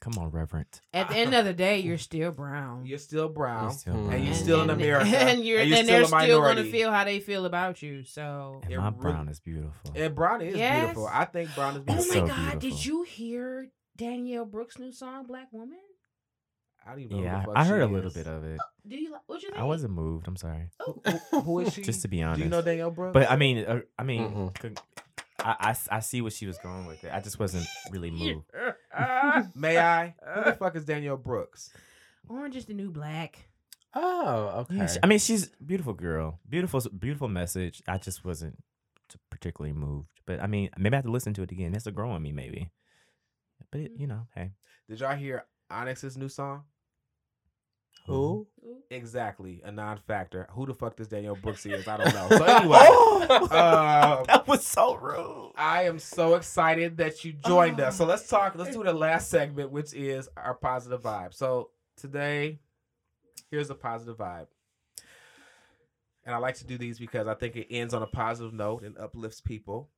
Come 0.00 0.18
on, 0.18 0.28
Reverend. 0.30 0.66
At 0.92 1.08
the 1.08 1.16
end 1.16 1.34
of 1.34 1.46
the 1.46 1.54
day, 1.54 1.78
you're 1.78 1.96
still 1.96 2.30
brown. 2.30 2.84
you're 2.84 2.98
still 2.98 3.28
brown. 3.30 3.62
You're 3.64 3.72
still 3.72 4.10
And 4.10 4.24
you're 4.24 4.34
still 4.34 4.60
in 4.62 4.68
America, 4.68 5.08
and 5.16 5.42
you're 5.42 5.60
and 5.60 5.72
and, 5.72 5.88
you're 5.88 6.04
still 6.04 6.08
they're 6.10 6.20
a 6.20 6.24
still 6.26 6.40
going 6.42 6.56
to 6.56 6.70
feel 6.70 6.90
how 6.92 7.04
they 7.04 7.20
feel 7.20 7.46
about 7.46 7.80
you. 7.80 8.04
So, 8.04 8.60
And 8.68 8.76
my 8.76 8.90
brown 8.90 9.28
is 9.28 9.40
beautiful. 9.40 9.92
And 9.94 10.14
brown 10.14 10.42
is 10.42 10.56
Yes. 10.56 10.80
beautiful. 10.80 11.06
I 11.10 11.24
think 11.24 11.54
brown 11.54 11.76
is 11.76 11.82
beautiful. 11.84 12.12
oh 12.18 12.22
my 12.22 12.28
so 12.28 12.34
God, 12.36 12.58
did 12.58 12.84
you 12.84 13.04
hear 13.04 13.68
Danielle 13.96 14.44
Brooks' 14.44 14.78
new 14.78 14.92
song, 14.92 15.24
"Black 15.26 15.48
Woman"? 15.52 15.78
I 16.86 16.90
don't 16.90 17.00
even 17.00 17.16
know 17.16 17.22
yeah, 17.22 17.40
who 17.44 17.52
the 17.52 17.58
I 17.58 17.62
fuck 17.62 17.70
heard 17.70 17.80
a 17.82 17.86
little 17.86 18.10
bit 18.10 18.26
of 18.26 18.44
it. 18.44 18.60
Do 18.86 18.96
you? 18.96 19.10
li- 19.12 19.18
What 19.26 19.42
you 19.42 19.48
think? 19.52 19.60
I 19.62 19.64
wasn't 19.64 19.94
moved. 19.94 20.28
I'm 20.28 20.36
sorry. 20.36 20.68
Who- 20.84 21.00
who 21.40 21.60
is 21.60 21.72
she? 21.72 21.80
Just 21.82 22.02
to 22.02 22.08
be 22.08 22.20
honest, 22.22 22.40
Do 22.40 22.44
honest. 22.44 22.44
you 22.44 22.50
know 22.50 22.62
Danielle 22.62 22.90
Brooks? 22.90 23.14
But 23.14 23.30
I 23.30 23.36
mean, 23.36 23.64
uh, 23.64 23.80
I 23.98 24.02
mean, 24.02 24.22
Mm-mm. 24.52 24.78
Con- 25.44 25.56
I, 25.60 25.66
I 25.68 25.70
s- 25.70 25.88
I 25.90 26.00
see 26.00 26.22
what 26.22 26.32
she 26.32 26.46
was 26.46 26.58
going 26.58 26.86
with 26.86 27.04
it. 27.04 27.12
I 27.12 27.20
just 27.20 27.38
wasn't 27.38 27.66
really 27.90 28.10
moved. 28.10 28.50
May 29.54 29.78
I? 29.78 30.14
Who 30.34 30.44
the 30.44 30.50
uh. 30.50 30.56
fuck 30.56 30.76
is 30.76 30.84
Danielle 30.84 31.16
Brooks? 31.16 31.70
Orange 32.28 32.56
is 32.56 32.64
the 32.64 32.74
new 32.74 32.90
black. 32.90 33.48
Oh, 33.94 34.60
okay. 34.60 34.76
Yeah, 34.76 34.86
she- 34.86 34.98
I 35.02 35.06
mean, 35.06 35.18
she's 35.18 35.46
a 35.46 35.64
beautiful 35.64 35.92
girl, 35.92 36.40
beautiful, 36.48 36.80
beautiful 36.98 37.28
message. 37.28 37.82
I 37.86 37.98
just 37.98 38.24
wasn't 38.24 38.56
particularly 39.30 39.72
moved. 39.72 40.08
But 40.26 40.40
I 40.40 40.46
mean, 40.46 40.70
maybe 40.78 40.94
I 40.94 40.98
have 40.98 41.04
to 41.04 41.10
listen 41.10 41.34
to 41.34 41.42
it 41.42 41.52
again. 41.52 41.74
It's 41.74 41.86
a 41.86 41.92
grow 41.92 42.10
on 42.10 42.22
me, 42.22 42.32
maybe. 42.32 42.70
But 43.70 43.80
it, 43.82 43.92
you 43.96 44.06
mm. 44.06 44.10
know, 44.10 44.26
hey, 44.34 44.52
Did 44.88 45.00
y'all 45.00 45.14
hear 45.16 45.44
Onyx's 45.70 46.16
new 46.16 46.28
song? 46.28 46.64
Who? 48.06 48.46
Exactly, 48.90 49.62
a 49.64 49.72
non-factor. 49.72 50.46
Who 50.50 50.66
the 50.66 50.74
fuck 50.74 50.96
this 50.96 51.08
Danielle 51.08 51.36
Brooks 51.36 51.64
is? 51.64 51.88
I 51.88 51.96
don't 51.96 52.14
know. 52.14 52.28
So 52.36 52.44
anyway, 52.44 52.86
uh, 53.50 54.22
that 54.26 54.44
was 54.46 54.66
so 54.66 54.96
rude. 54.96 55.52
I 55.56 55.84
am 55.84 55.98
so 55.98 56.34
excited 56.34 56.98
that 56.98 57.24
you 57.24 57.32
joined 57.32 57.80
us. 57.80 57.96
So 57.96 58.04
let's 58.04 58.28
talk. 58.28 58.54
Let's 58.56 58.76
do 58.76 58.82
the 58.82 58.92
last 58.92 59.30
segment, 59.30 59.70
which 59.70 59.94
is 59.94 60.28
our 60.36 60.54
positive 60.54 61.02
vibe. 61.02 61.32
So 61.34 61.70
today, 61.96 62.58
here's 63.50 63.70
a 63.70 63.74
positive 63.74 64.18
vibe. 64.18 64.46
And 66.26 66.34
I 66.34 66.38
like 66.38 66.56
to 66.56 66.66
do 66.66 66.78
these 66.78 66.98
because 66.98 67.26
I 67.26 67.34
think 67.34 67.56
it 67.56 67.68
ends 67.70 67.94
on 67.94 68.02
a 68.02 68.06
positive 68.06 68.52
note 68.52 68.82
and 68.82 68.98
uplifts 68.98 69.40
people. 69.40 69.90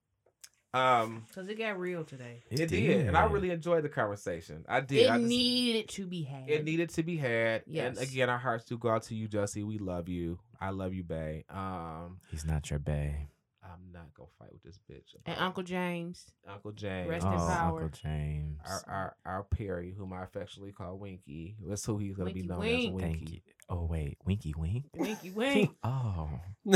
Um, 0.74 1.24
Because 1.28 1.48
it 1.48 1.56
got 1.58 1.78
real 1.78 2.04
today. 2.04 2.42
it, 2.50 2.68
did. 2.68 3.06
and 3.06 3.16
I 3.16 3.24
really 3.24 3.50
enjoyed 3.50 3.82
the 3.84 3.88
conversation. 3.88 4.64
I 4.68 4.80
did. 4.80 5.04
It 5.04 5.10
I 5.10 5.16
just- 5.18 5.28
needed 5.28 5.88
to 5.90 6.06
be 6.06 6.22
had. 6.22 6.48
it 6.50 6.64
needed 6.64 6.90
to 6.90 7.02
be 7.02 7.16
had. 7.16 7.62
Yes. 7.66 7.96
And 7.98 8.06
again, 8.08 8.28
our 8.28 8.38
hearts 8.38 8.64
do 8.66 8.76
go 8.76 8.90
out 8.90 9.04
to 9.04 9.14
you, 9.14 9.28
Jussie. 9.28 9.64
We 9.64 9.78
love 9.78 10.08
you. 10.08 10.38
I 10.60 10.70
love 10.70 10.92
you, 10.94 11.02
Bay. 11.04 11.44
Um, 11.48 12.18
He's 12.30 12.44
not 12.44 12.68
your 12.70 12.78
Bay. 12.78 13.28
I'm 13.64 13.92
not 13.92 14.14
gonna 14.14 14.28
fight 14.38 14.52
with 14.52 14.62
this 14.62 14.78
bitch. 14.88 15.16
and 15.26 15.38
Uncle 15.40 15.64
James. 15.64 16.24
Uncle 16.48 16.70
James. 16.72 17.08
Rest 17.08 17.26
oh, 17.26 17.32
in 17.32 17.38
power. 17.38 17.82
Uncle 17.82 17.98
James. 18.00 18.60
our, 18.64 18.84
our 18.86 19.16
our 19.24 19.42
Perry, 19.44 19.92
whom 19.96 20.12
I 20.12 20.22
affectionately 20.22 20.72
call 20.72 20.96
Winky. 20.98 21.56
That's 21.66 21.84
who 21.84 21.98
he's 21.98 22.14
gonna 22.16 22.32
be 22.32 22.42
known 22.42 22.60
Wink. 22.60 22.86
as 22.88 22.92
Winky. 22.92 23.18
Thank 23.18 23.30
you. 23.32 23.40
Oh 23.68 23.84
wait, 23.90 24.18
Winky 24.24 24.54
Wink. 24.56 24.84
Winky 24.94 25.30
wink. 25.30 25.70
Oh, 25.82 26.30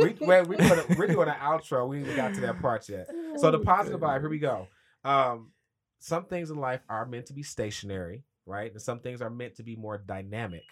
we, 0.00 0.16
we're, 0.26 0.44
we're, 0.44 0.56
doing 0.56 0.78
a- 0.78 0.94
we're 0.98 1.06
doing 1.06 1.28
an 1.28 1.34
outro. 1.34 1.88
We 1.88 1.98
ain't 2.04 2.16
got 2.16 2.34
to 2.34 2.40
that 2.42 2.60
part 2.60 2.88
yet. 2.88 3.08
So 3.36 3.50
the 3.50 3.58
positive 3.60 4.00
vibe. 4.00 4.20
Here 4.20 4.28
we 4.30 4.38
go. 4.38 4.66
Um, 5.04 5.52
some 6.00 6.24
things 6.24 6.50
in 6.50 6.56
life 6.56 6.80
are 6.88 7.06
meant 7.06 7.26
to 7.26 7.32
be 7.32 7.42
stationary, 7.42 8.24
right? 8.46 8.72
And 8.72 8.80
some 8.80 9.00
things 9.00 9.20
are 9.22 9.30
meant 9.30 9.56
to 9.56 9.62
be 9.62 9.76
more 9.76 9.98
dynamic. 9.98 10.64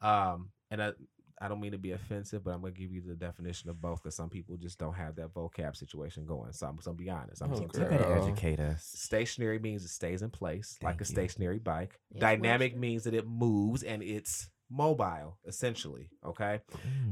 Um, 0.00 0.50
and 0.70 0.82
I, 0.82 0.92
I 1.40 1.48
don't 1.48 1.60
mean 1.60 1.72
to 1.72 1.78
be 1.78 1.92
offensive, 1.92 2.44
but 2.44 2.52
I'm 2.54 2.60
gonna 2.62 2.72
give 2.72 2.90
you 2.92 3.02
the 3.06 3.14
definition 3.14 3.68
of 3.68 3.80
both 3.80 4.02
because 4.02 4.14
some 4.16 4.30
people 4.30 4.56
just 4.56 4.78
don't 4.78 4.94
have 4.94 5.16
that 5.16 5.34
vocab 5.34 5.76
situation 5.76 6.24
going. 6.24 6.52
So 6.52 6.66
I'm, 6.66 6.80
so 6.80 6.92
I'm 6.92 6.96
be 6.96 7.10
honest. 7.10 7.42
I'm 7.42 7.50
Oh, 7.52 7.56
gonna 7.56 7.64
you 7.66 7.68
tell 7.80 7.90
gotta 7.90 8.02
you. 8.08 8.14
Girl. 8.14 8.26
educate 8.26 8.60
us. 8.60 8.84
Stationary 8.94 9.58
means 9.58 9.84
it 9.84 9.88
stays 9.90 10.22
in 10.22 10.30
place, 10.30 10.78
like 10.82 10.92
Thank 10.94 11.00
a 11.02 11.04
you. 11.04 11.14
stationary 11.14 11.58
bike. 11.58 11.98
Yes, 12.12 12.20
Dynamic 12.20 12.72
Webster. 12.72 12.80
means 12.80 13.04
that 13.04 13.14
it 13.14 13.26
moves 13.28 13.82
and 13.82 14.02
it's 14.02 14.48
mobile, 14.70 15.38
essentially. 15.46 16.10
Okay 16.24 16.60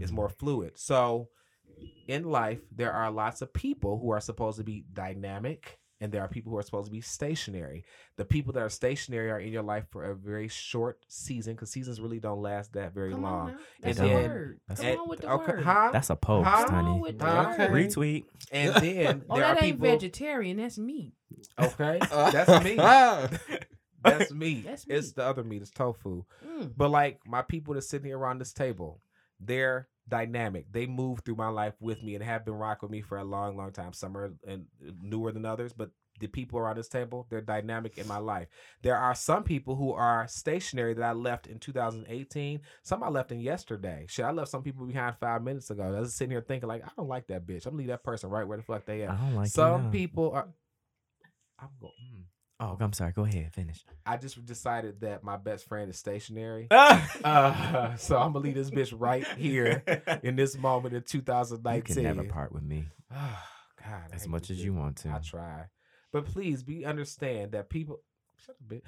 is 0.01 0.11
Mm. 0.11 0.15
more 0.15 0.29
fluid. 0.29 0.79
So 0.79 1.29
in 2.07 2.25
life, 2.25 2.61
there 2.75 2.93
are 2.93 3.11
lots 3.11 3.43
of 3.43 3.53
people 3.53 3.99
who 3.99 4.11
are 4.11 4.21
supposed 4.21 4.59
to 4.59 4.65
be 4.65 4.85
dynamic 4.93 5.79
and 6.01 6.11
there 6.13 6.21
are 6.23 6.29
people 6.29 6.51
who 6.51 6.59
are 6.59 6.63
supposed 6.63 6.87
to 6.87 6.91
be 6.93 7.01
stationary. 7.01 7.85
The 8.17 8.25
people 8.25 8.53
that 8.55 8.63
are 8.63 8.69
stationary 8.69 9.31
are 9.31 9.39
in 9.39 9.53
your 9.53 9.63
life 9.63 9.85
for 9.91 10.05
a 10.05 10.15
very 10.15 10.49
short 10.49 10.99
season 11.09 11.55
because 11.55 11.71
seasons 11.71 12.01
really 12.01 12.19
don't 12.21 12.43
last 12.43 12.73
that 12.75 12.93
very 12.93 13.13
Come 13.13 13.23
long. 13.23 13.51
on. 13.51 13.59
That's 13.81 13.99
And 13.99 14.11
a 14.11 14.13
then- 14.15 14.31
word. 14.31 14.61
That's- 14.69 14.81
Come 14.81 14.91
And- 14.91 15.01
on 15.01 15.09
with 15.09 15.21
the 15.21 15.31
okay, 15.33 15.53
word. 15.53 15.65
huh? 15.65 15.91
That's 15.93 16.11
a 16.11 16.17
post, 16.17 16.49
Huh? 16.49 16.69
Honey. 16.71 17.15
Huh? 17.21 17.55
word. 17.59 17.71
Retweet. 17.71 18.25
And 18.53 18.75
then 18.75 19.25
Oh, 19.31 19.37
there 19.37 19.45
are 19.47 19.55
that 19.55 19.63
ain't 19.63 19.77
people. 19.81 19.89
vegetarian. 19.89 20.57
That's 20.59 20.79
meat. 20.79 21.15
Okay, 21.59 21.99
that's 22.11 22.65
me. 22.65 22.77
That's 24.05 24.31
me. 24.33 24.61
That's 24.61 24.85
It's 24.89 25.13
the 25.13 25.25
other 25.25 25.43
meat. 25.45 25.63
It's 25.63 25.71
tofu. 25.71 26.25
Mm. 26.47 26.73
But 26.77 26.91
like 26.91 27.21
my 27.27 27.43
people 27.43 27.75
that's 27.75 27.89
sitting 27.89 28.07
here 28.07 28.19
around 28.19 28.39
this 28.39 28.53
table, 28.53 29.01
they're 29.41 29.89
dynamic. 30.09 30.67
They 30.71 30.87
move 30.87 31.21
through 31.25 31.37
my 31.37 31.49
life 31.49 31.75
with 31.81 32.03
me 32.03 32.15
and 32.15 32.25
have 32.25 32.45
been 32.45 32.55
rocking 32.55 32.89
with 32.89 32.93
me 32.93 33.01
for 33.03 33.19
a 33.19 33.25
long, 33.25 33.57
long 33.57 33.73
time. 33.73 33.93
Some 33.93 34.17
are 34.17 34.35
and 34.47 34.67
newer 35.03 35.33
than 35.33 35.45
others, 35.45 35.73
but 35.73 35.91
the 36.21 36.27
people 36.29 36.59
around 36.59 36.77
this 36.77 36.89
table, 36.89 37.27
they're 37.29 37.41
dynamic 37.41 37.99
in 37.99 38.07
my 38.07 38.19
life. 38.19 38.47
There 38.83 38.97
are 38.97 39.15
some 39.15 39.43
people 39.43 39.75
who 39.77 39.93
are 39.93 40.29
stationary 40.29 40.95
that 40.95 41.03
I 41.03 41.13
left 41.13 41.47
in 41.47 41.59
2018. 41.59 42.61
Some 42.83 43.03
I 43.03 43.09
left 43.09 43.33
in 43.33 43.41
yesterday. 43.41 44.07
Shit, 44.09 44.25
I 44.25 44.31
left 44.31 44.51
some 44.51 44.63
people 44.63 44.87
behind 44.87 45.17
five 45.19 45.43
minutes 45.43 45.71
ago. 45.71 45.83
I 45.83 46.01
was 46.01 46.15
sitting 46.15 46.31
here 46.31 46.45
thinking 46.47 46.69
like, 46.69 46.85
I 46.85 46.91
don't 46.97 47.09
like 47.09 47.27
that 47.29 47.47
bitch. 47.47 47.67
I'm 47.67 47.73
gonna 47.73 47.79
leave 47.79 47.89
that 47.89 48.05
person 48.05 48.31
right 48.31 48.47
where 48.47 48.59
the 48.59 48.63
fuck 48.63 48.85
they 48.85 49.05
I 49.05 49.13
at. 49.13 49.21
don't 49.21 49.35
like 49.35 49.49
some 49.49 49.91
people 49.91 50.31
are. 50.33 50.49
I'm 51.59 51.69
going. 51.81 51.93
Mm. 52.15 52.23
Oh, 52.61 52.77
I'm 52.81 52.93
sorry. 52.93 53.13
Go 53.13 53.25
ahead. 53.25 53.53
Finish. 53.53 53.85
I 54.07 54.17
just 54.17 54.45
decided 54.47 55.01
that 55.01 55.25
my 55.25 55.37
best 55.37 55.67
friend 55.67 55.91
is 55.91 55.99
stationary. 55.99 56.69
uh, 56.71 57.01
Uh, 57.25 57.97
so 57.97 58.17
I'm 58.17 58.33
gonna 58.33 58.45
leave 58.45 58.55
this 58.55 58.71
bitch 58.71 58.95
right 58.97 59.27
here 59.37 59.83
in 60.23 60.37
this 60.37 60.57
moment 60.57 60.95
in 60.95 61.03
2019. 61.03 61.77
you 61.77 61.83
2019. 61.83 62.05
can 62.05 62.17
never 62.17 62.29
part 62.33 62.53
with 62.53 62.63
me 62.63 62.87
Oh, 63.13 63.39
God, 63.85 64.11
as 64.13 64.29
much 64.29 64.51
as 64.51 64.63
you 64.65 64.73
want 64.73 64.97
to. 64.99 65.11
I 65.11 65.19
try, 65.19 65.65
but 66.13 66.27
please 66.27 66.63
be 66.63 66.85
understand 66.87 67.53
that 67.53 67.69
people. 67.69 68.01
shut 68.47 68.57
up, 68.57 68.69
bitch. 68.69 68.83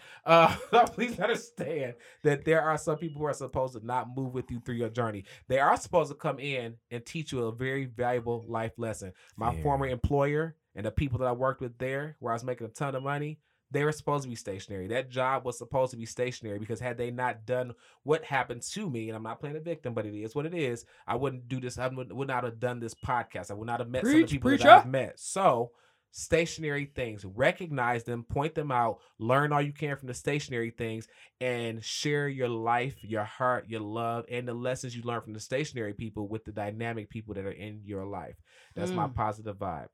Uh, 0.73 0.87
please 0.95 1.19
understand 1.19 1.95
that 2.23 2.45
there 2.45 2.63
are 2.63 2.79
some 2.79 2.97
people 2.99 3.21
who 3.21 3.27
are 3.27 3.33
supposed 3.35 3.75
to 3.75 3.85
not 3.85 4.09
move 4.17 4.33
with 4.33 4.49
you 4.51 4.61
through 4.61 4.77
your 4.77 4.91
journey. 4.91 5.25
They 5.49 5.59
are 5.59 5.77
supposed 5.77 6.11
to 6.11 6.17
come 6.17 6.39
in 6.39 6.77
and 6.91 7.05
teach 7.05 7.33
you 7.33 7.45
a 7.47 7.53
very 7.53 7.85
valuable 7.87 8.45
life 8.49 8.73
lesson. 8.79 9.13
My 9.37 9.53
Fair. 9.53 9.63
former 9.65 9.87
employer 9.89 10.55
and 10.77 10.87
the 10.87 10.91
people 10.93 11.19
that 11.19 11.27
I 11.27 11.33
worked 11.33 11.61
with 11.61 11.79
there, 11.79 12.17
where 12.21 12.33
I 12.33 12.37
was 12.37 12.45
making 12.45 12.67
a 12.69 12.71
ton 12.71 12.95
of 12.95 13.03
money, 13.03 13.39
they 13.71 13.83
were 13.85 13.93
supposed 13.93 14.23
to 14.23 14.29
be 14.29 14.37
stationary. 14.37 14.87
That 14.87 15.11
job 15.11 15.45
was 15.45 15.59
supposed 15.59 15.91
to 15.91 15.97
be 15.97 16.07
stationary 16.07 16.59
because 16.59 16.79
had 16.79 16.97
they 16.97 17.11
not 17.11 17.45
done 17.47 17.75
what 18.05 18.25
happened 18.25 18.63
to 18.63 18.89
me, 18.89 19.09
and 19.09 19.17
I'm 19.17 19.23
not 19.25 19.41
playing 19.41 19.57
a 19.57 19.61
victim, 19.61 19.93
but 19.93 20.07
it 20.07 20.15
is 20.15 20.35
what 20.35 20.47
it 20.47 20.55
is, 20.55 20.85
I 21.07 21.17
wouldn't 21.17 21.49
do 21.49 21.61
this. 21.61 21.77
I 21.77 21.89
would, 21.89 22.13
would 22.13 22.29
not 22.29 22.45
have 22.45 22.61
done 22.61 22.79
this 22.79 22.95
podcast. 22.95 23.51
I 23.51 23.55
would 23.55 23.67
not 23.67 23.81
have 23.81 23.89
met 23.89 24.05
some 24.07 24.15
of 24.15 24.21
the 24.21 24.27
people 24.27 24.51
preacher. 24.51 24.65
that 24.65 24.79
I've 24.81 24.87
met. 24.87 25.19
So, 25.19 25.73
stationary 26.13 26.87
things, 26.87 27.25
recognize 27.25 28.05
them, 28.05 28.23
point 28.23 28.55
them 28.55 28.71
out, 28.71 29.01
learn 29.19 29.53
all 29.53 29.61
you 29.61 29.73
can 29.73 29.97
from 29.97 30.09
the 30.09 30.15
stationary 30.15 30.71
things, 30.71 31.07
and 31.41 31.85
share 31.85 32.29
your 32.29 32.49
life, 32.49 32.95
your 33.03 33.25
heart, 33.25 33.67
your 33.69 33.81
love, 33.81 34.25
and 34.31 34.47
the 34.49 34.55
lessons 34.55 34.97
you 34.97 35.03
learn 35.03 35.21
from 35.21 35.35
the 35.35 35.41
stationary 35.41 35.93
people 35.93 36.27
with 36.29 36.45
the 36.45 36.53
dynamic 36.53 37.11
people 37.11 37.35
that 37.35 37.45
are 37.45 37.51
in 37.51 37.81
your 37.85 38.07
life. 38.07 38.37
That's 38.75 38.93
my 38.93 39.09
Mm. 39.09 39.15
positive 39.15 39.57
vibe. 39.57 39.89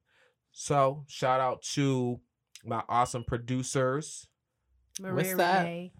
So, 0.53 1.05
shout 1.09 1.41
out 1.41 1.63
to 1.75 2.21
my 2.65 2.83
awesome 2.89 3.25
producers. 3.25 4.27
Maria 5.01 5.15
What's 5.15 5.35
that? 5.37 5.63
Renee. 5.63 5.93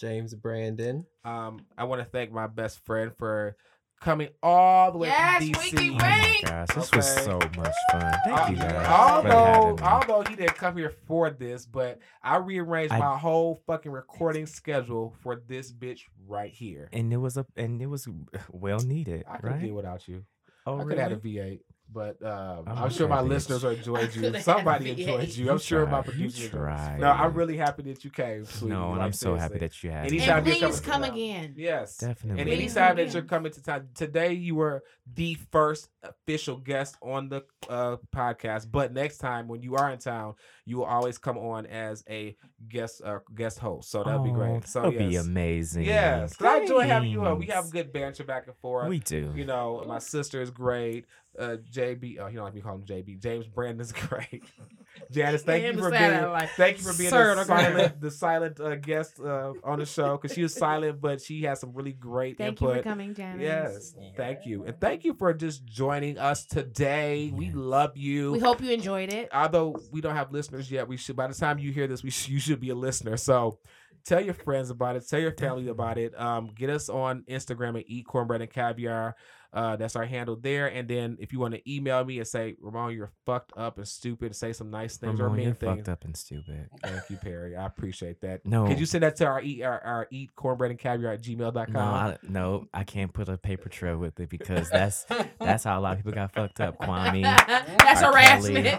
Jaymes 0.00 0.34
Brandon. 0.40 1.06
Um, 1.24 1.60
I 1.76 1.84
want 1.84 2.00
to 2.00 2.04
thank 2.04 2.32
my 2.32 2.46
best 2.46 2.84
friend 2.84 3.12
for 3.18 3.56
coming 4.00 4.28
all 4.42 4.90
the 4.90 4.98
way 4.98 5.08
Yes, 5.08 5.38
from 5.38 5.46
Winky 5.62 5.90
DC. 5.90 5.92
Oh 5.92 5.94
my 5.94 6.40
gosh, 6.44 6.68
this 6.74 6.90
was 6.92 7.14
so 7.24 7.38
much 7.56 7.74
fun. 7.92 8.14
Thank 8.24 8.50
you 8.50 8.56
guys. 8.56 8.72
for 8.86 8.92
although, 8.92 9.30
having 9.30 9.76
me. 9.76 9.82
although 9.82 10.22
he 10.28 10.34
didn't 10.34 10.56
come 10.56 10.76
here 10.76 10.90
for 11.06 11.30
this, 11.30 11.66
but 11.66 12.00
I 12.22 12.36
rearranged 12.38 12.92
I- 12.92 12.98
my 12.98 13.16
whole 13.16 13.60
fucking 13.66 13.92
recording 13.92 14.46
schedule 14.46 15.14
for 15.22 15.36
this 15.46 15.72
bitch 15.72 16.00
right 16.26 16.50
here. 16.50 16.88
and 16.92 17.12
it 17.12 17.18
was 17.18 17.36
a 17.36 17.46
and 17.56 17.80
it 17.80 17.86
was 17.86 18.08
well 18.50 18.80
needed, 18.80 19.24
I 19.28 19.36
could 19.36 19.50
right? 19.50 19.60
deal 19.60 19.74
without 19.74 20.08
you. 20.08 20.24
oh, 20.66 20.80
I 20.80 20.84
could 20.84 20.98
have 20.98 21.10
had 21.10 21.12
a 21.12 21.16
V8, 21.20 21.60
but 21.92 22.22
um, 22.24 22.64
Oh, 22.66 22.72
I'm 22.74 22.90
sure 22.90 23.06
my 23.08 23.18
okay, 23.18 23.26
bitch. 23.26 23.30
listeners 23.30 23.64
enjoyed 23.64 23.98
I 23.98 24.02
you. 24.14 24.20
coulda 24.22 24.40
Somebody 24.42 24.90
enjoyed 24.90 25.28
you. 25.28 25.44
You 25.46 25.50
I'm 25.52 25.58
sure 25.58 25.84
my 25.86 26.02
tried. 26.02 26.06
You 26.16 26.22
producers 26.22 26.50
tried. 26.50 26.98
No, 27.00 27.10
I'm 27.10 27.34
really 27.34 27.56
happy 27.56 27.82
that 27.82 28.04
you 28.04 28.10
came, 28.10 28.44
sweetie. 28.44 28.74
no, 28.74 28.88
and 28.90 28.98
like, 28.98 29.00
I'm 29.06 29.12
so 29.12 29.34
happy 29.36 29.58
that 29.58 29.82
you 29.82 29.90
had 29.90 30.06
Anytime 30.06 30.44
me. 30.44 30.52
And 30.52 30.60
you're 30.60 30.70
please 30.70 30.80
come 30.80 31.02
around. 31.02 31.12
again. 31.12 31.54
Yes. 31.56 31.96
Definitely. 31.98 32.40
And 32.42 32.48
Please 32.50 32.76
anytime 32.76 32.96
that 32.96 33.12
you're 33.12 33.22
coming 33.22 33.52
to 33.52 33.62
time, 33.62 33.88
today 33.94 34.32
you 34.32 34.54
were 34.54 34.82
the 35.14 35.34
first 35.50 35.88
official 36.02 36.56
guest 36.56 36.96
on 37.02 37.28
the 37.28 37.42
uh, 37.68 37.96
podcast. 38.14 38.70
But 38.70 38.92
next 38.92 39.18
time 39.18 39.48
when 39.48 39.62
you 39.62 39.76
are 39.76 39.90
in 39.90 39.98
town, 39.98 40.34
you 40.64 40.78
will 40.78 40.84
always 40.86 41.18
come 41.18 41.36
on 41.38 41.66
as 41.66 42.04
a 42.08 42.36
guest 42.68 43.02
uh, 43.04 43.18
guest 43.34 43.58
host. 43.58 43.90
So 43.90 44.02
that'll 44.04 44.22
be 44.24 44.30
Oh, 44.30 44.34
great. 44.34 44.66
So 44.66 44.82
that'll 44.82 44.98
be 44.98 45.16
amazing. 45.16 45.84
Yes, 45.84 46.40
I 46.40 46.58
enjoy 46.60 46.86
having 46.86 47.10
you 47.10 47.24
on. 47.24 47.38
We 47.38 47.46
have 47.46 47.70
good 47.70 47.92
banter 47.92 48.24
back 48.24 48.46
and 48.46 48.56
forth. 48.56 48.88
We 48.88 49.00
do. 49.00 49.32
You 49.34 49.44
know, 49.44 49.84
my 49.86 49.98
sister 49.98 50.40
is 50.40 50.50
great. 50.50 51.06
Uh, 51.38 51.56
JB, 51.72 52.18
oh, 52.20 52.26
you 52.26 52.36
don't 52.36 52.44
like 52.44 52.54
me 52.54 52.60
calling 52.60 52.82
him 52.82 52.86
JB. 52.86 53.20
Jaymes 53.20 53.50
Brandon's 53.54 53.92
great. 53.92 54.42
Janice, 55.10 55.42
thank 55.42 55.64
you 55.64 55.80
for 55.80 55.90
being, 55.90 56.22
like, 56.28 56.50
thank 56.50 56.78
you 56.78 56.84
for 56.84 56.96
being 56.96 57.08
"Sir, 57.08 57.34
the 57.34 57.40
the 57.40 57.46
silent, 57.46 58.00
the 58.00 58.10
silent 58.10 58.60
uh, 58.60 58.76
guest 58.76 59.18
uh, 59.18 59.52
on 59.64 59.78
the 59.78 59.86
show 59.86 60.18
because 60.18 60.34
she 60.34 60.42
was 60.42 60.54
silent, 60.54 61.00
but 61.00 61.22
she 61.22 61.42
has 61.42 61.60
some 61.60 61.72
really 61.72 61.92
great 61.92 62.38
input. 62.38 62.58
Thank 62.58 62.60
you 62.60 62.74
for 62.74 62.82
coming, 62.82 63.14
Janice. 63.14 63.42
Yes, 63.42 63.94
thank 64.16 64.44
you, 64.44 64.64
and 64.64 64.78
thank 64.78 65.04
you 65.04 65.14
for 65.14 65.32
just 65.32 65.64
joining 65.64 66.18
us 66.18 66.44
today. 66.44 67.32
We 67.34 67.50
love 67.50 67.96
you. 67.96 68.32
We 68.32 68.38
hope 68.40 68.60
you 68.60 68.70
enjoyed 68.70 69.12
it. 69.12 69.30
Although 69.32 69.76
we 69.90 70.02
don't 70.02 70.16
have 70.16 70.30
listeners 70.30 70.70
yet, 70.70 70.86
we 70.86 70.98
should. 70.98 71.16
By 71.16 71.28
the 71.28 71.34
time 71.34 71.58
you 71.58 71.72
hear 71.72 71.86
this, 71.86 72.02
we 72.02 72.10
sh- 72.10 72.28
you 72.28 72.38
should 72.38 72.60
be 72.60 72.70
a 72.70 72.74
listener. 72.74 73.16
So. 73.16 73.58
Tell 74.04 74.20
your 74.20 74.34
friends 74.34 74.70
about 74.70 74.96
it. 74.96 75.08
Tell 75.08 75.20
your 75.20 75.30
family 75.30 75.68
about 75.68 75.96
it. 75.96 76.18
Um, 76.20 76.50
get 76.56 76.70
us 76.70 76.88
on 76.88 77.22
Instagram 77.30 77.78
at 77.78 77.84
Eat 77.86 78.04
Cornbread 78.04 78.40
and 78.40 78.50
Caviar. 78.50 79.14
Uh, 79.52 79.76
that's 79.76 79.96
our 79.96 80.04
handle 80.06 80.34
there. 80.36 80.66
And 80.68 80.88
then 80.88 81.18
if 81.20 81.32
you 81.32 81.38
want 81.38 81.52
to 81.54 81.70
email 81.70 82.02
me 82.04 82.18
and 82.18 82.26
say, 82.26 82.56
Ramón, 82.64 82.96
you're 82.96 83.10
fucked 83.26 83.52
up 83.56 83.76
and 83.76 83.86
stupid, 83.86 84.34
say 84.34 84.52
some 84.54 84.70
nice 84.70 84.96
things 84.96 85.20
or 85.20 85.28
Ramón, 85.28 85.34
mean 85.36 85.44
you're 85.46 85.54
things. 85.54 85.76
fucked 85.76 85.88
up 85.90 86.04
and 86.04 86.16
stupid. 86.16 86.70
Thank 86.82 87.10
you, 87.10 87.16
Perry. 87.18 87.54
I 87.56 87.66
appreciate 87.66 88.20
that. 88.22 88.46
No. 88.46 88.66
Could 88.66 88.80
you 88.80 88.86
send 88.86 89.02
that 89.04 89.16
to 89.16 89.26
our 89.26 89.42
eat 89.42 89.62
our, 89.62 89.78
our 89.84 90.08
eat 90.10 90.34
cornbread 90.36 90.70
and 90.70 90.80
caviar 90.80 91.12
at 91.12 91.22
gmail.com? 91.22 91.72
No, 91.72 91.80
I, 91.80 92.16
no, 92.26 92.66
I 92.72 92.84
can't 92.84 93.12
put 93.12 93.28
a 93.28 93.36
paper 93.36 93.68
trail 93.68 93.98
with 93.98 94.18
it 94.20 94.28
because 94.30 94.70
that's 94.70 95.04
that's 95.38 95.64
how 95.64 95.78
a 95.78 95.82
lot 95.82 95.92
of 95.92 95.98
people 95.98 96.12
got 96.12 96.32
fucked 96.32 96.60
up, 96.60 96.78
Kwame. 96.78 97.22
That's 97.78 98.00
harassment. 98.00 98.64
Kelly. 98.64 98.78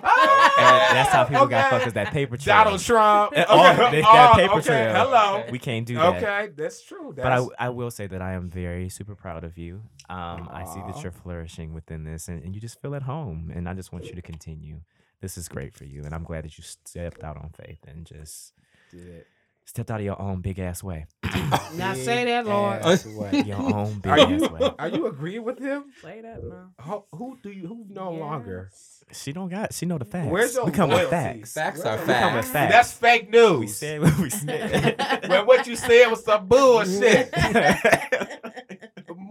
That's 0.58 1.10
how 1.10 1.24
people 1.26 1.48
got 1.48 1.70
fucked 1.70 1.88
is 1.88 1.94
that 1.94 2.12
paper 2.12 2.38
trail. 2.38 2.64
Donald 2.64 2.82
Trump. 2.82 3.34
Uh, 3.38 3.46
oh, 3.48 3.72
Okay. 3.74 3.78
that- 3.78 3.92
that 4.14 4.32
Oh, 4.34 4.36
paper 4.38 4.54
okay. 4.56 4.68
trail. 4.68 4.94
Hello. 4.96 5.44
We 5.52 5.60
can't 5.60 5.86
do 5.86 5.96
that. 5.96 6.16
Okay, 6.24 6.50
that's 6.56 6.82
true. 6.84 7.14
But 7.16 7.26
I, 7.32 7.46
I 7.60 7.70
will 7.70 7.92
say 7.92 8.08
that 8.08 8.22
I 8.22 8.34
am 8.34 8.50
very 8.50 8.90
super 8.90 9.16
proud 9.16 9.44
of 9.44 9.58
you. 9.58 9.82
Um, 10.10 10.50
I 10.52 10.63
see 10.66 10.82
that 10.88 11.02
you're 11.04 11.12
flourishing 11.12 11.74
within 11.74 12.04
this, 12.04 12.28
and, 12.28 12.44
and 12.44 12.54
you 12.56 12.62
just 12.62 12.82
feel 12.82 12.96
at 12.96 13.04
home. 13.04 13.52
And 13.54 13.68
I 13.70 13.74
just 13.74 13.92
want 13.92 14.06
you 14.06 14.14
to 14.16 14.22
continue. 14.22 14.82
This 15.22 15.38
is 15.38 15.48
great 15.48 15.74
for 15.74 15.86
you, 15.86 16.04
and 16.04 16.14
I'm 16.14 16.24
glad 16.24 16.44
that 16.44 16.58
you 16.58 16.64
stepped 16.64 17.24
out 17.24 17.38
on 17.38 17.50
faith 17.52 17.80
and 17.88 18.06
just 18.06 18.52
did 18.92 19.08
it. 19.08 19.28
stepped 19.66 19.90
out 19.90 20.00
of 20.02 20.06
your 20.06 20.22
own 20.22 20.42
big 20.42 20.60
ass 20.60 20.84
way. 20.84 21.06
Now 21.76 21.94
say 21.96 22.26
that, 22.26 22.46
Lord. 22.46 22.84
Your 23.48 23.58
own 23.58 24.00
big 24.00 24.12
Are 24.12 24.20
ass 24.20 24.42
you 24.42 24.48
way. 24.48 24.72
are 24.80 24.88
you 24.90 25.08
agreeing 25.08 25.44
with 25.44 25.58
him? 25.60 25.86
Say 26.04 26.22
that 26.22 26.44
now. 26.44 26.70
Who, 26.82 27.04
who 27.18 27.38
do 27.42 27.50
you 27.50 27.68
who 27.68 27.86
no 27.90 28.12
longer? 28.12 28.70
She 29.12 29.34
don't 29.34 29.50
got. 29.50 29.74
She 29.74 29.86
know 29.88 29.98
the 29.98 30.06
facts. 30.06 30.30
Where's 30.32 30.54
your 30.56 30.66
we 30.66 30.72
come 30.72 30.90
loyalty? 30.92 31.06
with 31.06 31.10
facts. 31.12 31.54
Facts 31.54 31.84
Where- 31.84 31.94
are 31.94 31.98
we 31.98 32.06
We 32.08 32.14
come 32.14 32.36
with 32.36 32.46
facts. 32.46 32.52
facts. 32.52 32.74
That's 32.74 32.94
fake 32.94 33.30
news. 33.32 33.60
we 33.60 33.68
said 33.68 34.02
what 34.02 34.20
we 34.20 34.30
said. 34.30 34.96
when 35.28 35.46
what 35.48 35.66
you 35.68 35.76
said 35.76 36.08
was 36.10 36.24
some 36.24 36.48
bullshit. 36.48 37.32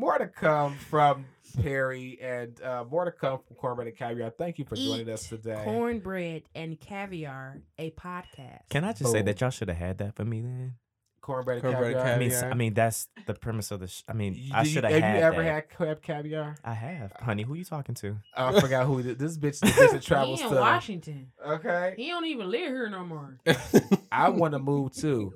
More 0.02 0.18
to 0.18 0.26
come 0.26 0.76
from 0.90 1.24
Perry 1.62 2.18
and 2.20 2.60
uh, 2.60 2.84
more 2.90 3.04
to 3.04 3.12
come 3.12 3.38
from 3.46 3.56
Cornbread 3.56 3.86
and 3.86 3.96
Caviar. 3.96 4.30
Thank 4.30 4.58
you 4.58 4.64
for 4.64 4.74
joining 4.74 5.08
us 5.08 5.28
today. 5.28 5.62
Cornbread 5.64 6.42
and 6.56 6.78
caviar, 6.80 7.60
a 7.78 7.90
podcast. 7.92 8.68
Can 8.68 8.84
I 8.84 8.92
just 8.94 9.12
say 9.12 9.22
that 9.22 9.40
y'all 9.40 9.50
should 9.50 9.68
have 9.68 9.76
had 9.78 9.98
that 9.98 10.16
for 10.16 10.24
me 10.24 10.40
then? 10.40 10.74
Cornbread 11.20 11.58
and 11.58 11.62
Cornbread 11.62 11.92
and 11.94 12.02
Caviar. 12.02 12.14
I 12.14 12.18
mean. 12.18 12.32
I 12.52 12.54
mean 12.54 12.74
that's 12.74 13.06
the 13.26 13.34
premise 13.34 13.70
of 13.70 13.78
the. 13.78 13.86
Sh- 13.86 14.02
I 14.08 14.12
mean, 14.12 14.34
You- 14.36 14.50
I 14.52 14.64
should 14.64 14.82
have 14.82 14.92
had. 14.92 15.02
Have 15.04 15.12
had 15.12 15.18
you 15.18 15.24
ever 15.24 15.42
that. 15.44 15.54
had 15.54 15.70
crab 15.70 16.02
caviar? 16.02 16.56
I 16.64 16.74
have, 16.74 17.12
honey. 17.20 17.44
Who 17.44 17.54
you 17.54 17.64
talking 17.64 17.94
to? 17.94 18.16
I 18.36 18.58
forgot 18.60 18.86
who 18.86 18.98
it 18.98 19.06
is. 19.06 19.16
This 19.18 19.38
bitch, 19.38 19.60
this 19.60 19.70
bitch 19.70 19.90
that 19.92 19.92
he 19.92 19.98
travels 20.00 20.40
in 20.40 20.48
to. 20.48 20.56
Washington. 20.56 21.28
Okay. 21.46 21.94
He 21.96 22.08
don't 22.08 22.26
even 22.26 22.50
live 22.50 22.60
here 22.72 22.90
no 22.90 23.04
more. 23.04 23.38
I 24.10 24.30
want 24.30 24.54
to 24.54 24.58
move 24.58 24.94
too. 24.96 25.32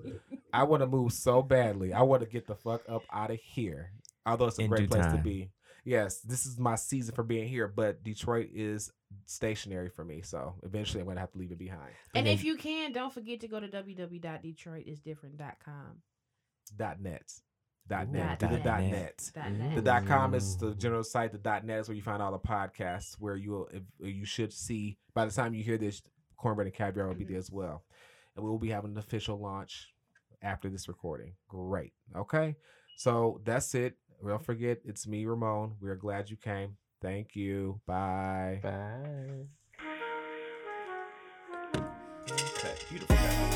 I 0.52 0.64
want 0.64 0.80
to 0.80 0.88
move 0.88 1.12
so 1.12 1.40
badly. 1.40 1.92
I 1.92 2.02
want 2.02 2.22
to 2.22 2.28
get 2.28 2.48
the 2.48 2.56
fuck 2.56 2.82
up 2.88 3.02
out 3.12 3.30
of 3.30 3.38
here. 3.40 3.92
Although 4.26 4.46
it's 4.46 4.58
a 4.58 4.62
In 4.62 4.68
great 4.68 4.90
due 4.90 4.96
place 4.96 5.06
to 5.12 5.18
be. 5.18 5.50
Yes, 5.84 6.20
this 6.20 6.46
is 6.46 6.58
my 6.58 6.74
season 6.74 7.14
for 7.14 7.22
being 7.22 7.46
here, 7.46 7.68
but 7.68 8.02
Detroit 8.02 8.48
is 8.52 8.90
stationary 9.24 9.88
for 9.88 10.04
me. 10.04 10.20
So 10.20 10.56
eventually 10.64 11.00
I'm 11.00 11.06
going 11.06 11.14
to 11.14 11.20
have 11.20 11.30
to 11.30 11.38
leave 11.38 11.52
it 11.52 11.58
behind. 11.58 11.92
And 12.14 12.26
then- 12.26 12.34
if 12.34 12.42
you 12.42 12.56
can, 12.56 12.90
don't 12.92 13.14
forget 13.14 13.38
to 13.40 13.48
go 13.48 13.60
to 13.60 13.68
www.detroitisdifferent.com. 13.68 16.02
Dot 16.76 17.00
net. 17.00 17.32
Dot 17.88 18.08
Ooh, 18.08 18.12
net. 18.12 18.40
dot 18.40 18.50
Do 18.50 18.56
the 18.56 18.62
dot 18.62 18.80
net. 18.80 18.90
net. 18.90 19.30
Dot 19.32 19.52
net. 19.52 19.76
The 19.76 19.82
dot 19.82 20.06
com 20.06 20.34
is 20.34 20.56
the 20.56 20.74
general 20.74 21.04
site. 21.04 21.30
The 21.30 21.38
dot 21.38 21.64
net 21.64 21.78
is 21.78 21.88
where 21.88 21.94
you 21.94 22.02
find 22.02 22.20
all 22.20 22.32
the 22.32 22.38
podcasts. 22.40 23.14
Where 23.20 23.36
you 23.36 23.52
will, 23.52 23.68
if, 23.72 23.84
you 24.00 24.24
should 24.24 24.52
see 24.52 24.98
by 25.14 25.24
the 25.24 25.30
time 25.30 25.54
you 25.54 25.62
hear 25.62 25.78
this, 25.78 26.02
cornbread 26.36 26.66
and 26.66 26.74
caviar 26.74 27.06
will 27.06 27.14
be 27.14 27.24
there 27.24 27.38
as 27.38 27.46
mm-hmm. 27.46 27.58
well, 27.58 27.84
and 28.34 28.44
we 28.44 28.50
will 28.50 28.58
be 28.58 28.70
having 28.70 28.90
an 28.90 28.98
official 28.98 29.38
launch 29.38 29.94
after 30.42 30.68
this 30.68 30.88
recording. 30.88 31.34
Great. 31.48 31.92
Okay, 32.16 32.56
so 32.96 33.40
that's 33.44 33.72
it. 33.76 33.94
Don't 34.24 34.44
forget, 34.44 34.78
it's 34.84 35.06
me, 35.06 35.24
Ramón. 35.24 35.72
We're 35.80 35.96
glad 35.96 36.30
you 36.30 36.36
came. 36.36 36.76
Thank 37.00 37.36
you. 37.36 37.80
Bye. 37.86 38.60
Bye. 38.62 39.46
Okay, 42.28 42.74
beautiful. 42.90 43.55